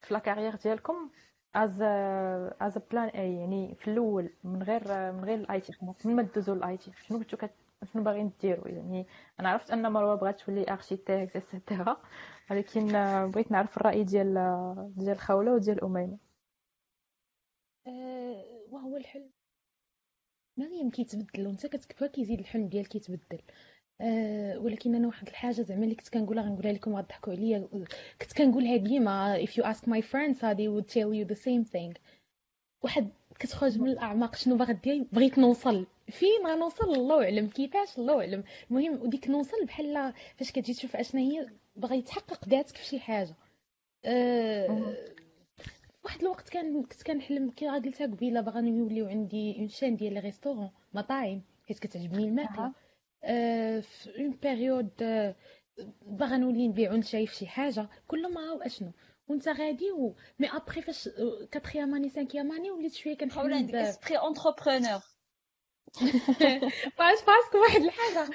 في 0.00 0.14
لا 0.14 0.20
كارير 0.20 0.54
ديالكم 0.56 1.10
از 1.54 1.82
از 2.60 2.78
بلان 2.90 3.08
اي 3.08 3.36
يعني 3.36 3.74
في 3.74 3.88
الأول 3.90 4.30
من 4.44 4.62
غير 4.62 5.12
من 5.12 5.24
غير 5.24 5.38
الآي 5.38 5.60
تي 5.60 5.72
من 6.04 6.16
ما 6.16 6.22
دوزو 6.22 6.52
الآي 6.52 6.76
تي 6.76 6.92
شنو 6.92 7.18
كنتو 7.18 7.36
كت... 7.36 7.50
شنو 7.84 8.02
باغيين 8.02 8.32
ديروا 8.40 8.68
يعني 8.68 9.06
أنا 9.40 9.48
عرفت 9.50 9.70
أن 9.70 9.92
مروة 9.92 10.14
بغات 10.14 10.40
تولي 10.40 10.70
اركيتكت 10.70 11.54
ايتترا 11.54 11.96
ولكن 12.50 12.86
بغيت 13.30 13.52
نعرف 13.52 13.76
الرأي 13.76 14.04
ديال 14.04 14.34
ديال 14.96 15.18
خوله 15.18 15.54
وديال 15.54 15.84
أميمة. 15.84 16.18
أه 17.86 18.44
وهو 18.70 18.96
الحلم. 18.96 19.30
مريم 20.56 20.90
كيتبدل 20.90 21.46
وانت 21.46 21.66
كتكبر 21.66 22.06
كيزيد 22.06 22.38
الحلم 22.38 22.68
ديالك 22.68 22.88
كيتبدل. 22.88 23.42
أه 24.00 24.58
ولكن 24.58 24.94
أنا 24.94 25.06
واحد 25.06 25.28
الحاجة 25.28 25.62
زعما 25.62 25.84
اللي 25.84 25.94
كنت 25.94 26.08
كنقولها 26.08 26.42
غنقولها 26.44 26.72
لكم 26.72 26.94
غضحكوا 26.96 27.32
عليا. 27.32 27.68
كنت 28.20 28.32
كنقولها 28.32 28.76
ديما 28.76 29.44
if 29.44 29.50
you 29.50 29.62
ask 29.62 29.86
my 29.86 30.00
friends 30.00 30.38
they 30.38 30.68
would 30.68 30.88
tell 30.88 31.12
you 31.12 31.34
the 31.34 31.38
same 31.38 31.64
thing. 31.74 31.98
واحد 32.82 33.08
كتخرج 33.38 33.78
من 33.78 33.88
الأعماق 33.88 34.36
شنو 34.36 34.56
باغا 34.56 34.72
دير؟ 34.72 35.06
بغيت 35.12 35.38
نوصل. 35.38 35.86
فين 36.08 36.46
غنوصل 36.46 36.94
الله 36.94 37.24
أعلم. 37.24 37.48
كيفاش؟ 37.48 37.98
الله 37.98 38.20
أعلم. 38.20 38.44
المهم 38.70 39.02
وديك 39.02 39.28
نوصل 39.28 39.64
بحال 39.64 40.12
فاش 40.36 40.52
كتجي 40.52 40.74
تشوف 40.74 40.96
أشنا 40.96 41.20
هي 41.20 41.46
باغا 41.76 41.94
يتحقق 41.94 42.48
ذاتك 42.48 42.76
في 42.76 42.84
شي 42.84 43.00
حاجة. 43.00 43.34
أه 44.04 44.94
واحد 46.04 46.20
الوقت 46.20 46.48
كان 46.48 46.82
كنت 46.82 47.02
كنحلم 47.02 47.50
كي 47.50 47.68
قلتها 47.68 48.06
قبيله 48.06 48.40
باغا 48.40 48.60
يوليو 48.60 49.06
عندي 49.06 49.58
une 49.58 49.68
chaîne 49.68 49.96
ديال 49.96 50.14
les 50.14 50.20
restaurants 50.20 50.70
مطاعم. 50.94 51.40
حيت 51.68 51.78
كتعجبني 51.78 52.24
الماكلة. 52.24 52.72
في 53.22 54.12
une 54.18 54.30
période 54.30 54.90
باغا 56.02 56.36
نولي 56.36 56.68
نبيعو 56.68 56.96
نشري 56.96 57.26
في 57.26 57.36
شي 57.36 57.46
حاجة 57.46 57.88
كل 58.08 58.32
ما 58.32 58.66
أشنو؟ 58.66 58.92
وانت 59.28 59.48
غادي 59.48 59.92
و 59.92 60.16
mais 60.38 60.48
après 60.56 60.82
فاش 60.82 61.08
quatrième 61.50 61.94
année 61.94 62.08
cinquième 62.08 62.52
année 62.52 62.70
وليت 62.70 62.94
شوية 62.94 63.16
كنحاول 63.16 63.52
عندك 63.52 63.74
esprit 63.74 64.18
entrepreneur 64.18 65.00
باش 66.98 67.18
parce 67.26 67.47
que 67.47 67.60
واحد 67.62 67.80
الحاجة. 67.80 68.30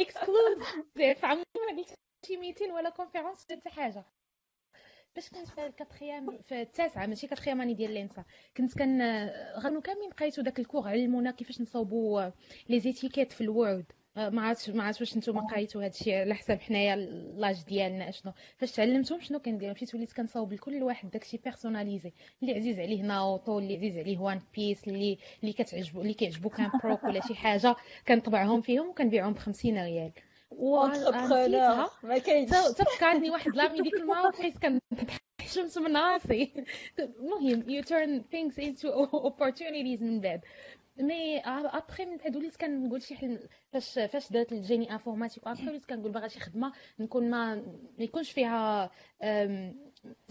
exclusive 0.00 1.24
عمري 1.24 1.44
ما 1.56 1.76
قلت 1.78 1.94
شي 2.26 2.36
meeting 2.36 2.72
ولا 2.72 2.90
conférence 2.90 3.46
حتى 3.50 3.70
حاجة. 3.70 4.04
باش 5.14 5.28
كنت 5.28 5.48
في 5.48 5.66
ال 5.66 5.73
quatrième 5.73 6.38
في 6.42 6.62
التاسعة 6.62 7.06
ماشي 7.06 7.26
quatrième 7.26 7.60
année 7.60 7.74
ديال 7.74 7.94
l'ENSA. 7.94 8.24
كنت 8.56 8.78
كن 8.78 9.02
غنو 9.58 9.80
كاملين 9.80 10.10
بقيتو 10.10 10.42
داك 10.42 10.58
ال 10.58 10.63
cours 10.63 10.88
علمونا 10.88 11.30
كيفاش 11.30 11.60
نصاوبوا 11.60 12.30
les 12.68 12.80
étiquettes 12.80 13.32
في 13.32 13.40
ال 13.40 13.49
Word. 13.49 13.92
ما 14.16 14.42
عرفتش 14.42 14.70
ما 14.70 14.84
عرفتش 14.84 15.00
واش 15.00 15.16
نتوما 15.16 15.40
قريتوا 15.40 15.80
هذا 15.80 15.90
الشيء 15.90 16.14
على 16.14 16.34
حساب 16.34 16.60
حنايا 16.60 16.96
لاج 17.36 17.64
ديالنا 17.64 18.08
اشنو؟ 18.08 18.32
فاش 18.56 18.72
تعلمتهم 18.72 19.20
شنو 19.20 19.38
كندير 19.38 19.72
مشيت 19.72 19.94
وليت 19.94 20.12
كنصاوب 20.12 20.52
لكل 20.52 20.82
واحد 20.82 21.10
داكشي 21.10 21.36
بيرسوناليزي 21.44 22.12
اللي 22.42 22.54
عزيز 22.54 22.78
عليه 22.78 23.02
ناوطو 23.02 23.58
اللي 23.58 23.76
عزيز 23.76 23.98
عليه 23.98 24.18
وان 24.18 24.40
بيس 24.54 24.88
اللي 24.88 25.18
اللي 25.42 25.52
كتعجبو 25.52 26.00
اللي 26.00 26.14
كيعجبو 26.14 26.48
كان 26.48 26.70
بروك 26.84 27.04
ولا 27.04 27.20
شي 27.20 27.34
حاجة 27.34 27.76
كنطبعهم 28.08 28.60
فيهم 28.60 28.88
وكنبيعهم 28.88 29.32
ب 29.32 29.38
50 29.38 29.78
ريال 29.84 30.12
اونتربرونور 30.52 31.90
ما 32.02 32.18
كاينش. 32.18 32.50
واحد 33.30 33.56
لاغي 33.56 33.82
ديك 33.82 33.94
المره 33.94 34.30
بقيت 34.30 34.54
كنحشمت 34.58 35.78
من 35.78 35.96
راسي. 35.96 36.52
المهم 36.98 37.62
you 37.62 37.84
turn 37.84 38.22
things 38.34 38.58
into 38.64 38.88
opportunities 39.30 40.02
من 40.02 40.20
بعد. 40.20 40.40
مي 40.98 41.38
ابخي 41.38 42.04
من 42.04 42.16
بعد 42.16 42.36
وليت 42.36 42.56
كنقول 42.56 43.02
شي 43.02 43.16
حلم 43.16 43.38
فاش 43.72 43.94
فاش 43.94 44.32
درت 44.32 44.52
ال 44.52 44.59
génie 44.59 44.92
informatique 44.92 45.46
après 45.46 45.68
وليت 45.68 45.86
كنقول 45.86 46.12
باغا 46.12 46.28
شي 46.28 46.40
خدمة 46.40 46.72
نكون 46.98 47.30
ما 47.30 47.54
ما 47.98 48.04
يكونش 48.04 48.30
فيها 48.30 48.90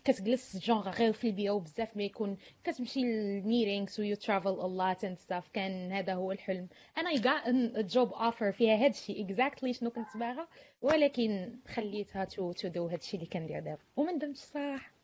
كتجلس 0.03 0.57
جونغ 0.57 0.89
غير 0.89 1.14
في 1.14 1.27
البيئة 1.27 1.52
بزاف 1.52 1.98
ما 1.98 2.03
يكون 2.03 2.38
كتمشي 2.64 3.02
لل 3.04 3.23
meetings 3.23 3.99
و 3.99 4.03
you 4.04 4.16
travel 4.16 4.49
a 4.49 4.68
lot 4.68 5.04
and 5.04 5.18
stuff 5.18 5.48
كان 5.53 5.91
هذا 5.91 6.14
هو 6.14 6.31
الحلم. 6.31 6.68
أنا 6.98 7.10
I 7.10 7.18
got 7.18 7.49
job 7.80 8.14
offer 8.14 8.52
فيها 8.52 8.76
هذا 8.76 8.88
الشيء 8.88 9.26
exactly 9.26 9.74
شنو 9.73 9.89
كنت 9.89 10.18
باغا 10.18 10.48
ولكن 10.81 11.60
خليتها 11.68 12.26
to 12.26 12.52
to 12.52 12.68
do 12.68 12.88
هذا 12.88 12.95
الشيء 12.95 13.19
اللي 13.19 13.30
كندير 13.30 13.60
دابا. 13.60 13.81
وما 13.95 14.11
ندمتش 14.11 14.39
الصراحه 14.39 14.97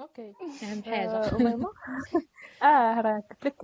okay. 0.00 0.34
أهم 0.62 0.82
حاجة. 0.82 1.30
أميمة. 1.36 1.72
آه 2.62 3.00
راه 3.00 3.22
قلت 3.30 3.44
لك 3.44 3.62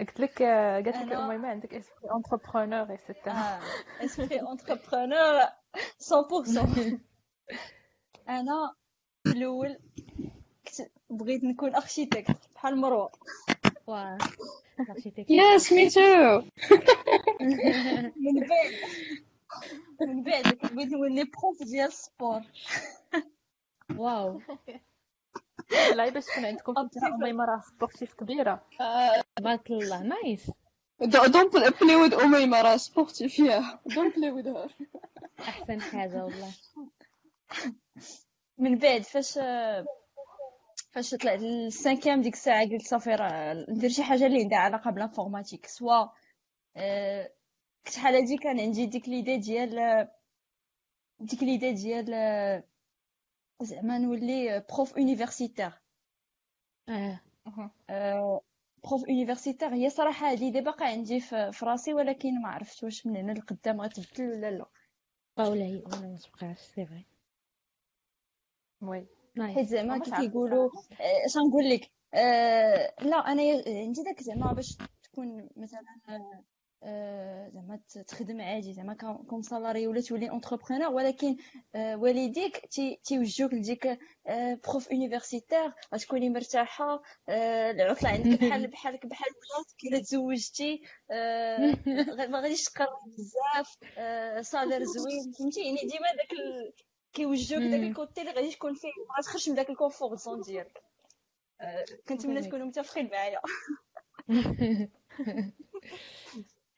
قلت 0.00 0.20
لك 0.20 0.42
قالت 0.42 0.96
لك 0.96 1.12
أميمة 1.12 1.48
عندك 1.48 1.74
esprit 1.74 2.10
entrepreneur 2.10 2.90
et 2.90 3.01
cetera 3.01 3.32
آه 3.32 3.60
esprit 4.00 4.40
entrepreneur 4.40 5.40
100% 6.10 6.98
أنا 8.28 8.74
في 9.24 9.32
الأول 9.32 9.78
كنت 10.66 10.88
بغيت 11.10 11.44
نكون 11.44 11.74
architecte 11.74 12.36
بحال 12.54 12.76
مروة. 12.76 13.12
واه 13.86 14.18
yes 15.28 15.72
me 15.72 15.90
too 15.90 16.00
من 18.16 18.40
بعد. 18.40 18.72
من 20.00 20.22
بعد 20.22 20.58
بغيت 20.72 20.88
نولي 20.92 21.24
prof 21.24 21.62
ديال 21.62 21.86
ال 21.88 21.97
sport 21.97 22.40
wow 23.90 24.40
لا 25.94 26.08
باش 26.08 26.24
تكون 26.26 26.44
عندكم 26.44 26.74
فكره 26.88 27.14
اميمه 27.14 27.44
راه 27.44 27.60
sportive 27.60 28.14
كبيره 28.14 28.66
تبارك 29.36 29.70
الله 29.70 30.02
nice 30.02 30.50
Don't 31.04 31.50
play 31.78 31.96
with 32.08 32.22
أميمة 32.22 32.62
راه 32.62 32.76
سبورتيف 32.76 33.38
ياه 33.38 33.80
Don't 33.88 34.14
play 34.14 34.30
with 34.42 34.46
her. 34.46 34.70
احسن 35.40 35.80
حاجة 35.80 36.24
والله 36.24 36.52
من 38.58 38.78
بعد 38.78 39.02
فاش 39.02 39.38
فاش 40.92 41.14
طلعت 41.14 41.38
لل 41.40 41.55
cinquième 41.55 42.22
ديك 42.22 42.34
الساعة 42.34 42.64
قلت 42.70 42.82
صافي 42.86 43.10
راه 43.14 43.66
ندير 43.68 43.90
شي 43.90 44.02
حاجة 44.02 44.26
اللي 44.26 44.42
عندها 44.42 44.58
علاقه 44.58 44.90
بال 44.90 45.01
informatique 45.01 45.66
soit 45.66 46.06
كنت 47.86 47.96
حال 47.96 48.14
هادي 48.14 48.36
كان 48.36 48.60
عندي 48.60 48.86
ديك 48.86 49.08
l'idée 49.08 49.36
ديال 49.36 50.08
ديك 51.20 51.42
l'idée 51.42 51.72
ديال 51.72 52.04
زعما 53.62 53.98
نولي 53.98 54.64
prof 54.70 54.96
universitaire 54.96 55.72
آه. 56.88 57.20
prof 58.84 59.08
universitaire 59.08 59.74
هي 59.74 59.90
صراحة 59.90 60.34
l'idée 60.34 60.60
باقا 60.60 60.86
عندي 60.86 61.20
في 61.20 61.58
راسي 61.62 61.94
ولكن 61.94 62.42
ما 62.42 62.48
عرفتش 62.48 62.82
واش 62.82 63.06
من 63.06 63.16
هنا 63.16 63.32
لقدام 63.32 63.80
غتبدل 63.80 64.24
ولا 64.24 64.50
لا. 64.50 64.66
ولا 65.38 65.64
هي 65.64 65.76
ولا 65.76 66.00
ما 66.00 66.18
تبقاش 66.18 66.58
c'est 66.58 66.86
vrai 66.86 67.06
oui. 68.82 69.06
حيت 69.38 69.68
زعما 69.68 69.98
كي 69.98 70.10
كيقولوا 70.10 70.70
آه، 71.00 71.26
اش 71.26 71.36
غنقول 71.36 71.70
لك؟ 71.70 71.90
آه، 72.14 72.94
لا 73.00 73.16
أنا 73.16 73.42
عندي 73.66 74.02
داك 74.02 74.22
زعما 74.22 74.52
باش 74.52 74.76
تكون 75.02 75.48
مثلا 75.56 75.80
آه، 76.08 76.44
زعما 77.54 77.80
ت- 77.88 77.98
تخدم 77.98 78.40
عادي. 78.40 78.72
زعما 78.74 78.94
comme 79.28 79.42
salarié 79.42 79.86
ولا 79.86 80.00
تولي 80.00 80.30
entrepreneur 80.30 80.92
ولكن 80.92 81.36
آه، 81.74 81.96
والديك 81.96 82.66
تي- 82.66 83.00
تيوجهوك 83.04 83.54
لديك 83.54 83.98
آه، 84.26 84.58
prof 84.68 84.92
universitaire 84.92 85.72
غتكوني 85.94 86.30
مرتاحة 86.30 87.02
آه، 87.28 87.70
العطلة 87.70 88.10
عندك 88.10 88.40
بحال 88.44 88.66
بحالك 88.70 89.06
بحال 89.06 89.28
ولادك 89.30 89.84
الا 89.84 89.98
تزوجتي 90.02 90.82
آه، 91.10 91.74
ما 92.30 92.40
غاديش 92.40 92.64
تقرب 92.64 92.88
بزاف 93.06 93.76
آه، 93.98 94.40
salaire 94.40 94.84
زوين. 94.84 95.32
فهمتي؟ 95.38 95.60
يعني 95.60 95.76
ديما 95.80 96.12
داك 96.16 96.32
ال... 96.32 96.72
كيوجهوك 97.12 97.62
داك. 97.62 97.80
ال 97.80 97.88
côté 97.88 98.20
اللي 98.20 98.32
غادي 98.32 98.50
تكون 98.50 98.74
فيه 98.74 98.88
ما 99.16 99.22
تخرجش 99.22 99.48
من 99.48 99.54
داك 99.54 99.70
ال 99.70 99.76
confort 99.76 100.16
zone 100.16 100.40
ديالك. 100.40 100.82
آه، 101.60 101.84
كنتمنى. 102.08 102.40
تكونوا 102.42 102.66
متفقين 102.66 103.10
معايا. 103.12 103.40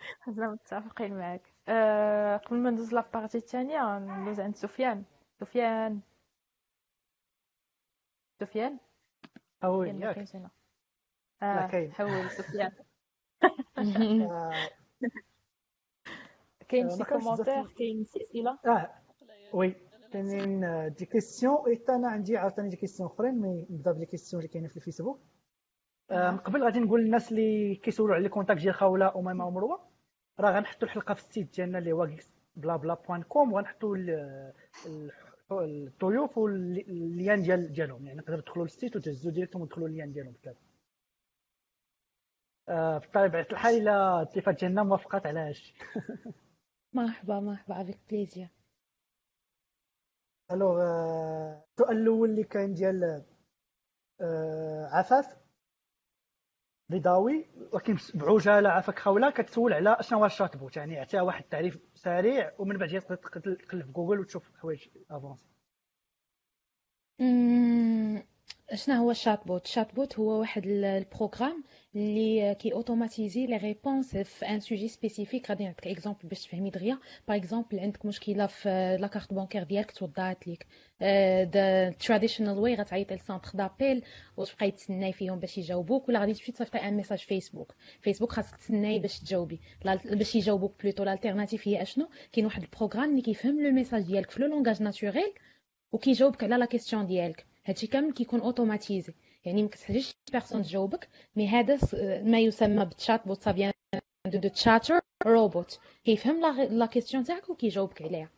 حنا 0.21 0.49
متفقين 0.49 1.19
معاك. 1.19 1.43
أه 1.69 2.37
قبل 2.37 2.57
ما 2.57 2.71
ندوز 2.71 2.95
la 2.95 3.06
partie 3.06 3.39
الثانية 3.39 3.99
ندوز 3.99 4.41
عند 4.41 4.57
سفيان. 4.57 5.05
سفيان. 5.41 6.01
سفيان؟ 8.41 8.79
ما 9.63 9.87
ياك. 9.87 10.15
كاينش 10.15 10.37
هنا. 10.37 10.51
لا 11.43 11.65
أه 11.65 11.69
كاين. 11.69 11.93
حول 11.93 12.31
سفيان. 12.31 12.73
آه، 13.79 14.53
كاين 16.69 16.87
آه، 16.87 16.97
شي 16.97 17.05
commentaire 17.05 17.67
كاين 17.79 18.05
شي 18.05 18.19
أسئلة؟ 18.31 18.59
آه 18.67 18.91
oui. 19.55 19.75
كاينين 20.13 20.65
آه، 20.65 20.89
des 20.89 21.07
questions 21.07 21.57
ايتا 21.67 21.95
أنا 21.95 22.09
عندي 22.09 22.37
عاوتاني 22.37 22.69
des 22.69 22.77
questions 22.77 23.09
أخرين 23.09 23.35
mais 23.41 23.67
نبدأ 23.71 23.93
ب 23.93 23.96
les 23.96 24.07
questions 24.07 24.43
اللي 24.43 24.53
كاينين 24.53 24.71
في 24.71 24.77
الفيسبوك. 24.77 25.21
آه، 26.11 26.31
من 26.31 26.39
قبل 26.39 26.65
غادي 26.65 26.81
نقول 26.81 27.01
للناس 27.01 27.31
اللي 27.33 27.75
كيسولوا 27.75 28.15
على 28.15 28.23
les 28.23 28.29
contacts 28.29 28.61
ديال 28.61 28.75
خوله 28.75 29.13
أميمة 29.17 29.47
ومروة. 29.47 29.86
راه 30.41 30.51
غنحطوا 30.51 30.89
الحلقة 30.89 31.15
في 31.15 31.21
ال 31.21 31.27
site 31.27 31.55
ديالنا 31.57 31.79
اللي 31.79 31.93
هو 31.93 32.09
بلا 32.57 32.77
بلا 32.77 32.95
point 32.95 33.23
com 33.23 33.53
وغنحطوا 33.53 33.97
ال- 33.97 34.53
ال- 34.87 35.13
الضيوف 35.53 36.39
وال 36.39 36.68
liens 36.68 37.43
ديال 37.43 37.73
ديالهم. 37.73 38.07
يعني 38.07 38.23
تقدروا 38.23 38.41
تدخلوا 38.41 38.65
لل 38.65 38.75
site 38.75 38.97
وتهزوا 38.97 39.33
directement 39.33 39.63
وتدخلوا 39.63 39.89
ال 39.89 39.93
liens 39.93 40.13
ديالهم 40.13 40.33
بكذا 40.33 40.57
آه، 42.69 42.99
بطبيعه 42.99 43.47
الحال 43.53 43.75
إلا 43.75 44.23
الضيفات 44.23 44.61
ديالنا 44.61 44.83
موافقات 44.83 45.27
على 45.27 45.41
هادشي. 45.41 45.75
مرحبا 46.93 47.41
مرحبا 47.41 47.83
avec 47.83 47.99
plaisir 48.11 48.49
alors 50.53 50.81
السؤال 50.83 51.97
الأول 51.97 52.31
اللي 52.31 52.45
كاين 52.45 52.75
ديال 52.75 53.25
آه، 54.21 54.89
عفاف. 54.93 55.46
رضاوي 56.93 57.47
ولكن 57.73 57.97
بعجاله 58.15 58.69
عافاك 58.69 58.99
خوله 58.99 59.31
كتسول 59.31 59.73
على 59.73 59.97
أشنو 60.01 60.19
هو 60.19 60.27
ال 60.27 60.57
chatbot 60.57 60.77
يعني 60.77 61.01
عطيها 61.01 61.23
واحد 61.23 61.43
التعريف 61.43 61.79
سريع 61.95 62.53
ومن 62.59 62.77
بعد 62.79 62.89
تقدر 63.01 63.55
تقلب 63.55 63.87
في 63.87 63.93
جوجل 63.93 64.21
وتشوف 64.21 64.51
حوايج 64.61 64.89
avancées 65.11 65.47
مم، 67.19 67.96
شنو 68.75 68.95
هو 68.95 69.11
ال 69.11 69.47
chatbot 69.47 69.65
ال 69.67 69.95
chatbot 69.95 70.19
هو 70.19 70.41
واحد 70.41 70.67
ال- 70.67 70.85
ال 70.85 70.93
programme 70.93 71.65
اللي 71.97 72.55
كي 72.55 72.73
automatiser 72.73 73.47
les 73.47 73.57
réponses 73.57 74.17
في 74.17 74.47
un 74.49 74.61
sujet 74.61 74.89
spécifique. 74.89 75.51
غادي 75.51 75.65
نعطيك 75.65 75.87
exemple 75.87 76.29
باش 76.29 76.45
تفهمي 76.45 76.71
دغيا. 76.71 76.99
par 77.29 77.37
exemple 77.37 77.81
عندك 77.81 78.07
مشكلة 78.07 78.47
في 78.47 78.97
la 79.01 79.07
carte 79.07 79.35
bancaire 79.35 79.63
ديالك 79.63 79.91
توضعت 79.91 80.47
ليك. 80.47 80.67
the 81.55 81.91
traditional 81.91 82.59
way 82.59 82.75
غتعيطي 82.75 83.15
ل 83.15 83.20
centre 83.20 83.51
d'appel 83.55 84.03
وتبقاي 84.37 84.71
تسناي 84.71 85.13
فيهم 85.13 85.39
باش 85.39 85.59
يجاوبوك 85.59 86.09
ولا 86.09 86.21
غادي 86.21 86.33
تمشي 86.35 86.53
تصيفطي 86.53 86.79
un 86.79 86.95
message 86.97 87.19
فيسبوك 87.19 87.75
فيسبوك 88.01 88.33
خاصك 88.33 88.57
تسناي 88.57 88.99
باش 88.99 89.21
تجاوبي. 89.21 89.61
باش 90.05 90.35
يجاوبوك 90.37 90.83
plutôt 90.83 91.03
ال 91.03 91.08
alternative 91.08 91.69
هي 91.69 91.83
أشنو؟ 91.83 92.09
كاين 92.33 92.45
واحد 92.47 92.63
ال 92.63 92.68
programme 92.68 93.11
اللي 93.11 93.23
كيفهم 93.23 93.61
le 93.67 93.71
message 93.71 94.03
ديالك 94.03 94.31
في 94.31 94.43
le 94.43 94.49
langage 94.49 94.83
naturel 94.83 95.33
وكيجاوبك 95.93 96.45
على 96.45 96.57
la 96.57 96.65
question 96.67 97.07
ديالك. 97.07 97.47
هادشي 97.67 97.87
كامل 97.87 98.13
كيكون 98.13 98.41
automatisé. 98.41 99.15
يعني 99.45 99.63
ما 99.63 99.69
كتحتاجش 99.69 100.15
personne 100.33 100.63
تجاوبك 100.63 101.09
mais 101.37 101.49
هذا 101.49 101.79
ما 102.23 102.41
يسمى 102.41 102.85
بال 102.85 103.27
chatbot 103.27 103.43
ça 103.43 103.51
vient 103.51 103.73
de 104.27 104.49
de 104.49 104.60
chatter 104.60 105.01
robot 105.27 105.81
كيفهم 106.05 106.41
la 106.71 106.87
question 106.87 107.25
تاعك 107.25 107.51
وكيجاوبك 107.51 108.03
عليها. 108.03 108.31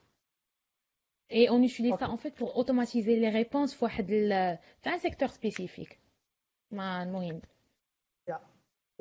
اي 1.33 1.49
اون 1.49 1.69
ça 1.69 1.93
Ok. 1.93 2.03
en 2.03 2.17
fait 2.17 2.35
pour 2.35 2.57
automatiser 2.57 3.17
les 3.21 3.31
réponses 3.45 3.75
في 3.75 3.85
واحد 3.85 4.07
في 4.81 4.91
un 4.91 4.99
secteur 4.99 5.31
spécifique. 5.31 5.97
ما 6.71 7.03
المهم. 7.03 7.41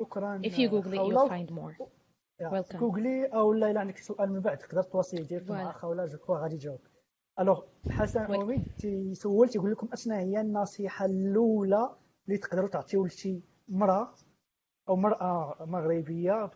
شكرا. 0.00 0.42
If 0.44 0.52
you 0.52 0.68
google 0.68 0.92
it 0.92 1.00
you'll 1.00 1.28
find 1.28 1.50
more. 1.50 1.88
Yeah, 2.40 2.62
welcome. 2.62 2.76
جوجلي 2.76 3.26
أو 3.26 3.52
لا 3.52 3.70
الا 3.70 3.80
عندك 3.80 3.98
سؤال 3.98 4.32
من 4.32 4.40
بعد 4.40 4.58
تقدر 4.58 4.82
تواصل 4.82 5.16
direct 5.16 5.50
مع. 5.50 5.72
خولة 5.72 6.04
je 6.06 6.18
crois 6.18 6.38
غادي 6.38 6.54
يجاوب 6.54 6.80
alors 7.40 7.64
حسن. 7.90 8.20
عميد 8.20 8.64
تيسول 8.78 9.48
تيقول 9.48 9.72
لكم 9.72 9.88
اشنا 9.92 10.18
هي 10.18 10.40
النصيحه 10.40 11.04
الاولى 11.04 11.96
اللي 12.26 12.38
تقدروا 12.38 12.68
تعطيو 12.68 13.06
لشي 13.06 13.40
مراه 13.68 14.14
أو 14.88 14.96
مراه 14.96 15.56
مغربيه 15.60 16.50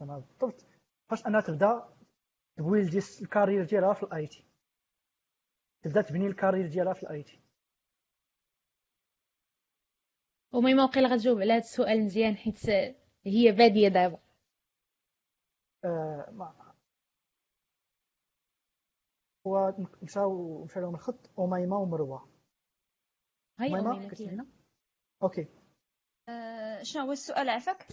بالضبط 0.00 0.66
باش 1.10 1.26
انها 1.26 1.40
تبدا 1.40 1.88
تبويل 2.56 2.90
ديال 2.90 3.02
ال 3.22 3.27
carrière 3.27 3.64
ديالها 3.64 3.94
في 3.94 4.02
ال 4.02 4.26
IT 4.26 4.44
تبدا 5.82 6.02
تبني 6.02 6.26
الكارير 6.26 6.68
ديالها 6.68 6.92
في 6.92 7.02
الاي 7.02 7.22
تي 7.22 7.40
وما 10.52 10.82
واقيلا 10.82 11.08
غتجاوب 11.08 11.40
على 11.40 11.52
هذا 11.52 11.58
السؤال 11.58 12.04
مزيان 12.04 12.36
حيت 12.36 12.66
هي 13.26 13.52
باديه 13.52 13.88
دابا 13.88 14.18
آه 15.84 16.30
ما 16.32 16.67
ومشاو 19.48 20.64
مشى 20.64 20.80
لهم 20.80 20.94
الخط 20.94 21.30
أميمة 21.40 21.76
ومروة. 21.78 22.28
هاي 23.58 23.68
أميمة؟ 23.68 24.08
كاينة. 24.08 24.46
Okay. 25.22 25.46
آه، 26.28 26.82
شنو 26.82 27.02
هو 27.02 27.12
السؤال 27.12 27.48
عفاك؟ 27.48 27.86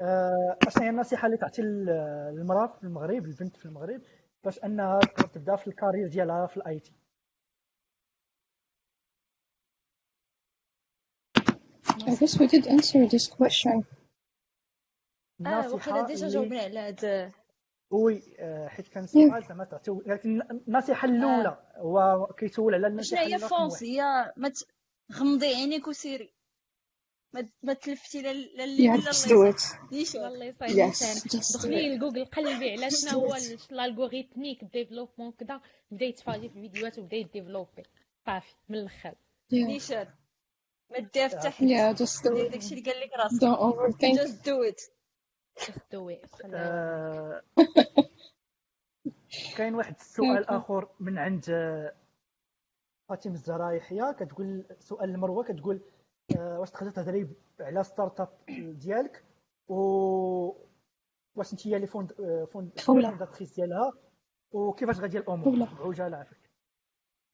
آه، 0.00 0.58
اشنا 0.66 0.84
هي 0.84 0.90
النصيحة 0.90 1.26
اللي 1.26 1.36
تعطي 1.38 1.62
لل- 1.62 2.32
للمراه 2.36 2.66
في 2.66 2.84
المغرب 2.84 3.24
البنت 3.24 3.56
في 3.56 3.66
المغرب 3.66 4.02
باش 4.44 4.64
أنها 4.64 4.98
تبدأ 5.34 5.56
في 5.56 5.66
ال 5.66 5.71
carrière 5.71 6.08
ديالها 6.08 6.46
في 6.46 6.56
ال 6.56 6.80
IT 6.80 6.92
I 12.10 12.14
guess 12.20 12.38
we 12.40 12.46
did 12.46 12.66
answer 12.66 13.06
this 13.08 13.26
question. 13.28 13.84
آه 15.46 15.74
وقيلا 15.74 16.06
déjà 16.06 16.28
جاوبنا 16.28 16.60
على 16.60 16.78
هاد 16.80 17.32
oui 17.94 18.22
آه، 18.38 18.68
حيت 18.68 18.88
كان 18.88 19.06
سؤال 19.06 19.44
زعما 19.48 19.64
تعطيو 19.64 20.02
لكن 20.06 20.42
النصيحة 20.68 21.08
الأولى 21.08 21.58
هو 21.76 22.26
كيسول 22.38 22.74
على 22.74 22.82
شنو 22.86 22.92
النصيحه 22.94 23.22
هي 23.22 23.34
رقم 23.34 23.48
فونس؟ 23.48 23.72
واحد. 23.72 23.84
هي 23.84 24.32
ما 24.36 24.48
ت- 24.48 24.66
غمضي 25.12 25.46
عينيك 25.46 25.88
وسيري. 25.88 26.34
ما 27.32 27.48
ما 27.62 27.72
تلفتي. 27.72 28.22
نيشان 29.92 30.20
والله 30.20 30.44
يصايب 30.44 30.70
دخلي. 31.54 31.96
لجوجل 31.96 32.24
قلبي 32.24 32.70
على 32.72 32.90
شنو 32.90 33.10
هو 33.20 33.34
it. 33.34 33.72
ال 33.72 33.79
algorithmique 33.79 34.64
développement 34.64 35.32
كذا 35.32 35.60
بدا 35.90 36.04
يتفرج 36.04 36.40
في 36.40 36.46
الفيديوهات 36.46 36.98
وبدا 36.98 37.16
يdévelopper 37.16 37.82
صافي 38.26 38.54
من 38.68 38.78
الآخر 38.78 39.14
نيشان 39.52 40.06
ما 40.90 40.98
دير 40.98 41.28
حتى 41.28 41.50
it. 42.48 42.50
داكشي 42.50 42.74
اللي 42.74 42.92
قال 42.92 43.00
لك 43.00 43.10
راسك. 43.18 43.40
Just 44.18 44.44
do 44.44 44.72
it. 44.72 44.93
Do 45.60 46.10
it 46.10 46.54
آه، 46.54 47.42
كاين 49.56 49.74
واحد 49.74 49.94
السؤال. 50.00 50.44
آخر 50.48 50.88
من 51.00 51.18
عند 51.18 51.44
آه، 51.50 51.92
فاطمة 53.08 53.32
الزهراء 53.32 53.74
يحيى 53.74 54.12
كتقول 54.14 54.64
سؤال 54.78 55.08
لمروه 55.12 55.44
كتقول 55.44 55.80
آه، 56.38 56.58
واش 56.60 56.70
تقدر 56.70 56.90
تهضري 56.90 57.28
على 57.60 57.84
startup 57.84 58.28
ديالك؟ 58.78 59.24
و 59.68 59.74
واش 61.36 61.52
انت 61.52 61.66
هي 61.66 61.76
اللي 61.76 61.86
fond- 61.86 62.12
fond- 62.52 62.80
خوله. 62.80 63.08
fondatrice 63.10 63.54
ديالها؟ 63.54 63.92
وكيفاش 64.52 65.00
غادي 65.00 65.18
الأمور؟ 65.18 65.44
خوله. 65.44 65.68
بعجاله 65.84 66.16
عافاك 66.16 66.50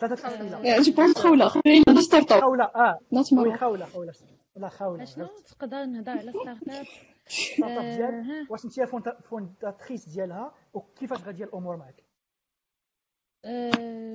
ثلاثة 0.01 0.29
أسئلة. 0.29 0.83
je 0.83 0.93
pense 0.93 1.19
خولة. 1.19 1.49
خلينا 1.49 2.01
startup 2.01 2.41
خولة 2.41 2.65
آه. 2.65 2.99
نوت 3.13 3.33
مروة. 3.33 3.57
خولة 3.57 3.87
خولة. 3.87 4.13
لا 4.57 4.69
خولة. 4.69 5.03
أشنو؟ 5.03 5.25
عرفت. 5.25 5.49
تقدر 5.49 5.85
نهضر 5.85 6.11
على 6.13 6.33
startup 6.33 6.87
startup 7.31 7.85
ديالك 7.85 8.31
آه، 8.31 8.47
واش 8.51 8.65
انت 8.65 8.81
fondatrice 9.25 10.09
ديالها 10.09 10.55
وكيفاش 10.75 11.23
غادي 11.23 11.45
الأمور 11.45 11.77
معك 11.77 12.05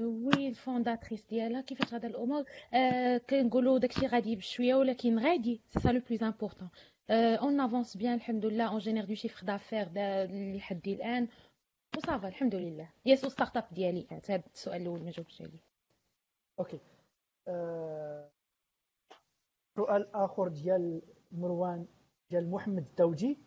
oui 0.03 0.47
ال 0.47 0.55
fondatrice 0.55 1.25
ديالها 1.25 1.61
كيفاش 1.61 1.93
غادا 1.93 2.07
الأمور 2.07 2.43
كنقولوا 3.29 3.79
داكشي 3.79 4.07
غادي 4.07 4.35
بشويه 4.35 4.75
ولكن 4.75 5.19
غادي 5.19 5.61
c'est 5.69 5.79
ça 5.79 5.89
le 5.89 6.01
plus 6.09 6.23
important 6.23 6.69
on 7.09 7.59
avance 7.59 7.97
bien 7.97 8.13
الحمد 8.13 8.45
لله 8.45 8.69
on 8.69 8.77
génère 8.77 9.05
du 9.05 9.13
chiffre 9.13 9.45
d'affaires 9.45 9.87
اللي 9.97 10.59
حدي 10.59 10.93
الان 10.93 11.27
و 11.97 12.03
ça 12.03 12.15
va 12.15 12.27
الحمد 12.27 12.55
لله 12.55 12.89
yes 13.05 13.25
startup 13.25 13.67
ديالي 13.71 14.07
هذا 14.29 14.43
السؤال 14.53 14.81
الأول 14.81 15.03
ما 15.03 15.11
جاوبتش 15.11 15.41
عليه 15.41 15.63
okay 16.59 16.79
سؤال 19.77 20.15
آخر 20.15 20.47
ديال 20.47 21.01
مروان. 21.31 21.85
ديال 22.29 22.51
محمد 22.51 22.85
الدوجي 22.87 23.37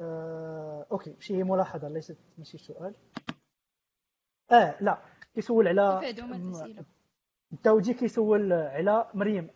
آه، 0.00 0.86
okay 0.92 1.16
شي 1.20 1.42
ملاحظة 1.42 1.88
ليست 1.88 2.18
ماشي 2.38 2.58
سؤال. 2.58 2.94
آه 4.52 4.76
لا 4.80 4.98
كيسول 5.34 5.68
على. 5.68 6.00
الدوجي 7.52 7.94
كيسول 7.94 8.52
على 8.52 9.10
مريم. 9.14 9.50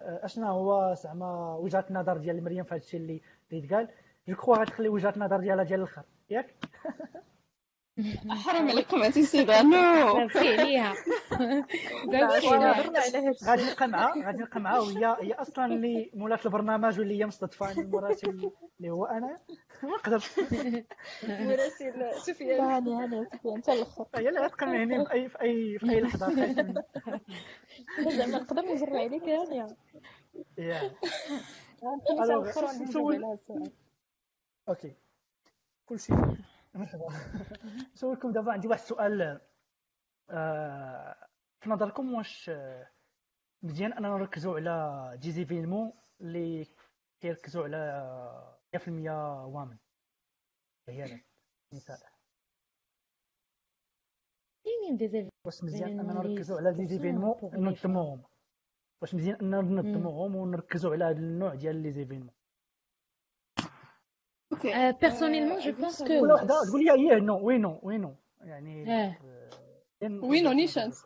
آه، 0.00 0.24
أشنا 0.24 0.50
هو 0.50 0.94
زعما 0.94 1.54
وجهة 1.56 1.86
النظر 1.90 2.16
ديال 2.16 2.44
مريم 2.44 2.64
في 2.64 2.70
هذا 2.74 2.82
الشيء 2.82 3.00
اللي 3.00 3.20
اللي 3.52 3.68
تقال 3.68 3.88
je 4.28 4.34
crois 4.36 4.56
غتخلي 4.56 4.88
وجهة 4.88 5.10
النظر 5.16 5.40
ديالها 5.40 5.64
ديال 5.64 5.80
الآخر 5.80 6.04
ياك؟ 6.30 6.54
حرام 8.30 8.68
عليكم 8.70 9.02
انتي 9.02 9.22
سيدة 9.22 9.62
نو. 9.62 10.18
دابتي 10.18 10.38
عليها 10.38 10.92
الشيء 13.30 13.48
غادي 13.48 13.62
نبقى 13.70 13.88
معها 13.88 14.26
غادي 14.26 14.42
نبقى 14.42 14.60
معها 14.60 14.78
وهي 14.80 15.16
هي 15.20 15.32
أصلا 15.34 15.64
اللي 15.66 16.10
مولات 16.14 16.46
البرنامج 16.46 16.98
واللي 16.98 17.20
هي 17.20 17.26
مستضفاني 17.26 17.84
مراسل 17.86 18.50
اللي 18.80 18.90
هو 18.90 19.04
أنا. 19.04 19.38
ما 19.82 19.88
نقدرش 19.90 20.30
مراسل 21.24 22.12
سفيان 22.20 22.60
هاني 22.60 22.94
هاني 22.94 23.24
سفيان 23.32 23.54
انت 23.56 23.68
الآخر 23.68 24.06
هي 24.14 24.28
اللي 24.28 24.40
غتقنعني 24.40 25.04
في 25.06 25.12
أي 25.12 25.28
في 25.28 25.40
أي 25.42 25.78
في 25.78 25.90
أي 25.90 26.00
لحظة. 26.00 26.34
زعما 28.10 28.38
نقدر 28.38 28.62
نجرب 28.62 28.96
عليك 28.96 29.22
هاني 29.22 29.56
يا. 30.58 30.90
Okay. 34.68 34.92
كل 35.86 35.98
مرحبا 36.76 37.08
نسولكم 37.94 38.32
دابا 38.32 38.52
عندي 38.52 38.68
واحد 38.68 38.80
السؤال 38.80 39.40
آه، 40.30 41.28
في 41.60 41.70
نظركم 41.70 42.14
واش 42.14 42.48
آه، 42.48 42.90
مزيان 43.62 43.92
أننا 43.92 44.08
نركزوا 44.08 44.56
على 44.56 45.18
des 45.20 45.37
événements 45.37 45.92
اللي 46.20 46.66
كيركزوا 47.20 47.64
على 47.64 48.56
100% 48.76 48.88
women؟ 49.46 49.76
عيالات 50.88 51.24
مثال. 51.74 51.98
دي 54.64 55.30
واش 55.46 55.64
مزيان 55.64 56.00
أننا 56.00 56.12
نركزوا 56.12 56.58
على 56.58 56.74
pour 56.74 57.50
les 57.50 57.58
وننظموهم؟ 57.58 58.22
واش 59.02 59.14
مزيان 59.14 59.36
أننا 59.40 59.60
ننظموهم 59.60 60.36
ونركزوا 60.36 60.92
على 60.92 61.04
هذا 61.04 61.18
النوع 61.18 61.54
ديال 61.54 61.82
les 61.82 61.92
événements 61.92 62.34
أوكي 64.56 64.92
بيرسونيلمون 65.00 65.60
جو 65.60 65.72
بونس 65.72 66.02
كل 66.02 66.20
كو 66.20 66.34
وحده 66.34 66.64
تقول 66.68 66.84
لي 66.84 67.08
ياه 67.08 67.18
نو 67.18 67.46
وي 67.46 67.58
نو 67.58 67.80
وي 67.82 67.98
نو 67.98 68.14
يعني 68.40 68.92
آه. 68.92 69.18
آه، 70.02 70.20
وي 70.22 70.40
نو 70.40 70.52
نيشانز 70.52 71.04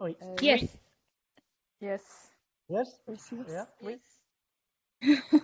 وي 0.00 0.16
يس 0.42 0.76
يس 1.82 2.32
يس 2.70 3.02
يا 3.48 3.66
وي 3.82 4.00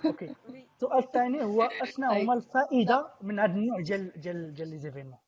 أوكي 0.04 0.34
السؤال 0.74 0.98
الثاني 1.04 1.44
هو 1.44 1.62
اشنا 1.62 2.22
هما 2.22 2.34
الفائده 2.34 3.14
من 3.20 3.38
هذا 3.38 3.52
النوع 3.52 3.80
ديال 3.80 4.20
ديال 4.20 4.54
ديال 4.54 4.68
لي 4.68 4.78
زيفينمون 4.78 5.18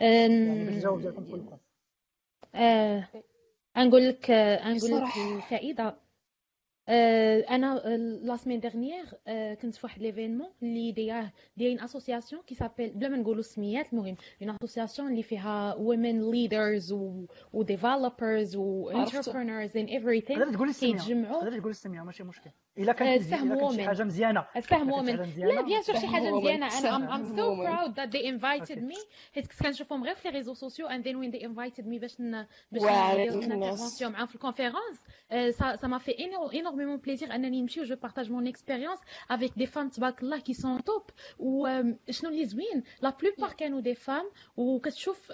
يعني 0.00 0.64
باش 0.64 0.74
نجاوب 0.74 1.00
ديالكم 1.00 1.24
كلكم 1.24 1.58
آه، 2.54 3.08
نقول 3.76 4.08
لك 4.08 4.30
آه، 4.30 4.72
نقول 4.72 4.90
لك 4.90 5.02
بصراحة. 5.02 5.36
الفائده 5.36 5.96
آه، 6.92 7.40
أنا 7.50 7.74
لا 8.22 8.36
سيمين 8.36 8.60
ديرنيير 8.60 9.04
كنت 9.62 9.74
في 9.74 9.80
واحد 9.84 10.02
ليفينمون 10.02 10.48
اللي 10.62 10.92
دايره 10.92 11.32
دايرين 11.56 11.80
اسوسياسيون 11.80 12.42
كي 12.42 12.54
سابيل 12.54 12.90
بلا 12.90 13.08
ما 13.08 13.16
نقولوا 13.16 13.42
سميات 13.42 13.92
المهم 13.92 14.16
اون 14.42 14.50
اسوسياسيون 14.62 15.10
اللي 15.10 15.22
فيها 15.22 15.74
women 15.74 16.32
leaders 16.34 16.92
و 16.92 17.24
و 17.52 17.64
developers 17.64 18.56
و 18.56 18.90
عرفته. 18.90 19.22
entrepreneurs 19.22 19.72
in 19.72 19.86
everything. 19.88 20.36
تقدر 22.76 22.92
تقولي 22.92 23.16
السميه 23.16 23.20
كيتجمعوا 23.20 23.20
تقدر 23.20 23.20
تقولي 23.20 23.20
السميه 23.20 23.20
ماشي 23.20 23.20
مشكل 23.20 23.20
الا 23.20 23.20
آه، 23.20 23.20
كانت 23.20 23.20
الفهم 23.22 23.52
إلا 23.52 23.60
كانت 23.60 23.72
شي 23.72 23.78
woman. 23.78 23.86
حاجة 23.88 24.04
مزيانه 24.04 24.46
الفهم 24.56 24.78
كانت 24.90 24.92
ومن 24.98 25.10
حاجة 25.10 25.26
مزيانة. 25.26 25.54
لا 25.54 25.62
بيان 25.62 25.82
سور 25.82 25.96
شي 25.98 26.06
حاجة 26.06 26.22
فهم 26.22 26.38
مزيانة 26.38 26.68
woman. 26.70 26.84
أنا 26.86 26.98
I'm, 26.98 27.10
I'm 27.10 27.24
فهم 27.24 27.36
so 27.36 27.40
woman. 27.40 27.66
proud 27.66 27.94
that 27.96 28.10
they 28.12 28.24
invited 28.24 28.78
Okay. 28.78 28.92
me 28.94 28.98
حيت 29.34 29.46
كنت 29.46 29.62
كنشوفهم 29.62 30.04
غير 30.04 30.14
في 30.14 30.28
les 30.30 30.34
réseaux 30.36 30.54
sociaux 30.54 30.88
and 30.88 31.02
then 31.02 31.16
when 31.16 31.30
they 31.36 31.42
invited 31.44 31.84
me 31.84 32.00
باش 32.00 32.20
ن... 32.20 32.46
باش 32.72 32.82
واعرة 32.82 33.18
ندير 33.18 33.32
une 33.40 33.52
الناس. 33.52 33.98
intervention 34.00 34.02
معاهم 34.06 34.26
في 34.26 34.34
ال 34.34 34.40
conférence 34.40 34.98
ça 35.58 35.76
ça 35.76 35.88
m'a 35.88 35.98
fait 35.98 36.16
éno- 36.18 36.52
énormément 36.52 36.98
plaisir 37.08 37.30
انني 37.32 37.60
نمشي 37.60 37.80
و 37.80 37.84
je 37.84 37.94
partage 37.94 38.28
mon 38.28 38.44
expérience 38.52 39.00
avec 39.32 39.50
des 39.62 39.66
femmes 39.66 39.90
تبارك 39.96 40.22
الله 40.22 40.38
qui 40.40 40.54
sont 40.54 40.78
top 40.78 41.12
و 41.38 41.66
آم، 41.66 41.98
شنو 42.10 42.30
اللي 42.30 42.44
زوين 42.44 42.82
la 43.02 43.10
plupart 43.22 43.54
كانوا 43.54 43.80
des 43.82 43.96
femmes 43.96 44.36
وكتشوف 44.56 45.32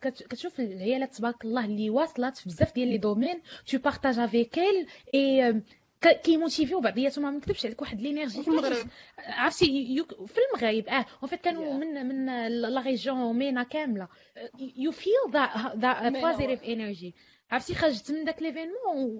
كت- 0.00 0.22
كتشوف 0.22 0.60
العيالات 0.60 1.14
تبارك 1.14 1.44
الله 1.44 1.64
اللي 1.64 1.90
واصلات 1.90 2.36
في 2.36 2.48
بزاف 2.48 2.74
ديال 2.74 2.88
les 2.88 2.98
domaines 2.98 3.40
tu 3.70 3.76
partages 3.78 4.18
avec 4.18 4.56
elles 4.58 4.86
et 5.14 5.42
آم، 5.42 5.60
ك- 5.60 5.64
كيموتيفيو 6.00 6.80
بعضياتهم 6.80 7.24
ما 7.24 7.30
نكذبش 7.30 7.66
عليك 7.66 7.82
واحد 7.82 8.00
l'énergie 8.00 8.42
في 8.42 8.48
المغرب. 8.48 8.86
عرفتي 9.18 9.66
في 10.26 10.38
المغرب 10.54 10.88
آه 10.88 11.06
اون 11.22 11.30
فيت 11.30 11.40
كانوا 11.40 11.64
Yeah. 11.64 11.72
من 11.80 12.06
من 12.06 12.48
لا 12.48 12.80
ريجيون 12.80 13.38
مينا 13.38 13.62
كاملة. 13.62 14.08
يو 14.76 14.90
فيل 14.92 15.12
ذات 15.32 16.02
مينا 16.02 16.32
بوزيتيف 16.32 16.62
انرجي 16.62 17.14
عرفتي 17.50 17.74
خرجت 17.74 18.10
من 18.12 18.24
داك 18.24 18.42
ليفينمون 18.42 19.18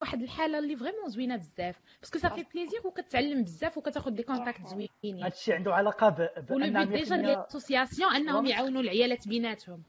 واحد 0.00 0.22
الحالة 0.22 0.58
اللي 0.58 0.76
فريمون 0.76 1.08
زوينة 1.08 1.36
بزاف. 1.36 1.80
باسكو 2.00 2.18
صافي 2.18 2.44
بليزير 2.54 2.80
وكتعلم 2.86 3.42
بزاف 3.42 3.78
وكتاخذ 3.78 4.10
دي 4.10 4.22
كونتاكت 4.22 4.66
زوينين. 4.66 5.24
هذا 5.24 5.34
الشيء 5.34 5.54
عنده 5.54 5.74
علاقة 5.74 6.08
ب 6.08 6.28
ديجا 6.48 6.84
100% 6.84 7.08
ديال 7.08 7.24
الاسوسياسيون 7.24 8.14
أنهم. 8.14 8.46
يعاونوا 8.46 8.82
العيالات 8.82 9.28
بيناتهم. 9.28 9.82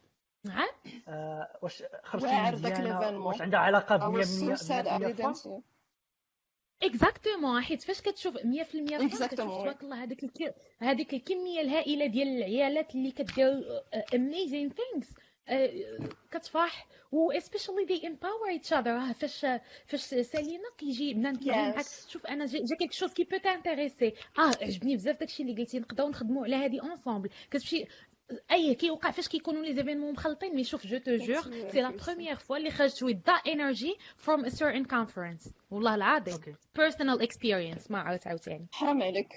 آه، 1.07 1.47
واش 1.61 1.83
خرجتي 2.03 2.27
واعر 2.27 2.55
داك 2.55 2.75
l'événement. 2.77 3.25
واش 3.25 3.41
عندها 3.41 3.59
علاقة 3.59 3.95
ب 3.97 4.01
I 4.01 4.25
100% 4.25 4.27
was 4.27 4.59
so 4.59 4.67
sad 4.67 4.87
I 4.87 4.97
100% 4.99 5.17
didn't 5.17 5.35
see. 5.35 5.61
اكزاكتومون 6.83 7.61
حيت 7.61 7.81
فاش 7.83 8.01
كتشوف 8.01 8.37
100% 8.37 8.39
فاهم 8.39 9.07
كتشوف 9.07 9.21
Exactement, 9.23 9.33
تبارك 9.35 9.83
الله 9.83 10.03
هذيك. 10.03 10.25
هذيك 10.79 11.13
الكمية 11.13 11.61
الهائلة 11.61 12.05
ديال 12.05 12.27
العيالات 12.27 12.95
اللي 12.95 13.11
كدير 13.11 13.63
things 14.69 15.07
آه، 15.51 15.69
كتفرح 16.31 16.87
و 17.11 17.33
especially 17.33 17.87
they 17.89 18.03
empower 18.05 18.59
each 18.59 18.71
other 18.71 18.87
آه، 18.87 19.11
فاش 19.11 19.45
فاش 19.85 20.01
سالينا 20.01 20.63
كيجي 20.77 21.13
بنان 21.13 21.35
كيجي 21.35 21.51
Yes. 21.51 21.55
معاك 21.55 21.85
شوف 22.09 22.25
أنا 22.27 22.45
جا 22.45 22.59
جا 22.59 22.75
كيك 22.79 22.93
شوز 22.93 23.13
كي 23.13 23.23
بو 23.23 23.37
تانتيريسي 23.37 24.13
آه 24.37 24.51
عجبني 24.61 24.95
بزاف 24.95 25.19
داكشي 25.19 25.43
اللي 25.43 25.55
قلتي 25.61 25.79
نقدروا 25.79 26.09
نخدموا 26.09 26.43
على 26.45 26.55
هذه 26.55 26.81
اونصومبل 26.81 27.29
كتمشي 27.51 27.85
أي 28.51 28.75
كيوقع 28.75 29.11
فاش 29.11 29.27
كيكونوا 29.27 29.65
لي 29.65 29.73
زيفينمون 29.73 30.13
مخلطين. 30.13 30.55
مي 30.55 30.63
شوف 30.63 30.87
جو 30.87 30.97
تو 30.97 31.17
جور 31.17 31.41
سي 31.71 31.81
لا. 31.81 31.89
بروميير 31.89 32.35
فوا 32.35 32.57
اللي 32.57 32.71
خرجت 32.71 33.03
with 33.03 33.17
that 33.31 33.51
energy 33.51 33.97
from 34.25 34.45
a 34.45 34.49
certain 34.49 34.85
conference. 34.85 35.49
والله 35.71 35.95
العظيم 35.95 36.37
personal 36.79 37.21
experience 37.21 37.91
ما 37.91 37.99
عرفت 37.99 38.27
عاوتاني. 38.27 38.67
حرام 38.71 39.01
عليك 39.03 39.33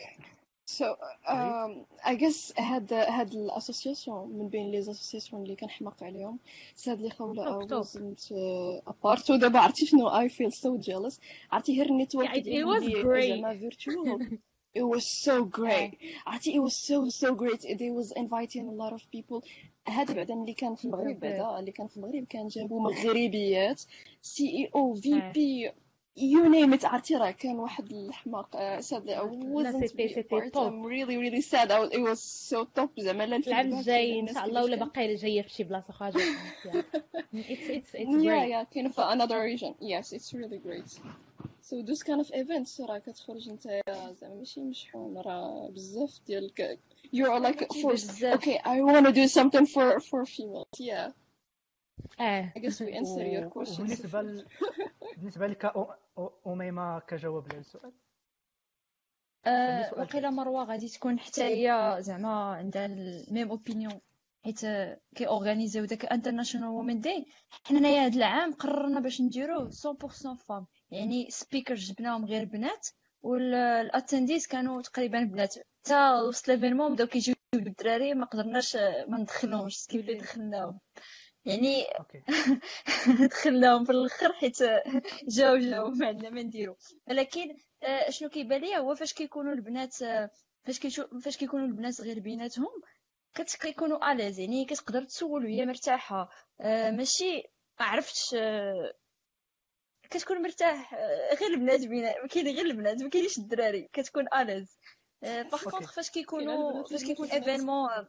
so 0.70 0.85
um, 1.28 1.85
I 2.05 2.14
guess 2.14 2.60
هاد 2.60 2.93
هاد 2.93 3.35
الاسوسياسيون 3.35 4.39
من 4.39 4.48
بين 4.48 4.70
لي 4.70 4.78
اسوسياسيون 4.78 5.43
اللي 5.43 5.56
كنحماق 5.56 6.05
عليهم 6.05 6.39
ساد 6.74 7.01
لي 7.01 7.10
خوله 7.10 7.66
wasn't 7.66 8.20
uh, 8.20 8.93
apart. 8.93 9.31
ودابا 9.31 9.59
عرفتي 9.59 9.86
شنو 9.86 10.10
I 10.10 10.28
feel 10.28 10.51
so 10.51 10.85
jealous 10.85 11.19
عرفتي 11.52 11.77
غير 11.78 11.86
النيتورك 11.86 12.31
great. 12.31 13.28
زعما 13.28 13.70
virtual. 13.70 14.23
It 14.74 14.82
was 14.82 15.05
so 15.24 15.44
great. 15.44 15.93
عرفتي 16.27 16.53
it 16.53 16.62
was 16.62 16.74
so 16.77 17.09
so 17.11 17.35
great. 17.35 17.61
They 17.61 17.90
was 17.90 18.12
inviting 18.16 18.69
a 18.69 18.73
lot 18.82 18.93
of 18.93 19.03
people. 19.11 19.49
هذا 19.89 20.15
بعدا 20.15 20.35
اللي 20.35 20.55
كان 20.55 20.74
في 20.74 20.85
المغرب 20.85 21.20
بعدا 21.20 21.59
اللي 21.59 21.73
كان 21.73 21.86
في 21.86 21.97
المغرب 21.97 22.24
كان 22.24 22.49
جابوا 22.49 22.81
مغربيات 22.81 23.82
سي 24.23 24.49
اي 24.49 24.70
أو 24.74 24.94
في 24.94 25.23
بي 25.35 25.70
you 26.19 26.44
name 26.49 26.78
it 26.81 26.85
عرفتي 26.85 27.16
راه 27.16 27.31
كان 27.31 27.57
واحد 27.59 27.93
الحماق 27.93 28.57
uh, 28.57 28.82
sadly 28.82 29.11
I 29.15 29.23
لا 29.23 29.73
wasn't 29.73 29.86
سيتي 29.86 30.09
be 30.09 30.11
a 30.11 30.15
سيتي 30.15 30.28
part. 30.40 30.53
توب 30.53 30.73
I'm 30.73 30.86
really 30.86 31.16
really 31.16 31.40
sad. 31.40 31.70
I 31.70 31.81
was, 31.81 31.90
it 31.93 32.01
was 32.01 32.20
so 32.51 32.65
top. 32.81 33.01
زعما 33.01 33.27
لا 33.27 33.36
العام 33.36 33.66
الفيدباك 33.66 33.78
الجاي 33.78 34.07
ديال 34.07 34.19
ان 34.19 34.28
الناس 34.28 34.35
شاء 34.35 34.44
الله 34.47 34.61
كيفاش 34.61 34.65
ولا 34.65 34.77
كان 34.77 34.89
باقي 34.89 35.15
جاية 35.15 35.43
في 35.43 35.49
شي 35.49 35.65
بلاصه 35.65 35.90
أخرى 35.90 36.09
اتس 36.09 36.19
اتس 37.35 37.97
اتس 37.97 37.97
yeah 37.97 38.07
great. 38.07 38.51
yeah 38.53 38.74
كاين 38.74 38.89
في 38.89 39.03
another 39.03 39.40
region. 39.43 39.74
Yes 39.81 40.12
it's 40.12 40.32
really 40.35 40.59
great. 40.66 41.01
So 41.62 41.74
those 41.82 42.02
kind 42.02 42.20
of 42.20 42.31
events 42.35 42.81
راه 42.81 42.98
كتخرج 42.98 43.48
انت 43.48 43.62
زعما 44.20 44.35
ماشي 44.35 44.60
مشحون 44.60 45.19
راه 45.19 45.70
بزاف 45.70 46.20
ديال 46.27 46.55
ك- 46.55 46.78
you're 47.16 47.43
like 47.44 47.56
كتجيب 47.64 47.82
forced 47.86 47.93
بزاف 47.93 48.40
okay 48.40 48.59
I 48.59 48.81
want 48.82 49.06
to 49.06 49.12
do 49.12 49.28
something 49.28 49.66
for 49.66 50.01
for 50.01 50.24
females 50.27 50.81
yeah. 50.81 51.12
آه 52.20 52.52
I 52.56 52.60
guess 52.60 52.78
we 52.81 52.93
answer 52.94 53.27
your 53.27 53.62
ل... 54.23 54.47
بالنسبة 55.16 55.47
لك 55.47 55.73
اميمه 56.47 56.98
كجواب 56.98 57.44
على 57.52 57.59
السؤال 57.59 57.93
ثالث 59.44 60.24
مروه 60.24 60.64
غادي 60.64 60.89
تكون 60.89 61.19
حتى 61.19 61.43
هي 61.44 61.97
زعما 62.01 62.32
عندها 62.55 62.86
ال 62.86 62.99
même 62.99 63.51
opinion 63.51 64.01
حيت 64.44 64.60
كي 65.14 65.27
اورغانيزيو 65.27 65.85
داك 65.85 66.05
International 66.05 66.68
Women 66.68 67.01
Day 67.01 67.26
حنايا 67.64 68.05
هاد 68.05 68.14
العام 68.14 68.52
قررنا 68.52 69.01
باش 69.01 69.20
نديروه 69.20 69.70
100% 69.70 70.44
femmes 70.48 70.66
يعني 70.93 71.31
speaker 71.30 71.74
جبناهم 71.74 72.24
غير 72.24 72.44
بنات 72.44 72.89
وال 73.22 73.45
attendees 73.45 74.47
كانوا 74.47 74.82
تقريبا 74.82 75.24
بنات. 75.24 75.55
حتى 75.85 76.10
وسط 76.28 76.48
l'événement 76.48 76.94
بداو 76.94 77.06
كيجيو 77.06 77.35
الدراري 77.55 78.14
ما 78.14 78.27
قدرناش 78.27 78.77
ما 79.09 79.19
ندخلهمش 79.19 79.86
كيف 79.89 80.01
اللي 80.01 80.14
دخلناهم. 80.14 80.81
يعني 81.44 81.85
دخلناهم 83.31 83.85
في 83.85 83.93
الأخر 83.93 84.32
حيت 84.32 84.59
جاو 85.28 85.56
جاو 85.56 85.90
ما 85.90 86.06
عندنا 86.06 86.31
ما 86.31 86.43
نديرو. 86.43 86.77
ولكن 87.09 87.56
آه، 87.82 88.10
شنو 88.10 88.28
كيبان 88.28 88.60
ليا 88.60 88.78
هو 88.78 88.94
فاش 88.94 89.12
كيكونوا 89.12 89.52
البنات 89.52 90.02
آه، 90.02 90.31
فاش 90.64 90.78
كيشو 90.78 91.20
فاش 91.24 91.36
كيكونوا 91.36 91.66
البنات 91.66 92.01
غير 92.01 92.20
بيناتهم 92.20 92.69
كت- 93.35 93.56
كيكونوا 93.60 94.12
à 94.12 94.16
l'aise 94.16 94.39
يعني 94.39 94.64
كتقدر 94.64 95.05
تسول 95.05 95.44
وهي 95.44 95.66
مرتاحة. 95.66 96.31
آه، 96.60 96.90
ماشي 96.90 97.36
ما 97.81 97.86
عرفتش 97.86 98.35
كتكون 100.12 100.43
مرتاح 100.43 100.94
آه، 100.94 101.34
غير 101.34 101.51
البنات 101.51 101.80
بينا 101.86 102.26
كاين 102.26 102.47
غير 102.47 102.66
البنات 102.66 103.02
ما 103.02 103.09
كاينش 103.09 103.39
الدراري 103.39 103.89
كتكون 103.93 104.24
à 104.34 104.41
l'aise 104.41 104.78
par 105.22 105.64
contre 105.64 105.93
فاش 105.93 106.10
كيكونوا 106.10 106.84
فاش 106.84 107.05
كيكون 107.05 107.28
événement 107.28 108.09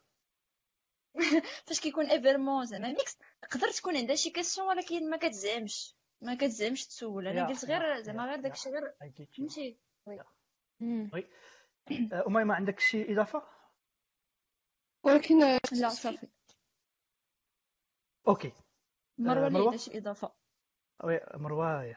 فاش 1.65 1.80
كيكون 1.84 2.05
événement 2.05 2.65
زعما 2.65 2.88
ميكس 2.88 3.17
تقدر 3.41 3.71
تكون 3.71 3.97
عندها 3.97 4.15
شي 4.15 4.30
question 4.30 4.67
ولكن 4.67 5.09
ما 5.09 5.17
كتزعمش. 5.17 5.95
ما 6.21 6.35
كتزعمش 6.35 6.88
تسول. 6.88 7.27
أنا 7.27 7.47
قلت 7.47 7.65
غير 7.65 8.01
زعما 8.01 8.25
غير 8.25 8.39
داكشي 8.39 8.69
غير 8.69 8.93
فهمتي؟ 9.38 9.77
Oui. 10.05 10.19
أه، 12.13 12.27
أميمة 12.27 12.55
عندك 12.55 12.80
شي 12.80 13.13
إضافة؟ 13.13 13.43
ولكن 15.03 15.43
آه، 15.43 15.59
لا 15.71 15.89
صافي. 15.89 16.27
Okay. 18.27 18.51
مروة؟ 19.17 19.45
عندها 19.45 19.77
شي 19.77 19.97
إضافة. 19.97 20.42
oui 21.03 21.19
مروة. 21.34 21.95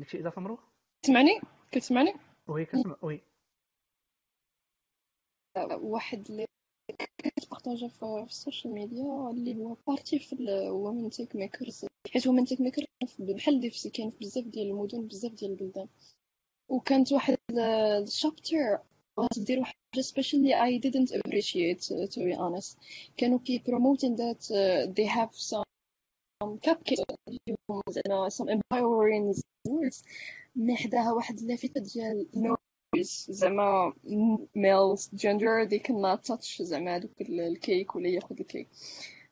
عندك 0.00 0.08
شي 0.08 0.20
إضافة 0.20 0.40
مروة؟ 0.40 0.58
تسمعني؟ 1.02 1.40
كتسمعني 1.72 2.14
oui 2.48 2.64
كنسمع 2.64 2.96
oui 3.02 3.22
واحد 5.80 6.30
اللي 6.30 6.46
كتبارطاجا 7.18 7.88
في 7.88 7.98
في 7.98 8.30
ال 8.30 8.36
social 8.36 8.74
media 8.74 9.30
اللي 9.30 9.56
هو 9.56 9.76
partie 9.86 10.18
في 10.18 10.32
ال 10.32 11.10
Women 11.10 11.36
Techmakers 11.36 11.86
حيت 12.12 12.26
Women 12.26 12.44
Techmaker 12.44 12.84
بحال 13.18 13.60
DevC 13.60 13.90
كاين 13.90 14.10
في 14.10 14.16
بزاف 14.18 14.44
ديال 14.44 14.66
المدن 14.70 15.06
بزاف 15.06 15.32
ديال 15.32 15.50
البلدان. 15.50 15.88
وكانت 16.68 17.12
واحد 17.12 17.36
ال 18.02 18.11
chapter 18.11 18.78
دير 19.36 19.58
واحد 19.58 19.74
حاجة 19.94 20.02
especially 20.04 20.52
I 20.54 20.78
didn't 20.86 21.10
appreciate 21.20 21.80
to 22.14 22.20
be 22.20 22.34
honest. 22.36 22.78
كانوا 23.16 23.38
كي 23.38 23.58
promoting 23.58 24.16
that 24.16 24.42
uh, 24.50 24.92
they 24.92 25.06
have 25.06 25.34
some 25.34 25.65
cupcakes 26.44 27.04
اليوم 27.28 27.82
زعما 27.88 28.28
some 28.28 28.48
empowering 28.48 29.40
words 29.68 30.02
من 30.56 30.76
حداها 30.76 31.12
واحد 31.12 31.38
اللافته 31.38 31.80
ديال 31.80 32.26
no 32.36 32.56
زعما 33.30 33.92
males 34.56 35.00
gender 35.16 35.66
they 35.70 35.78
cannot 35.78 36.24
touch 36.32 36.62
زعما 36.62 36.96
ال- 36.96 37.40
الكيك 37.40 37.96
ولا 37.96 38.08
ياخذ 38.08 38.36
الكيك. 38.40 38.68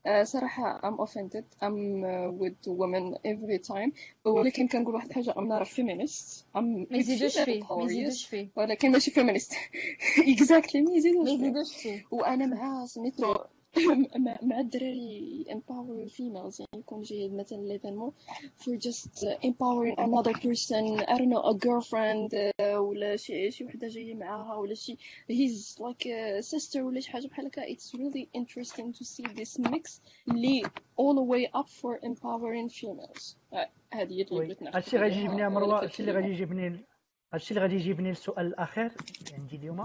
آه، 0.06 0.22
صراحة 0.22 0.80
I'm 0.80 1.00
offended. 1.06 1.44
I'm 1.62 2.04
uh, 2.04 2.30
with 2.42 2.66
women 2.68 3.16
every 3.24 3.58
time. 3.68 3.92
ولكن 4.24 4.68
كنقول 4.68 4.94
واحد 4.94 5.08
الحاجة 5.08 5.30
I'm 5.32 5.48
not 5.48 5.66
a 5.66 5.70
feminist. 5.70 6.44
I'm 6.56 6.62
ما 6.90 6.96
يزيدوش 6.98 7.38
فيه 7.38 7.64
ما 7.76 7.84
يزيدوش. 7.84 8.26
فيه. 8.26 8.48
ولكن 8.56 8.92
ماشي 8.92 9.10
feminist. 9.10 9.52
Exactly 10.36 10.76
ما 10.76 10.94
يزيدوش 10.94 11.76
فيه. 11.76 12.04
وأنا 12.10 12.46
مع 12.46 12.86
سميتو 12.86 13.34
مع 14.42 14.60
الدراري 14.60 15.44
empowering 15.48 16.10
females. 16.10 16.60
يعني 16.60 16.78
يكون 16.78 17.02
جاي 17.02 17.28
مثلا 17.28 17.58
ليفينمون 17.58 18.12
for 18.56 18.76
just 18.76 19.24
uh, 19.24 19.36
empowering 19.42 19.94
another 19.98 20.32
person. 20.32 21.00
I 21.08 21.18
don't 21.18 21.30
know 21.30 21.42
a 21.42 21.54
girlfriend 21.54 22.34
uh, 22.34 22.64
ولا 22.76 23.16
شي 23.16 23.50
شي 23.50 23.64
وحدة 23.64 23.88
جاية 23.88 24.14
معاها 24.14 24.54
ولا 24.54 24.74
شي. 24.74 24.96
He's 25.30 25.78
like 25.78 26.06
a 26.06 26.42
sister 26.42 26.76
ولا 26.76 27.00
شي 27.00 27.10
حاجة 27.10 27.26
بحال 27.26 27.46
هكا. 27.46 27.62
It's 27.66 27.94
really 27.94 28.28
interesting 28.34 28.92
to 28.92 29.04
see 29.04 29.26
this 29.34 29.58
mix 29.58 30.00
اللي 30.28 30.62
all 30.96 31.14
the 31.14 31.22
way 31.22 31.50
up 31.60 31.68
for 31.68 31.98
empowering 32.04 32.68
females. 32.68 33.36
آه، 33.52 33.70
هذه 33.92 34.12
هي 34.12 34.22
اللي 34.22 34.44
بغيت 34.46 34.62
نعرف 34.62 34.76
هادشي 34.76 34.98
غادي 34.98 35.14
يجيبني 35.14 35.48
مروة. 35.48 35.80
في 35.80 35.86
هادشي 35.86 36.02
اللي 36.02 36.12
غادي. 36.12 36.28
يجيبني 36.28 36.84
هادشي 37.32 37.50
اللي 37.50 37.62
غادي 37.62 37.74
يجيبني 37.74 38.08
للسؤال 38.08 38.46
الأخير. 38.46 38.92
عندي 39.38 39.56
اليوم. 39.56 39.84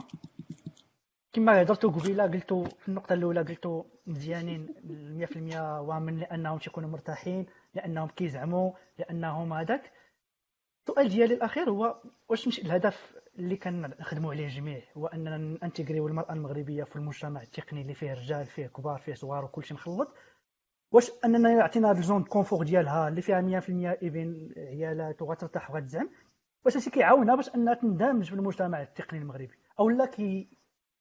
كما 1.40 1.62
هضرتوا 1.62 1.92
قبيلة 1.92 2.24
قلتوا 2.24 2.66
في 2.66 2.90
النقطة 2.90 3.14
الأولى 3.14 3.42
قلتوا 3.42 3.84
مزيانين 4.08 4.68
100% 5.54 5.56
وامن 5.58 6.18
لأنهم 6.18 6.58
تيكونوا 6.58 6.90
مرتاحين 6.90 7.46
لأنهم 7.74 8.08
كيزعموا 8.08 8.72
لأنهم 8.98 9.54
هذاك. 9.54 9.92
السؤال 10.82 11.10
ديالي 11.10 11.34
الأخير 11.34 11.70
هو 11.70 12.02
واش 12.30 12.48
مش 12.48 12.60
الهدف 12.60 13.16
اللي 13.38 13.58
كنخدموا 13.58 14.32
عليه 14.32 14.46
الجميع 14.46 14.82
هو 14.98 15.08
أننا 15.08 15.38
ننتجريو 15.38 16.08
المراه 16.08 16.34
المغربية 16.34 16.84
في 16.84 16.96
المجتمع 16.96 17.42
التقني 17.42 17.82
اللي 17.82 17.94
فيه 17.94 18.14
رجال 18.14 18.46
فيه 18.46 18.68
كبار 18.68 19.00
فيه 19.00 19.14
صغار 19.14 19.46
وكلشي 19.46 19.74
مخلط. 19.74 20.16
واش 20.92 21.12
أننا 21.26 21.52
يعطينا 21.52 21.90
هاد 21.90 21.98
الزون 21.98 22.24
كونفور 22.24 22.64
ديالها 22.64 23.08
اللي 23.08 23.22
فيها 23.22 23.42
100% 23.42 24.04
ايفين 24.04 24.54
عيالات 24.58 25.22
وغترتاح 25.22 25.72
وغتزعم 25.72 26.10
واش 26.66 26.76
هادشي 26.76 26.90
كيعاونها 26.90 27.36
باش 27.36 27.56
أنها 27.56 27.74
تندمج 27.74 28.30
في 28.30 28.34
المجتمع 28.36 28.82
التقني 28.82 29.20
المغربي؟ 29.20 29.56
أو 29.80 29.90
لا 29.90 30.06
كي 30.06 30.59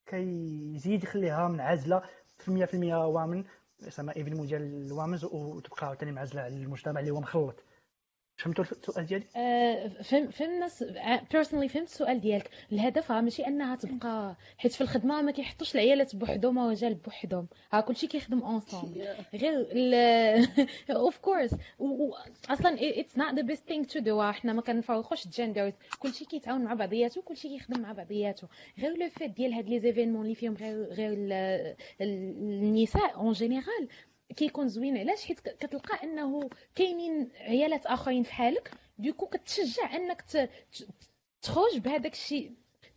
كيزيد 0.09 1.03
يخليها 1.03 1.47
منعزلة 1.47 2.01
في 2.37 2.67
100% 2.67 2.75
women 2.93 3.43
زعما 3.79 4.15
event 4.15 4.45
ديال 4.45 4.61
ال 4.87 4.93
women 4.93 5.25
وتبقى 5.25 5.85
عاوتاني 5.87 6.11
معزلة 6.11 6.41
على 6.41 6.55
المجتمع 6.55 6.99
اللي 6.99 7.11
هو 7.11 7.19
مخلط 7.21 7.55
فهمتوا 8.39 8.63
السؤال 8.63 9.05
ديالي؟ 9.05 9.23
آه، 9.35 9.87
فهم 9.87 10.27
فهمنا 10.29 10.67
personnellement 11.31 11.67
فهمت 11.69 11.87
السؤال 11.87 12.21
ديالك. 12.21 12.49
الهدف 12.71 13.11
ها 13.11 13.21
ماشي 13.21 13.47
أنها 13.47 13.75
تبقى 13.75 14.35
حيت 14.57 14.71
في 14.73 14.81
الخدمة 14.81 15.21
ما 15.21 15.31
كيحطوش 15.31 15.75
العيالات 15.75 16.15
بوحدهم 16.15 16.57
ورجال 16.57 16.95
بوحدهم. 16.95 17.47
ها 17.73 17.81
كلشي 17.81 18.07
كيخدم 18.07 18.39
ensemble 18.41 19.07
غير 19.35 19.67
of 20.89 21.17
course 21.27 21.55
أصلا 22.49 22.77
it's 22.79 23.17
not 23.17 23.33
the 23.33 23.41
best 23.41 23.67
thing 23.67 23.85
to 23.85 23.99
do 23.99 24.31
حنا 24.31 24.53
ما 24.53 24.61
كنفرقوش 24.61 25.25
ال 25.25 25.31
genders 25.31 25.73
كلشي 25.99 26.25
كيتعاون 26.25 26.61
مع 26.63 26.73
بعضياته 26.73 27.21
كلشي 27.21 27.47
كيخدم 27.49 27.81
مع 27.81 27.91
بعضياته. 27.91 28.47
غير 28.79 28.97
le 28.97 29.09
fait 29.09 29.31
ديال 29.31 29.53
هاد 29.53 29.69
les 29.69 29.79
événements 29.79 30.21
اللي 30.23 30.35
فيهم 30.35 30.53
غير 30.53 30.83
غير 30.83 31.13
ال- 31.13 31.31
ال- 32.01 32.35
النساء 32.63 33.15
en 33.15 33.31
général 33.31 33.87
كيكون 34.35 34.67
زوين 34.67 34.97
علاش؟ 34.97 35.25
حيت 35.25 35.39
كتلقى 35.39 36.03
انه 36.03 36.49
كاينين 36.75 37.29
عيالات 37.41 37.85
آخرين 37.85 38.23
في 38.23 38.33
حالك. 38.33 38.71
donc 38.97 39.25
كتشجع 39.25 39.95
انك 39.95 40.23
تخرج 41.41 41.77
بهذاك 41.77 42.13
الشيء. 42.13 42.51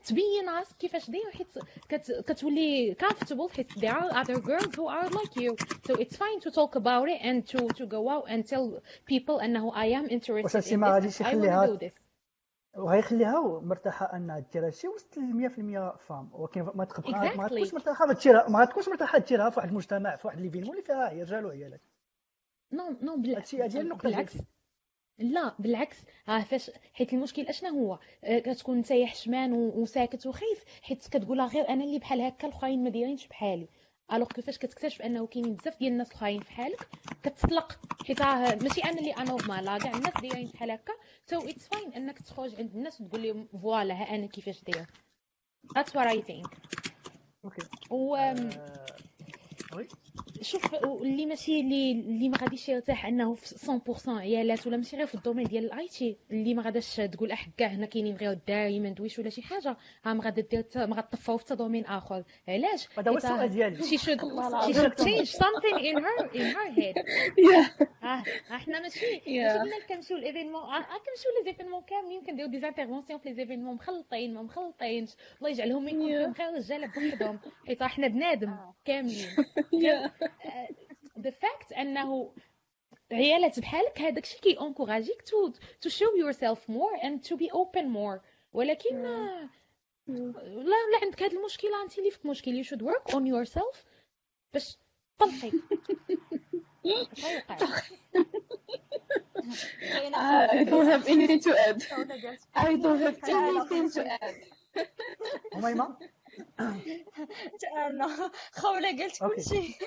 تبين 0.04 0.48
راسك 0.48 0.76
كيفاش 0.76 1.10
داير 1.10 1.30
حيت 1.30 1.59
كت... 1.88 2.24
كتولي 2.28 2.96
comfortable 3.02 3.56
حيت 3.56 3.72
there 3.72 3.92
are 3.92 4.12
other 4.12 4.40
girls 4.40 4.74
who 4.74 4.86
are 4.88 5.09
like 5.09 5.36
you. 5.36 5.56
So 5.86 5.94
it's 5.94 6.16
fine 6.16 6.40
to 6.40 6.50
talk 6.50 6.74
about 6.76 7.09
it 7.09 7.20
and 7.22 7.46
to 7.46 7.68
to 7.78 7.86
go 7.86 8.10
out 8.10 8.24
and 8.28 8.46
tell 8.46 8.82
people 9.06 9.40
انه 9.40 9.72
I 9.72 9.86
am 9.86 10.09
interested 10.10 10.72
in 10.72 10.80
this. 10.80 11.20
I 11.20 11.34
want 11.36 11.66
to 11.66 11.72
do 11.72 11.78
this. 11.78 11.92
وغيخليها 12.76 13.60
مرتاحة 13.60 14.16
انها 14.16 14.38
دير 14.38 14.66
هادشي 14.66 14.88
وسط 14.88 15.14
100% 15.14 15.96
femmes 16.09 16.30
ولكن 16.32 16.62
ما 16.74 16.84
تبقى 16.84 17.36
ما. 17.36 17.48
تكونش 17.48 17.74
مرتاحة. 17.74 18.06
ما 18.06 18.14
تديرها 18.14 18.48
ما 18.48 18.64
تكونش 18.64 18.88
مرتاحة 18.88 19.18
ديرها 19.18 19.50
في 19.50 19.56
واحد 19.58 19.68
المجتمع 19.68 20.16
في 20.16 20.26
واحد 20.26 20.40
l'événement 20.40 20.70
اللي 20.70 20.82
فيها 20.82 21.08
رجال 21.08 21.46
وعيالات 21.46 21.80
non 22.72 22.96
non 23.02 23.16
بالعكس. 23.16 23.38
هادشي 23.54 23.62
هادي 23.62 23.78
هي 23.78 23.82
النقطة 23.82 24.02
بالعكس. 24.02 24.36
لا 25.18 25.54
بالعكس. 25.58 25.96
ها 26.26 26.40
فاش 26.40 26.70
حيت 26.92 27.12
المشكل 27.12 27.42
اشنا 27.42 27.68
هو؟ 27.68 27.98
آه، 28.24 28.38
كتكون 28.38 28.76
انت 28.76 28.92
حشمان 28.92 29.52
وساكت 29.52 30.26
وخايف 30.26 30.64
حيت 30.82 31.08
كتقولها 31.08 31.46
غير 31.46 31.68
أنا 31.68 31.84
اللي 31.84 31.98
بحال 31.98 32.20
هكا 32.20 32.48
الاخرين 32.48 32.84
ما 32.84 32.90
دايرينش 32.90 33.26
بحالي. 33.26 33.68
alors 34.12 34.28
que 34.28 34.42
فاش 34.42 34.58
كتكتشف 34.58 35.02
أنه 35.02 35.26
كاينين 35.26 35.54
بزاف 35.54 35.78
ديال 35.78 35.92
الناس 35.92 36.12
أخرين 36.12 36.40
في 36.40 36.52
حالك 36.52 36.88
كتطلق. 37.22 37.78
حيت 38.06 38.22
راه 38.22 38.54
ماشي 38.54 38.80
أنا 38.80 38.98
اللي 38.98 39.10
anormal 39.12 39.78
كاع 39.78 39.92
الناس 39.96 40.12
دايرين 40.22 40.48
بحال 40.48 40.70
هكا. 40.70 40.92
so 41.26 41.48
it's 41.48 41.66
fine 41.68 41.92
أنك 41.92 42.18
تخرج 42.22 42.54
عند 42.56 42.74
الناس 42.74 43.00
وتقول 43.00 43.22
لهم 43.22 43.48
voilà 43.62 43.94
ها 43.94 44.14
أنا 44.14 44.26
كيفاش 44.26 44.62
داير. 44.64 44.86
That's 45.78 45.90
what 45.92 46.06
I 46.06 46.20
think. 46.22 46.50
okay 47.44 47.62
و 47.90 48.16
آه، 48.16 48.50
oui؟ 49.74 49.88
شوف 50.43 50.74
اللي 50.84 51.26
ماشي 51.26 51.60
اللي 51.60 51.93
اللي 51.93 52.28
ما 52.28 52.36
غاديش 52.39 52.68
يرتاح 52.68 53.06
انه 53.06 53.34
في 53.34 53.80
100% 54.06 54.09
عيالات 54.09 54.66
ولا 54.66 54.76
ماشي 54.76 54.97
غير 54.97 55.06
في 55.06 55.14
ال 55.14 55.18
domaine 55.18 55.46
ديال 55.47 55.64
ال 55.64 55.88
IT 55.88 56.16
اللي 56.30 56.55
ما 56.55 56.62
غاداش 56.62 56.97
تقول 56.97 57.30
أح 57.30 57.48
كاع 57.56 57.68
هنا 57.68 57.86
كاينين 57.86 58.16
غير 58.16 58.30
الداري 58.30 58.80
ما 58.80 58.89
ندويش 58.90 59.18
ولا 59.18 59.30
شي 59.30 59.43
حاجة. 59.43 59.76
ها 60.05 60.12
ما 60.14 60.24
غادا 60.24 60.43
دير 60.43 60.64
ما 60.86 60.97
غتطفاو 60.97 61.36
في 61.36 61.55
domaine 61.54 61.84
آخر. 61.86 62.24
علاش؟ 62.48 62.89
هذا 62.98 63.10
هو 63.10 63.16
السؤال 63.16 63.48
ديالي. 63.48 63.76
she 63.82 64.01
should 64.02 64.22
والله 64.24 64.43
she 64.43 64.48
العظيم. 64.48 64.74
should 64.90 64.94
change 64.94 65.28
something 65.32 65.78
in 65.78 66.02
her 66.05 66.24
in 66.34 66.55
her 66.56 66.70
head. 66.80 66.97
Yeah. 67.39 67.82
آه 68.05 68.22
آه 68.51 68.59
حنا 68.59 68.80
ماشي. 68.80 69.06
ماشي 69.16 69.59
بنا 69.59 69.86
كنمشيو 69.89 70.16
l'événement 70.16 70.62
كنمشيو 70.62 71.30
les 71.38 71.44
événements 71.50 71.82
كاملين 71.82 72.22
كنديرو 72.26 72.48
des 72.48 72.68
interventions 72.68 73.18
في 73.18 73.28
les 73.28 73.34
événements 73.34 73.74
مخلطين 73.74 74.34
ما 74.34 74.43
مخلطينش. 74.43 75.10
الله 75.39 75.51
يجعلهم 75.51 75.89
يكون 75.89 76.32
فيهم 76.32 76.48
غير 76.48 76.56
رجاله 76.59 76.86
بوحدهم. 76.86 77.39
حيت 77.66 77.82
راه 77.82 77.89
حنا 77.89 78.09
بنادم 78.09 78.56
كاملين. 78.84 79.28
Yeah. 80.02 80.68
the 81.18 81.30
fact 81.32 81.78
انه 81.78 82.32
عيالات 83.12 83.60
بحالك 83.60 84.00
هذاك 84.00 84.24
الشيء 84.24 84.40
كي 84.40 84.60
encouragيك 84.60 85.22
to 85.22 85.52
to 85.86 85.90
show 85.90 86.10
yourself 86.24 86.58
more 86.68 87.02
and 87.02 87.28
to 87.28 87.36
be 87.36 87.50
open 87.50 87.84
more 87.84 88.20
ولكن 88.52 89.04
آه، 89.06 89.48
لا 90.08 90.74
لا 90.92 90.98
عندك 91.02 91.22
هذا 91.22 91.32
المشكلة 91.38 91.82
انت 91.82 91.98
اللي 91.98 92.10
فيك 92.10 92.26
مشكل 92.26 92.64
you 92.64 92.66
should 92.66 92.82
work 92.82 93.14
on 93.14 93.20
yourself 93.22 93.76
باش 94.52 94.78
طلقي 95.18 95.52
اش 96.86 97.24
غيوقع 97.24 97.56
I 100.52 100.64
don't 100.64 100.86
have 100.86 101.06
anything 101.08 101.40
to 101.40 101.52
add. 101.68 101.82
خوله 101.94 102.22
قالت 102.22 102.40
I 102.56 102.82
don't 102.82 103.00
have 103.00 103.20
تعالى. 103.26 103.60
anything 103.60 103.92
to 103.94 104.00
add. 104.00 104.34
هميمه 105.54 105.96
أنا 107.86 108.09
خولة 108.52 108.98
قالت. 108.98 109.22
كلشي. 109.34 109.78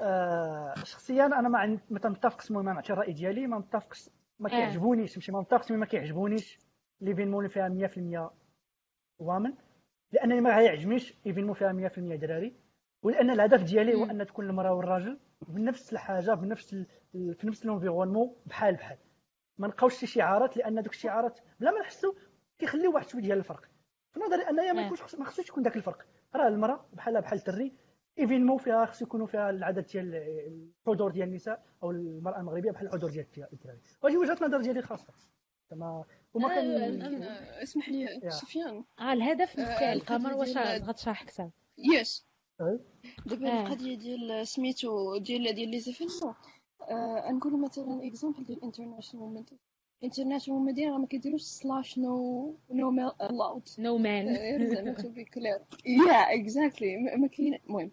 آه، 0.00 0.74
شخصيا 0.84 1.26
أنا 1.26 1.48
ما 1.48 1.66
ما 1.90 2.00
متفقش 2.08 2.50
المهم 2.50 2.64
مع 2.64 2.82
الراي 2.90 3.12
ديالي 3.12 3.46
ما 3.46 3.58
متفقش 3.58 4.10
ما 4.38 4.48
آه. 4.48 4.50
كيعجبونيش 4.50 5.16
ماشي 5.16 5.32
ما 5.32 5.40
متفقش 5.40 5.72
ما 5.72 5.86
كيعجبونيش 5.86 6.58
l'événement 7.00 7.44
اللي 7.44 7.88
فيها 7.88 8.28
100% 8.28 8.32
women 9.18 9.52
لأنني 10.12 10.40
ما 10.40 10.56
غيعجبنيش 10.58 11.14
événement 11.26 11.54
فيها 11.54 11.88
100% 11.88 11.98
دراري 11.98 12.56
ولأن 13.02 13.30
الهدف 13.30 13.62
ديالي 13.62 13.94
هو 13.94 14.04
أن 14.04 14.26
تكون 14.26 14.50
المرأة 14.50 14.72
والراجل 14.74 15.18
بنفس 15.48 15.92
الحاجة 15.92 16.34
بنفس 16.34 16.72
ال... 16.72 16.86
ال- 17.14 17.34
في 17.34 17.46
نفس 17.46 17.64
ال 17.64 17.69
environnement 17.69 18.36
بحال 18.46 18.74
بحال 18.74 18.98
ما 19.58 19.66
نلقاوش 19.66 19.94
شي 19.94 20.06
شعارات 20.06 20.56
لأن 20.56 20.82
دوك 20.82 20.92
الشعارات 20.92 21.40
بلا 21.60 21.70
ما 21.70 21.80
نحسوا 21.80 22.12
كيخليو 22.58 22.94
واحد 22.94 23.08
شوية 23.08 23.22
ديال 23.22 23.38
الفرق. 23.38 23.64
في 24.12 24.20
نظري 24.20 24.42
أنايا 24.42 24.72
ما 24.72 24.82
آه. 24.82 24.86
يكونش 24.86 25.14
ما 25.14 25.24
خصوش 25.24 25.48
يكون 25.48 25.62
داك 25.62 25.76
الفرق. 25.76 26.06
راه 26.34 26.48
المرأة 26.48 26.86
بحالها 26.92 27.20
بحال 27.20 27.38
الدري 27.38 27.72
événement 28.18 28.58
فيها 28.58 28.86
خصو 28.86 29.04
يكونوا 29.04 29.26
فيها 29.26 29.50
العدد 29.50 29.86
ديال 29.86 30.14
الحضور 30.86 31.10
ديال 31.10 31.28
النساء 31.28 31.62
أو 31.82 31.90
المرأة 31.90 32.40
المغربية 32.40 32.70
بحال 32.70 32.86
الحضور 32.86 33.10
ديال 33.10 33.26
الدراري 33.52 33.78
وهذه 34.02 34.16
وجهة 34.16 34.38
نظر 34.42 34.60
ديالي 34.60 34.78
الخاصه 34.80 35.06
زعما 35.70 36.04
وما 36.34 36.48
كان 36.48 37.00
أنا- 37.02 37.62
اسمح 37.62 37.88
لي. 37.88 38.30
سفيان. 38.30 38.84
آه 38.98 39.12
الهدف 39.12 39.58
آه، 39.58 39.62
نفسه 39.62 39.92
القضية 39.92 39.92
القمر 39.92 40.34
واش 40.34 40.56
غتشرح 40.88 41.22
أكثر؟ 41.22 41.50
yes. 41.78 42.26
دابا 43.26 43.48
آه. 43.50 43.66
القضية 43.66 43.98
ديال 43.98 44.46
سميتو 44.46 45.16
ديال 45.16 45.54
ديال 45.54 45.70
les 45.70 45.80
événements 45.80 46.34
آه 46.90 47.30
نقولوا 47.32 47.58
مثلا 47.58 48.06
exemple 48.06 48.44
ديال 48.44 48.64
international 48.64 49.44
international 50.04 50.62
media 50.64 50.90
راه 50.90 50.98
ما 50.98 51.06
كيديروش 51.06 51.42
slash 51.42 51.98
no 51.98 52.54
no 52.70 52.90
male 52.90 53.06
allowed 53.06 53.68
no 53.78 53.98
man 53.98 54.26
زعما 54.74 54.92
to 54.92 55.08
be 55.08 55.24
clear 55.24 55.58
yeah 55.86 56.34
exactly 56.34 56.96
ما 56.96 57.26
كاين 57.26 57.54
المهم 57.54 57.90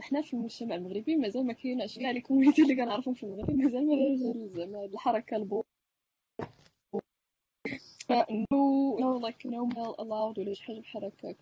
حنا 0.00 0.22
في 0.22 0.34
المجتمع 0.34 0.74
المغربي 0.74 1.16
مازال 1.16 1.46
ما 1.46 1.52
كايناش 1.52 1.98
كاع 1.98 2.10
les 2.10 2.20
communities 2.20 2.62
اللي 2.62 2.76
كنعرفهم 2.76 3.14
في 3.14 3.22
المغرب 3.22 3.50
مازال 3.50 3.86
ما 3.86 4.46
زعما 4.46 4.84
الحركه 4.84 5.36
البو 5.36 5.62
no 8.52 8.98
no 8.98 9.18
like 9.18 9.46
no 9.46 9.66
male 9.66 9.90
allowed 10.00 10.38
ولا 10.38 10.54
شي 10.54 10.62
حاجة 10.62 10.78
بحال 10.80 11.04
هكاك 11.04 11.36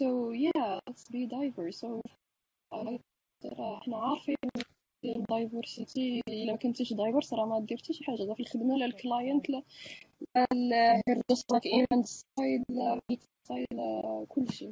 so 0.00 0.32
yeah 0.32 0.80
be 0.88 1.26
diverse. 1.26 1.80
So 1.80 2.00
راه 3.44 3.80
حنا 3.80 3.96
عارفين 3.96 4.36
ال 5.04 5.16
diversity 5.16 6.20
إلا 6.28 6.52
ما 6.52 6.58
كنتيش 6.58 6.92
diverse 6.92 7.34
راه 7.34 7.46
ما 7.46 7.60
دير 7.60 7.78
حتى 7.78 7.92
شي 7.92 8.04
حاجة. 8.04 8.22
لا 8.22 8.34
في 8.34 8.40
الخدمة 8.40 8.76
لا 8.76 8.86
ال 8.86 8.95
client 8.95 9.50
لا 9.50 9.62
لا 10.54 11.02
just 11.32 11.44
like 11.54 11.64
in 11.64 12.02
side 12.06 12.64
لا 12.68 13.00
side 13.48 13.66
لا 13.72 14.26
كلشي 14.28 14.68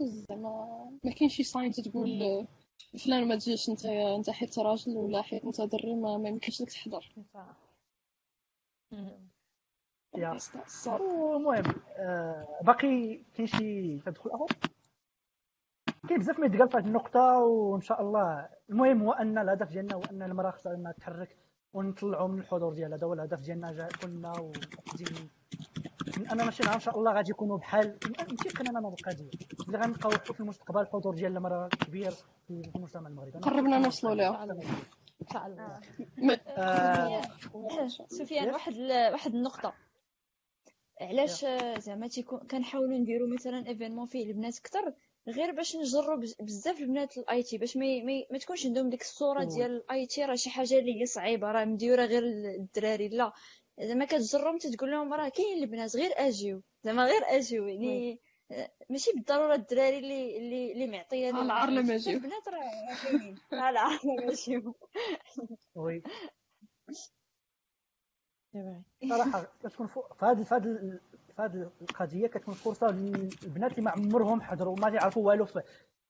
زعما 0.00 0.90
ما 1.04 1.12
كاينش 1.12 1.34
شي 1.36 1.42
ساين 1.42 1.72
تقول 1.72 2.46
فلان 3.04 3.28
ما 3.28 3.36
تجيش 3.36 3.68
انت 3.68 3.86
انت 3.86 4.30
حيت 4.30 4.58
راجل 4.58 4.96
ولا 4.96 5.22
حيت 5.22 5.44
انت 5.44 5.60
دري 5.60 5.94
ما 5.94 6.18
ما 6.18 6.28
يمكنش 6.28 6.62
لك 6.62 6.70
تحضر. 6.70 7.12
المهم 11.36 11.74
آه، 11.96 12.58
باقي 12.62 13.20
كاين 13.34 13.46
شي 13.46 13.98
تدخل 13.98 14.30
آخر؟ 14.30 14.56
كاين 16.10 16.20
بزاف 16.20 16.38
ما 16.38 16.46
يتقال 16.46 16.68
في 16.68 16.76
هذه 16.76 16.86
النقطة 16.86 17.38
وإن 17.38 17.80
شاء 17.80 18.02
الله 18.02 18.48
المهم 18.70 19.02
هو 19.02 19.12
أن 19.12 19.38
الهدف 19.38 19.68
ديالنا 19.68 19.94
هو 19.94 20.02
أن 20.10 20.22
المرأة 20.22 20.50
خصها 20.50 20.74
أنها 20.74 20.92
تحرك 20.92 21.36
ونطلعوا 21.72 22.28
من 22.28 22.38
الحضور 22.38 22.74
ديالها. 22.74 22.96
هذا 22.98 23.06
هو 23.06 23.12
الهدف 23.12 23.40
ديالنا 23.40 23.72
جا 23.72 23.88
كنا 24.02 24.32
وتجي 24.40 25.04
من 26.18 26.28
أنا 26.28 26.44
ماشي 26.44 26.62
نهار 26.62 26.74
إن 26.74 26.80
شاء 26.80 26.98
الله 26.98 27.12
غادي 27.12 27.30
يكونوا 27.30 27.58
بحال 27.58 27.98
متيقن 28.32 28.68
أنا 28.68 28.78
هذه 28.78 28.94
القضية 28.94 29.30
اللي 29.66 29.78
غنلقاو 29.78 30.10
في 30.10 30.40
المستقبل 30.40 30.80
الحضور 30.80 31.14
ديال 31.14 31.36
المرأة 31.36 31.68
كبير 31.68 32.10
في 32.48 32.70
المجتمع 32.76 33.08
المغربي. 33.08 33.38
قربنا 33.38 33.78
نوصلوا 33.78 34.14
لها 34.14 34.44
إن 35.22 35.26
شاء 35.32 35.46
الله. 35.46 35.80
آه، 36.56 37.22
سفيان 38.08 38.50
واحد 38.50 38.74
واحد 39.12 39.34
النقطة. 39.34 39.72
علاش 41.00 41.44
آه، 41.44 41.78
زعما 41.78 42.08
تيكون 42.08 42.38
كنحاولوا 42.38 42.98
نديروا 42.98 43.28
مثلا 43.28 43.66
événement 43.66 44.06
فيه 44.06 44.26
البنات 44.26 44.58
كتر 44.58 44.92
غير 45.30 45.50
باش 45.52 45.76
نجروا 45.76 46.16
بز- 46.16 46.36
بزاف 46.40 46.80
البنات 46.80 47.18
ال 47.18 47.42
IT 47.42 47.58
باش 47.58 47.76
ما 47.76 48.02
ما, 48.04 48.22
ما 48.30 48.38
تكونش 48.38 48.66
عندهم 48.66 48.90
ديك 48.90 49.00
الصورة 49.02 49.40
oui. 49.40 49.46
ديال 49.46 49.70
ال 49.70 50.06
IT 50.06 50.24
راه 50.24 50.34
شي 50.34 50.50
حاجة 50.50 50.78
اللي 50.78 51.00
هي 51.00 51.06
صعيبة 51.06 51.50
راه 51.52 51.64
مديورة 51.64 52.04
غير 52.04 52.22
الدراري 52.56 53.08
لا 53.08 53.32
زعما 53.80 54.04
كتجرهم 54.04 54.58
تتقول 54.58 54.90
لهم 54.90 55.14
راه 55.14 55.28
كاين 55.28 55.58
البنات 55.62 55.96
غير 55.96 56.10
أجيو 56.16 56.62
زعما 56.84 57.04
غير 57.06 57.22
أجيو 57.26 57.66
يعني 57.66 58.20
آه، 58.52 58.70
ماشي 58.90 59.12
بالضرورة 59.12 59.54
الدراري 59.54 59.98
اللي 59.98 60.38
اللي 60.38 60.72
اللي 60.72 60.86
معطية 60.86 61.30
لهم 61.30 61.44
العار. 61.44 61.68
البنات 62.16 62.48
راه 62.48 62.60
كاينين 63.04 63.36
العار 63.52 64.00
لما 64.04 64.32
يجيو 64.32 64.74
وي. 65.74 66.02
صراحة 69.08 69.52
كتكون 69.62 69.86
فوق 69.86 70.14
في 70.14 70.24
هذه 70.24 70.42
هذه 71.44 71.70
القضية 71.82 72.26
كتكون 72.26 72.54
فرصة 72.54 72.86
للبنات 72.86 73.70
اللي 73.70 73.82
ما 73.82 73.90
عمرهم 73.90 74.40
حضروا 74.42 74.76
ما 74.78 74.88
يعرفوا 74.88 75.26
والو 75.26 75.44
في 75.44 75.62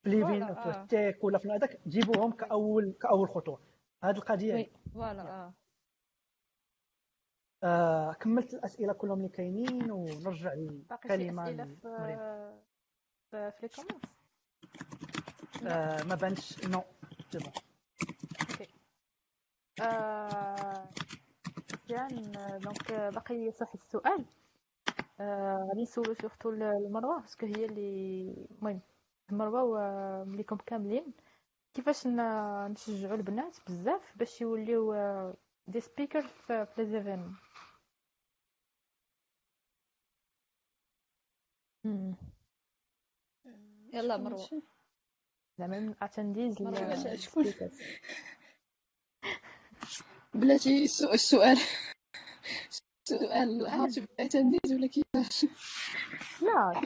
في 0.03 0.09
ليفين 0.09 0.45
في 0.53 0.59
آه. 0.59 0.81
التيك 0.83 1.23
ولا 1.23 1.37
في 1.37 1.51
هذاك 1.51 1.73
تجيبوهم 1.73 2.31
كأول 2.31 2.93
كأول 3.01 3.29
خطوة. 3.29 3.59
هذه 4.03 4.15
القضية. 4.17 4.69
voilà 4.93 5.21
آه. 5.21 5.53
آه 7.63 8.13
كملت 8.13 8.53
الأسئلة 8.53 8.93
كلهم 8.93 9.17
اللي 9.17 9.29
كاينين 9.29 9.91
ونرجع 9.91 10.53
باقي 10.89 11.15
الكلمة 11.15 11.43
أسئلة 11.43 11.63
في 13.31 13.51
في 13.51 13.53
les 13.61 13.69
comments 13.69 14.05
آه 15.67 16.03
ما 16.03 16.15
بانش 16.15 16.65
non 16.65 16.83
c'est 17.31 17.37
bon 17.37 17.51
okay. 18.49 18.67
آه، 19.81 20.87
donc 22.57 22.91
باقي 22.93 23.51
صح 23.51 23.73
السؤال. 23.73 24.25
آه، 24.25 24.40
غادي 25.67 25.81
نسولو 25.81 26.13
surtout 26.13 26.49
المروة 26.49 27.21
parce 27.21 27.36
que 27.36 27.45
هي 27.45 27.65
اللي 27.65 28.47
المهم 28.51 28.81
المروة 29.31 29.63
ومليكم 29.63 30.57
كاملين. 30.57 31.13
كيفاش 31.73 32.07
نشجعوا 32.07 33.15
البنات 33.15 33.57
بزاف 33.67 34.17
باش 34.17 34.41
يوليو 34.41 34.93
des 35.67 35.79
speakers 35.81 36.21
في 36.27 36.67
les 36.77 36.85
événements 36.85 37.35
مم. 41.83 42.15
يلا 43.93 44.17
مروة. 44.17 44.37
زعما 45.59 45.79
من 45.79 45.95
attendees 46.01 46.55
شكون؟ 47.15 47.45
بلاتي 50.33 50.83
السو- 50.85 51.11
السؤال 53.11 53.91
to 53.91 53.99
be 54.01 54.23
attended 54.23 54.71
ولا 54.71 54.87
كيفاش؟ 54.87 55.45
لا 56.41 56.81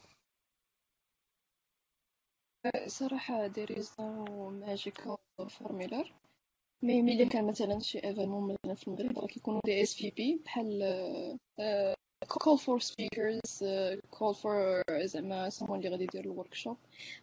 صراحة 2.88 3.50
magical 3.50 5.18
formula. 5.50 6.06
mais 6.84 7.02
ملي 7.02 7.26
كان 7.26 7.48
مثلا 7.48 7.80
شي 7.80 7.98
événement 8.04 8.58
مثلا 8.66 8.76
في 8.76 8.88
المغرب 8.88 9.20
راه 9.20 9.28
كيكونوا 9.28 9.60
des 9.66 9.82
RSVP 9.82 10.42
بحال 10.46 10.84
آه، 11.60 11.96
call 12.26 12.58
for 12.58 12.80
speakers 12.80 13.64
آه، 13.64 13.96
call 14.16 14.36
for 14.36 14.84
زعما 15.04 15.50
someone 15.50 15.72
اللي 15.72 15.90
غادي 15.90 16.04
يدير 16.04 16.24
ال 16.26 16.54
workshop 16.54 16.78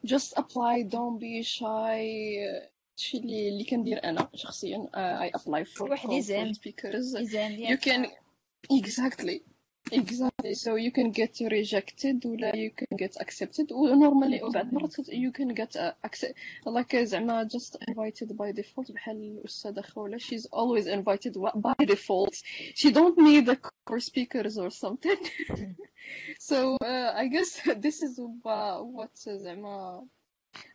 just 0.06 0.34
apply 0.40 0.84
don't 0.84 1.18
be 1.20 1.42
shy. 1.42 2.79
هادشي 2.99 3.17
اللي 3.17 3.49
اللي 3.49 3.63
كندير 3.63 4.03
انا 4.03 4.29
شخصيا 4.35 4.87
آه، 4.95 5.29
I 5.29 5.31
apply 5.31 5.65
for 5.65 5.81
واحد 5.81 6.07
call 6.09 6.11
for 6.11 6.15
يزعم. 6.15 6.53
speakers 6.53 6.95
يزعم 7.19 7.51
you 7.55 7.59
ياك 7.59 7.89
can 7.89 8.09
exactly 8.73 9.39
exactly 9.93 10.53
so 10.55 10.75
you 10.75 10.91
can 10.91 11.11
get 11.11 11.33
rejected 11.49 12.25
ولا 12.25 12.51
you 12.51 12.71
can 12.81 12.97
get 12.97 13.13
accepted 13.21 13.71
و 13.71 13.87
normally 13.87 14.43
وبعد 14.43 14.73
مرات 14.73 14.93
you 15.01 15.31
can 15.31 15.53
get 15.53 15.75
uh, 15.77 16.07
accept 16.07 16.33
like 16.67 16.95
زعما 16.97 17.47
just 17.47 17.77
invited 17.89 18.27
by 18.31 18.51
default 18.61 18.91
بحال 18.91 19.17
الأستاذة 19.17 19.81
خولة 19.81 20.17
she's 20.17 20.45
always 20.45 20.87
invited 20.87 21.33
by 21.55 21.85
default 21.85 22.35
she 22.75 22.91
don't 22.91 23.17
need 23.17 23.45
the 23.45 23.55
core 23.87 23.99
speakers 23.99 24.57
or 24.57 24.69
something 24.69 25.19
so 26.39 26.77
uh, 26.81 27.11
I 27.23 27.27
guess 27.27 27.49
this 27.85 28.01
is 28.03 28.19
wha- 28.43 28.81
what 28.81 29.15
uh, 29.27 29.31
زعما 29.31 30.07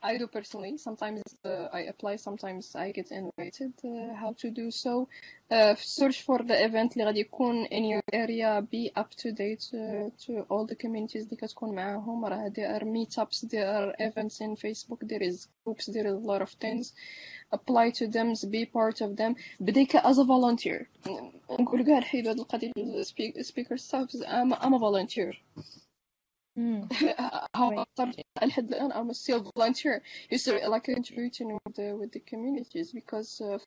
I 0.02 0.16
do 0.16 0.26
personally. 0.26 0.78
Sometimes 0.78 1.22
uh, 1.44 1.68
I 1.72 1.80
apply, 1.80 2.16
sometimes 2.16 2.74
I 2.74 2.90
get 2.90 3.10
invited. 3.10 3.72
Uh, 3.84 4.14
how 4.14 4.34
to 4.38 4.50
do 4.50 4.70
so? 4.70 5.08
Uh, 5.50 5.74
search 5.74 6.22
for 6.22 6.38
the 6.38 6.64
event 6.64 6.92
اللي 6.92 7.04
غادي 7.04 7.20
يكون 7.20 7.66
in 7.66 7.84
your 7.84 8.02
area. 8.12 8.62
Be 8.62 8.90
up 8.96 9.10
to 9.10 9.32
date 9.32 9.70
uh, 9.74 10.10
to 10.26 10.46
all 10.48 10.66
the 10.66 10.74
communities 10.74 11.24
اللي 11.24 11.36
كتكون 11.36 11.74
معاهم. 11.74 12.24
راه 12.24 12.48
there 12.48 12.80
are 12.80 12.84
meetups, 12.84 13.48
there 13.48 13.68
are 13.68 13.94
events 13.98 14.40
in 14.40 14.56
Facebook, 14.56 15.06
there 15.08 15.22
is 15.22 15.48
groups, 15.64 15.86
there 15.86 16.06
is 16.06 16.14
a 16.14 16.26
lot 16.26 16.42
of 16.42 16.50
things. 16.50 16.92
Apply 17.52 17.90
to 17.90 18.06
them, 18.06 18.34
be 18.50 18.64
part 18.64 19.00
of 19.00 19.16
them. 19.16 19.34
بديك 19.60 19.96
as 19.96 20.18
a 20.18 20.24
volunteer. 20.24 20.86
نقول 21.50 21.84
كاع 21.84 21.98
نحيدو 21.98 22.30
هاد 22.30 22.38
القضية 22.38 22.72
speak, 23.02 23.44
speaker 23.44 23.76
stuff. 23.76 24.14
I'm, 24.26 24.52
I'm 24.54 24.72
a 24.72 24.78
volunteer. 24.78 25.32
How 27.55 27.69
Right. 27.71 28.15
لحد 28.43 28.73
الآن 28.73 28.91
I'm 28.91 29.13
still 29.13 29.51
volunteer 29.57 30.01
you 30.31 30.37
still 30.37 30.69
like 30.71 30.83
contributing 30.95 31.59
with 31.65 31.75
the 31.75 31.93
with 31.99 32.11
the 32.11 32.19
communities 32.19 32.91
because 32.93 33.41
uh, 33.41 33.59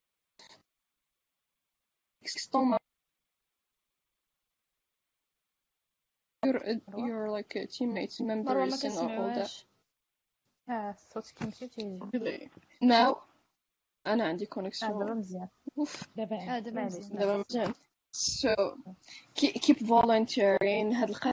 external- 2.23 2.79
you're 6.45 6.63
you're 6.97 7.31
like 7.31 7.53
uh, 7.57 7.67
teammates 7.67 8.21
مروة 8.21 8.65
ما 8.65 8.77
members 8.77 8.85
and 8.85 8.99
all 8.99 9.09
that 9.35 9.51
كنسمعوهاش 9.51 9.67
آه 10.71 10.91
الصوت 10.91 11.31
كيمشي 11.31 11.69
تيجي 11.69 11.99
really 12.17 12.49
now 12.85 13.17
أنا 14.07 14.25
عندي 14.25 14.45
آه 14.45 14.49
دابا 14.49 14.71
connection 14.71 15.11
مزيان 15.11 15.49
دابا 16.17 16.37
آه 16.57 16.59
دابا 16.59 16.77
معليش 16.77 16.95
مزيان 16.95 17.19
دابا 17.19 17.45
مزيان 17.51 17.75
so 18.17 18.77
keep 19.41 19.53
keep 19.61 19.79
volunteering 19.79 20.95
هاد 20.95 21.09
القضية 21.09 21.33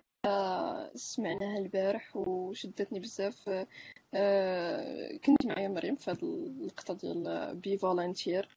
سمعناها 0.96 1.58
البارح 1.58 2.18
وشدتني 2.18 3.00
بزاف. 3.00 3.66
آه، 4.14 5.18
كنت 5.26 5.46
معايا 5.46 5.68
مريم 5.68 5.96
في 5.96 6.12
هاد 6.12 6.24
اللقطة 6.24 6.94
ديال 6.94 7.56
be 7.56 7.78
volunteer 7.78 8.50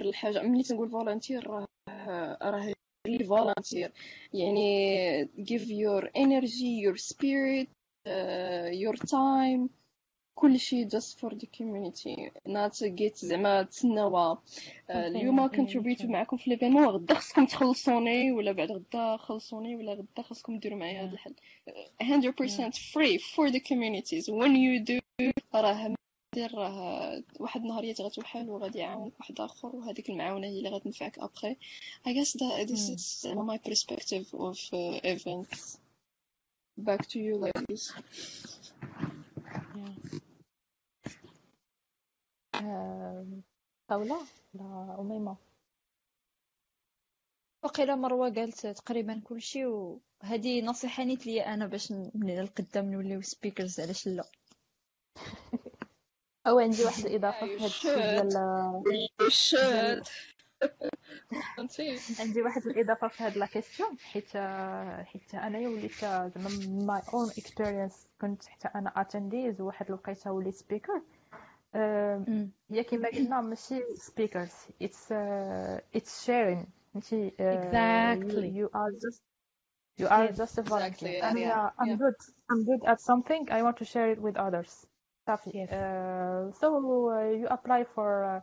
الحاجة 0.00 0.42
ملي 0.42 0.62
تنقول 0.62 0.90
volunteer 0.90 1.46
راه 1.46 1.66
راه 2.42 2.72
really 3.08 3.24
volunteer 3.24 3.90
يعني 4.34 5.24
give 5.24 5.66
your 5.68 6.02
energy 6.16 6.82
your 6.86 6.96
spirit 6.96 7.68
uh, 8.06 8.70
your 8.72 8.96
time. 8.96 9.79
كل 10.40 10.60
شيء 10.60 10.88
just 10.88 11.18
for 11.20 11.30
the 11.34 11.46
community. 11.46 12.30
not 12.48 12.72
get 12.96 13.14
زعما 13.14 13.62
تسناو 13.62 14.16
آه، 14.16 14.38
اليوم 14.90 15.36
yeah, 15.36 15.52
معكم 16.08 16.36
في 16.36 16.50
ليفينمون 16.50 16.86
غدا 16.86 17.14
خصكم 17.14 17.46
تخلصوني 17.46 18.32
ولا 18.32 18.52
بعد 18.52 18.72
غدا 18.72 19.16
خلصوني 19.16 19.76
ولا 19.76 19.92
غدا 19.92 20.22
خصكم 20.22 20.58
ديروا 20.58 20.78
معايا 20.78 21.02
هذا 21.02 21.12
الحل. 21.12 21.34
100% 22.02 22.74
free 22.74 23.18
for 23.18 23.50
the 23.50 23.60
communities. 23.60 24.28
When 24.28 24.56
you 24.56 24.84
do 24.84 25.00
راه 25.54 25.94
دير 26.34 26.54
راه 26.54 27.22
واحد 27.40 27.60
النهارية 27.60 27.94
غتوحل 28.00 28.50
وغادي 28.50 28.78
يعاونك 28.78 29.12
واحد 29.20 29.40
آخر 29.40 29.76
وهذيك 29.76 30.10
المعاونة 30.10 30.46
هي 30.46 30.58
اللي 30.58 30.68
غتنفعك 30.68 31.18
ابخي 31.18 31.56
I 32.06 32.12
guess 32.12 32.32
that 32.32 32.68
this 32.68 32.88
is 32.88 33.26
my 33.34 33.58
perspective 33.58 34.26
of 34.34 34.58
uh, 34.72 35.00
events. 35.04 35.78
Back 36.78 37.08
to 37.08 37.18
you 37.18 37.36
ladies. 37.36 37.92
Yeah. 39.76 40.20
آه، 42.60 43.26
طاولة 43.88 44.20
لا 44.54 44.96
أميمة. 45.00 45.36
وقيلا 47.62 47.94
مروة 47.94 48.30
قالت 48.30 48.66
تقريبا 48.66 49.20
كلشي 49.24 49.66
وهذه 49.66 50.62
نصيحة 50.62 51.04
نيت 51.04 51.26
لي 51.26 51.46
أنا 51.46 51.66
باش 51.66 51.92
من 51.92 52.38
القدام 52.38 52.90
نوليو 52.92 53.20
speakers 53.20 53.80
علاش 53.80 54.06
لا؟ 54.06 54.24
أو 56.46 56.58
عندي 56.58 56.84
واحد 56.84 57.06
الإضافة 57.06 57.46
في 57.46 57.56
هاد 57.56 57.66
الشيء 59.20 59.60
ديال 59.60 60.02
عندي 62.20 62.42
واحد 62.42 62.66
الإضافة 62.66 63.08
في 63.08 63.22
هاد 63.22 63.36
la 63.36 63.46
question 63.46 63.98
حيت 63.98 64.36
حيت 65.06 65.34
أنايا 65.34 65.68
وليت 65.68 66.00
زعما 66.00 66.50
my 66.86 67.02
own 67.14 67.30
experience 67.30 68.06
كنت 68.20 68.44
حتى 68.46 68.68
أنا 68.68 69.00
اتنديز 69.00 69.60
وواحد 69.60 69.86
الوقيته 69.86 70.32
وليت 70.32 70.54
speaker 70.54 71.02
أمم. 71.75 72.51
هي 72.71 72.83
كما 72.83 73.09
قلنا 73.09 73.41
ماشي 73.41 73.81
سبيكرز 73.95 74.51
اتس 74.81 75.11
اتس 75.95 76.25
شيرين 76.25 76.65
فهمتي 76.93 77.29
Exactly. 77.29 78.51
you 78.59 78.69
are 78.75 78.91
just 78.91 79.21
you 80.01 80.07
are 80.07 80.27
Yes. 80.27 80.37
just 80.37 80.57
a 80.57 80.61
volunteer 80.61 81.07
Exactly, 81.07 81.23
أنا 81.23 81.39
yeah, 81.39 81.81
I'm 81.81 81.87
yeah. 81.87 81.97
good 81.97 82.17
I'm 82.51 82.63
good 82.65 82.83
at 82.91 82.99
something 82.99 83.49
I 83.51 83.61
want 83.63 83.77
to 83.77 83.85
share 83.85 84.09
it 84.11 84.19
with 84.21 84.37
others 84.37 84.85
صافي 85.27 85.51
Yes. 85.51 85.69
Uh, 85.69 86.51
so 86.59 86.67
uh, 86.67 87.39
you 87.39 87.47
apply 87.57 87.83
for 87.95 88.23
uh, 88.23 88.41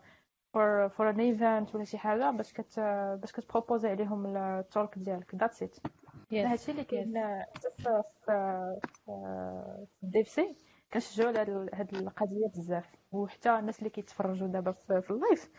for 0.53 0.91
for 0.97 1.07
an 1.09 1.21
event 1.21 1.75
ولا 1.75 1.85
شي 1.85 1.99
حاجة 1.99 2.31
باش 2.31 2.53
كت 2.53 2.81
باش 3.21 3.33
كتبروبوزي 3.33 3.89
عليهم 3.89 4.37
التورك 4.37 4.99
ديالك 4.99 5.37
that's 5.37 5.67
it 5.67 5.79
Yes. 6.33 6.35
هادشي 6.47 6.71
اللي 6.73 6.85
كاين 6.85 7.15
حتى 7.55 7.69
في 7.77 8.03
في 8.27 8.81
في 9.07 10.03
الديف 10.03 10.29
سي 10.29 10.57
كنشجعوا 10.94 11.30
على 11.40 11.70
هاد- 11.74 11.96
القضية 11.96 12.48
بزاف. 12.56 12.86
وحتى 13.12 13.60
الناس 13.60 13.80
اللي 13.80 13.90
كيتفرجوا 13.90 14.48
دابا 14.48 14.72
في, 14.72 15.12
ال 15.12 15.19
live 15.19 15.50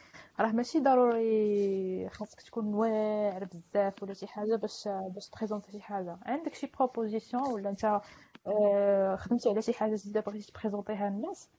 راه 0.41 0.53
ماشي 0.53 0.81
ضروري 0.81 2.09
خاصك 2.09 2.41
تكون 2.43 2.75
واعر 2.75 3.45
بزاف 3.45 4.03
ولا 4.03 4.15
شي 4.15 4.27
حاجة 4.27 4.57
باش 4.57 4.89
باش 5.15 5.29
ت 5.29 5.33
présenter 5.33 5.73
شي 5.73 5.81
حاجة. 5.81 6.19
عندك 6.27 6.55
شي 6.55 6.67
proposition 6.79 7.43
ولا 7.53 7.71
انت 7.71 8.01
آه، 8.47 9.17
خدمتي 9.17 9.49
على 9.49 9.63
شي 9.63 9.73
حاجة 9.73 9.95
جديدة 9.97 10.21
بغيتي 10.21 10.53
ت 10.53 10.57
présenter 10.57 11.01
يها 11.01 11.11
للناس 11.11 11.51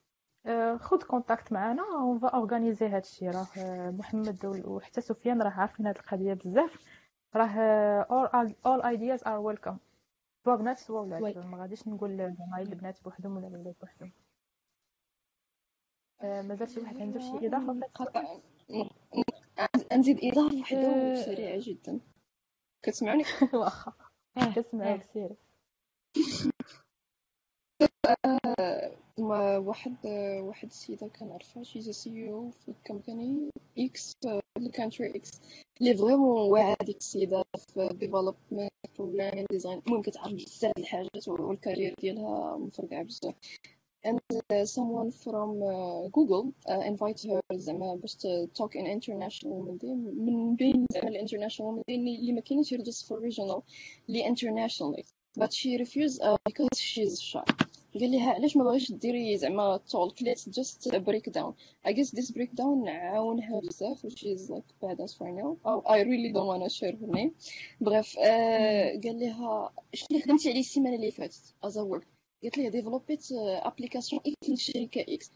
آه، 0.46 0.78
خذ 0.78 1.04
contact 1.04 1.52
معنا 1.52 1.84
on 2.02 2.20
va 2.20 2.28
organiser 2.28 2.88
هادشي 2.88 3.30
راه 3.30 3.48
آه، 3.58 3.90
محمد 3.90 4.46
وحتى 4.66 5.02
سفيان 5.02 5.41
راه 5.41 5.50
عارفين 5.52 5.88
هاد 5.88 5.98
القضية 5.98 6.34
بزاف. 6.34 6.80
راه 7.36 8.04
all 8.68 8.82
ideas 8.84 9.22
are 9.24 9.41
welcome. 9.56 9.89
سواء 10.45 10.57
بنات 10.57 10.78
سواء 10.78 11.03
ولاد. 11.03 11.38
ما 11.38 11.57
غاديش 11.61 11.88
نقول 11.88 12.18
زعما 12.18 12.61
البنات 12.61 13.03
بوحدهم 13.03 13.38
ولا 13.38 13.48
الولاد 13.48 13.76
بوحدهم 13.82 14.11
آه، 16.22 16.41
مازال 16.41 16.70
شي 16.70 16.80
واحد 16.80 17.02
عنده 17.02 17.20
شي 17.20 17.48
إضافة 17.48 17.74
في 17.74 17.82
هاد 17.99 18.07
السؤال؟ 18.18 18.90
نزيد 19.98 20.20
إضافة 20.24 20.60
وحدة 20.60 20.80
أه. 20.80 21.16
سريعة 21.16 21.60
جدا 21.61 21.99
كتسمعوني 22.84 23.24
واخا 23.53 23.94
آه، 24.38 24.53
كنسمعك 24.53 25.02
آه. 25.02 25.14
سيري 25.14 25.36
ما 29.18 29.57
واحد 29.57 29.95
واحد 30.41 30.68
السيدة 30.68 31.07
كنعرفها 31.07 31.64
شي 31.64 31.94
CEO 31.94 32.50
في 32.52 32.72
ال 32.72 32.81
company 32.81 33.50
X 33.80 34.14
ال 34.58 34.65
country 34.65 35.16
X 35.16 35.41
اللي 35.81 35.95
فريمون 35.97 36.51
واعرة 36.51 36.77
ديك 36.85 36.97
السيدة 36.97 37.45
في 37.75 37.89
ديفلوبمنت 37.93 38.71
بروجرامين 38.99 39.47
ديزاين 39.51 39.83
المهم 39.87 40.03
كتعرف 40.03 40.33
بزاف 40.33 40.73
د 40.77 40.79
الحاجات 40.79 41.29
والكارير 41.29 41.95
ديالها 42.01 42.57
مفرقعة 42.57 43.03
بزاف 43.03 43.35
and 44.07 44.19
uh, 44.37 44.65
someone 44.77 45.11
from 45.25 45.51
uh, 45.62 46.09
Google 46.16 46.45
uh, 46.69 46.83
invite 46.91 47.21
her 47.31 47.41
زعما 47.53 47.95
باش 47.95 48.15
ت- 48.15 48.51
talk 48.59 48.75
in 48.75 48.87
international 48.87 49.51
women 49.59 49.79
day 49.79 49.95
من 50.16 50.57
بين 50.57 50.87
زعما 50.93 51.09
ال 51.09 51.29
international 51.29 51.65
women 51.65 51.81
day 51.81 51.95
اللي 51.95 52.16
اللي 52.19 52.33
ما 52.33 52.41
كاينينش 52.41 52.75
غير 52.75 52.85
just 52.85 53.07
for 53.07 53.16
regional 53.16 53.61
اللي 54.09 54.25
internationally 54.35 55.03
but 55.41 55.49
she 55.53 55.79
refused 55.85 56.21
uh, 56.23 56.37
because 56.49 56.79
she's 56.81 57.21
shy 57.21 57.55
قال 57.94 58.11
لها 58.11 58.34
علاش 58.34 58.57
ما 58.57 58.64
بغيتش 58.64 58.91
ديري 58.91 59.38
زعما 59.38 59.78
talk 59.78 60.24
let's 60.24 60.50
just 60.50 60.96
break 60.96 61.30
down 61.30 61.54
I 61.88 61.91
guess 61.91 62.10
this 62.10 62.32
break 62.32 62.52
down 62.61 62.88
عاونها 62.88 63.60
بزاف 63.60 64.06
which 64.07 64.24
is 64.24 64.49
like 64.49 64.70
badass 64.84 65.18
for 65.18 65.30
now. 65.32 65.57
Oh, 65.66 65.82
I 65.86 66.02
really 66.02 66.32
don't 66.34 66.48
her 66.82 67.07
name. 67.07 67.32
bref 67.82 68.18
آه 68.20 69.02
قال 69.03 69.20
لها 69.20 69.72
شنو 69.94 70.07
اللي 70.11 70.22
خدمتي 70.22 70.49
عليه 70.49 70.60
السيمانة 70.60 70.95
اللي 70.95 71.11
فاتت؟ 71.11 71.53
As 71.66 71.70
a 71.74 71.84
work 71.91 72.06
قالت 72.44 72.57
لي 72.57 72.70
développe 72.70 73.17
يت 73.17 73.28
application 73.32 74.22
X 74.28 74.50
للشركه 74.49 75.06
X 75.14 75.32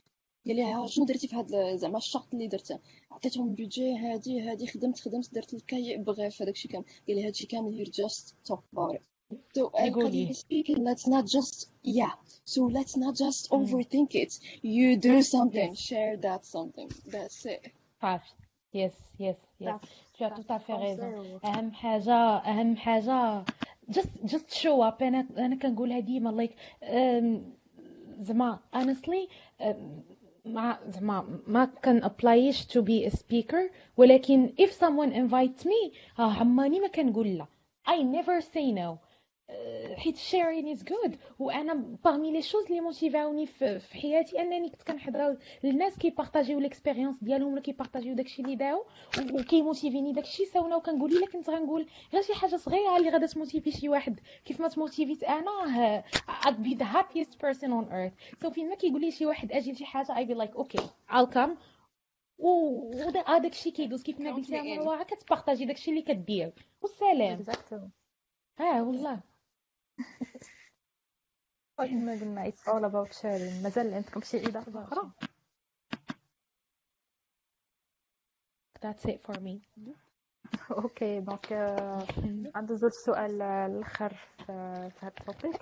قال 0.48 0.56
لها 0.56 0.88
شنو 0.88 1.06
درتي 1.06 1.28
في 1.28 1.36
هذا 1.36 1.76
زعما 1.76 1.98
الشرط 1.98 2.34
اللي 2.34 2.48
درته. 2.48 2.80
عطيتهم 3.12 3.54
budget 3.54 3.98
هادي 3.98 4.42
هادي 4.42 4.68
خدمت 4.68 5.00
خدمت 5.00 5.34
درت 5.34 5.54
الكاي 5.54 5.98
bref 5.98 6.42
هذاك 6.42 6.56
الشيء 6.56 6.72
كامل. 6.72 6.86
قال 7.08 7.16
لي 7.16 7.28
هادشي 7.28 7.48
كامل 7.48 7.74
here 7.74 7.90
just 7.90 8.36
talk 8.46 8.64
it. 8.76 9.13
So 9.55 9.71
يقولي. 9.75 10.31
uh, 10.31 10.35
speaking, 10.35 10.85
let's 10.85 11.07
not 11.07 11.27
just 11.27 11.69
yeah. 11.83 12.13
So 12.45 12.65
let's 12.65 12.97
not 12.97 13.15
just 13.15 13.51
overthink 13.51 14.15
it. 14.15 14.39
You 14.63 14.97
do 14.97 15.23
something, 15.23 15.75
share 15.75 16.17
that 16.17 16.45
something. 16.45 16.91
That's 17.07 17.45
it. 17.47 17.73
صافي 18.03 18.33
يس 18.75 18.93
يس 19.21 19.37
يس 19.61 19.69
صافي. 19.69 19.87
tu 20.19 20.25
as 20.25 20.31
tout 20.31 20.53
à 20.53 20.59
fait 20.59 20.75
raison 20.75 21.01
فرونسي 21.01 21.39
اهم 21.45 21.73
حاجه 21.73 22.37
اهم 22.37 22.77
حاجه 22.77 23.45
just 23.91 24.09
just 24.25 24.51
show 24.63 24.83
up 24.91 25.03
انا 25.03 25.27
انا 25.39 25.57
كنقولها 25.57 26.01
ديما 26.01 26.47
like 26.47 26.83
um, 26.85 27.41
زعما 28.21 28.59
honestly 28.77 29.29
um, 29.61 29.65
ما 30.45 30.79
زعما 30.89 31.41
ما 31.47 31.65
كان 31.83 32.05
ابلايش 32.05 32.63
to 32.67 32.83
be 32.83 33.11
a 33.11 33.17
speaker 33.17 33.71
ولكن 33.97 34.53
if 34.61 34.71
someone 34.73 35.13
invites 35.13 35.65
me 35.65 35.93
ها 36.17 36.25
عماني 36.25 36.81
ما 36.81 36.89
كنقول 36.89 37.27
لا 37.39 37.47
I 37.89 38.03
never 38.03 38.41
say 38.41 38.73
no 38.73 38.79
أه، 38.81 38.99
حيت 39.98 40.18
sharing 40.18 40.78
is 40.78 40.84
good. 40.84 41.12
وأنا 41.40 41.98
parmi 42.08 42.42
les 42.42 42.46
choses 42.52 42.70
اللي 42.70 42.82
motiver 42.82 43.26
وني 43.26 43.46
في 43.46 43.80
حياتي 44.02 44.42
أنني 44.42 44.70
كنت 44.70 44.84
كنحضر 44.84 45.38
للناس 45.64 45.98
كي 45.98 46.10
partager 46.10 46.60
يو 46.60 46.68
les 46.68 46.80
expériences 46.80 47.24
ديالهم 47.24 47.54
ولا 47.54 47.62
كي 47.62 47.71
partager 47.71 48.07
يو 48.07 48.16
داكشي 48.16 48.42
اللي 48.42 48.56
داو 48.56 48.86
وكي 49.34 49.54
motiver 49.54 50.00
ني 50.00 50.14
داكشي. 50.14 50.46
ساونا 50.46 50.76
وكنقول 50.76 51.12
الا 51.18 51.28
كنت 51.28 51.50
غنقول 51.50 51.88
غير 52.14 52.22
شي 52.22 52.34
حاجة 52.34 52.56
صغيرة 52.56 52.98
اللي 52.98 53.10
غادا 53.10 53.26
ت 53.28 53.33
motiver 53.33 53.72
شي 53.72 53.90
واحد. 53.90 54.20
كيف 54.46 54.60
ما 54.62 54.68
ت 54.68 54.73
motiver 54.73 55.12
يت 55.12 55.24
أنا 55.24 55.52
ه- 55.52 56.04
I'd 56.46 56.58
be 56.66 56.78
the 56.78 56.86
happiest 56.86 57.34
person 57.46 57.70
on 57.70 57.86
earth. 57.92 58.44
so 58.46 58.50
فين 58.50 58.70
ما 58.70 58.76
كيقول 58.76 59.02
لي 59.02 59.12
شي 59.12 59.26
واحد 59.26 59.52
أجي 59.52 59.72
لشي 59.72 59.86
حاجة 59.86 60.14
I 60.14 60.28
be 60.28 60.36
like 60.38 60.56
okay 60.58 60.84
I'll 61.12 61.34
come. 61.36 61.50
و 62.38 62.92
هذاك 63.28 63.52
الشيء 63.52 63.74
كيدوز. 63.74 64.04
كيف 64.04 64.20
ما 64.20 64.30
قلتي. 64.36 64.52
مروه 64.80 65.04
كت 65.04 65.16
partager 65.16 65.66
داكشي 65.66 65.92
اللي 65.92 66.02
كدير. 66.02 66.54
والسلام. 66.82 67.38
آه 68.60 68.84
والله. 68.84 69.20
كما 71.78 72.14
قلنا 72.14 72.52
it's 72.52 72.68
all 72.68 72.84
about 72.86 73.14
sharing? 73.14 73.64
مازال 73.64 73.94
عندكم 73.94 74.22
شي 74.22 74.48
اضافه 74.48 74.84
أخرى؟ 74.84 75.12
That's 78.80 79.06
it 79.06 79.20
for 79.28 79.40
me. 79.40 79.60
okay 80.72 81.20
donc 81.20 81.54
ندوزو 82.56 82.88
للسؤال 82.88 83.42
الآخر 83.42 84.16
في 84.38 84.52
هذا 84.52 85.14
ال 85.20 85.26
topic. 85.26 85.62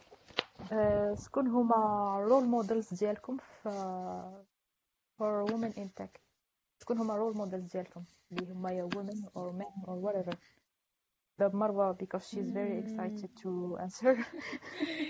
آه، 0.72 1.16
شكون 1.26 1.48
هما 1.48 1.76
role 2.20 2.46
models 2.46 2.94
ديالكم 2.94 3.38
في 3.38 3.70
for 5.18 5.52
women 5.52 5.74
in 5.78 6.02
tech 6.02 6.20
شكون 6.82 6.98
هما 6.98 7.16
role 7.16 7.38
models 7.38 7.72
ديالكم؟ 7.72 8.04
اللي 8.32 8.54
هما 8.54 8.72
يا 8.72 8.90
women 8.96 9.18
or 9.36 9.52
men 9.54 9.86
or 9.88 9.96
whatever. 10.06 10.36
دابا 11.41 11.59
مروه 11.59 11.93
because 11.93 12.29
she's 12.31 12.51
very 12.51 12.79
excited 12.79 13.31
to 13.43 13.77
answer 13.87 14.13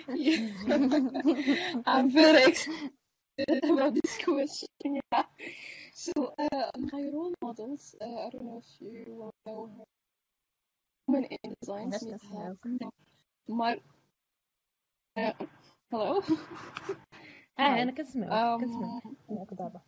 I'm 1.87 2.11
very 2.11 2.43
excited 2.45 3.65
about 3.65 3.95
this 3.95 4.19
question. 4.25 4.69
Yeah. 4.85 5.25
So 5.95 6.13
uh, 6.39 6.71
my 6.93 7.03
role 7.13 7.35
models, 7.43 7.95
uh, 8.01 8.27
I 8.27 8.31
don't 8.31 8.45
know 8.45 8.63
if 8.65 8.71
you 8.81 9.15
will 9.19 9.35
know 9.47 9.71
her. 9.77 9.85
Women 11.07 11.25
in 11.25 11.55
design. 11.61 11.89
Yes, 11.93 12.01
Smith 12.01 12.21
yes, 12.23 12.33
have 12.39 12.57
my. 13.49 13.81
Uh, 15.17 15.33
hello. 15.91 16.23
اه 17.59 17.83
انا 17.83 17.91
كنسمعك 17.93 18.61
كنسمعك 18.61 19.03
Um, 19.05 19.17
سمعك 19.29 19.55
دابا 19.55 19.81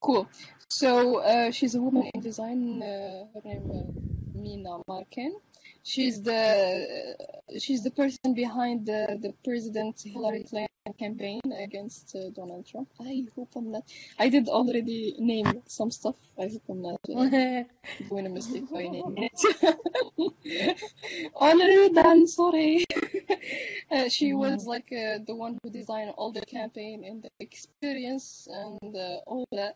Cool. 0.00 0.28
So 0.68 1.18
uh, 1.18 1.50
she's 1.50 1.74
a 1.74 1.80
woman 1.80 2.04
in 2.14 2.20
design. 2.20 2.82
Uh, 2.82 3.26
her 3.34 3.42
name 3.44 4.11
Mina 4.33 4.79
Markin. 4.87 5.35
She's 5.83 6.21
the 6.21 7.15
she's 7.59 7.83
the 7.83 7.91
person 7.91 8.33
behind 8.33 8.85
the 8.85 9.17
the 9.21 9.33
President 9.43 10.01
Hillary 10.01 10.43
Clinton 10.43 10.67
campaign 10.99 11.41
against 11.57 12.15
uh, 12.15 12.29
Donald 12.35 12.65
Trump. 12.67 12.89
I 12.99 13.25
hope 13.35 13.49
I'm 13.55 13.71
not. 13.71 13.83
I 14.19 14.29
did 14.29 14.49
already 14.49 15.15
name 15.19 15.61
some 15.67 15.91
stuff. 15.91 16.15
I 16.37 16.47
hope 16.47 16.63
I'm 16.69 16.81
not 16.81 16.99
uh, 17.09 17.63
doing 18.09 18.25
a 18.25 18.29
mistake 18.29 18.69
by 18.71 18.83
naming 18.83 19.29
it. 19.33 20.77
already 21.35 21.89
done. 21.93 22.27
Sorry. 22.27 22.85
uh, 23.91 24.09
she 24.09 24.33
was 24.33 24.65
like 24.65 24.91
uh, 24.91 25.19
the 25.25 25.35
one 25.35 25.57
who 25.63 25.69
designed 25.69 26.11
all 26.17 26.31
the 26.31 26.41
campaign 26.41 27.03
and 27.05 27.23
the 27.23 27.29
experience 27.39 28.47
and 28.51 28.95
uh, 28.95 29.17
all 29.25 29.45
that. 29.51 29.75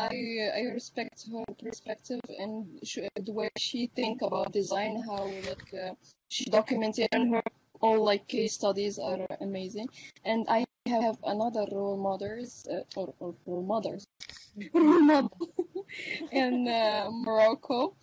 I 0.00 0.50
I 0.54 0.60
respect 0.74 1.26
her 1.32 1.44
perspective 1.54 2.20
and 2.38 2.78
sh- 2.84 3.08
the 3.16 3.32
way 3.32 3.48
she 3.56 3.86
think 3.86 4.20
about 4.20 4.52
design, 4.52 5.02
how 5.02 5.24
like 5.24 5.72
uh, 5.72 5.94
she 6.28 6.44
documented 6.50 7.08
and 7.12 7.34
her 7.34 7.42
all 7.80 8.04
like 8.04 8.28
case 8.28 8.52
studies 8.54 8.98
are 8.98 9.26
amazing. 9.40 9.88
And 10.24 10.46
I 10.48 10.64
have 10.86 11.16
another 11.24 11.66
role 11.72 11.96
models 11.96 12.66
uh, 12.70 12.82
or, 12.94 13.14
or 13.20 13.34
role 13.46 13.62
models 13.62 14.04
role 14.74 15.00
model 15.00 15.48
in 16.30 16.68
uh, 16.68 17.08
Morocco. 17.10 17.96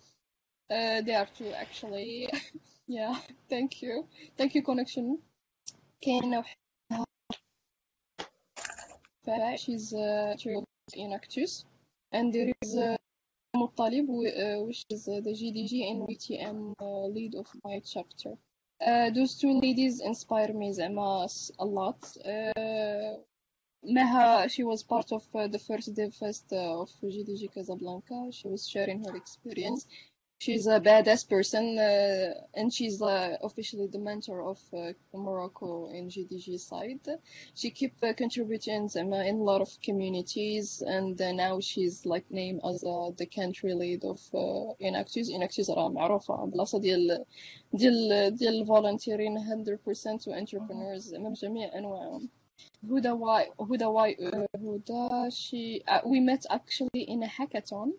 Uh, 0.70 1.00
they 1.02 1.14
are 1.14 1.28
two 1.38 1.52
actually. 1.52 2.28
yeah, 2.88 3.14
thank 3.48 3.82
you, 3.82 4.08
thank 4.36 4.54
you 4.54 4.62
connection. 4.62 5.18
كاينة 6.02 6.38
وحدة 6.38 6.56
she's 9.56 9.94
uh, 9.94 10.36
in 10.94 11.12
Actus 11.12 11.64
and 12.11 12.33
there 12.33 12.51
is 12.61 12.75
uh, 12.75 12.97
Muttalib, 13.55 14.07
uh, 14.09 14.63
which 14.65 14.85
is 14.89 15.07
uh, 15.07 15.21
the 15.23 15.31
GDG 15.31 15.91
and 15.91 16.07
VTM 16.07 16.73
uh, 16.81 17.05
lead 17.07 17.35
of 17.35 17.47
my 17.63 17.81
chapter. 17.85 18.35
Uh, 18.85 19.09
those 19.09 19.35
two 19.35 19.59
ladies 19.59 19.99
inspire 19.99 20.53
me 20.53 20.71
Zema 20.71 21.27
a 21.59 21.65
lot. 21.65 21.99
Uh, 22.25 23.17
Meha, 23.85 24.49
she 24.49 24.63
was 24.63 24.83
part 24.83 25.11
of 25.11 25.23
the 25.31 25.59
first 25.59 25.93
dev 25.95 26.13
fest 26.13 26.51
of 26.51 26.89
GDG 27.01 27.53
Casablanca. 27.53 28.29
She 28.31 28.47
was 28.47 28.67
sharing 28.67 29.03
her 29.05 29.15
experience 29.15 29.87
She's 30.44 30.66
a 30.66 30.78
badass 30.78 31.26
person, 31.26 31.78
uh, 31.78 32.34
and 32.52 32.70
she's 32.70 33.00
uh, 33.00 33.38
officially 33.42 33.86
the 33.86 33.98
mentor 33.98 34.42
of 34.42 34.60
uh, 34.74 34.92
Morocco 35.14 35.88
in 35.88 36.10
GDG 36.10 36.60
side. 36.60 37.00
She 37.54 37.70
kept 37.70 38.04
uh, 38.04 38.12
contributing 38.12 38.88
زعما 38.88 39.26
in 39.26 39.36
a 39.36 39.42
lot 39.42 39.62
of 39.62 39.70
communities, 39.80 40.82
and 40.82 41.18
uh, 41.22 41.32
now 41.32 41.60
she's 41.60 42.04
like 42.04 42.30
named 42.30 42.60
as 42.62 42.84
uh, 42.84 43.10
the 43.16 43.24
country 43.24 43.72
lead 43.72 44.04
of 44.04 44.20
uh, 44.34 44.74
Inactus. 44.84 45.30
Inactus 45.30 45.70
راه 45.70 45.88
معروفة 45.88 46.44
بلاصة 46.44 46.78
ديال 46.78 47.24
ديال 47.72 48.36
ديال 48.36 48.66
volunteering 48.66 49.38
100% 49.38 50.20
to 50.20 50.32
entrepreneurs 50.32 51.08
زعما 51.08 51.30
بجميع 51.30 51.78
أنواعهم. 51.78 52.28
Huda 52.86 53.16
why 53.16 53.48
Huda 53.58 53.92
why 53.92 54.12
uh, 54.12 54.46
Huda 54.58 55.32
she 55.32 55.82
uh, 55.88 56.00
we 56.04 56.20
met 56.20 56.44
actually 56.50 57.02
in 57.02 57.22
a 57.22 57.26
hackathon 57.26 57.92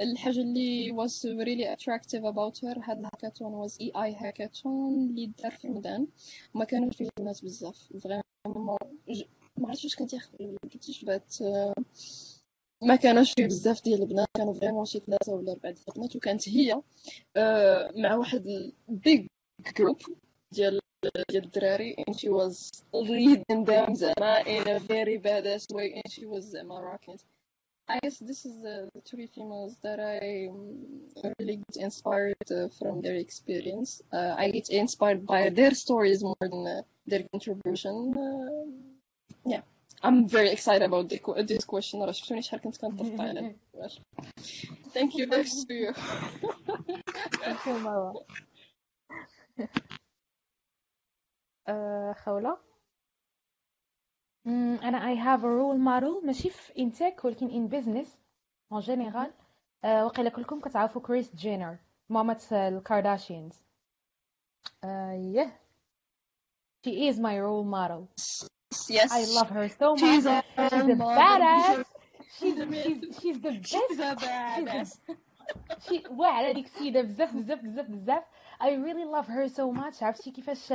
الحاجة 0.00 0.40
اللي 0.40 0.92
was 0.92 1.12
really 1.24 1.76
attractive 1.76 2.24
about 2.24 2.58
her 2.58 2.78
هاد 2.88 2.98
ال 2.98 3.05
hackathon 3.05 3.68
was 3.68 3.72
AI 3.72 4.14
hackathon 4.14 4.66
اللي 4.66 5.30
دار 5.42 5.50
في 5.50 5.68
رمضان 5.68 6.06
وما 6.54 6.64
كانوش 6.64 6.96
فيه 6.96 7.08
الناس 7.18 7.40
بزاف 7.40 7.88
vraiment 8.02 8.76
ما 9.58 9.68
عرفتش 9.68 9.84
واش 9.84 9.96
كنتي 9.96 10.18
ولا 10.40 10.58
كنتيش 10.72 11.04
but 11.04 11.34
ما 12.82 12.96
كانوش 12.96 13.32
فيه 13.32 13.46
بزاف 13.46 13.84
ديال 13.84 14.02
البنات 14.02 14.28
كانوا 14.36 14.54
vraiment 14.54 14.84
شي 14.84 15.00
ثلاثة 15.00 15.32
ولا 15.32 15.52
أربعة 15.52 15.72
ديال 15.72 15.84
البنات 15.88 16.16
وكانت 16.16 16.48
هي 16.48 16.82
آه، 17.36 17.92
مع 17.96 18.14
واحد 18.14 18.72
big 18.90 19.26
group 19.68 20.12
ديال 20.52 20.80
ديال 21.30 21.44
الدراري 21.44 21.96
and 21.98 22.14
she 22.14 22.28
was 22.28 22.70
leading 22.94 23.64
them 23.64 23.94
زعما 23.94 24.42
in 24.42 24.68
a 24.68 24.78
very 24.78 25.18
badass 25.18 25.74
way 25.74 26.00
and 26.00 26.12
she 26.12 26.26
was 26.26 26.40
زعما 26.40 26.80
rocking. 26.80 27.18
I 27.89 27.99
guess 28.01 28.17
this 28.17 28.45
is 28.45 28.61
the, 28.63 28.89
the 28.95 29.01
three 29.01 29.27
females 29.27 29.77
that 29.83 29.99
I 29.99 30.47
um, 30.49 31.31
really 31.39 31.57
get 31.57 31.83
inspired 31.83 32.35
uh, 32.51 32.67
from 32.79 33.01
their 33.01 33.15
experience. 33.15 34.01
Uh, 34.11 34.33
I 34.37 34.49
get 34.49 34.69
inspired 34.69 35.25
by 35.27 35.49
their 35.49 35.71
stories 35.71 36.23
more 36.23 36.35
than 36.41 36.65
uh, 36.65 36.81
their 37.05 37.23
contribution. 37.31 37.95
Uh, 38.17 38.65
yeah, 39.45 39.61
I'm 40.01 40.27
very 40.27 40.49
excited 40.49 40.81
about 40.85 41.09
the, 41.09 41.19
que- 41.19 41.43
this 41.43 41.63
question. 41.65 42.01
راه 42.01 42.11
شفتوني 42.11 42.41
شحال 42.41 42.61
كنت 42.61 42.77
كنطبق 42.77 43.21
على 43.21 43.55
السؤال. 43.75 44.01
Thank 44.93 45.11
you, 45.15 45.27
thanks 45.27 45.63
to 45.65 45.73
you. 45.73 45.93
ثانك 47.39 47.67
يو 47.67 47.77
مروه 47.77 48.25
آه، 51.67 52.15
خولة 54.45 54.87
انا 54.87 55.15
I 55.15 55.17
have 55.17 55.41
a 55.41 55.43
role 55.43 55.79
model 55.79 56.25
ماشي 56.25 56.49
في 56.49 56.73
in 56.73 56.97
tech 56.97 57.25
ولكن 57.25 57.49
in 57.49 57.71
business 57.73 58.07
en 58.73 58.85
général 58.85 59.29
آه، 59.83 60.05
وقيلا 60.05 60.29
كلكم 60.29 60.59
كتعرفوا 60.59 61.01
كريس 61.01 61.35
جينر 61.35 61.77
مامة 62.09 62.41
الكارداشيانز 62.51 63.53
uh, 64.85 65.37
yeah 65.37 65.49
she 66.85 66.91
is 67.11 67.17
my 67.19 67.39
role 67.39 67.65
model 67.65 68.07
Yes. 68.89 69.11
I 69.11 69.21
love 69.37 69.49
her 69.57 69.67
so 69.81 69.87
much 69.95 70.01
She's 70.01 70.25
a 70.25 70.43
she's 70.71 70.89
a 70.95 70.95
model. 70.95 71.21
badass 71.21 71.85
she's, 72.37 72.55
she's, 72.83 72.99
she's 73.19 73.37
the 73.45 73.51
best 73.51 73.71
She's 73.73 73.99
a 73.99 74.15
badass. 74.15 74.99
شي 75.89 76.03
واعره 76.11 76.51
ديك 76.51 76.65
السيده 76.65 77.01
بزاف 77.01 77.35
بزاف 77.35 77.59
بزاف 77.59 77.85
بزاف 77.89 78.23
I 78.61 78.65
really 78.67 79.05
love 79.15 79.27
her 79.27 79.47
so 79.47 79.71
much 79.79 80.03
عرفتي 80.03 80.31
كيفاش 80.31 80.73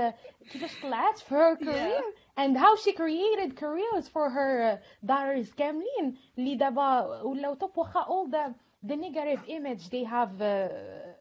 كيفاش 0.52 0.80
طلعت 0.82 1.18
في 1.18 1.34
her 1.34 1.58
career 1.64 2.04
and 2.36 2.56
how 2.56 2.76
she 2.76 2.92
created 2.92 3.56
careers 3.56 4.08
for 4.08 4.30
her 4.30 4.52
uh, 4.62 4.76
daughters 5.06 5.52
كاملين 5.54 6.16
اللي 6.38 6.56
دابا 6.56 7.22
ولاو 7.22 7.54
توب 7.54 7.78
واخا 7.78 8.00
all 8.04 8.26
the 8.30 8.54
the 8.90 8.96
negative 8.96 9.40
image 9.48 9.90
they 9.90 10.04
have 10.04 10.32
uh, 10.42 10.68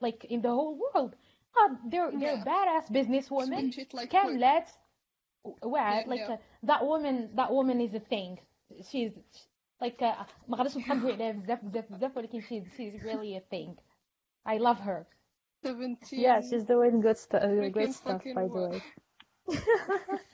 like 0.05 0.25
in 0.25 0.41
the 0.41 0.49
whole 0.57 0.75
world 0.83 1.15
uh, 1.59 1.69
they're 1.91 2.11
they're 2.21 2.39
Yeah. 2.39 2.51
badass 2.51 2.85
business 2.99 3.25
women 3.31 3.59
Spin 3.59 3.71
shit 3.71 3.93
like 3.93 4.09
كاملات 4.09 4.69
واعد 5.63 6.03
Yeah, 6.05 6.09
like 6.09 6.19
yeah. 6.29 6.33
uh, 6.33 6.67
that 6.71 6.81
woman 6.85 7.29
that 7.35 7.49
woman 7.51 7.81
is 7.81 7.93
a 7.93 7.99
thing 8.13 8.39
she's 8.89 9.11
like 9.81 10.01
uh, 10.01 10.25
ما 10.47 10.57
غاديش 10.57 10.77
نقدروا 10.77 11.13
عليها 11.13 11.31
بزاف 11.31 11.65
بزاف 11.65 11.91
بزاف 11.91 12.17
ولكن 12.17 12.41
she's 12.41 12.63
she's 12.77 13.03
really 13.03 13.35
a 13.37 13.41
thing 13.55 13.75
I 14.45 14.57
love 14.57 14.79
her 14.79 15.05
17 15.63 16.19
Yeah, 16.19 16.39
she's 16.41 16.63
doing 16.63 17.01
good, 17.01 17.17
stu- 17.17 17.37
uh, 17.37 17.47
Freaking 17.47 17.73
great 17.73 17.93
stuff, 17.93 18.21
fucking 18.21 18.35
by 18.35 18.43
the 18.47 18.53
well. 18.53 18.71
way. 18.71 18.81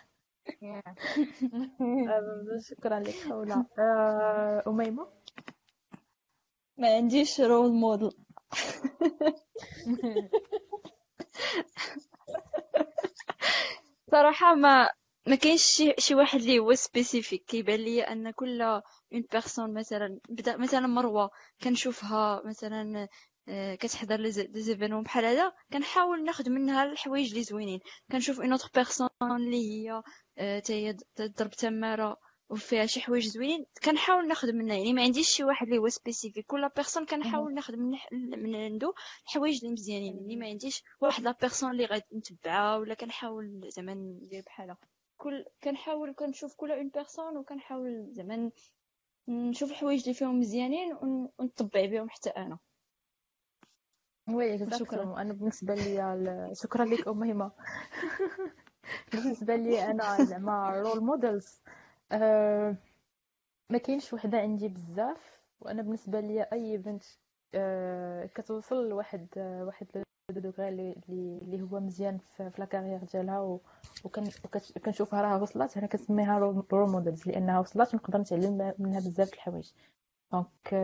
شكرا 2.69 3.01
لك 3.01 3.15
خولا 3.29 3.65
آه، 3.79 4.63
أميمة؟ 4.67 5.07
ما 6.77 6.97
عنديش 6.97 7.41
رول 7.41 7.73
موديل 7.73 8.11
صراحة 14.11 14.55
ما 14.55 14.91
ما 15.27 15.37
كاينش 15.37 15.63
شي 15.63 15.95
شي 15.99 16.15
واحد 16.15 16.41
اللي 16.41 16.59
هو 16.59 16.75
spécifique 16.75 17.45
كيبان 17.45 17.81
لي 17.81 18.03
أن 18.03 18.31
كل 18.31 18.63
une 18.63 18.83
personne 19.33 19.75
مثلا 19.75 20.19
بدا 20.29 20.57
مثلا 20.57 20.87
مروة 20.87 21.31
كنشوفها 21.63 22.43
مثلا 22.45 23.09
كتحضر 23.81 24.17
les 24.21 24.31
événements 24.63 25.03
بحال 25.03 25.25
هذا. 25.25 25.53
كنحاول 25.73 26.25
ناخذ 26.25 26.51
منها 26.51 26.85
الحوايج 26.85 27.29
اللي 27.29 27.43
زوينين. 27.43 27.81
كنشوف 28.13 28.41
une 28.41 28.53
autre 28.53 28.69
personne 28.75 29.09
اللي 29.23 29.57
هي 29.71 30.03
آه، 30.39 30.59
تا 30.59 30.75
هي 30.75 30.97
تضرب 31.15 31.51
تمارة 31.51 32.17
وفيها 32.51 32.87
شي 32.87 33.01
حوايج 33.01 33.27
زوينين. 33.29 33.65
كنحاول 33.85 34.29
ناخذ 34.29 34.53
منها. 34.53 34.77
يعني 34.77 34.93
ما 34.93 35.03
عنديش 35.03 35.29
شي 35.29 35.45
واحد 35.45 35.67
اللي 35.67 35.79
هو 35.79 35.89
spécifique 35.89 36.47
كل 36.47 36.69
personne 36.77 37.07
كنحاول 37.07 37.55
ناخذ 37.55 37.77
من 37.77 37.91
من 38.43 38.57
عنده 38.57 38.93
الحوايج 39.29 39.59
اللي 39.63 39.73
مزيانين. 39.73 40.19
اللي 40.19 40.37
ما 40.37 40.47
عنديش 40.47 40.83
واحد 41.01 41.23
la 41.23 41.35
personne 41.41 41.71
اللي 41.71 41.85
غادي 41.85 42.05
نتبعها 42.15 42.77
ولا 42.77 42.95
كنحاول 42.95 43.61
زعما 43.69 43.95
ندير 43.95 44.43
بحالها 44.47 44.77
كل 45.17 45.45
كنحاول 45.63 46.15
كنشوف 46.15 46.55
كل 46.57 46.71
une 46.73 46.89
personne 46.89 47.37
وكنحاول 47.37 48.09
زعما 48.13 48.51
نشوف 49.29 49.71
الحوايج 49.71 50.01
اللي 50.03 50.15
فيهم 50.15 50.39
مزيانين 50.41 50.93
ون- 50.93 51.29
ونطبع 51.39 51.87
بهم 51.87 52.09
حتى 52.11 52.31
أنا. 52.31 52.59
oui 54.35 54.59
شكراً. 54.79 55.21
أنا 55.21 55.33
بالنسبة 55.33 55.75
لي 55.75 56.51
شكرا 56.55 56.85
لك 56.85 57.09
اميمه 57.09 57.51
بالنسبة 59.13 59.57
لي 59.57 59.91
أنا 59.91 60.25
زعما 60.25 60.81
role 60.81 61.01
models 61.05 61.61
ما 63.71 63.79
كاينش 63.85 64.13
وحدة 64.13 64.39
عندي 64.39 64.69
بزاف 64.69 65.41
وأنا 65.61 65.83
بالنسبة 65.83 66.21
لي 66.21 66.43
أي 66.43 66.77
بنت 66.79 67.03
آه، 67.55 68.27
كتوصل 68.27 68.89
لواحد 68.89 69.27
آه، 69.37 69.65
واحد 69.65 69.87
degré 70.31 70.95
اللي 71.09 71.63
هو 71.63 71.81
مزيان 71.81 72.19
في 72.37 72.51
la 72.59 72.65
carrière 72.65 73.05
ديالها 73.05 73.41
و- 73.41 73.61
وكن 74.05 74.23
وكت- 74.45 74.79
كنشوفها 74.79 75.23
راه 75.23 75.43
وصلت. 75.43 75.77
أنا 75.77 75.87
كنسميها 75.87 76.39
role 76.39 76.65
models 76.73 77.27
لأنها 77.29 77.61
وصلت 77.61 77.95
ونقدر 77.95 78.19
نتعلم 78.19 78.75
منها 78.79 79.01
بزاف 79.01 79.31
د 79.31 79.35
الحوايج. 79.35 79.71
donc 80.33 80.75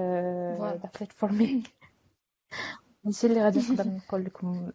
for 1.21 1.29
me. 1.29 1.63
هادشي 3.07 3.27
اللي 3.27 3.43
غادي 3.45 3.59
نقدر 3.59 3.85
نقول 4.09 4.25
لكم. 4.25 4.71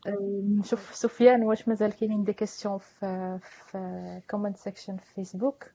نشوف 0.60 0.96
سفيان 0.96 1.44
واش 1.44 1.68
مازال 1.68 1.94
كاينين 1.94 2.24
des 2.24 2.34
questions 2.34 2.78
في 2.78 3.40
في 3.42 4.22
comment 4.30 4.58
section 4.58 4.98
في 4.98 5.14
فيسبوك 5.14 5.66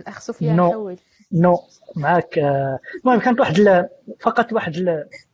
الأخ 0.00 0.20
سفيان 0.20 0.56
No. 0.56 0.72
حول. 0.72 0.96
نو 1.32 1.58
معك 1.96 2.38
آه، 2.38 2.78
المهم 3.04 3.20
كانت 3.20 3.40
واحد 3.40 3.88
فقط 4.20 4.52
واحد 4.52 4.72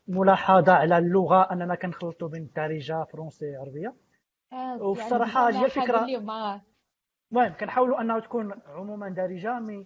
الملاحظه 0.09 0.73
على 0.73 0.99
اللغة. 0.99 1.53
اننا 1.53 1.75
كنخلطوا 1.75 2.29
بين 2.29 2.43
الدارجه 2.43 3.05
فرونسي 3.05 3.57
عربية. 3.57 3.95
وبصراحة 4.81 5.51
هي 5.51 5.69
الفكرة- 5.69 5.95
اليوم 6.03 6.31
المهم 7.33 7.53
كنحاولوا 7.61 8.01
أنها 8.01 8.21
تكون 8.21 8.53
عموما 8.67 9.09
دارجة 9.09 9.61
mais 9.61 9.85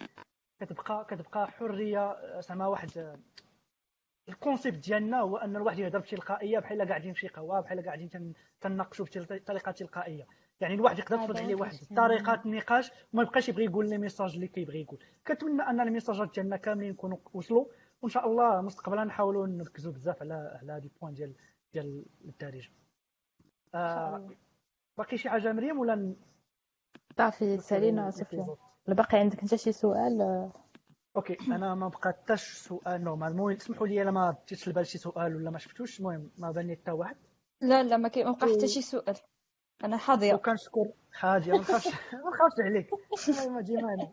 كتبقى 0.60 1.06
كتبقى 1.10 1.46
حرية. 1.50 2.10
آه، 2.10 2.40
زعما 2.40 2.66
واحد 2.66 2.90
آه، 2.98 3.16
ال 4.28 4.34
concept 4.35 4.78
ديالنا 4.78 5.20
هو 5.20 5.36
أن 5.36 5.56
الواحد 5.56 5.78
يهضر 5.78 5.98
بتلقائية 5.98 6.58
بحال 6.58 6.88
قاعدين 6.88 7.12
في 7.14 7.20
شي 7.20 7.28
قهوه 7.28 7.60
بحال 7.60 7.84
قاعدين 7.84 8.10
تن- 8.10 8.32
تناقشوا 8.60 9.06
بطريقه 9.30 9.70
تلقائية. 9.72 10.26
يعني 10.60 10.74
الواحد 10.74 10.98
يقدر 10.98 11.16
هو 11.16 11.26
عليه 11.44 11.54
واحد. 11.54 11.72
طريقة 11.96 12.42
النقاش 12.46 12.90
وما 13.12 13.22
يبقاش 13.22 13.48
يبغي 13.48 13.64
يقول 13.64 13.88
le 13.90 13.98
message 13.98 14.34
اللي 14.34 14.48
كيبغي 14.48 14.80
يقول. 14.80 14.98
كنتمنى 15.26 15.62
أن 15.62 15.80
الميساجات 15.80 16.34
ديالنا 16.34 16.56
كاملين 16.56 16.90
يكونوا 16.90 17.18
وصلوا. 17.34 17.64
وإن 18.02 18.10
شاء 18.10 18.26
الله 18.26 18.60
مستقبلا 18.60 19.04
نحاولوا 19.04 19.46
نركزوا 19.46 19.92
بزاف 19.92 20.22
على 20.22 20.58
على 20.62 20.72
هذا 20.72 20.84
ال 20.84 20.89
point 20.89 21.14
ديال 21.14 21.34
ديال 21.72 22.04
الدارجه 22.24 22.70
آه 23.74 24.28
باقي 24.98 25.16
شي 25.16 25.28
حاجة 25.30 25.52
مريم 25.52 25.78
ولا 25.78 26.14
صافي 27.18 27.58
سالينا 27.58 28.10
سفيان 28.10 28.56
باقي 28.88 29.18
عندك 29.18 29.40
أنت 29.42 29.54
شي 29.54 29.72
سؤال؟ 29.72 30.50
OK 31.16 31.36
أنا 31.48 31.74
ما 31.74 31.88
بقى 31.88 32.00
حتى 32.08 32.36
شي 32.36 32.56
سؤال 32.56 33.04
normalement 33.04 33.52
اسمحوا 33.52 33.86
لي 33.86 34.02
الا 34.02 34.10
ما 34.10 34.36
جيتش 34.48 34.68
البال 34.68 34.86
شي 34.86 34.98
سؤال 34.98 35.36
ولا 35.36 35.50
ما 35.50 35.58
شفتوش. 35.58 36.00
المهم 36.00 36.30
ما 36.38 36.50
بان 36.50 36.66
لي 36.66 36.76
حتى 36.76 36.90
واحد. 36.90 37.16
لا 37.60 37.82
لا 37.82 37.96
ما 37.96 38.08
بقى 38.08 38.36
حتى 38.40 38.68
شي 38.68 38.82
سؤال. 38.82 39.16
أنا 39.84 39.96
حاضيه 39.96 40.34
وكنشكر 40.34 40.92
حاجة 41.12 41.50
ما 41.50 41.58
نخافش 41.58 41.86
ما 42.12 42.30
نخافش 42.30 42.60
عليك. 42.60 42.90
المهم 43.28 43.60
ديما 43.60 43.94
أنا 43.94 44.12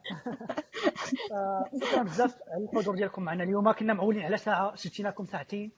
شكرا 1.81 2.03
بزاف 2.03 2.37
على 2.47 2.63
الحضور 2.63 2.95
ديالكم 2.95 3.23
معنا 3.23 3.43
اليوم. 3.43 3.71
كنا 3.71 3.93
معولين 3.93 4.21
على 4.23 4.37
ساعة. 4.37 4.75
شتيناكم 4.75 5.25
ساعتين. 5.25 5.71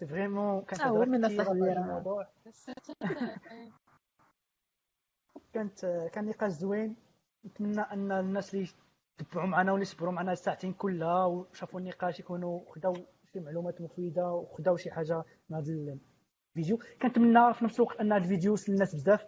فريمون 0.00 0.62
كانت 0.62 0.80
آه، 0.82 0.86
هذا 0.86 0.94
راه. 1.42 1.52
الموضوع. 1.52 2.28
كانت 5.54 5.86
كان 6.12 6.24
نقاش 6.26 6.52
زوين. 6.52 6.96
نتمنى 7.46 7.80
أن 7.80 8.12
الناس 8.12 8.54
اللي 8.54 8.66
تبعوا 9.18 9.46
معنا 9.46 9.72
واللي 9.72 9.84
صبروا 9.84 10.12
معنا 10.12 10.32
الساعتين 10.32 10.72
كلها 10.72 11.24
وشافوا 11.24 11.80
النقاش 11.80 12.20
يكونوا 12.20 12.60
خداو 12.72 12.94
شي 13.32 13.40
معلومات 13.40 13.80
مفيدة 13.80 14.32
وخداو 14.32 14.76
شي 14.76 14.90
حاجة 14.90 15.24
من 15.50 15.56
هذا 15.56 15.98
الفيديو. 16.56 16.78
كنتمنى 17.02 17.54
في 17.54 17.64
نفس 17.64 17.80
الوقت 17.80 17.96
أن 18.00 18.12
هذا 18.12 18.24
الفيديو 18.24 18.50
يوصل 18.50 18.72
للناس 18.72 18.94
بزاف. 18.94 19.26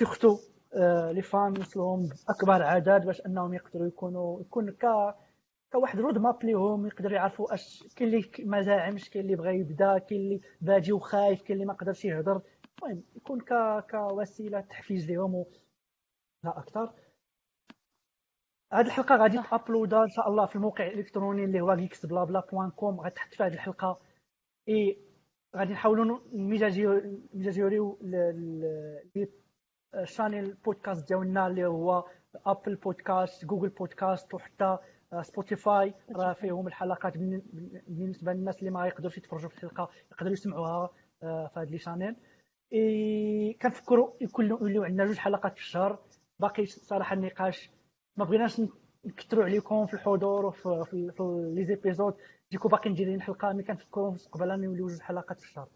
surtout 0.00 0.38
آه 0.74 1.12
les 1.12 1.22
femmes 1.22 1.56
يوصلهم 1.56 2.08
بأكبر 2.08 2.62
عدد 2.62 3.06
باش 3.06 3.20
أنهم 3.26 3.54
يقدروا 3.54 3.86
يكونوا 3.86 4.40
يكون 4.40 4.70
ك 4.70 5.14
كواحد 5.72 6.00
roadmap 6.00 6.44
ليهم 6.44 6.86
يقدروا 6.86 7.12
يعرفوا 7.12 7.54
أش 7.54 7.84
كاين 7.96 8.08
اللي 8.14 8.30
ما 8.44 8.62
زاعمش 8.62 9.10
كاين 9.10 9.24
اللي 9.24 9.36
بغى 9.36 9.58
يبدأ 9.58 9.98
كاين 9.98 10.20
اللي 10.20 10.40
باغي 10.60 10.92
وخايف 10.92 11.42
كاين 11.42 11.52
اللي 11.52 11.64
ما 11.66 11.72
قدرش 11.72 12.04
يهضر. 12.04 12.42
المهم 12.82 13.02
يكون 13.16 13.40
ك 13.40 13.84
كوسيلة 13.90 14.60
تحفيز 14.60 15.10
لهم 15.10 15.34
و... 15.34 15.46
لا 16.44 16.58
أكثر. 16.58 16.92
هذه 18.72 18.86
الحلقة 18.86 19.16
غادي 19.16 19.38
ت 19.50 19.56
upload 19.56 19.95
ا 19.95 20.02
إن 20.02 20.08
شاء 20.08 20.28
الله 20.28 20.46
في 20.46 20.56
الموقع 20.56 20.86
الإلكتروني 20.86 21.44
اللي 21.44 21.60
هو 21.60 21.76
geeks 21.76 22.06
blabla 22.06 22.42
point 22.52 22.70
com 22.70 23.00
غتحط 23.00 23.34
في 23.34 23.42
هذه 23.42 23.52
الحلقة. 23.52 23.98
إي 24.68 24.98
غادي 25.56 25.72
نحاولوا 25.72 26.18
نميجاجيوريو 26.32 27.98
ال 29.94 30.01
channel 30.01 30.54
podcast 30.54 31.08
ديالنا 31.08 31.46
اللي 31.46 31.66
هو 31.66 32.04
Apple 32.46 32.74
Podcast 32.74 33.44
Google 33.44 33.68
Podcast 33.68 34.34
وحتى 34.34 34.78
Spotify 35.22 35.94
راه 36.16 36.32
فيهم 36.32 36.66
الحلقات 36.66 37.12
بالن- 37.18 37.42
بالنسبة 37.88 38.32
للناس 38.32 38.58
اللي 38.58 38.70
ما 38.70 38.86
يقدروش 38.86 39.18
يتفرجوا 39.18 39.48
في 39.48 39.54
الحلقة 39.64 39.90
يقدروا 40.12 40.32
يسمعوها 40.32 40.90
آه، 41.22 41.46
في 41.54 41.60
هذه 41.60 41.70
les 41.70 41.78
channels 41.78 42.16
et 42.72 43.58
كنفكروا 43.58 44.10
يكون 44.20 44.46
يوليو 44.48 44.84
عندنا 44.84 45.04
جوج 45.06 45.16
حلقات 45.18 45.52
في 45.54 45.60
الشهر. 45.60 45.98
باقي 46.38 46.66
صراحة 46.66 47.14
النقاش 47.14 47.70
ما 48.16 48.24
بغيناش 48.24 48.60
نكثروا 49.04 49.44
عليكم 49.44 49.86
في 49.86 49.94
الحضور 49.94 50.46
وفي 50.46 50.84
في, 50.90 51.12
في 51.12 51.52
les 51.54 51.64
épisodes. 51.64 52.14
ديكو 52.50 52.68
باقي 52.68 52.90
نديرين 52.90 53.22
حلقه 53.22 53.52
ملي 53.52 53.62
كنفكروا 53.62 54.10
مستقبلا 54.10 54.54
يوليو 54.54 54.88
جوج 54.88 55.00
حلقات 55.00 55.40
في 55.40 55.46
الشهر. 55.46 55.68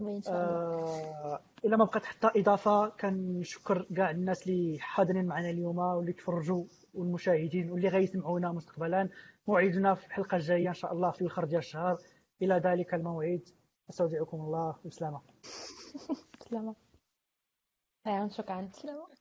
وي 0.00 0.16
إن 0.16 0.22
شاء 0.22 0.34
الله. 0.34 0.54
آه 0.54 1.40
إلا 1.64 1.76
ما 1.76 1.84
بقات 1.84 2.04
حتى 2.04 2.40
إضافة 2.40 2.88
كنشكر 2.88 3.86
كاع 3.96 4.10
الناس 4.10 4.46
اللي 4.48 4.78
حاضرين 4.80 5.26
معنا 5.26 5.50
اليوم 5.50 5.78
واللي 5.78 6.12
تفرجوا 6.12 6.64
والمشاهدين 6.94 7.70
واللي 7.70 7.88
غيسمعونا 7.88 8.52
مستقبلا. 8.52 9.08
موعدنا 9.48 9.94
في 9.94 10.06
الحلقة 10.06 10.36
الجاية 10.36 10.68
إن 10.68 10.74
شاء 10.74 10.92
الله 10.92 11.10
في 11.10 11.20
الآخر 11.20 11.44
ديال 11.44 11.58
الشهر. 11.58 11.98
إلى 12.42 12.54
ذلك 12.54 12.94
الموعد. 12.94 13.42
أستودعكم 13.90 14.40
الله 14.40 14.76
بسلامه 14.84 15.20
سلامة. 16.48 16.74
شكرا. 18.28 18.68
سلامة. 18.72 19.19